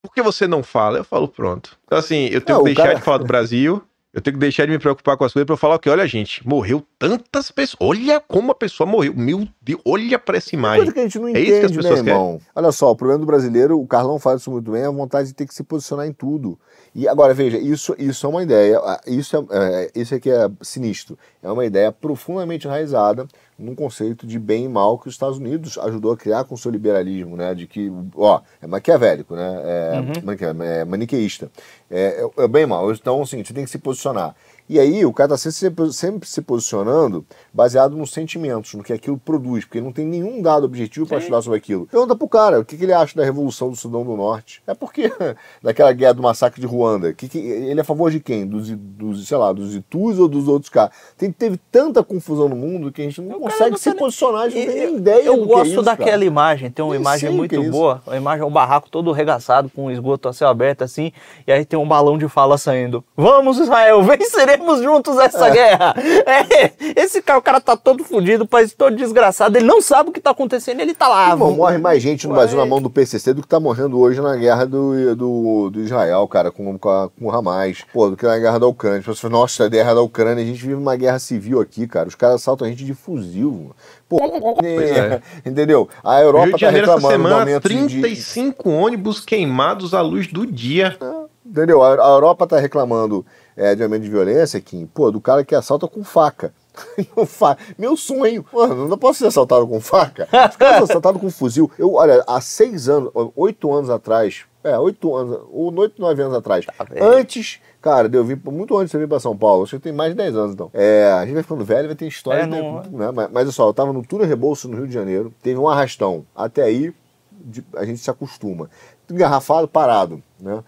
Por 0.02 0.14
que 0.14 0.22
você 0.22 0.48
não 0.48 0.64
fala? 0.64 0.98
Eu 0.98 1.04
falo, 1.04 1.28
pronto. 1.28 1.78
Então, 1.86 1.98
assim, 1.98 2.28
eu 2.28 2.42
tenho 2.42 2.58
não, 2.58 2.66
que 2.66 2.74
deixar 2.74 2.88
cara... 2.88 3.00
de 3.00 3.06
falar 3.06 3.18
do 3.20 3.26
Brasil 3.26 3.84
eu 4.18 4.22
tenho 4.22 4.34
que 4.34 4.40
deixar 4.40 4.66
de 4.66 4.72
me 4.72 4.80
preocupar 4.80 5.16
com 5.16 5.24
as 5.26 5.32
coisas 5.32 5.46
pra 5.46 5.54
eu 5.54 5.58
falar 5.58 5.78
que, 5.78 5.88
olha, 5.88 6.08
gente, 6.08 6.42
morreu 6.44 6.84
tantas 6.98 7.52
pessoas. 7.52 7.78
Olha 7.80 8.20
como 8.20 8.52
a 8.52 8.56
pessoa 8.56 8.90
morreu. 8.90 9.14
Meu 9.16 9.48
Deus, 9.62 9.80
olha 9.86 10.18
pra 10.18 10.38
essa 10.38 10.56
imagem. 10.56 10.78
Coisa 10.78 10.92
que 10.92 11.00
a 11.00 11.04
gente 11.04 11.20
não 11.20 11.28
é 11.28 11.32
entende, 11.32 11.52
isso 11.52 11.60
que 11.60 11.66
as 11.68 11.72
pessoas 11.72 12.02
né, 12.02 12.12
irmão? 12.12 12.32
Querem. 12.40 12.48
Olha 12.56 12.72
só, 12.72 12.90
o 12.90 12.96
problema 12.96 13.20
do 13.20 13.28
brasileiro, 13.28 13.80
o 13.80 13.86
Carlão 13.86 14.18
faz 14.18 14.42
isso 14.42 14.50
muito 14.50 14.72
bem, 14.72 14.82
é 14.82 14.88
a 14.88 14.90
vontade 14.90 15.28
de 15.28 15.36
ter 15.36 15.46
que 15.46 15.54
se 15.54 15.64
posicionar 15.64 16.08
em 16.08 16.14
tudo. 16.14 16.58
E 16.96 17.08
agora, 17.08 17.32
veja, 17.32 17.60
isso, 17.60 17.96
isso 18.00 18.26
é 18.26 18.30
uma 18.30 18.42
ideia, 18.42 18.82
isso 19.06 19.38
é, 19.38 19.84
é, 19.84 19.92
isso 19.94 20.20
que 20.20 20.32
é 20.32 20.50
sinistro. 20.64 21.16
É 21.44 21.52
uma 21.52 21.64
ideia 21.64 21.92
profundamente 21.92 22.66
enraizada 22.66 23.28
num 23.58 23.74
conceito 23.74 24.28
de 24.28 24.38
bem 24.38 24.66
e 24.66 24.70
mal 24.70 25.00
que 25.00 25.08
os 25.08 25.16
Estados 25.16 25.38
Unidos 25.38 25.78
ajudou 25.80 26.12
a 26.12 26.18
criar 26.18 26.44
com 26.44 26.56
o 26.56 26.58
seu 26.58 26.70
liberalismo, 26.70 27.36
né? 27.36 27.56
De 27.56 27.66
que, 27.66 27.92
ó, 28.16 28.42
é 28.62 28.68
maquiavélico, 28.68 29.36
né? 29.36 29.62
É, 29.64 30.00
uhum. 30.00 30.64
é 30.64 30.86
maniqueísta. 30.86 31.52
É, 31.90 32.24
é, 32.38 32.44
é 32.44 32.48
bem 32.48 32.64
e 32.64 32.66
mal. 32.66 32.92
Então, 32.92 33.22
assim, 33.22 33.44
você 33.44 33.54
tem 33.54 33.64
que 33.64 33.72
se 33.72 33.80
posicionar. 33.80 34.36
E 34.70 34.80
aí 34.80 35.06
o 35.06 35.14
cara 35.14 35.34
está 35.34 35.52
sempre, 35.52 35.94
sempre, 35.94 36.28
se 36.28 36.42
posicionando 36.42 37.26
baseado 37.54 37.96
nos 37.96 38.12
sentimentos, 38.12 38.74
no 38.74 38.84
que 38.84 38.92
aquilo 38.92 39.18
produz, 39.18 39.64
porque 39.64 39.80
não 39.80 39.94
tem 39.94 40.06
nenhum 40.06 40.42
dado 40.42 40.66
objetivo 40.66 41.08
para 41.08 41.20
estudar 41.20 41.42
sobre 41.42 41.58
aquilo. 41.58 41.88
Pergunta 41.88 42.16
pro 42.16 42.28
cara 42.28 42.60
o 42.60 42.66
que, 42.66 42.76
que, 42.76 42.84
ele 42.84 42.94
acha 42.94 43.16
da 43.16 43.24
Revolução 43.24 43.70
do 43.70 43.76
Sudão 43.76 44.04
do 44.04 44.16
Norte. 44.16 44.62
É 44.68 44.74
porque 44.74 45.12
daquela 45.64 45.94
guerra 45.94 46.14
do 46.14 46.24
massacre 46.24 46.60
de 46.60 46.68
Ruanda. 46.68 47.14
Que, 47.14 47.30
que, 47.30 47.38
ele 47.38 47.80
é 47.80 47.82
a 47.82 47.86
favor 47.86 48.12
de 48.12 48.20
quem? 48.20 48.46
Dos, 48.46 48.70
dos, 48.70 49.28
sei 49.28 49.38
lá, 49.38 49.54
dos 49.54 49.74
Itus 49.74 50.20
ou 50.20 50.28
dos 50.28 50.48
outros 50.48 50.70
caras? 50.70 50.94
Tem, 51.18 51.32
teve 51.32 51.58
tanta 51.72 52.04
confusão 52.04 52.50
no 52.50 52.56
mundo 52.56 52.92
que 52.92 53.02
a 53.02 53.06
gente 53.06 53.22
não 53.22 53.38
o 53.38 53.42
consegue 53.42 53.72
não 53.72 53.78
se 53.78 53.90
nem... 53.90 53.98
posicionar, 53.98 54.42
a 54.42 54.50
gente 54.50 54.68
não 54.68 54.74
tem 54.74 54.86
nem 54.86 54.98
ideia 54.98 55.24
Eu 55.24 55.38
do 55.38 55.46
gosto 55.46 55.64
que 55.64 55.70
é 55.70 55.72
isso, 55.74 55.82
daquela 55.82 56.12
cara. 56.12 56.26
imagem, 56.26 56.72
tem 56.72 56.84
uma 56.84 56.96
eu 56.96 57.00
imagem 57.00 57.32
muito 57.32 57.56
é 57.56 57.70
boa. 57.70 58.02
A 58.06 58.18
imagem 58.18 58.44
é 58.44 58.46
um 58.46 58.52
barraco 58.52 58.90
todo 58.90 59.12
regaçado, 59.12 59.70
com 59.70 59.86
um 59.86 59.92
esgoto 59.92 60.28
a 60.28 60.34
céu 60.34 60.50
aberto 60.50 60.84
assim, 60.84 61.12
e 61.46 61.52
aí 61.52 61.64
tem 61.64 61.80
um 61.80 61.88
balão 61.88 62.18
de 62.18 62.28
fala 62.28 62.58
saindo. 62.58 63.04
Vamos, 63.16 63.60
Israel, 63.60 64.02
venceremos 64.04 64.57
juntos 64.82 65.18
essa 65.18 65.48
é. 65.48 65.52
guerra. 65.52 65.96
É, 65.98 67.02
esse 67.02 67.22
cara, 67.22 67.40
o 67.40 67.42
cara 67.42 67.60
tá 67.62 67.76
todo 67.76 68.04
fudido, 68.04 68.44
o 68.44 68.48
país 68.48 68.74
todo 68.74 68.96
desgraçado, 68.96 69.58
ele 69.58 69.66
não 69.66 69.82
sabe 69.82 70.10
o 70.10 70.14
que 70.14 70.20
tá 70.20 70.32
acontecendo, 70.32 70.80
ele 70.80 70.94
tá 70.94 71.08
lá. 71.08 71.30
Irmão, 71.32 71.52
morre 71.52 71.78
mais 71.78 72.02
gente 72.02 72.28
no 72.28 72.34
Brasil 72.34 72.58
na 72.58 72.66
mão 72.66 72.82
do 72.82 72.90
PCC 72.90 73.34
do 73.34 73.42
que 73.42 73.48
tá 73.48 73.60
morrendo 73.60 74.00
hoje 74.00 74.22
na 74.22 74.36
guerra 74.36 74.66
do, 74.66 75.16
do, 75.16 75.70
do 75.70 75.82
Israel, 75.82 76.28
cara, 76.28 76.52
com, 76.52 76.78
com, 76.78 76.90
a, 76.90 77.10
com 77.10 77.26
o 77.26 77.32
Hamas. 77.32 77.84
Pô, 77.94 78.10
do 78.10 78.18
que 78.18 78.26
na 78.26 78.38
guerra 78.38 78.60
da 78.60 78.68
Ucrânia. 78.68 79.04
Assim, 79.08 79.30
nossa, 79.30 79.66
a 79.66 79.70
guerra 79.70 79.94
da 79.94 80.02
Ucrânia, 80.02 80.44
a 80.44 80.48
gente 80.48 80.62
vive 80.62 80.76
uma 80.76 80.96
guerra 80.96 81.20
civil 81.20 81.60
aqui, 81.60 81.88
cara. 81.88 82.08
Os 82.08 82.16
caras 82.16 82.36
assaltam 82.36 82.68
a 82.68 82.70
gente 82.70 82.84
de 82.84 82.94
fuzil. 82.94 83.72
Pô, 84.08 84.18
é. 84.64 85.22
entendeu? 85.46 85.90
A 86.04 86.22
Europa 86.22 86.48
Rio 86.48 86.58
de 86.58 86.66
tá 86.66 86.72
reclamando 86.72 87.08
essa 87.08 87.12
semana, 87.12 87.62
35 87.62 88.64
de... 88.64 88.70
ônibus 88.70 89.20
queimados 89.20 89.94
à 89.94 90.02
luz 90.02 90.28
do 90.28 90.46
dia. 90.46 90.98
É, 91.02 91.27
entendeu? 91.50 91.82
A, 91.82 91.94
a 91.94 92.10
Europa 92.10 92.48
tá 92.48 92.60
reclamando 92.60 93.26
é, 93.56 93.76
de 93.76 93.84
aumento 93.84 94.04
de 94.04 94.10
violência, 94.10 94.60
Kim, 94.62 94.86
pô, 94.86 95.12
do 95.12 95.22
cara 95.22 95.44
que 95.44 95.56
assalta 95.56 95.88
com 95.88 96.04
faca. 96.04 96.54
Meu 97.78 97.98
sonho, 97.98 98.46
mano, 98.54 98.88
não 98.88 98.98
posso 98.98 99.20
ser 99.20 99.28
assaltado 99.28 99.68
com 99.68 99.82
faca. 99.82 100.28
Os 100.50 100.56
caras 100.56 100.84
assaltado 100.84 101.18
com 101.18 101.30
fuzil. 101.30 101.72
Eu, 101.78 101.94
olha, 101.94 102.24
há 102.28 102.40
seis 102.40 102.88
anos, 102.88 103.12
oito 103.36 103.74
anos 103.74 103.90
atrás, 103.90 104.46
é, 104.64 104.78
oito 104.78 105.16
anos, 105.16 105.40
ou 105.52 105.74
oito, 105.80 106.00
nove 106.00 106.22
anos 106.22 106.36
atrás, 106.36 106.66
tá 106.66 106.86
antes 107.02 107.60
Cara, 107.88 108.10
eu 108.12 108.26
vim 108.26 108.38
muito 108.44 108.78
antes 108.78 108.92
de 108.92 108.98
vir 108.98 109.08
para 109.08 109.20
São 109.20 109.38
Paulo. 109.38 109.64
Acho 109.64 109.78
que 109.78 109.84
tem 109.84 109.94
mais 109.94 110.12
de 110.12 110.18
10 110.18 110.36
anos, 110.36 110.54
então. 110.54 110.70
É, 110.74 111.10
a 111.14 111.24
gente 111.24 111.36
vai 111.36 111.44
ficando 111.44 111.64
velho, 111.64 111.88
vai 111.88 111.96
ter 111.96 112.06
história. 112.06 112.42
É, 112.42 112.46
não... 112.46 112.82
né? 112.84 113.12
Mas, 113.14 113.30
mas 113.32 113.44
olha 113.44 113.52
só, 113.52 113.70
eu 113.70 113.74
tava 113.74 113.94
no 113.94 114.04
Túnel 114.04 114.28
Rebolso, 114.28 114.68
no 114.68 114.76
Rio 114.76 114.88
de 114.88 114.94
Janeiro. 114.94 115.34
Teve 115.42 115.58
um 115.58 115.70
arrastão. 115.70 116.26
Até 116.36 116.64
aí, 116.64 116.94
de, 117.32 117.64
a 117.76 117.86
gente 117.86 118.00
se 118.00 118.10
acostuma. 118.10 118.70
Engarrafado, 119.10 119.70
parado, 119.70 120.22
né? 120.38 120.62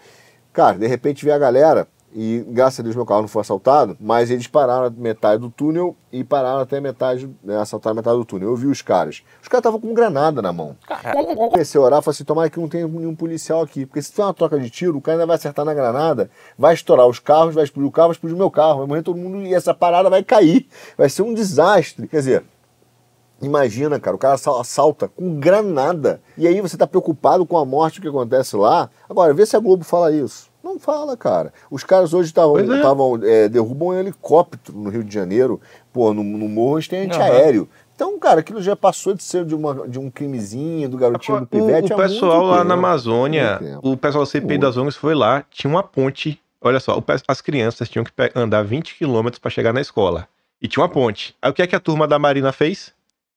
Cara, 0.54 0.78
de 0.78 0.88
repente 0.88 1.24
vê 1.24 1.32
a 1.32 1.38
galera 1.38 1.88
e 2.14 2.44
graças 2.48 2.80
a 2.80 2.84
Deus 2.84 2.96
meu 2.96 3.06
carro 3.06 3.22
não 3.22 3.28
foi 3.28 3.42
assaltado, 3.42 3.96
mas 4.00 4.32
eles 4.32 4.48
pararam 4.48 4.92
metade 4.98 5.42
do 5.42 5.50
túnel 5.50 5.96
e 6.12 6.24
pararam 6.24 6.60
até 6.60 6.80
metade, 6.80 7.30
né, 7.44 7.58
assaltaram 7.58 7.96
metade 7.96 8.18
do 8.18 8.26
túnel. 8.26 8.50
Eu 8.50 8.56
vi 8.56 8.66
os 8.66 8.82
caras. 8.82 9.24
Os 9.42 9.48
caras 9.48 9.62
estavam 9.62 9.80
com 9.80 9.94
granada 9.94 10.42
na 10.42 10.52
mão. 10.52 10.76
Comecei 11.52 11.80
a 11.80 11.84
orar, 11.84 12.02
falei 12.02 12.16
assim, 12.16 12.24
tomara 12.24 12.50
que 12.50 12.60
não 12.60 12.68
tenha 12.68 12.88
nenhum 12.88 13.16
policial 13.16 13.62
aqui, 13.62 13.86
porque 13.86 14.02
se 14.02 14.10
tiver 14.10 14.24
uma 14.24 14.34
troca 14.34 14.60
de 14.60 14.70
tiro, 14.70 14.98
o 14.98 15.02
cara 15.02 15.18
ainda 15.18 15.28
vai 15.28 15.36
acertar 15.36 15.64
na 15.64 15.74
granada, 15.74 16.30
vai 16.58 16.74
estourar 16.74 17.08
os 17.08 17.20
carros, 17.20 17.54
vai 17.54 17.64
explodir 17.64 17.88
o 17.88 17.92
carro, 17.92 18.08
vai 18.08 18.14
explodir 18.14 18.36
o 18.36 18.40
meu 18.40 18.50
carro, 18.50 18.80
vai 18.80 18.88
morrer 18.88 19.04
todo 19.04 19.18
mundo 19.18 19.44
e 19.44 19.54
essa 19.54 19.74
parada 19.74 20.10
vai 20.10 20.24
cair. 20.24 20.68
Vai 20.98 21.10
ser 21.10 21.22
um 21.22 21.34
desastre. 21.34 22.08
Quer 22.08 22.18
dizer, 22.18 22.44
Imagina, 23.42 24.00
cara, 24.00 24.16
o 24.16 24.20
cara 24.20 24.36
assalta 24.36 25.08
com 25.08 25.40
granada. 25.40 26.22
E 26.38 26.48
aí 26.48 26.60
você 26.62 26.76
está 26.76 26.86
preocupado 26.86 27.46
com 27.46 27.58
a 27.58 27.66
morte 27.66 28.02
que 28.02 28.08
acontece 28.08 28.56
lá. 28.56 28.90
Agora, 29.10 29.34
vê 29.34 29.46
se 29.46 29.56
a 29.56 29.60
Globo 29.60 29.84
fala 29.84 30.12
isso. 30.12 30.50
Não 30.64 30.78
fala, 30.78 31.16
cara. 31.16 31.54
Os 31.72 31.84
caras 31.84 32.14
hoje 32.14 32.30
estavam 32.30 32.58
é. 33.24 33.46
é, 33.46 33.50
derrubam 33.50 33.90
um 33.90 33.94
helicóptero 33.94 34.78
no 34.78 34.90
Rio 34.90 35.04
de 35.04 35.14
Janeiro. 35.14 35.60
Pô, 35.94 36.14
no, 36.14 36.24
no 36.24 36.50
morro 36.50 36.86
tem 36.88 37.06
antiaéreo. 37.06 37.62
Uhum. 37.62 37.68
Então, 37.96 38.20
cara, 38.20 38.40
aquilo 38.40 38.62
já 38.62 38.76
passou 38.76 39.14
de 39.14 39.24
ser 39.24 39.44
de, 39.44 39.56
uma, 39.56 39.88
de 39.88 40.00
um 40.00 40.10
crimezinho, 40.10 40.88
do 40.88 40.98
garotinho 40.98 41.42
do 41.42 41.48
pivete. 41.48 41.92
O, 41.92 41.96
o 41.96 42.00
pessoal 42.00 42.46
lá 42.46 42.64
na 42.64 42.76
Amazônia, 42.76 43.60
o 43.82 43.98
pessoal 43.98 44.24
da 44.24 44.30
CPI 44.30 44.58
das 44.58 44.78
ONGs 44.78 44.96
foi 44.96 45.14
lá, 45.14 45.44
tinha 45.52 45.70
uma 45.70 45.84
ponte. 45.84 46.40
Olha 46.62 46.80
só, 46.80 47.02
as 47.28 47.42
crianças 47.42 47.90
tinham 47.90 48.06
que 48.06 48.12
andar 48.36 48.64
20 48.64 48.96
quilômetros 48.98 49.40
para 49.40 49.52
chegar 49.52 49.74
na 49.74 49.82
escola. 49.82 50.28
E 50.62 50.68
tinha 50.68 50.82
uma 50.82 50.90
ponte. 50.90 51.36
Aí 51.42 51.52
o 51.52 51.54
que 51.54 51.62
é 51.62 51.68
que 51.68 51.76
a 51.76 51.80
turma 51.80 52.08
da 52.08 52.20
Marina 52.20 52.52
fez? 52.52 52.94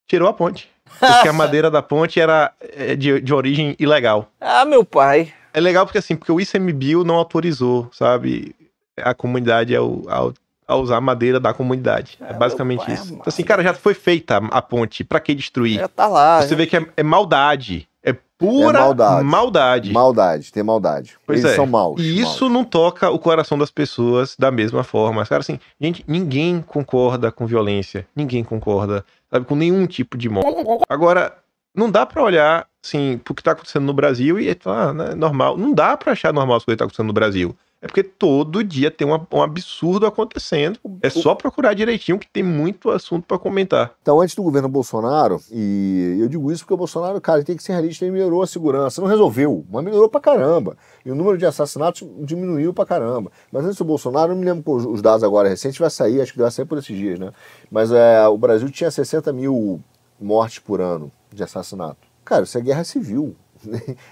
Tirou 0.07 0.29
a 0.29 0.33
ponte. 0.33 0.71
Porque 0.99 1.29
a 1.29 1.33
madeira 1.33 1.71
da 1.71 1.83
ponte 1.83 2.21
era 2.21 2.53
é, 2.61 2.95
de, 2.95 3.21
de 3.21 3.35
origem 3.35 3.75
ilegal. 3.79 4.29
Ah, 4.41 4.65
meu 4.65 4.85
pai. 4.85 5.33
É 5.55 5.61
legal 5.61 5.87
porque 5.87 5.99
assim, 5.99 6.17
porque 6.17 6.33
o 6.33 6.41
ICMBio 6.41 7.05
não 7.05 7.15
autorizou, 7.17 7.89
sabe? 7.93 8.55
A 8.97 9.15
comunidade 9.15 9.75
ao, 9.75 10.03
ao 10.09 10.35
a 10.67 10.77
usar 10.77 10.97
a 10.97 11.01
madeira 11.01 11.39
da 11.39 11.53
comunidade. 11.53 12.17
É, 12.21 12.31
é 12.31 12.33
basicamente 12.33 12.91
isso. 12.91 13.15
Então, 13.15 13.25
assim, 13.27 13.43
cara, 13.43 13.63
já 13.63 13.75
foi 13.75 13.95
feita 13.95 14.37
a 14.37 14.63
ponte, 14.63 15.05
pra 15.05 15.21
que 15.21 15.35
destruir? 15.35 15.81
Já 15.81 15.89
tá 15.89 16.07
lá. 16.07 16.43
Você 16.43 16.55
vê 16.55 16.67
que 16.67 16.77
é, 16.77 16.87
é 16.97 17.03
maldade. 17.03 17.89
É 18.03 18.13
pura 18.37 18.79
é 18.79 18.83
maldade. 18.83 19.25
maldade. 19.25 19.93
Maldade, 19.93 20.53
tem 20.53 20.63
maldade. 20.63 21.17
Pois 21.27 21.41
Eles 21.41 21.53
é. 21.53 21.57
são 21.57 21.67
maus. 21.67 22.01
E 22.01 22.21
isso 22.21 22.45
maus. 22.45 22.53
não 22.53 22.65
toca 22.65 23.11
o 23.11 23.19
coração 23.19 23.57
das 23.57 23.71
pessoas 23.71 24.35
da 24.39 24.51
mesma 24.51 24.83
forma. 24.83 25.25
Cara, 25.27 25.41
assim, 25.41 25.59
gente, 25.81 26.05
ninguém 26.07 26.61
concorda 26.61 27.31
com 27.31 27.47
violência. 27.47 28.07
Ninguém 28.15 28.43
concorda, 28.43 29.05
sabe, 29.33 29.47
com 29.47 29.57
nenhum 29.57 29.87
tipo 29.87 30.17
de 30.19 30.29
morte. 30.29 30.85
Agora, 30.89 31.37
não 31.75 31.91
dá 31.91 32.05
para 32.05 32.23
olhar, 32.23 32.69
assim, 32.85 33.19
pro 33.23 33.35
que 33.35 33.43
tá 33.43 33.53
acontecendo 33.53 33.85
no 33.85 33.93
Brasil 33.93 34.41
e 34.41 34.57
ah, 34.65 34.93
né, 34.93 35.15
normal. 35.15 35.57
Não 35.57 35.73
dá 35.73 35.97
para 35.97 36.13
achar 36.13 36.33
normal 36.33 36.57
as 36.57 36.65
coisas 36.65 36.77
que 36.77 36.79
tá 36.79 36.85
acontecendo 36.85 37.07
no 37.07 37.13
Brasil. 37.13 37.57
É 37.81 37.89
porque 37.89 38.05
todo 38.05 38.63
dia 38.63 38.93
tem 38.93 39.05
uma, 39.05 39.27
um 39.33 39.43
absurdo 39.43 40.07
acontecendo. 40.07 40.79
É 41.03 41.11
só 41.11 41.35
procurar 41.35 41.75
direitinho 41.75 42.17
que 42.17 42.29
tem 42.29 42.43
muito 42.43 42.91
assunto 42.91 43.27
para 43.27 43.37
comentar. 43.41 43.93
Então, 44.01 44.21
antes 44.21 44.37
do 44.37 44.43
governo 44.45 44.69
Bolsonaro, 44.69 45.41
e 45.51 46.17
eu 46.21 46.29
digo 46.29 46.53
isso 46.53 46.63
porque 46.63 46.75
o 46.75 46.77
Bolsonaro, 46.77 47.21
cara, 47.21 47.43
tem 47.43 47.57
que 47.57 47.63
ser 47.63 47.73
realista, 47.73 48.05
ele 48.05 48.13
melhorou 48.13 48.41
a 48.41 48.47
segurança. 48.47 49.01
Não 49.01 49.09
resolveu, 49.09 49.67
mas 49.69 49.83
melhorou 49.83 50.09
pra 50.09 50.21
caramba. 50.21 50.77
E 51.05 51.11
o 51.11 51.15
número 51.17 51.37
de 51.37 51.45
assassinatos 51.45 52.09
diminuiu 52.21 52.73
pra 52.73 52.87
caramba. 52.87 53.33
Mas 53.51 53.65
antes 53.65 53.79
do 53.79 53.85
Bolsonaro, 53.85 54.31
eu 54.31 54.37
me 54.37 54.45
lembro 54.45 54.73
os 54.73 55.03
dados 55.03 55.25
agora 55.25 55.49
recentes 55.49 55.79
vai 55.79 55.91
sair, 55.91 56.21
acho 56.21 56.33
que 56.33 56.39
vai 56.39 56.53
sair 56.53 56.65
por 56.65 56.79
esses 56.79 56.97
dias, 56.97 57.19
né? 57.19 57.33
Mas 57.69 57.91
é, 57.91 58.29
o 58.29 58.39
Brasil 58.39 58.71
tinha 58.71 58.93
60 58.93 59.33
mil 59.33 59.83
mortes 60.21 60.61
por 60.61 60.81
ano 60.81 61.11
de 61.33 61.43
assassinato. 61.43 62.12
Cara, 62.25 62.45
isso 62.45 62.57
é 62.59 62.61
guerra 62.61 62.85
civil. 62.85 63.37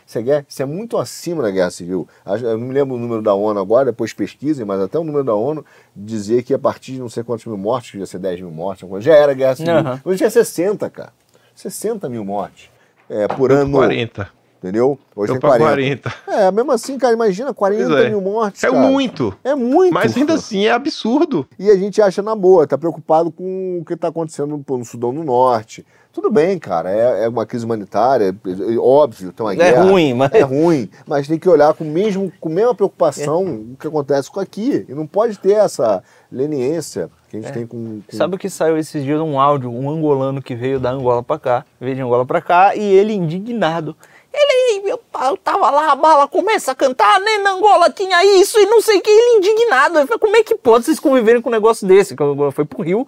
Isso 0.06 0.18
é, 0.18 0.44
isso 0.48 0.62
é 0.62 0.64
muito 0.64 0.96
acima 0.96 1.42
da 1.42 1.50
guerra 1.50 1.70
civil. 1.70 2.08
Eu 2.24 2.56
não 2.56 2.68
me 2.68 2.74
lembro 2.74 2.94
o 2.94 2.98
número 2.98 3.20
da 3.20 3.34
ONU 3.34 3.58
agora, 3.58 3.86
depois 3.86 4.12
pesquisem, 4.12 4.64
mas 4.64 4.80
até 4.80 4.98
o 4.98 5.04
número 5.04 5.24
da 5.24 5.34
ONU 5.34 5.64
dizia 5.94 6.42
que 6.42 6.54
a 6.54 6.58
partir 6.58 6.92
de 6.92 7.00
não 7.00 7.08
sei 7.08 7.24
quantos 7.24 7.44
mil 7.46 7.56
mortes, 7.56 7.98
ia 7.98 8.06
ser 8.06 8.18
10 8.18 8.40
mil 8.42 8.50
mortes, 8.50 8.86
já 9.00 9.14
era 9.14 9.34
guerra 9.34 9.56
civil. 9.56 9.74
Uhum. 9.74 10.00
Hoje 10.04 10.18
tinha 10.18 10.30
60, 10.30 10.88
cara. 10.90 11.12
60 11.54 12.08
mil 12.08 12.24
mortes 12.24 12.70
é, 13.08 13.26
por 13.28 13.50
ano. 13.50 13.72
40. 13.72 14.39
Entendeu? 14.62 14.98
Hoje 15.16 15.32
tem 15.32 15.40
40. 15.40 15.64
40. 15.64 16.14
É, 16.28 16.50
mesmo 16.52 16.70
assim, 16.70 16.98
cara, 16.98 17.14
imagina 17.14 17.54
40 17.54 17.98
é. 17.98 18.10
mil 18.10 18.20
mortes. 18.20 18.62
É 18.62 18.70
cara. 18.70 18.86
muito. 18.86 19.34
É 19.42 19.54
muito. 19.54 19.94
Mas 19.94 20.14
ainda 20.14 20.34
assim 20.34 20.66
é 20.66 20.70
absurdo. 20.70 21.48
E 21.58 21.70
a 21.70 21.76
gente 21.76 22.00
acha 22.02 22.20
na 22.20 22.36
boa, 22.36 22.66
tá 22.66 22.76
preocupado 22.76 23.30
com 23.32 23.78
o 23.80 23.84
que 23.84 23.96
tá 23.96 24.08
acontecendo 24.08 24.62
no 24.68 24.84
Sudão 24.84 25.14
do 25.14 25.24
Norte, 25.24 25.84
tudo 26.12 26.28
bem, 26.28 26.58
cara, 26.58 26.90
é, 26.90 27.24
é 27.24 27.28
uma 27.28 27.46
crise 27.46 27.64
humanitária, 27.64 28.34
é, 28.44 28.74
é 28.74 28.78
óbvio, 28.78 29.32
tem 29.32 29.46
uma 29.46 29.52
é 29.52 29.56
guerra. 29.56 29.84
É 29.84 29.90
ruim, 29.90 30.14
mas... 30.14 30.32
É 30.32 30.40
ruim, 30.40 30.90
mas 31.06 31.28
tem 31.28 31.38
que 31.38 31.48
olhar 31.48 31.72
com, 31.72 31.84
mesmo, 31.84 32.32
com 32.40 32.48
a 32.48 32.52
mesma 32.52 32.74
preocupação 32.74 33.46
é. 33.46 33.72
o 33.72 33.76
que 33.78 33.86
acontece 33.86 34.28
com 34.28 34.40
aqui. 34.40 34.84
E 34.88 34.92
não 34.92 35.06
pode 35.06 35.38
ter 35.38 35.52
essa 35.52 36.02
leniência 36.30 37.08
que 37.28 37.36
a 37.36 37.40
gente 37.40 37.50
é. 37.50 37.52
tem 37.52 37.66
com, 37.66 38.00
com, 38.00 38.16
Sabe 38.16 38.34
o 38.34 38.38
que 38.38 38.50
saiu 38.50 38.76
esses 38.76 39.04
dias 39.04 39.20
um 39.20 39.38
áudio, 39.38 39.70
um 39.70 39.88
angolano 39.88 40.42
que 40.42 40.56
veio 40.56 40.80
da 40.80 40.90
Angola 40.90 41.22
para 41.22 41.38
cá, 41.38 41.64
veio 41.80 41.94
de 41.94 42.02
Angola 42.02 42.26
para 42.26 42.40
cá, 42.40 42.74
e 42.74 42.82
ele 42.82 43.12
indignado. 43.12 43.94
Ele, 44.32 44.90
eu, 44.90 45.00
eu 45.26 45.36
tava 45.36 45.70
lá, 45.70 45.90
a 45.90 45.96
bala 45.96 46.28
começa 46.28 46.70
a 46.70 46.74
cantar, 46.74 47.18
nem 47.20 47.42
na 47.42 47.52
Angola 47.52 47.90
tinha 47.90 48.24
isso 48.40 48.60
e 48.60 48.66
não 48.66 48.80
sei 48.80 48.98
o 48.98 49.00
que, 49.00 49.10
ele 49.10 49.38
indignado. 49.38 49.98
Eu 49.98 50.06
falei, 50.06 50.20
como 50.20 50.36
é 50.36 50.44
que 50.44 50.54
pode 50.54 50.84
vocês 50.84 51.00
conviverem 51.00 51.42
com 51.42 51.48
um 51.48 51.52
negócio 51.52 51.86
desse? 51.86 52.14
Que 52.14 52.22
Angola 52.22 52.52
foi 52.52 52.64
pro 52.64 52.82
Rio, 52.82 53.06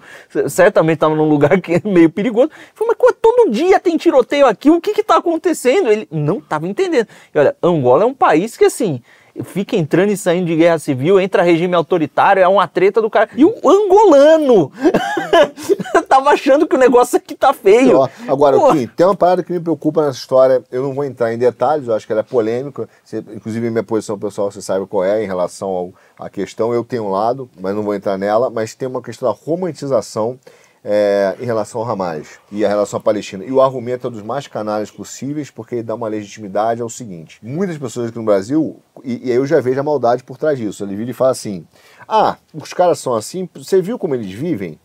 certamente 0.48 0.98
tava 0.98 1.14
num 1.14 1.28
lugar 1.28 1.58
que 1.62 1.74
é 1.74 1.82
meio 1.84 2.10
perigoso. 2.10 2.50
Eu 2.50 2.74
falei, 2.74 2.96
mas 3.00 3.16
todo 3.22 3.50
dia 3.50 3.78
tem 3.78 3.96
tiroteio 3.96 4.46
aqui, 4.46 4.68
o 4.68 4.80
que 4.80 4.92
que 4.92 5.02
tá 5.02 5.16
acontecendo? 5.16 5.90
Ele 5.90 6.08
não 6.10 6.40
tava 6.40 6.66
entendendo. 6.66 7.06
E 7.32 7.38
olha, 7.38 7.56
Angola 7.62 8.02
é 8.02 8.06
um 8.06 8.14
país 8.14 8.56
que 8.56 8.64
assim, 8.64 9.00
fica 9.44 9.76
entrando 9.76 10.10
e 10.10 10.16
saindo 10.16 10.46
de 10.46 10.56
guerra 10.56 10.78
civil, 10.78 11.18
entra 11.20 11.42
regime 11.42 11.74
autoritário, 11.74 12.42
é 12.42 12.48
uma 12.48 12.66
treta 12.66 13.00
do 13.00 13.08
cara. 13.08 13.30
E 13.36 13.44
o 13.44 13.54
angolano 13.68 14.70
tava 16.08 16.30
achando 16.30 16.66
que 16.66 16.76
o 16.76 16.78
negócio 16.78 17.16
aqui 17.16 17.34
tá 17.34 17.52
feio. 17.52 18.02
Agora, 18.28 18.58
Kim, 18.72 18.86
tem 18.86 19.06
uma 19.06 19.16
parada 19.16 19.42
que 19.42 19.52
me 19.52 19.60
preocupa 19.60 20.04
nessa 20.04 20.18
história, 20.18 20.62
eu 20.70 20.82
não 20.82 20.94
vou 20.94 21.04
entrar 21.04 21.32
em 21.32 21.38
detalhes, 21.38 21.88
eu 21.88 21.94
acho 21.94 22.06
que 22.06 22.12
ela 22.12 22.20
é 22.20 22.24
polêmica, 22.24 22.88
você, 23.02 23.18
inclusive 23.18 23.70
minha 23.70 23.82
posição 23.82 24.18
pessoal, 24.18 24.50
você 24.50 24.60
sabe 24.60 24.86
qual 24.86 25.04
é 25.04 25.22
em 25.22 25.26
relação 25.26 25.68
ao, 25.68 25.92
à 26.18 26.28
questão, 26.28 26.74
eu 26.74 26.84
tenho 26.84 27.04
um 27.04 27.10
lado, 27.10 27.48
mas 27.60 27.74
não 27.74 27.82
vou 27.82 27.94
entrar 27.94 28.18
nela, 28.18 28.50
mas 28.50 28.74
tem 28.74 28.88
uma 28.88 29.02
questão 29.02 29.28
da 29.28 29.34
romantização 29.34 30.38
é, 30.84 31.36
em 31.40 31.44
relação 31.44 31.80
ao 31.80 31.88
Hamas 31.88 32.40
e 32.50 32.64
a 32.64 32.68
relação 32.68 32.98
à 32.98 33.02
Palestina. 33.02 33.44
E 33.44 33.52
o 33.52 33.60
argumento 33.60 34.06
é 34.06 34.10
dos 34.10 34.22
mais 34.22 34.46
canais 34.46 34.90
possíveis, 34.90 35.50
porque 35.50 35.76
ele 35.76 35.82
dá 35.82 35.94
uma 35.94 36.08
legitimidade 36.08 36.82
ao 36.82 36.88
seguinte: 36.88 37.38
muitas 37.42 37.78
pessoas 37.78 38.08
aqui 38.08 38.18
no 38.18 38.24
Brasil, 38.24 38.80
e, 39.04 39.28
e 39.28 39.30
aí 39.30 39.36
eu 39.36 39.46
já 39.46 39.60
vejo 39.60 39.78
a 39.80 39.84
maldade 39.84 40.24
por 40.24 40.36
trás 40.36 40.58
disso. 40.58 40.84
Ele 40.84 40.96
vira 40.96 41.10
e 41.10 41.14
fala 41.14 41.30
assim: 41.30 41.66
ah, 42.08 42.36
os 42.52 42.72
caras 42.72 42.98
são 42.98 43.14
assim, 43.14 43.48
você 43.54 43.80
viu 43.80 43.98
como 43.98 44.14
eles 44.14 44.32
vivem? 44.32 44.78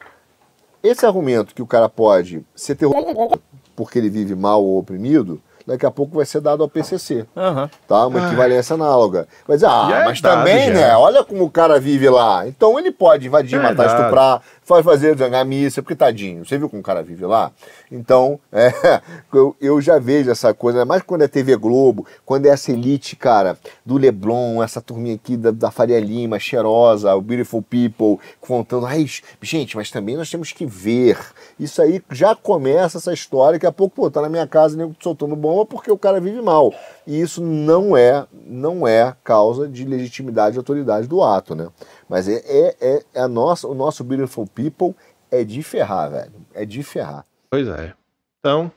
Esse 0.83 1.05
argumento 1.05 1.55
que 1.55 1.61
o 1.61 1.67
cara 1.67 1.89
pode 1.89 2.45
ser 2.55 2.75
terrorista 2.75 3.39
porque 3.75 3.99
ele 3.99 4.09
vive 4.09 4.35
mal 4.35 4.63
ou 4.63 4.79
oprimido, 4.79 5.39
daqui 5.67 5.85
a 5.85 5.91
pouco 5.91 6.15
vai 6.15 6.25
ser 6.25 6.39
dado 6.39 6.63
ao 6.63 6.69
PCC. 6.69 7.27
Uhum. 7.35 7.69
Tá? 7.87 8.07
Uma 8.07 8.25
equivalência 8.25 8.73
análoga. 8.73 9.27
Vai 9.45 9.57
dizer, 9.57 9.67
ah, 9.67 9.89
é 9.91 10.05
mas 10.05 10.21
dado, 10.21 10.37
também, 10.39 10.67
já. 10.67 10.73
né? 10.73 10.95
Olha 10.95 11.23
como 11.23 11.43
o 11.43 11.51
cara 11.51 11.79
vive 11.79 12.09
lá. 12.09 12.47
Então 12.47 12.79
ele 12.79 12.91
pode 12.91 13.27
invadir, 13.27 13.59
é 13.59 13.61
matar, 13.61 13.85
dado. 13.87 13.99
estuprar, 13.99 14.41
vai 14.67 14.83
fazer 14.83 15.17
zangar 15.17 15.45
missa, 15.45 15.81
porque 15.81 15.95
tadinho. 15.95 16.45
Você 16.45 16.57
viu 16.57 16.69
como 16.69 16.81
o 16.81 16.83
cara 16.83 17.01
vive 17.01 17.25
lá? 17.25 17.51
Então, 17.91 18.39
é, 18.51 18.71
eu, 19.33 19.55
eu, 19.61 19.81
já 19.81 19.97
vejo 19.97 20.29
essa 20.29 20.53
coisa, 20.53 20.85
mais 20.85 21.01
quando 21.01 21.23
é 21.23 21.27
TV 21.27 21.55
Globo, 21.55 22.05
quando 22.25 22.45
é 22.45 22.49
essa 22.49 22.71
elite, 22.71 23.15
cara, 23.15 23.57
do 23.85 23.97
Leblon, 23.97 24.61
essa 24.61 24.81
turminha 24.81 25.15
aqui 25.15 25.37
da, 25.37 25.51
da 25.51 25.71
Faria 25.71 25.99
Lima, 25.99 26.39
cheirosa, 26.39 27.15
o 27.15 27.21
Beautiful 27.21 27.61
People, 27.61 28.19
contando, 28.41 28.85
ai, 28.85 29.05
gente, 29.41 29.77
mas 29.77 29.89
também 29.89 30.17
nós 30.17 30.29
temos 30.29 30.51
que 30.51 30.65
ver. 30.65 31.17
Isso 31.59 31.81
aí 31.81 32.01
já 32.11 32.35
começa 32.35 32.97
essa 32.97 33.13
história, 33.13 33.53
daqui 33.53 33.65
a 33.65 33.71
pouco, 33.71 33.95
pô, 33.95 34.11
tá 34.11 34.21
na 34.21 34.29
minha 34.29 34.47
casa, 34.47 34.77
nego 34.77 34.95
soltando 34.99 35.35
bomba 35.35 35.65
porque 35.65 35.91
o 35.91 35.97
cara 35.97 36.19
vive 36.19 36.41
mal. 36.41 36.73
E 37.07 37.21
isso 37.21 37.41
não 37.41 37.95
é, 37.95 38.27
não 38.45 38.85
é 38.85 39.15
causa 39.23 39.65
de 39.65 39.85
legitimidade 39.85 40.57
e 40.57 40.59
autoridade 40.59 41.07
do 41.07 41.23
ato, 41.23 41.55
né? 41.55 41.69
Mas 42.09 42.27
é, 42.27 42.43
é, 42.45 42.75
é, 42.81 43.03
é 43.13 43.21
a 43.21 43.29
nossa, 43.29 43.65
o 43.65 43.73
nosso 43.73 44.03
Beautiful 44.03 44.45
People 44.45 44.93
é 45.31 45.45
de 45.45 45.63
ferrar, 45.63 46.11
velho. 46.11 46.33
É 46.53 46.65
de 46.65 46.83
ferrar. 46.83 47.25
Pois 47.49 47.65
é. 47.65 47.93
Então, 48.39 48.69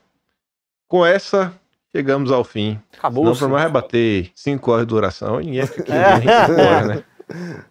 com 0.87 1.05
essa, 1.05 1.53
chegamos 1.93 2.31
ao 2.31 2.45
fim. 2.45 2.79
Acabou. 2.97 3.25
Não 3.25 3.35
para 3.35 3.49
mais 3.49 3.63
rebater 3.65 4.31
5 4.33 4.71
horas 4.71 4.85
de 4.85 4.89
duração, 4.89 5.39
ninguém 5.39 5.67
fica 5.67 5.93
aqui 6.15 6.29
é. 6.29 6.87
né? 6.87 7.03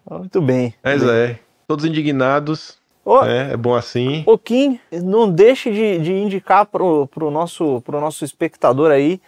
Muito 0.07 0.41
bem. 0.43 0.75
Mas 0.83 1.01
é. 1.01 1.39
Todos 1.67 1.85
indignados. 1.85 2.79
Oh, 3.03 3.23
é, 3.23 3.53
é, 3.53 3.57
bom 3.57 3.73
assim. 3.73 4.21
Pouquinho, 4.23 4.79
não 4.91 5.27
deixe 5.27 5.71
de, 5.71 5.97
de 5.97 6.13
indicar 6.13 6.67
pro, 6.67 7.07
pro, 7.07 7.31
nosso, 7.31 7.81
pro 7.81 7.99
nosso 7.99 8.23
espectador 8.23 8.91
aí 8.91 9.19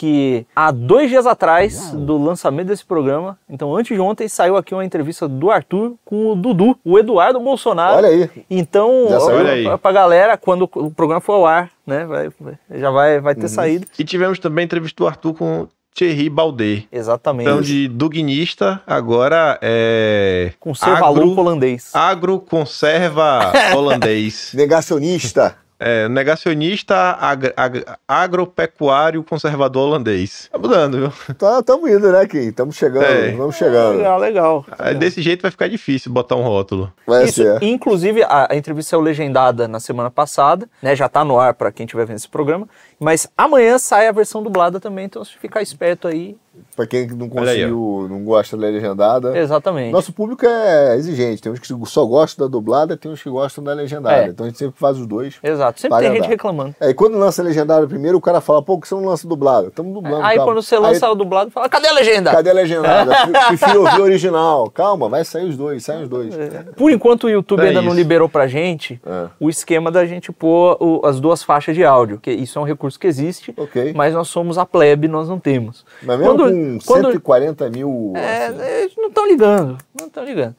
que 0.00 0.46
há 0.56 0.70
dois 0.70 1.10
dias 1.10 1.26
atrás 1.26 1.90
do 1.90 2.16
lançamento 2.16 2.68
desse 2.68 2.82
programa, 2.82 3.38
então 3.46 3.76
antes 3.76 3.94
de 3.94 4.00
ontem, 4.00 4.26
saiu 4.28 4.56
aqui 4.56 4.72
uma 4.72 4.82
entrevista 4.82 5.28
do 5.28 5.50
Arthur 5.50 5.92
com 6.06 6.32
o 6.32 6.34
Dudu, 6.34 6.74
o 6.82 6.98
Eduardo 6.98 7.38
Bolsonaro. 7.38 7.98
Olha 7.98 8.08
aí. 8.08 8.30
Então, 8.48 9.08
olha 9.10 9.76
pra 9.76 9.92
galera, 9.92 10.38
quando 10.38 10.62
o 10.62 10.90
programa 10.90 11.20
for 11.20 11.34
ao 11.34 11.46
ar, 11.46 11.70
né, 11.86 12.06
vai, 12.06 12.30
já 12.76 12.90
vai, 12.90 13.20
vai 13.20 13.34
ter 13.34 13.42
uhum. 13.42 13.48
saído. 13.48 13.86
E 13.98 14.02
tivemos 14.02 14.38
também 14.38 14.62
a 14.62 14.64
entrevista 14.64 14.96
do 14.96 15.06
Arthur 15.06 15.34
com 15.34 15.68
Thierry 15.94 16.30
Baldé. 16.30 16.84
Exatamente. 16.90 17.50
Então, 17.50 17.60
de 17.60 17.86
dugnista, 17.86 18.80
agora 18.86 19.58
é. 19.60 20.54
Conserva 20.58 21.08
agro, 21.08 21.38
holandês. 21.38 21.90
Agro 21.94 22.40
conserva 22.40 23.52
holandês. 23.76 24.52
Negacionista. 24.54 25.56
É, 25.82 26.10
negacionista 26.10 27.16
ag 27.18 27.54
ag 27.56 27.84
agropecuário 28.06 29.24
conservador 29.24 29.88
holandês. 29.88 30.50
Tá 30.52 30.58
mudando, 30.58 30.98
viu? 30.98 31.34
Tá, 31.36 31.62
tamo 31.62 31.88
indo, 31.88 32.12
né, 32.12 32.26
Kim? 32.26 32.48
Estamos 32.48 32.76
chegando, 32.76 33.30
estamos 33.30 33.54
é. 33.54 33.58
chegando. 33.58 33.96
legal, 33.96 34.18
legal. 34.18 34.66
Aí, 34.78 34.94
desse 34.94 35.22
jeito 35.22 35.40
vai 35.40 35.50
ficar 35.50 35.68
difícil 35.68 36.12
botar 36.12 36.36
um 36.36 36.42
rótulo. 36.42 36.92
Vai 37.06 37.24
Isso, 37.24 37.42
ser. 37.42 37.62
Inclusive, 37.62 38.22
a, 38.24 38.48
a 38.50 38.56
entrevista 38.56 38.90
saiu 38.90 39.00
legendada 39.00 39.66
na 39.66 39.80
semana 39.80 40.10
passada, 40.10 40.68
né? 40.82 40.94
Já 40.94 41.08
tá 41.08 41.24
no 41.24 41.40
ar 41.40 41.54
para 41.54 41.72
quem 41.72 41.86
estiver 41.86 42.04
vendo 42.04 42.16
esse 42.16 42.28
programa. 42.28 42.68
Mas 42.98 43.26
amanhã 43.34 43.78
sai 43.78 44.06
a 44.06 44.12
versão 44.12 44.42
dublada 44.42 44.78
também, 44.78 45.06
então 45.06 45.24
se 45.24 45.38
ficar 45.38 45.62
esperto 45.62 46.06
aí, 46.06 46.36
Pra 46.76 46.86
quem 46.86 47.06
não 47.08 47.28
conseguiu, 47.28 48.06
não 48.08 48.24
gosta 48.24 48.56
da 48.56 48.66
legendada. 48.66 49.36
Exatamente. 49.38 49.92
Nosso 49.92 50.12
público 50.12 50.46
é 50.46 50.96
exigente. 50.96 51.42
Tem 51.42 51.52
uns 51.52 51.58
que 51.58 51.74
só 51.86 52.04
gostam 52.04 52.46
da 52.46 52.50
dublada, 52.50 52.96
tem 52.96 53.10
uns 53.10 53.22
que 53.22 53.30
gostam 53.30 53.62
da 53.62 53.72
legendada. 53.72 54.24
É. 54.24 54.28
Então 54.28 54.46
a 54.46 54.48
gente 54.48 54.58
sempre 54.58 54.78
faz 54.78 54.98
os 54.98 55.06
dois. 55.06 55.38
Exato. 55.42 55.80
Sempre 55.80 55.98
tem 55.98 56.14
gente 56.14 56.28
reclamando. 56.28 56.74
É, 56.80 56.90
e 56.90 56.94
quando 56.94 57.18
lança 57.18 57.42
a 57.42 57.44
legendada 57.44 57.86
primeiro, 57.86 58.18
o 58.18 58.20
cara 58.20 58.40
fala, 58.40 58.62
pô, 58.62 58.78
que 58.78 58.88
você 58.88 58.94
não 58.94 59.04
lança 59.04 59.26
dublada? 59.26 59.68
Estamos 59.68 59.92
dublando. 59.92 60.24
Aí 60.24 60.38
quando 60.38 60.62
você 60.62 60.78
lança 60.78 61.06
Aí, 61.06 61.12
o 61.12 61.14
dublado, 61.14 61.50
fala, 61.50 61.68
cadê 61.68 61.88
a 61.88 61.92
legenda? 61.92 62.30
Cadê 62.30 62.50
a 62.50 62.54
legendada? 62.54 63.12
Prefiro 63.48 63.82
ouvir 63.82 64.00
o 64.00 64.04
original. 64.04 64.70
Calma, 64.70 65.08
vai 65.08 65.24
sair 65.24 65.48
os 65.48 65.56
dois, 65.56 65.84
saem 65.84 66.02
os 66.02 66.08
dois. 66.08 66.36
É. 66.36 66.64
Por 66.76 66.90
enquanto 66.90 67.24
o 67.24 67.30
YouTube 67.30 67.60
é 67.60 67.68
ainda 67.68 67.80
isso. 67.80 67.88
não 67.88 67.94
liberou 67.94 68.28
pra 68.28 68.46
gente 68.46 69.00
é. 69.04 69.26
o 69.38 69.48
esquema 69.48 69.90
da 69.90 70.04
gente 70.04 70.32
pôr 70.32 70.76
o, 70.80 71.04
as 71.04 71.20
duas 71.20 71.42
faixas 71.42 71.74
de 71.74 71.84
áudio. 71.84 72.18
Que 72.18 72.30
isso 72.30 72.58
é 72.58 72.62
um 72.62 72.64
recurso 72.64 72.98
que 72.98 73.06
existe, 73.06 73.54
okay. 73.56 73.92
mas 73.94 74.14
nós 74.14 74.28
somos 74.28 74.58
a 74.58 74.66
plebe, 74.66 75.08
nós 75.08 75.28
não 75.28 75.38
temos. 75.38 75.84
Mas 76.02 76.18
mesmo 76.18 76.36
quando, 76.36 76.49
com 76.50 76.78
quando 76.84 77.06
140 77.06 77.70
mil. 77.70 78.12
É, 78.16 78.46
assim. 78.46 78.62
eles 78.62 78.96
não 78.96 79.08
estão 79.08 79.26
ligando. 79.26 79.78
Não 79.98 80.06
estão 80.06 80.24
ligando. 80.24 80.54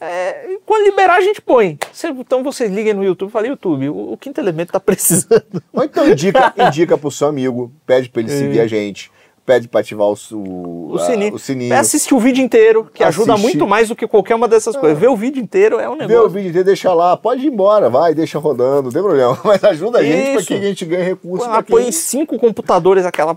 É, 0.00 0.58
quando 0.66 0.84
liberar, 0.84 1.16
a 1.16 1.20
gente 1.22 1.40
põe. 1.40 1.78
Então 2.18 2.42
vocês 2.42 2.70
liguem 2.70 2.92
no 2.92 3.02
YouTube 3.02 3.32
e 3.34 3.46
YouTube, 3.46 3.88
o, 3.88 4.12
o 4.12 4.16
quinto 4.16 4.40
elemento 4.40 4.72
tá 4.72 4.80
precisando. 4.80 5.62
Ou 5.72 5.84
então 5.84 6.08
indica, 6.08 6.52
indica 6.68 6.98
pro 6.98 7.10
seu 7.10 7.28
amigo, 7.28 7.72
pede 7.86 8.08
pra 8.08 8.20
ele 8.20 8.30
é. 8.30 8.38
seguir 8.38 8.60
a 8.60 8.66
gente 8.66 9.10
pede 9.46 9.68
para 9.68 9.80
ativar 9.80 10.08
o, 10.08 10.16
o, 10.32 10.94
o, 10.94 10.98
sininho. 10.98 11.32
A, 11.32 11.36
o 11.36 11.38
sininho. 11.38 11.72
É 11.72 11.78
assistir 11.78 12.14
o 12.14 12.18
vídeo 12.18 12.44
inteiro, 12.44 12.90
que 12.92 13.02
Assistir. 13.02 13.22
ajuda 13.22 13.38
muito 13.38 13.66
mais 13.66 13.88
do 13.88 13.96
que 13.96 14.06
qualquer 14.06 14.34
uma 14.34 14.48
dessas 14.48 14.74
é. 14.74 14.78
coisas. 14.78 14.98
Ver 14.98 15.08
o 15.08 15.16
vídeo 15.16 15.40
inteiro 15.40 15.78
é 15.78 15.88
um 15.88 15.92
negócio. 15.92 16.08
Ver 16.08 16.20
o 16.20 16.28
vídeo 16.28 16.48
inteiro, 16.48 16.66
deixa 16.66 16.92
lá, 16.92 17.16
pode 17.16 17.46
ir 17.46 17.52
embora, 17.52 17.88
vai, 17.88 18.12
deixa 18.12 18.38
rodando, 18.38 18.84
não 18.84 18.90
tem 18.90 19.02
problema. 19.02 19.38
Mas 19.44 19.62
ajuda 19.62 20.00
a 20.00 20.02
gente 20.02 20.32
para 20.32 20.42
que 20.42 20.54
a 20.54 20.60
gente 20.60 20.84
ganhe 20.84 21.04
recursos. 21.04 21.48
Ah, 21.48 21.62
põe 21.62 21.90
cinco 21.92 22.38
computadores, 22.38 23.06
aquela 23.06 23.36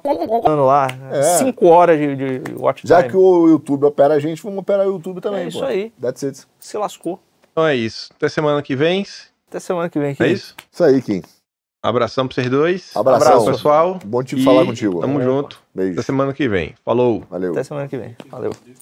lá, 0.65 0.87
é. 1.11 1.21
cinco 1.37 1.67
horas 1.67 1.99
de, 1.99 2.15
de 2.15 2.55
watch 2.55 2.87
Já 2.87 3.03
que 3.03 3.15
o 3.15 3.47
YouTube 3.47 3.85
opera 3.85 4.15
a 4.15 4.19
gente, 4.19 4.41
vamos 4.41 4.59
operar 4.59 4.87
o 4.87 4.93
YouTube 4.93 5.21
também. 5.21 5.45
É 5.45 5.47
isso 5.47 5.59
pô. 5.59 5.65
aí. 5.65 5.93
That's 6.01 6.23
it. 6.23 6.41
Se 6.59 6.77
lascou. 6.77 7.19
Então 7.51 7.65
é 7.65 7.75
isso. 7.75 8.09
Até 8.15 8.29
semana 8.29 8.61
que 8.61 8.75
vem. 8.75 9.05
Até 9.47 9.59
semana 9.59 9.89
que 9.89 9.99
vem. 9.99 10.15
É 10.19 10.27
isso? 10.27 10.55
Isso 10.71 10.83
aí, 10.83 11.01
Kim. 11.01 11.21
Abração 11.81 12.27
pra 12.27 12.35
vocês 12.35 12.49
dois. 12.49 12.91
Abração, 12.93 13.27
Abraço, 13.27 13.51
pessoal. 13.51 13.99
Bom 14.03 14.21
te 14.21 14.43
falar 14.43 14.65
contigo. 14.65 14.99
Tamo 14.99 15.21
junto. 15.21 15.61
Beijo. 15.73 15.93
Até 15.93 16.01
semana 16.01 16.33
que 16.33 16.47
vem. 16.49 16.75
Falou. 16.83 17.23
Valeu. 17.29 17.53
Até 17.53 17.63
semana 17.63 17.87
que 17.87 17.97
vem. 17.97 18.17
Valeu. 18.29 18.51